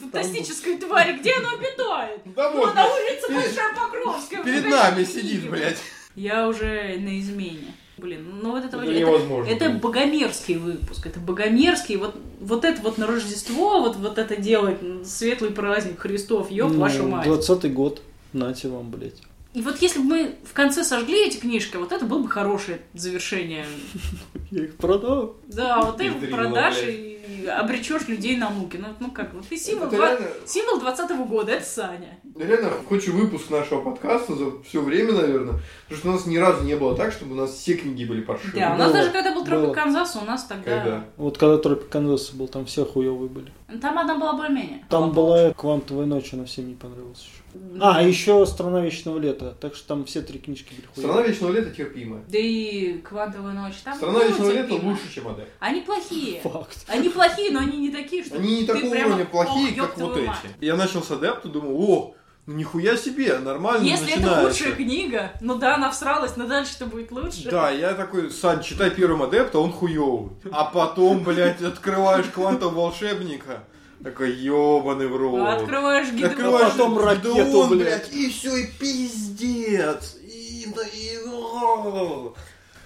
Фантастическая 0.00 0.76
тварь, 0.78 1.16
где 1.20 1.32
оно 1.34 1.50
обитает? 1.54 2.22
Да 2.34 2.50
Ну, 2.50 2.56
вот, 2.58 2.74
на 2.74 2.86
улице 2.86 3.28
перед- 3.28 3.40
Большая 3.44 3.72
Покровская. 3.74 4.42
перед 4.42 4.66
нами 4.68 5.04
сидит, 5.04 5.48
блядь. 5.48 5.78
Я 6.16 6.48
уже 6.48 6.96
на 6.98 7.20
измене. 7.20 7.74
Блин, 7.98 8.40
ну 8.42 8.50
вот 8.50 8.64
это, 8.64 8.76
Это 8.76 8.90
это, 8.90 9.00
невозможно. 9.00 9.50
это 9.50 9.70
богомерзкий 9.70 10.56
выпуск. 10.56 11.06
Это 11.06 11.18
богомерзкий. 11.18 11.96
Вот, 11.96 12.14
вот 12.40 12.64
это 12.64 12.82
вот 12.82 12.98
на 12.98 13.06
Рождество, 13.06 13.80
вот, 13.80 13.96
вот 13.96 14.18
это 14.18 14.36
делать, 14.36 14.78
светлый 15.04 15.50
праздник 15.50 16.00
Христов, 16.00 16.50
ёб 16.50 16.72
Ну, 16.72 16.80
вашу 16.80 17.06
мать. 17.06 17.26
20 17.26 17.72
год. 17.72 18.02
Нате 18.34 18.68
вам, 18.68 18.90
блядь. 18.90 19.22
И 19.54 19.62
вот 19.62 19.80
если 19.80 20.00
бы 20.00 20.04
мы 20.04 20.34
в 20.44 20.52
конце 20.52 20.84
сожгли 20.84 21.26
эти 21.26 21.38
книжки, 21.38 21.76
вот 21.76 21.90
это 21.90 22.04
было 22.04 22.18
бы 22.18 22.28
хорошее 22.28 22.80
завершение. 22.92 23.64
Я 24.50 24.64
их 24.64 24.76
продал. 24.76 25.36
Да, 25.46 25.80
вот 25.80 25.96
ты 25.96 26.06
их 26.06 26.30
продашь 26.30 26.82
блядь. 26.82 27.15
И 27.28 27.46
обречешь 27.46 28.08
людей 28.08 28.36
на 28.36 28.50
муки. 28.50 28.76
Ну, 28.76 28.88
ну 29.00 29.10
как, 29.10 29.34
вот 29.34 29.46
ты 29.48 29.56
символ, 29.56 29.88
Это 29.88 29.96
два- 29.96 30.10
реально- 30.10 30.26
символ 30.46 30.80
20 30.80 31.26
года, 31.26 31.52
это 31.52 31.64
Саня. 31.64 32.18
Реально, 32.38 32.70
хочешь 32.88 33.08
выпуск 33.08 33.50
нашего 33.50 33.80
подкаста 33.82 34.34
за 34.34 34.62
все 34.62 34.80
время, 34.82 35.12
наверное. 35.12 35.60
Потому 35.88 35.98
что 35.98 36.08
у 36.08 36.12
нас 36.12 36.26
ни 36.26 36.36
разу 36.36 36.64
не 36.64 36.76
было 36.76 36.96
так, 36.96 37.12
чтобы 37.12 37.32
у 37.32 37.36
нас 37.36 37.52
все 37.52 37.74
книги 37.74 38.04
были 38.04 38.20
паршивые. 38.20 38.60
Да, 38.66 38.74
у 38.74 38.78
нас 38.78 38.88
Было, 38.92 38.98
даже 38.98 39.10
когда 39.10 39.34
был 39.34 39.44
Тропик 39.44 39.66
было. 39.66 39.74
Канзаса, 39.74 40.18
у 40.18 40.24
нас 40.24 40.44
тогда... 40.44 40.70
Когда? 40.76 41.04
Вот 41.16 41.38
когда 41.38 41.58
Тропик 41.58 41.88
Канзаса 41.88 42.36
был, 42.36 42.48
там 42.48 42.64
все 42.66 42.84
хуёвые 42.84 43.28
были. 43.28 43.52
Там 43.80 43.98
одна 43.98 44.16
была 44.16 44.34
более-менее. 44.34 44.84
Там 44.88 45.12
была 45.12 45.52
квантовая 45.52 46.06
ночь, 46.06 46.32
она 46.32 46.44
всем 46.44 46.68
не 46.68 46.74
понравилась 46.74 47.20
еще. 47.20 47.80
А, 47.80 48.00
еще 48.02 48.46
Страна 48.46 48.80
Вечного 48.80 49.18
Лета. 49.18 49.56
Так 49.60 49.74
что 49.74 49.88
там 49.88 50.04
все 50.04 50.22
три 50.22 50.38
книжки 50.38 50.72
были 50.74 50.86
Страна. 51.06 51.22
Вечного 51.22 51.52
Лета 51.52 51.70
терпимая. 51.70 52.22
Да 52.28 52.38
и 52.38 52.98
Квантовая 52.98 53.54
ночь. 53.54 53.74
Там 53.82 53.96
Страна 53.96 54.24
Вечного 54.24 54.50
Лета 54.52 54.74
лучше, 54.74 55.12
чем 55.12 55.28
Адепт. 55.28 55.50
Они 55.58 55.80
плохие. 55.80 56.40
Факт. 56.44 56.84
Они 56.86 57.08
плохие, 57.08 57.50
но 57.50 57.60
они 57.60 57.78
не 57.78 57.90
такие, 57.90 58.22
что 58.24 58.36
Они 58.36 58.60
не 58.60 58.66
такого 58.66 58.90
прямо, 58.90 59.08
уровня 59.08 59.24
плохие, 59.26 59.70
«Ох, 59.70 59.76
ёб 59.76 59.86
как 59.88 59.98
вот 59.98 60.16
эти. 60.16 60.26
мать». 60.26 60.38
Я 60.60 60.76
начал 60.76 61.02
с 61.02 61.10
Адепта, 61.10 61.48
думаю, 61.48 61.76
о, 61.76 62.14
ну 62.46 62.54
нихуя 62.54 62.96
себе, 62.96 63.38
нормально 63.38 63.84
Если 63.84 64.12
это 64.12 64.20
начинается. 64.20 64.46
лучшая 64.46 64.72
книга, 64.72 65.32
ну 65.40 65.56
да, 65.56 65.74
она 65.74 65.90
всралась, 65.90 66.36
но 66.36 66.46
дальше-то 66.46 66.86
будет 66.86 67.10
лучше. 67.10 67.50
Да, 67.50 67.70
я 67.70 67.94
такой, 67.94 68.30
Сань, 68.30 68.62
читай 68.62 68.90
первым 68.90 69.22
адепта, 69.22 69.58
он 69.58 69.72
хуёвый. 69.72 70.30
А 70.52 70.64
потом, 70.64 71.24
блядь, 71.24 71.60
открываешь 71.62 72.26
квантового 72.26 72.82
волшебника. 72.86 73.64
Такой 74.02 74.32
ёбаный 74.32 75.08
в 75.08 75.16
рот. 75.16 75.40
А 75.40 75.56
Открываешь 75.56 76.12
гид. 76.12 76.26
Открываешь 76.26 76.72
потом 76.72 76.98
ракету, 76.98 77.66
блядь. 77.68 78.12
и 78.12 78.30
все, 78.30 78.54
и 78.56 78.66
пиздец. 78.66 80.16
И, 80.22 80.66
да, 80.76 80.82
и... 80.82 81.16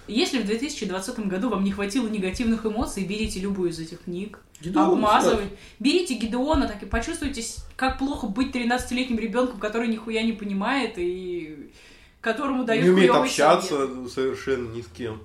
Если 0.07 0.39
в 0.39 0.45
2020 0.45 1.19
году 1.27 1.49
вам 1.49 1.63
не 1.63 1.71
хватило 1.71 2.07
негативных 2.07 2.65
эмоций, 2.65 3.05
берите 3.05 3.39
любую 3.39 3.69
из 3.69 3.79
этих 3.79 4.01
книг, 4.03 4.39
Гидеон, 4.61 4.91
обмазывай. 4.91 5.49
Берите 5.79 6.15
Гидеона, 6.15 6.67
так 6.67 6.83
и 6.83 6.85
почувствуйте, 6.85 7.43
как 7.75 7.97
плохо 7.97 8.27
быть 8.27 8.53
13-летним 8.55 9.17
ребенком, 9.17 9.59
который 9.59 9.87
нихуя 9.87 10.23
не 10.23 10.33
понимает 10.33 10.93
и 10.97 11.71
которому 12.19 12.63
дают 12.63 12.83
Не 12.83 12.91
умеет 12.91 13.11
общаться 13.11 13.87
совет. 13.87 14.11
совершенно 14.11 14.71
ни 14.73 14.81
с 14.81 14.87
кем. 14.87 15.21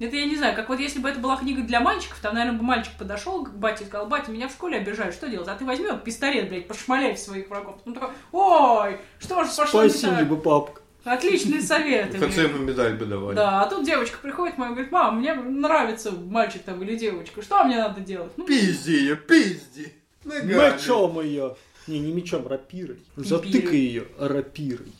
Это 0.00 0.16
я 0.16 0.24
не 0.24 0.36
знаю, 0.36 0.56
как 0.56 0.68
вот 0.68 0.80
если 0.80 0.98
бы 0.98 1.08
это 1.08 1.20
была 1.20 1.36
книга 1.36 1.62
для 1.62 1.78
мальчиков, 1.78 2.18
там, 2.20 2.34
наверное, 2.34 2.58
бы 2.58 2.64
мальчик 2.64 2.92
подошел 2.98 3.44
к 3.44 3.54
бате 3.54 3.84
и 3.84 3.86
сказал, 3.86 4.08
батя, 4.08 4.32
меня 4.32 4.48
в 4.48 4.52
школе 4.52 4.78
обижают, 4.78 5.14
что 5.14 5.28
делать? 5.28 5.46
А 5.46 5.54
ты 5.54 5.64
возьми 5.64 5.86
вот 5.86 6.02
пистолет, 6.02 6.48
блядь, 6.48 6.66
пошмаляй 6.66 7.14
в 7.14 7.18
своих 7.18 7.48
врагов. 7.48 7.76
Он 7.84 7.94
такой, 7.94 8.08
ой, 8.32 8.98
что 9.20 9.44
ж, 9.44 9.48
пошло 9.48 9.84
не 9.84 9.90
так. 9.90 9.98
Спасибо, 9.98 10.36
папка. 10.36 10.81
Отличные 11.04 11.60
советы. 11.60 12.18
Блин. 12.18 12.30
ему 12.30 12.58
медаль 12.58 12.94
бы 12.94 13.06
давали. 13.06 13.34
Да, 13.36 13.62
а 13.62 13.66
тут 13.68 13.84
девочка 13.84 14.18
приходит 14.22 14.54
и 14.56 14.58
говорит, 14.58 14.92
мам, 14.92 15.18
мне 15.18 15.34
нравится 15.34 16.12
мальчик 16.12 16.62
там 16.62 16.82
или 16.82 16.96
девочка, 16.96 17.42
что 17.42 17.64
мне 17.64 17.76
надо 17.76 18.00
делать? 18.00 18.32
Ну, 18.36 18.46
Пизди 18.46 18.92
ее, 18.92 19.16
пизди. 19.16 19.92
Ногами. 20.24 20.52
Мечом 20.52 21.20
ее. 21.20 21.56
Не, 21.88 21.98
не 21.98 22.12
мечом, 22.12 22.46
рапирой. 22.46 22.98
Затыкай 23.16 23.76
ее 23.76 24.06
рапирой. 24.18 24.92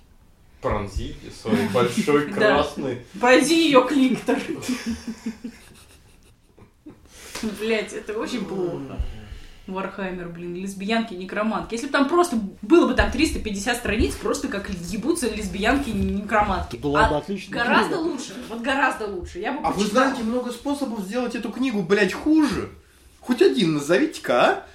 Пронзите 0.60 1.30
свой 1.40 1.68
большой 1.72 2.26
красный. 2.32 2.98
Пройди 3.20 3.66
ее 3.66 3.86
клитор. 3.86 4.38
Блять, 7.60 7.92
это 7.92 8.18
очень 8.18 8.44
плохо. 8.44 8.98
Вархаммер, 9.66 10.28
блин, 10.28 10.54
лесбиянки, 10.56 11.14
некромантки. 11.14 11.74
Если 11.74 11.86
бы 11.86 11.92
там 11.92 12.08
просто 12.08 12.36
было 12.62 12.88
бы 12.88 12.94
там 12.94 13.10
350 13.10 13.76
страниц, 13.76 14.14
просто 14.16 14.48
как 14.48 14.68
ебутся 14.70 15.28
лесбиянки, 15.32 15.90
некромантки. 15.90 16.76
Была 16.76 17.06
А 17.06 17.10
бы 17.10 17.16
отличная 17.18 17.62
Гораздо 17.62 17.94
книга. 17.96 18.00
лучше, 18.08 18.34
вот 18.48 18.60
гораздо 18.60 19.06
лучше. 19.06 19.38
Я 19.38 19.52
бы 19.52 19.60
А 19.62 19.70
вы 19.70 19.82
почитала. 19.84 20.06
знаете 20.08 20.24
много 20.24 20.50
способов 20.50 21.00
сделать 21.00 21.34
эту 21.36 21.50
книгу, 21.50 21.82
блядь, 21.82 22.12
хуже? 22.12 22.70
Хоть 23.20 23.40
один 23.40 23.74
назовите-ка, 23.74 24.44
а? 24.44 24.66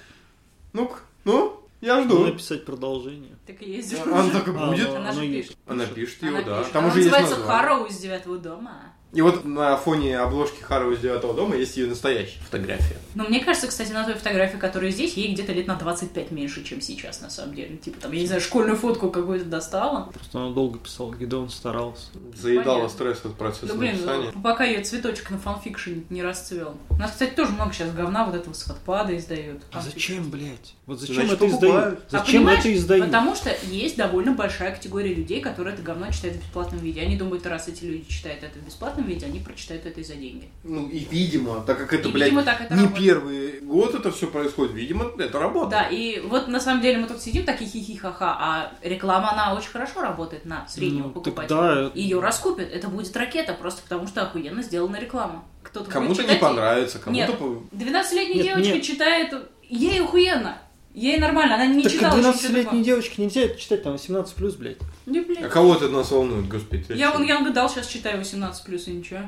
Ну-ка, 0.72 1.00
ну, 1.24 1.60
я 1.82 1.96
Надо 1.96 2.08
жду. 2.08 2.24
написать 2.26 2.64
продолжение. 2.64 3.36
Так 3.46 3.60
и 3.62 3.70
есть. 3.70 3.94
Она 4.00 4.30
так 4.30 4.48
и 4.48 4.50
А, 4.52 4.66
будет. 4.70 4.88
ну, 4.88 4.96
Она 4.96 5.12
же 5.12 5.18
оно 5.20 5.28
пишет. 5.28 5.34
есть. 5.50 5.56
Она 5.66 5.84
пишет 5.86 6.22
Она 6.22 6.38
его, 6.38 6.48
да. 6.50 6.58
пишет. 6.60 6.72
Там 6.72 6.84
Она 6.84 6.92
уже 6.92 6.98
есть 7.00 7.10
называется 7.12 7.38
название. 7.40 7.62
Харроу 7.62 7.84
из 7.86 7.98
девятого 7.98 8.38
дома. 8.38 8.82
И 9.14 9.22
вот 9.22 9.46
на 9.46 9.74
фоне 9.78 10.18
обложки 10.18 10.60
Харроу 10.60 10.92
из 10.92 10.98
девятого 11.00 11.32
дома 11.32 11.56
есть 11.56 11.78
ее 11.78 11.86
настоящая 11.86 12.38
фотография. 12.40 12.96
Но 13.14 13.24
мне 13.24 13.40
кажется, 13.42 13.66
кстати, 13.66 13.90
на 13.90 14.04
той 14.04 14.12
фотографии, 14.14 14.58
которая 14.58 14.90
здесь, 14.90 15.14
ей 15.14 15.32
где-то 15.32 15.52
лет 15.52 15.66
на 15.66 15.76
25 15.76 16.30
меньше, 16.30 16.62
чем 16.62 16.82
сейчас, 16.82 17.22
на 17.22 17.30
самом 17.30 17.54
деле. 17.54 17.78
Типа 17.78 17.98
там, 18.02 18.12
я 18.12 18.20
не 18.20 18.26
знаю, 18.26 18.42
школьную 18.42 18.76
фотку 18.76 19.10
какую-то 19.10 19.46
достала. 19.46 20.10
Просто 20.12 20.38
она 20.38 20.50
долго 20.50 20.78
писала, 20.78 21.14
Гидеон 21.14 21.48
старался. 21.48 22.08
Заедала 22.36 22.64
Понятно. 22.80 22.88
стресс 22.90 23.24
от 23.24 23.34
процесса 23.36 23.66
Ну, 23.72 23.78
блин, 23.78 23.92
написания. 23.92 24.30
ну, 24.34 24.42
пока 24.42 24.64
ее 24.64 24.82
цветочек 24.82 25.30
на 25.30 25.38
фанфикшене 25.38 26.02
не 26.10 26.22
расцвел. 26.22 26.74
У 26.90 26.96
нас, 26.96 27.12
кстати, 27.12 27.30
тоже 27.34 27.52
много 27.52 27.72
сейчас 27.72 27.90
говна 27.92 28.26
вот 28.26 28.34
этого 28.34 28.52
с 28.52 28.68
Wattpad 28.68 29.16
издают. 29.16 29.62
А 29.72 29.80
зачем, 29.80 30.28
блядь? 30.28 30.74
Вот 30.84 31.00
зачем 31.00 31.14
Значит, 31.16 31.32
это 31.32 31.46
издают? 31.46 31.60
покупают. 31.74 32.00
А 32.12 32.18
Зачем 32.18 32.42
понимаешь, 32.42 32.60
это 32.60 32.74
издают? 32.74 33.06
Потому 33.06 33.34
что 33.34 33.56
есть 33.70 33.96
довольно 33.96 34.32
большая 34.32 34.72
категория 34.74 35.14
людей, 35.14 35.40
которые 35.40 35.72
это 35.74 35.82
говно 35.82 36.10
читают 36.12 36.36
в 36.36 36.40
бесплатном 36.40 36.80
виде. 36.80 37.00
Они 37.00 37.16
думают, 37.16 37.46
раз 37.46 37.68
эти 37.68 37.84
люди 37.84 38.06
читают 38.10 38.42
это 38.42 38.58
в 38.58 38.64
бесплатном 38.98 39.06
виде, 39.06 39.26
они 39.26 39.38
прочитают 39.40 39.86
это 39.86 40.00
и 40.00 40.04
за 40.04 40.14
деньги. 40.14 40.48
Ну 40.64 40.88
и 40.88 40.98
видимо, 40.98 41.60
так 41.62 41.78
как 41.78 41.92
это, 41.92 42.08
И, 42.08 42.12
блядь, 42.12 42.28
видимо, 42.30 42.42
так 42.44 42.60
это 42.60 42.74
не 42.74 42.80
работает. 42.82 43.04
первый 43.06 43.60
год 43.60 43.94
это 43.94 44.10
все 44.12 44.26
происходит, 44.26 44.72
видимо, 44.74 45.10
это 45.18 45.38
работает. 45.38 45.70
Да, 45.70 45.88
и 45.88 46.20
вот 46.20 46.48
на 46.48 46.60
самом 46.60 46.82
деле 46.82 46.98
мы 46.98 47.06
тут 47.08 47.20
сидим 47.20 47.44
такие 47.44 47.70
хихи-ха-ха, 47.70 48.36
а 48.40 48.72
реклама, 48.82 49.32
она 49.32 49.54
очень 49.54 49.70
хорошо 49.70 50.00
работает 50.02 50.44
на 50.44 50.66
среднего 50.68 51.06
Ну, 51.08 51.12
покупателя. 51.12 51.56
да. 51.56 51.90
Ее 51.94 52.20
раскупят, 52.20 52.70
это 52.72 52.88
будет 52.88 53.16
ракета, 53.16 53.54
просто 53.54 53.82
потому 53.82 54.06
что 54.06 54.22
охуенно 54.22 54.62
сделана 54.62 54.96
реклама. 54.96 55.44
Кто-то 55.62 55.90
Кому-то 55.90 56.22
не 56.22 56.36
понравится, 56.36 56.98
кому-то... 56.98 57.26
Нет. 57.26 57.38
по- 57.38 57.62
12-летняя 57.76 58.34
Нет, 58.36 58.44
девочка 58.44 58.74
нет. 58.74 58.82
читает, 58.82 59.34
ей 59.68 60.00
охуенно. 60.02 60.58
Ей 60.94 61.18
нормально, 61.18 61.54
она 61.56 61.66
не 61.66 61.82
Так 61.82 61.92
читала 61.92 62.16
еще 62.16 62.28
ничего 62.28 62.42
12-летней 62.48 62.62
такого. 62.64 62.82
девочке 62.84 63.22
нельзя 63.22 63.40
это 63.42 63.60
читать, 63.60 63.82
там 63.84 63.92
18 63.92 64.34
плюс, 64.34 64.54
блядь. 64.54 64.78
Не, 65.08 65.20
блядь. 65.20 65.44
А 65.44 65.48
кого 65.48 65.74
это 65.74 65.88
нас 65.88 66.10
волнует, 66.10 66.48
господи? 66.48 66.84
Я 66.90 67.12
вон 67.12 67.24
Янга 67.24 67.50
дал, 67.50 67.68
сейчас 67.70 67.86
читаю 67.86 68.18
18 68.18 68.64
плюс 68.64 68.88
и 68.88 68.92
ничего. 68.92 69.20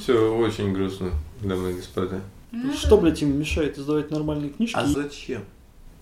Все 0.00 0.34
очень 0.36 0.72
грустно, 0.72 1.12
дамы 1.40 1.72
и 1.72 1.74
господа. 1.74 2.20
Ну, 2.52 2.72
Что, 2.72 2.96
да. 2.96 3.02
блядь, 3.02 3.22
им 3.22 3.38
мешает 3.38 3.78
издавать 3.78 4.10
нормальные 4.10 4.50
книжки? 4.50 4.76
А 4.76 4.86
зачем? 4.86 5.44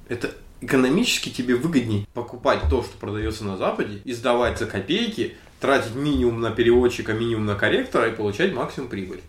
Это 0.08 0.32
экономически 0.60 1.28
тебе 1.28 1.54
выгоднее 1.56 2.06
покупать 2.14 2.60
то, 2.70 2.82
что 2.82 2.96
продается 2.98 3.44
на 3.44 3.56
Западе, 3.56 4.00
издавать 4.04 4.58
за 4.58 4.66
копейки, 4.66 5.36
тратить 5.60 5.94
минимум 5.94 6.40
на 6.40 6.50
переводчика, 6.50 7.12
минимум 7.12 7.46
на 7.46 7.54
корректора 7.54 8.08
и 8.08 8.14
получать 8.14 8.52
максимум 8.52 8.88
прибыль. 8.88 9.20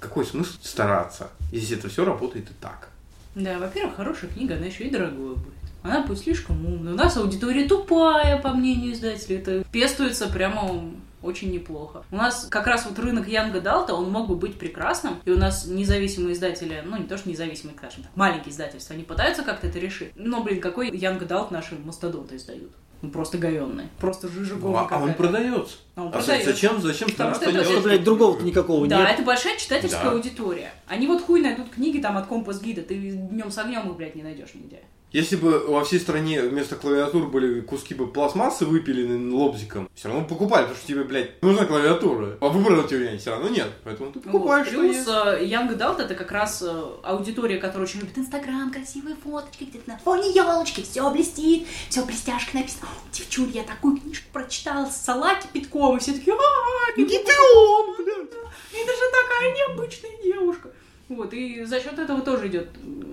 Какой 0.00 0.24
смысл 0.24 0.52
стараться, 0.62 1.30
если 1.52 1.76
это 1.76 1.88
все 1.88 2.04
работает 2.04 2.50
и 2.50 2.54
так? 2.60 2.88
Да, 3.34 3.58
во-первых, 3.58 3.96
хорошая 3.96 4.30
книга, 4.30 4.56
она 4.56 4.66
еще 4.66 4.84
и 4.84 4.90
дорогой 4.90 5.36
будет. 5.36 5.54
Она 5.82 6.02
будет 6.02 6.18
слишком 6.20 6.64
умная. 6.64 6.92
У 6.92 6.96
нас 6.96 7.16
аудитория 7.16 7.66
тупая, 7.66 8.38
по 8.40 8.50
мнению 8.50 8.92
издателей. 8.92 9.38
Это 9.38 9.64
пестуется 9.72 10.28
прямо 10.28 10.90
очень 11.22 11.52
неплохо. 11.52 12.04
У 12.10 12.16
нас 12.16 12.46
как 12.50 12.66
раз 12.66 12.84
вот 12.86 12.98
рынок 12.98 13.28
Янга 13.28 13.60
Далта, 13.60 13.94
он 13.94 14.10
мог 14.10 14.28
бы 14.28 14.34
быть 14.36 14.58
прекрасным, 14.58 15.14
и 15.24 15.30
у 15.30 15.38
нас 15.38 15.66
независимые 15.66 16.34
издатели, 16.34 16.82
ну 16.84 16.96
не 16.96 17.04
то 17.04 17.16
что 17.16 17.28
независимые, 17.28 17.76
скажем 17.76 18.02
так, 18.04 18.12
маленькие 18.16 18.52
издательства, 18.52 18.94
они 18.94 19.04
пытаются 19.04 19.42
как-то 19.42 19.68
это 19.68 19.78
решить. 19.78 20.10
Но, 20.16 20.42
блин, 20.42 20.60
какой 20.60 20.90
Янга 20.90 21.24
Далт 21.24 21.50
наши 21.52 21.76
мастодонты 21.76 22.36
издают? 22.36 22.72
Ну, 23.02 23.10
просто 23.10 23.36
говенные. 23.36 23.88
Просто 23.98 24.28
жижа 24.28 24.54
Ну, 24.54 24.76
а, 24.76 24.86
а 24.88 25.02
он 25.02 25.14
продается. 25.14 25.76
А 25.96 26.02
он 26.02 26.08
А 26.08 26.10
продается. 26.12 26.52
зачем, 26.52 26.80
зачем 26.80 27.08
Потому 27.10 27.34
стараться 27.34 27.50
что 27.50 27.50
это- 27.60 27.68
Просто, 27.70 27.88
блядь, 27.88 28.04
другого 28.04 28.40
никакого 28.40 28.86
Да, 28.86 28.98
нет. 29.00 29.10
это 29.14 29.22
большая 29.24 29.56
читательская 29.58 30.04
Да. 30.04 30.10
аудитория. 30.12 30.72
Они 30.86 31.08
вот 31.08 31.22
хуй 31.22 31.40
найдут 31.40 31.70
книги 31.70 31.98
там 31.98 32.16
от 32.16 32.26
компас 32.26 32.60
гида, 32.62 32.82
ты 32.82 32.94
днем 32.96 33.50
с 33.50 33.58
огнем 33.58 33.88
их, 33.90 33.96
блядь, 33.96 34.14
не 34.14 34.22
найдешь 34.22 34.54
нигде. 34.54 34.82
Если 35.12 35.36
бы 35.36 35.58
во 35.58 35.84
всей 35.84 36.00
стране 36.00 36.40
вместо 36.40 36.74
клавиатур 36.74 37.26
были 37.28 37.60
куски 37.60 37.94
бы 37.94 38.06
пластмассы 38.06 38.64
выпилены 38.64 39.34
лобзиком, 39.34 39.90
все 39.94 40.08
равно 40.08 40.24
покупали, 40.24 40.62
потому 40.62 40.78
что 40.78 40.86
тебе, 40.86 41.04
блядь, 41.04 41.42
нужна 41.42 41.66
клавиатура. 41.66 42.38
А 42.40 42.48
выбора 42.48 42.82
у 42.82 42.88
тебя 42.88 43.18
все 43.18 43.30
равно 43.30 43.50
нет. 43.50 43.68
Поэтому 43.84 44.10
ты 44.10 44.20
покупаешь, 44.20 44.68
Вот. 44.72 44.80
Плюс 44.80 45.06
э, 45.06 45.44
Young 45.44 45.76
Adult 45.76 46.00
это 46.00 46.14
как 46.14 46.32
раз 46.32 46.62
э, 46.62 46.84
аудитория, 47.02 47.58
которая 47.58 47.86
очень 47.86 48.00
любит 48.00 48.16
Инстаграм, 48.16 48.72
красивые 48.72 49.16
фоточки, 49.22 49.64
где-то 49.64 49.90
на 49.90 49.98
фоне 49.98 50.30
елочки, 50.32 50.80
все 50.80 51.10
блестит, 51.10 51.66
все 51.90 52.04
блестяшка 52.04 52.56
написано. 52.56 52.88
«О, 52.90 53.12
Девчуль, 53.12 53.50
я 53.50 53.64
такую 53.64 53.98
книжку 53.98 54.24
прочитала 54.32 54.86
с 54.86 54.96
салаки 54.96 55.46
Питкова, 55.52 55.96
и 55.96 56.00
все 56.00 56.12
такие, 56.12 56.34
а 56.34 56.96
Гидеон, 56.96 57.96
блядь, 57.98 58.32
это 58.72 58.92
же 58.92 59.10
такая 59.12 59.54
необычная 59.54 60.10
девушка. 60.22 60.70
Вот, 61.08 61.34
и 61.34 61.64
за 61.64 61.80
счет 61.80 61.98
этого 61.98 62.22
тоже 62.22 62.48
идет. 62.48 62.68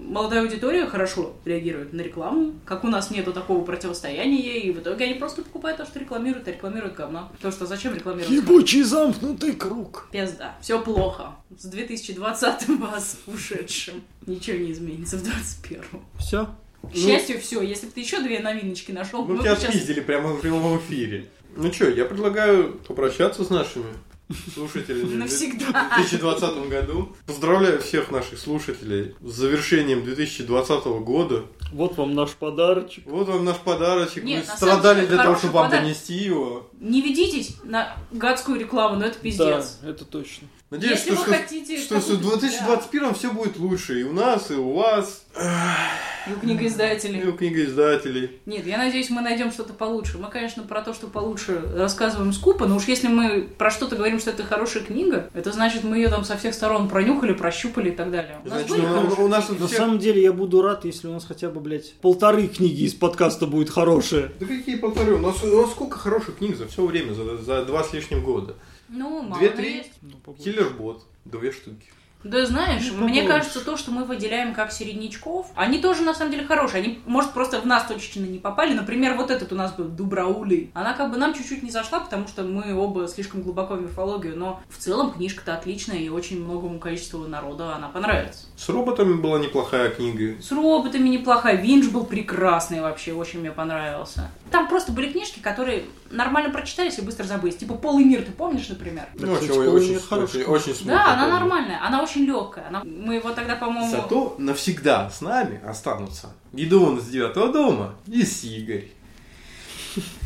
Молодая 0.09 0.41
аудитория 0.41 0.87
хорошо 0.87 1.35
реагирует 1.45 1.93
на 1.93 2.01
рекламу, 2.01 2.55
как 2.65 2.83
у 2.83 2.87
нас 2.87 3.11
нету 3.11 3.31
такого 3.31 3.63
противостояния 3.63 4.41
ей, 4.41 4.61
и 4.61 4.71
в 4.71 4.79
итоге 4.79 5.05
они 5.05 5.13
просто 5.13 5.43
покупают 5.43 5.77
то, 5.77 5.85
что 5.85 5.99
рекламируют, 5.99 6.47
а 6.47 6.51
рекламируют 6.51 6.95
говно. 6.95 7.31
То, 7.41 7.51
что 7.51 7.67
зачем 7.67 7.93
рекламировать? 7.93 8.31
Ебучий 8.31 8.81
замкнутый 8.81 9.53
круг. 9.53 10.09
Пизда. 10.11 10.57
Все 10.61 10.81
плохо. 10.81 11.35
С 11.55 11.65
2020 11.65 12.69
вас 12.79 13.17
ушедшим. 13.27 14.01
Ничего 14.25 14.57
не 14.57 14.71
изменится 14.71 15.17
в 15.17 15.23
2021. 15.23 15.83
Все. 16.17 16.49
К 16.81 16.95
счастью, 16.95 17.39
все. 17.39 17.61
Если 17.61 17.85
бы 17.85 17.91
ты 17.91 17.99
еще 17.99 18.19
две 18.21 18.39
новиночки 18.39 18.91
нашел, 18.91 19.23
Мы 19.25 19.35
мы 19.35 19.43
тебя 19.43 19.55
сейчас... 19.55 19.75
прямо 20.05 20.33
в 20.33 20.41
прямом 20.41 20.79
эфире. 20.79 21.29
Ну 21.55 21.71
что, 21.71 21.87
я 21.87 22.05
предлагаю 22.05 22.73
попрощаться 22.87 23.43
с 23.43 23.51
нашими 23.51 23.85
Навсегда. 24.55 25.89
в 25.91 25.95
2020 25.95 26.69
году. 26.69 27.15
Поздравляю 27.25 27.81
всех 27.81 28.11
наших 28.11 28.37
слушателей 28.37 29.15
с 29.21 29.31
завершением 29.33 30.03
2020 30.03 30.85
года. 31.03 31.45
Вот 31.71 31.97
вам 31.97 32.13
наш 32.13 32.31
подарочек. 32.31 33.05
Вот 33.07 33.27
вам 33.27 33.43
наш 33.45 33.57
подарочек. 33.57 34.23
Нет, 34.23 34.45
Мы 34.47 34.55
страдали 34.55 35.05
для 35.05 35.17
того, 35.17 35.35
чтобы 35.35 35.53
вам 35.55 35.65
подарок. 35.65 35.85
донести 35.85 36.13
его. 36.13 36.69
Не 36.79 37.01
ведитесь 37.01 37.57
на 37.63 37.97
гадскую 38.11 38.59
рекламу, 38.59 38.97
но 38.97 39.05
это 39.05 39.17
пиздец. 39.19 39.79
Да, 39.81 39.89
это 39.89 40.05
точно. 40.05 40.47
Надеюсь, 40.71 40.99
Если 40.99 41.13
что, 41.13 41.21
вы 41.21 41.25
что, 41.25 41.33
хотите 41.35 41.77
что, 41.79 41.99
что 41.99 42.13
в 42.13 42.17
какую-то- 42.21 42.39
2021 42.41 43.13
все 43.15 43.31
будет 43.33 43.57
лучше. 43.57 44.01
И 44.01 44.03
у 44.03 44.13
нас, 44.13 44.51
и 44.51 44.53
у 44.53 44.73
вас, 44.73 45.23
И 45.35 46.31
у 46.31 46.35
и 46.35 46.39
книгоиздателей. 46.41 47.27
у 47.27 47.33
книгоиздателей. 47.33 48.39
Нет, 48.45 48.67
я 48.67 48.77
надеюсь, 48.77 49.09
мы 49.09 49.21
найдем 49.21 49.51
что-то 49.51 49.73
получше. 49.73 50.19
Мы, 50.19 50.29
конечно, 50.29 50.61
про 50.61 50.83
то, 50.83 50.93
что 50.93 51.07
получше, 51.07 51.63
рассказываем 51.75 52.33
скупо, 52.33 52.67
но 52.67 52.75
уж 52.75 52.83
если 52.83 53.07
мы 53.07 53.49
про 53.57 53.71
что-то 53.71 53.95
говорим, 53.95 54.19
что 54.19 54.29
это 54.29 54.43
хорошая 54.43 54.83
книга, 54.83 55.31
это 55.33 55.51
значит, 55.51 55.83
мы 55.83 55.97
ее 55.97 56.09
там 56.09 56.23
со 56.23 56.37
всех 56.37 56.53
сторон 56.53 56.87
пронюхали, 56.87 57.33
прощупали 57.33 57.89
и 57.89 57.95
так 57.95 58.11
далее. 58.11 58.39
У 58.45 58.49
нас 58.49 58.59
Значит, 58.59 58.69
были 58.69 58.81
ну, 58.85 58.93
хорошие 59.01 59.25
у 59.25 59.27
нас 59.27 59.45
книги? 59.47 59.61
На 59.61 59.67
Всех- 59.67 59.77
самом 59.79 59.97
деле 59.97 60.21
я 60.21 60.33
буду 60.33 60.61
рад, 60.61 60.85
если 60.85 61.07
у 61.07 61.13
нас 61.13 61.25
хотя 61.25 61.49
бы, 61.49 61.61
блядь, 61.61 61.93
полторы 61.95 62.47
книги 62.47 62.83
из 62.83 62.93
подкаста 62.93 63.47
будет 63.47 63.71
хорошие. 63.71 64.31
Да 64.39 64.45
какие 64.45 64.75
полторы? 64.75 65.15
У 65.15 65.19
нас, 65.19 65.43
у 65.43 65.61
нас 65.61 65.71
сколько 65.71 65.97
хороших 65.97 66.37
книг 66.37 66.57
за 66.57 66.67
все 66.67 66.85
время, 66.85 67.13
за, 67.13 67.37
за 67.37 67.65
два 67.65 67.83
с 67.83 67.91
лишним 67.91 68.23
года. 68.23 68.53
Ну, 68.89 69.21
мало 69.21 69.39
Две-три. 69.39 69.77
есть. 69.77 69.93
Ну. 70.01 70.33
Киллербот, 70.33 71.05
две 71.25 71.51
штуки. 71.51 71.87
Да 72.23 72.45
знаешь, 72.45 72.91
Ну, 72.91 73.07
мне 73.07 73.23
кажется, 73.23 73.63
то, 73.63 73.77
что 73.77 73.91
мы 73.91 74.03
выделяем 74.03 74.53
как 74.53 74.73
середнячков, 74.73 75.51
они 75.55 75.79
тоже 75.79 76.01
на 76.01 76.13
самом 76.13 76.31
деле 76.31 76.45
хорошие. 76.45 76.83
Они, 76.83 76.99
может, 77.05 77.31
просто 77.31 77.61
в 77.61 77.65
нас 77.65 77.85
точечно 77.87 78.25
не 78.25 78.39
попали. 78.39 78.73
Например, 78.73 79.15
вот 79.15 79.31
этот 79.31 79.53
у 79.53 79.55
нас 79.55 79.71
был 79.71 79.85
Дубраули. 79.85 80.69
Она 80.73 80.93
как 80.93 81.11
бы 81.11 81.17
нам 81.17 81.33
чуть-чуть 81.33 81.63
не 81.63 81.71
зашла, 81.71 82.01
потому 82.01 82.27
что 82.27 82.43
мы 82.43 82.75
оба 82.75 83.07
слишком 83.07 83.41
глубоко 83.41 83.75
в 83.75 83.81
мифологию. 83.81 84.35
Но 84.35 84.61
в 84.67 84.77
целом 84.77 85.13
книжка-то 85.13 85.53
отличная, 85.53 85.99
и 85.99 86.09
очень 86.09 86.43
многому 86.43 86.77
количеству 86.79 87.25
народа 87.25 87.73
она 87.75 87.87
понравится. 87.87 88.47
С 88.57 88.67
роботами 88.67 89.13
была 89.13 89.39
неплохая 89.39 89.89
книга. 89.89 90.41
С 90.41 90.51
роботами 90.51 91.07
неплохая. 91.07 91.55
Винж 91.55 91.87
был 91.87 92.03
прекрасный 92.03 92.81
вообще, 92.81 93.13
очень 93.13 93.39
мне 93.39 93.51
понравился. 93.51 94.29
Там 94.51 94.67
просто 94.67 94.91
были 94.91 95.11
книжки, 95.11 95.39
которые 95.39 95.85
нормально 96.09 96.49
прочитались 96.51 96.97
и 96.97 97.01
быстро 97.01 97.23
забылись. 97.25 97.57
Типа 97.57 97.75
«Полый 97.75 98.03
мир», 98.03 98.23
ты 98.23 98.31
помнишь, 98.31 98.67
например? 98.69 99.07
Ну, 99.13 99.33
кстати, 99.35 99.51
очень, 99.51 99.69
очень, 99.69 99.91
нет 99.93 100.03
хорошая. 100.03 100.45
очень, 100.45 100.73
смутно 100.73 100.93
Да, 100.93 101.13
она 101.13 101.23
помню. 101.23 101.33
нормальная, 101.39 101.85
она 101.85 102.01
очень 102.03 102.25
легкая. 102.25 102.67
Она... 102.67 102.83
Мы 102.83 103.15
его 103.15 103.31
тогда, 103.31 103.55
по-моему... 103.55 103.89
Зато 103.89 104.35
навсегда 104.39 105.09
с 105.09 105.21
нами 105.21 105.61
останутся 105.63 106.33
Гидеон 106.53 106.97
из 106.97 107.07
девятого 107.07 107.51
дома 107.51 107.95
и 108.07 108.23
Сигарь. 108.23 108.85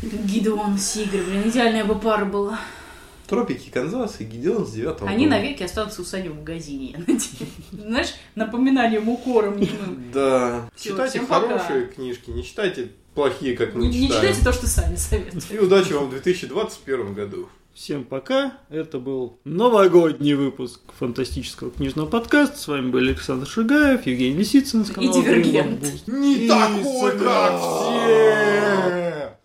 Гидеон 0.02 0.78
Сигр, 0.78 1.18
блин, 1.24 1.48
идеальная 1.48 1.84
бы 1.84 1.94
пара 1.98 2.24
была. 2.24 2.58
Тропики 3.26 3.70
Канзаса 3.70 4.22
и 4.22 4.26
Гидеон 4.26 4.66
с 4.66 4.72
девятого 4.72 5.10
Они 5.10 5.24
дома. 5.24 5.38
навеки 5.38 5.62
останутся 5.62 6.02
у 6.02 6.04
Сани 6.04 6.28
в 6.28 6.36
магазине, 6.36 6.90
я 6.92 6.98
надеюсь. 6.98 7.38
Знаешь, 7.72 8.14
напоминанием 8.34 9.08
укором. 9.08 9.58
Да. 10.12 10.68
Читайте 10.78 11.20
хорошие 11.20 11.86
книжки, 11.86 12.30
не 12.30 12.44
читайте 12.44 12.92
плохие, 13.14 13.56
как 13.56 13.74
мы 13.74 13.82
Не, 13.82 13.88
не 13.88 14.06
читаем. 14.08 14.22
читайте 14.22 14.44
то, 14.44 14.52
что 14.52 14.66
Саня 14.66 14.96
советует. 14.96 15.44
И 15.50 15.58
удачи 15.58 15.92
вам 15.92 16.06
в 16.06 16.10
2021 16.10 17.14
году. 17.14 17.48
Всем 17.72 18.04
пока. 18.04 18.52
Это 18.70 18.98
был 19.00 19.38
новогодний 19.44 20.34
выпуск 20.34 20.80
фантастического 20.96 21.72
книжного 21.72 22.06
подкаста. 22.06 22.56
С 22.56 22.68
вами 22.68 22.90
были 22.90 23.10
Александр 23.10 23.46
Шигаев, 23.48 24.06
Евгений 24.06 24.38
Лисицын 24.38 24.84
с 24.84 24.90
канала 24.90 25.12
Дивергент. 25.12 26.06
Не 26.06 26.44
И 26.44 26.48
такой, 26.48 27.18
как 27.18 27.60
все! 27.60 29.38